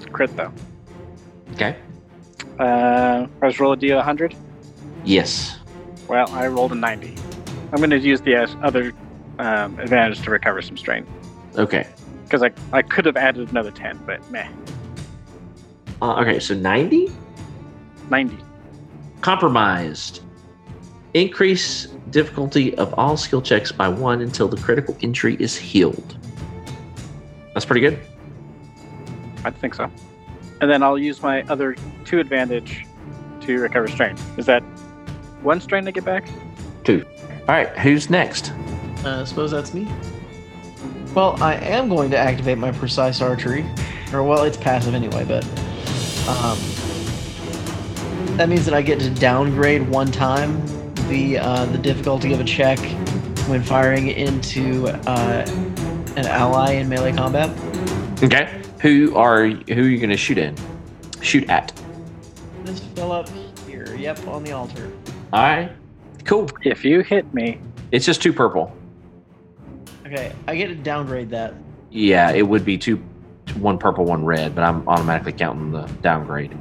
crit 0.06 0.36
though. 0.36 0.52
Okay. 1.54 1.76
Uh, 2.60 3.28
I 3.42 3.48
just 3.48 3.60
roll 3.60 3.74
a 3.74 3.78
d100. 3.78 4.36
Yes. 5.06 5.60
Well, 6.08 6.30
I 6.32 6.48
rolled 6.48 6.72
a 6.72 6.76
90. 6.76 7.16
I'm 7.72 7.80
gonna 7.82 7.98
use 7.98 8.22
the 8.22 8.36
other 8.64 8.94
um, 9.40 9.78
advantage 9.80 10.22
to 10.24 10.32
recover 10.32 10.62
some 10.62 10.78
strain 10.78 11.06
Okay. 11.58 11.88
because 12.24 12.42
I 12.44 12.52
I 12.74 12.82
could 12.82 13.06
have 13.06 13.18
added 13.18 13.50
another 13.52 13.72
10, 13.72 14.00
but 14.06 14.20
meh, 14.32 14.48
Uh, 16.02 16.22
okay. 16.22 16.40
So 16.40 16.54
ninety. 16.56 17.12
90. 18.10 18.38
Compromised. 19.22 20.22
Increase 21.14 21.88
difficulty 22.12 22.74
of 22.78 22.94
all 22.98 23.18
skill 23.18 23.42
checks 23.42 23.72
by 23.72 23.88
one 23.90 24.22
until 24.22 24.48
the 24.48 24.58
critical 24.58 24.96
injury 25.02 25.36
is 25.40 25.58
healed. 25.58 26.16
That's 27.54 27.66
pretty 27.66 27.82
good. 27.82 28.00
I 29.48 29.52
think 29.52 29.74
so. 29.76 29.90
And 30.60 30.70
then 30.70 30.84
I'll 30.84 30.98
use 30.98 31.22
my 31.22 31.44
other 31.44 31.76
two 32.04 32.20
advantage 32.20 32.86
to 33.42 33.60
recover 33.60 33.88
strain. 33.88 34.16
Is 34.38 34.46
that 34.48 34.62
one 35.42 35.62
strain 35.62 35.86
to 35.86 35.92
get 35.92 36.04
back? 36.04 36.28
Two. 36.84 37.06
All 37.42 37.46
right. 37.48 37.70
Who's 37.80 38.10
next? 38.10 38.52
Uh, 39.06 39.22
I 39.22 39.24
suppose 39.24 39.52
that's 39.52 39.74
me. 39.74 39.88
Well, 41.14 41.42
I 41.42 41.56
am 41.56 41.88
going 41.88 42.12
to 42.12 42.18
activate 42.18 42.58
my 42.58 42.72
precise 42.72 43.22
archery, 43.22 43.66
or 44.14 44.24
well, 44.24 44.44
it's 44.44 44.58
passive 44.58 44.94
anyway, 44.94 45.24
but 45.26 45.44
um, 46.28 46.60
that 48.38 48.50
means 48.50 48.66
that 48.66 48.74
I 48.74 48.82
get 48.82 49.00
to 49.00 49.10
downgrade 49.10 49.88
one 49.88 50.12
time 50.12 50.62
the 51.08 51.40
uh, 51.40 51.66
the 51.66 51.78
difficulty 51.78 52.34
of 52.34 52.40
a 52.40 52.44
check 52.44 52.78
when 53.48 53.64
firing 53.64 54.10
into 54.10 54.88
uh, 55.08 55.46
an 56.18 56.26
ally 56.26 56.74
in 56.74 56.90
melee 56.90 57.14
combat. 57.14 57.50
Okay. 58.22 58.57
Who 58.82 59.16
are 59.16 59.48
who 59.48 59.82
are 59.82 59.88
you 59.88 59.98
going 59.98 60.10
to 60.10 60.18
shoot 60.18 60.38
in? 60.38 60.56
Shoot 61.22 61.50
at. 61.50 61.74
This 62.64 62.80
fill 62.80 63.12
up 63.12 63.28
here. 63.68 63.96
Yep, 63.96 64.28
on 64.28 64.44
the 64.44 64.52
altar. 64.52 64.92
All 65.34 65.42
right. 65.42 65.72
Cool. 66.26 66.50
If 66.64 66.86
you 66.86 67.02
hit 67.02 67.34
me, 67.34 67.60
It's 67.92 68.06
just 68.06 68.22
two 68.22 68.34
purple. 68.34 68.76
Okay, 70.06 70.34
I 70.48 70.56
get 70.56 70.68
to 70.68 70.76
downgrade 70.76 71.30
that. 71.32 71.54
Yeah, 71.90 72.32
it 72.32 72.48
would 72.48 72.64
be 72.64 72.78
two, 72.78 72.98
one 73.56 73.78
purple, 73.78 74.06
one 74.06 74.24
red, 74.24 74.54
but 74.56 74.64
I'm 74.64 74.88
automatically 74.88 75.34
counting 75.34 75.72
the 75.72 75.84
downgrade. 76.02 76.56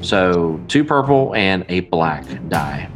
So 0.00 0.60
two 0.68 0.84
purple 0.84 1.34
and 1.34 1.64
a 1.68 1.80
black 1.80 2.24
die. 2.48 2.90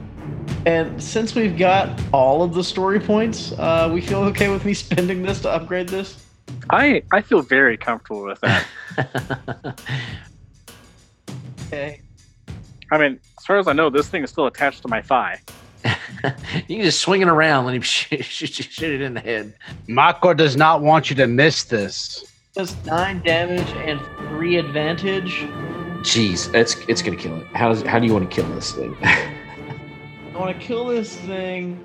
And 0.66 1.02
since 1.02 1.34
we've 1.34 1.56
got 1.56 1.98
all 2.12 2.42
of 2.42 2.52
the 2.52 2.64
story 2.64 3.00
points, 3.00 3.52
uh, 3.52 3.88
we 3.92 4.00
feel 4.00 4.20
okay 4.24 4.48
with 4.48 4.64
me 4.64 4.74
spending 4.74 5.22
this 5.22 5.40
to 5.42 5.50
upgrade 5.50 5.88
this. 5.88 6.24
I 6.70 7.02
I 7.12 7.20
feel 7.22 7.42
very 7.42 7.76
comfortable 7.76 8.24
with 8.24 8.40
that. 8.40 9.80
Okay. 11.68 12.00
I 12.90 12.98
mean, 12.98 13.20
as 13.36 13.44
far 13.44 13.58
as 13.58 13.68
I 13.68 13.74
know, 13.74 13.90
this 13.90 14.08
thing 14.08 14.24
is 14.24 14.30
still 14.30 14.46
attached 14.46 14.80
to 14.82 14.88
my 14.88 15.02
thigh. 15.02 15.38
you 15.84 16.76
can 16.76 16.80
just 16.80 17.00
swing 17.00 17.20
it 17.20 17.28
around, 17.28 17.66
let 17.66 17.74
him 17.74 17.82
shoot, 17.82 18.24
shoot, 18.24 18.54
shoot 18.54 18.90
it 18.90 19.02
in 19.02 19.12
the 19.12 19.20
head. 19.20 19.54
Mako 19.86 20.32
does 20.32 20.56
not 20.56 20.80
want 20.80 21.10
you 21.10 21.16
to 21.16 21.26
miss 21.26 21.64
this. 21.64 22.24
Does 22.54 22.74
nine 22.86 23.20
damage 23.22 23.68
and 23.86 24.00
three 24.30 24.56
advantage. 24.56 25.42
Jeez, 26.00 26.52
it's 26.54 26.76
it's 26.88 27.02
gonna 27.02 27.16
kill 27.16 27.36
it. 27.38 27.46
How 27.48 27.68
does 27.68 27.82
how 27.82 27.98
do 27.98 28.06
you 28.06 28.14
want 28.14 28.30
to 28.30 28.34
kill 28.34 28.48
this 28.54 28.72
thing? 28.72 28.96
I 29.02 30.34
want 30.34 30.58
to 30.58 30.66
kill 30.66 30.86
this 30.86 31.16
thing 31.16 31.84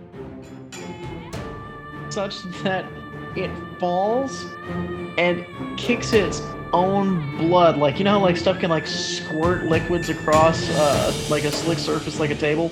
such 2.10 2.42
that 2.64 2.86
it 3.36 3.52
falls 3.80 4.46
and 5.18 5.46
kicks 5.78 6.14
its 6.14 6.42
own 6.72 7.38
blood. 7.38 7.78
Like 7.78 8.00
you 8.00 8.06
know, 8.06 8.12
how, 8.12 8.20
like 8.20 8.38
stuff 8.38 8.60
can 8.60 8.70
like 8.70 8.88
squirt 8.88 9.66
liquids 9.66 10.10
across 10.10 10.70
uh, 10.72 11.14
like 11.30 11.44
a 11.44 11.52
slick 11.52 11.80
surface, 11.80 12.20
like 12.20 12.32
a 12.32 12.36
table. 12.36 12.72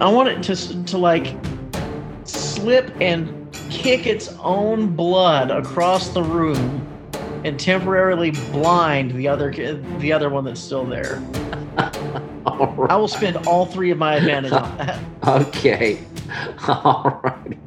I 0.00 0.10
want 0.10 0.28
it 0.28 0.42
to 0.44 0.84
to 0.84 0.98
like 0.98 1.36
slip 2.24 2.92
and 3.00 3.40
kick 3.70 4.06
its 4.06 4.28
own 4.40 4.94
blood 4.94 5.50
across 5.50 6.08
the 6.08 6.22
room 6.22 6.86
and 7.44 7.60
temporarily 7.60 8.30
blind 8.52 9.12
the 9.12 9.28
other 9.28 9.50
the 9.52 10.12
other 10.12 10.30
one 10.30 10.44
that's 10.44 10.60
still 10.60 10.84
there. 10.84 11.22
Right. 12.46 12.90
I 12.90 12.96
will 12.96 13.08
spend 13.08 13.36
all 13.48 13.66
three 13.66 13.90
of 13.90 13.98
my 13.98 14.16
advantage 14.16 14.52
on 14.52 14.76
that. 14.78 15.00
Okay. 15.26 16.04
All 16.68 17.20
right. 17.24 17.58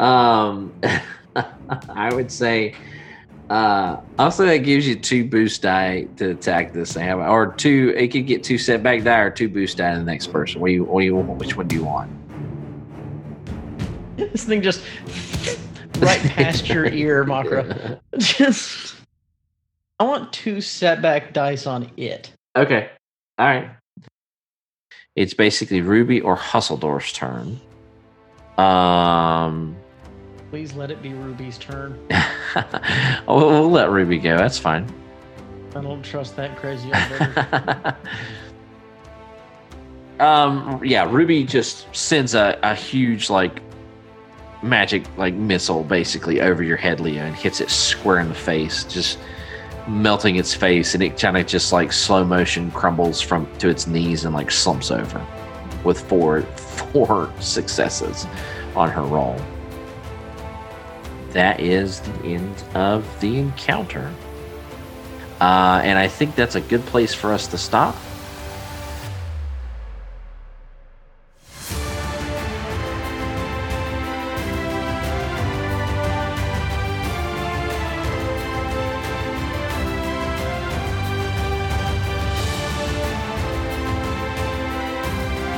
Um, 0.00 0.72
I 1.90 2.12
would 2.12 2.32
say, 2.32 2.74
uh, 3.50 4.00
I'll 4.18 4.30
that 4.30 4.58
gives 4.58 4.88
you 4.88 4.96
two 4.96 5.24
boost 5.24 5.62
die 5.62 6.04
to 6.16 6.30
attack 6.30 6.72
this 6.72 6.94
thing, 6.94 7.10
or 7.10 7.52
two. 7.52 7.92
It 7.96 8.08
could 8.08 8.26
get 8.26 8.42
two 8.42 8.58
setback 8.58 9.04
die 9.04 9.18
or 9.18 9.30
two 9.30 9.48
boost 9.48 9.76
die 9.76 9.92
to 9.92 9.98
the 9.98 10.04
next 10.04 10.28
person. 10.28 10.60
What 10.60 10.68
do 10.68 10.72
you, 10.72 10.84
what 10.84 11.00
do 11.00 11.04
you, 11.04 11.16
which 11.16 11.56
one 11.56 11.68
do 11.68 11.76
you 11.76 11.84
want? 11.84 12.10
This 14.16 14.44
thing 14.44 14.60
just 14.60 14.82
right 15.98 16.20
past 16.20 16.68
your 16.68 16.84
ear, 16.84 17.24
Makra. 17.24 17.98
Just, 18.18 18.96
I 19.98 20.04
want 20.04 20.30
two 20.30 20.60
setback 20.60 21.32
dice 21.32 21.66
on 21.66 21.90
it. 21.96 22.30
Okay. 22.54 22.90
All 23.38 23.46
right. 23.46 23.70
It's 25.16 25.32
basically 25.32 25.80
Ruby 25.80 26.20
or 26.20 26.36
Hussledorf's 26.36 27.14
turn. 27.14 27.60
Um, 28.58 29.74
Please 30.50 30.74
let 30.74 30.90
it 30.90 31.00
be 31.00 31.14
Ruby's 31.14 31.58
turn. 31.58 31.98
we'll, 33.28 33.48
we'll 33.48 33.70
let 33.70 33.90
Ruby 33.90 34.18
go. 34.18 34.36
That's 34.36 34.58
fine. 34.58 34.92
I 35.76 35.80
don't 35.80 36.02
trust 36.02 36.34
that 36.36 36.56
crazy 36.56 36.92
um 40.20 40.80
yeah 40.84 41.10
ruby 41.10 41.44
just 41.44 41.86
sends 41.96 42.34
a, 42.34 42.58
a 42.62 42.74
huge 42.74 43.30
like 43.30 43.62
magic 44.62 45.02
like 45.16 45.32
missile 45.32 45.82
basically 45.82 46.42
over 46.42 46.62
your 46.62 46.76
head 46.76 47.00
leo 47.00 47.22
and 47.22 47.34
hits 47.34 47.62
it 47.62 47.70
square 47.70 48.18
in 48.18 48.28
the 48.28 48.34
face 48.34 48.84
just 48.84 49.18
melting 49.88 50.36
its 50.36 50.52
face 50.52 50.92
and 50.92 51.02
it 51.02 51.18
kind 51.18 51.38
of 51.38 51.46
just 51.46 51.72
like 51.72 51.90
slow 51.90 52.22
motion 52.22 52.70
crumbles 52.72 53.22
from 53.22 53.50
to 53.56 53.68
its 53.68 53.86
knees 53.86 54.26
and 54.26 54.34
like 54.34 54.50
slumps 54.50 54.90
over 54.90 55.24
with 55.84 55.98
four 56.00 56.42
four 56.92 57.32
successes 57.40 58.26
on 58.76 58.90
her 58.90 59.02
roll 59.02 59.40
that 61.32 61.60
is 61.60 62.00
the 62.00 62.24
end 62.24 62.64
of 62.74 63.04
the 63.20 63.38
encounter 63.38 64.12
uh, 65.40 65.80
and 65.84 65.98
i 65.98 66.08
think 66.08 66.34
that's 66.34 66.54
a 66.54 66.60
good 66.60 66.84
place 66.86 67.14
for 67.14 67.32
us 67.32 67.46
to 67.46 67.58
stop 67.58 67.94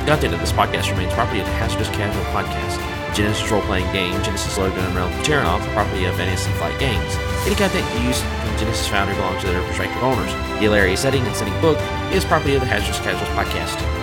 The 0.03 0.09
Content 0.09 0.35
of 0.35 0.41
this 0.41 0.51
podcast 0.51 0.91
remains 0.91 1.15
property 1.15 1.39
of 1.39 1.47
the 1.47 1.53
Hazardous 1.53 1.89
Casual 1.91 2.25
Podcast. 2.25 2.92
Genesys 3.13 3.51
role-playing 3.51 3.91
game, 3.93 4.15
Genesys 4.23 4.57
logo 4.57 4.81
and 4.81 4.95
Realm 4.97 5.13
of 5.13 5.25
Terrinoth, 5.25 5.63
property 5.75 6.05
of 6.05 6.15
Fantasy 6.17 6.51
Flight 6.53 6.79
Games. 6.81 7.15
Any 7.47 7.55
content 7.55 7.87
used 8.05 8.23
from 8.23 8.57
Genesys 8.57 8.89
Foundry 8.89 9.15
belongs 9.15 9.41
to 9.43 9.49
their 9.49 9.61
respective 9.63 10.03
owners. 10.03 10.33
The 10.33 10.67
Valeria 10.67 10.97
setting 10.97 11.23
and 11.23 11.37
setting 11.37 11.59
book 11.61 11.79
is 12.13 12.25
property 12.25 12.55
of 12.55 12.61
the 12.61 12.67
Hazardous 12.67 13.01
Casuals 13.01 13.29
podcast. 13.31 14.02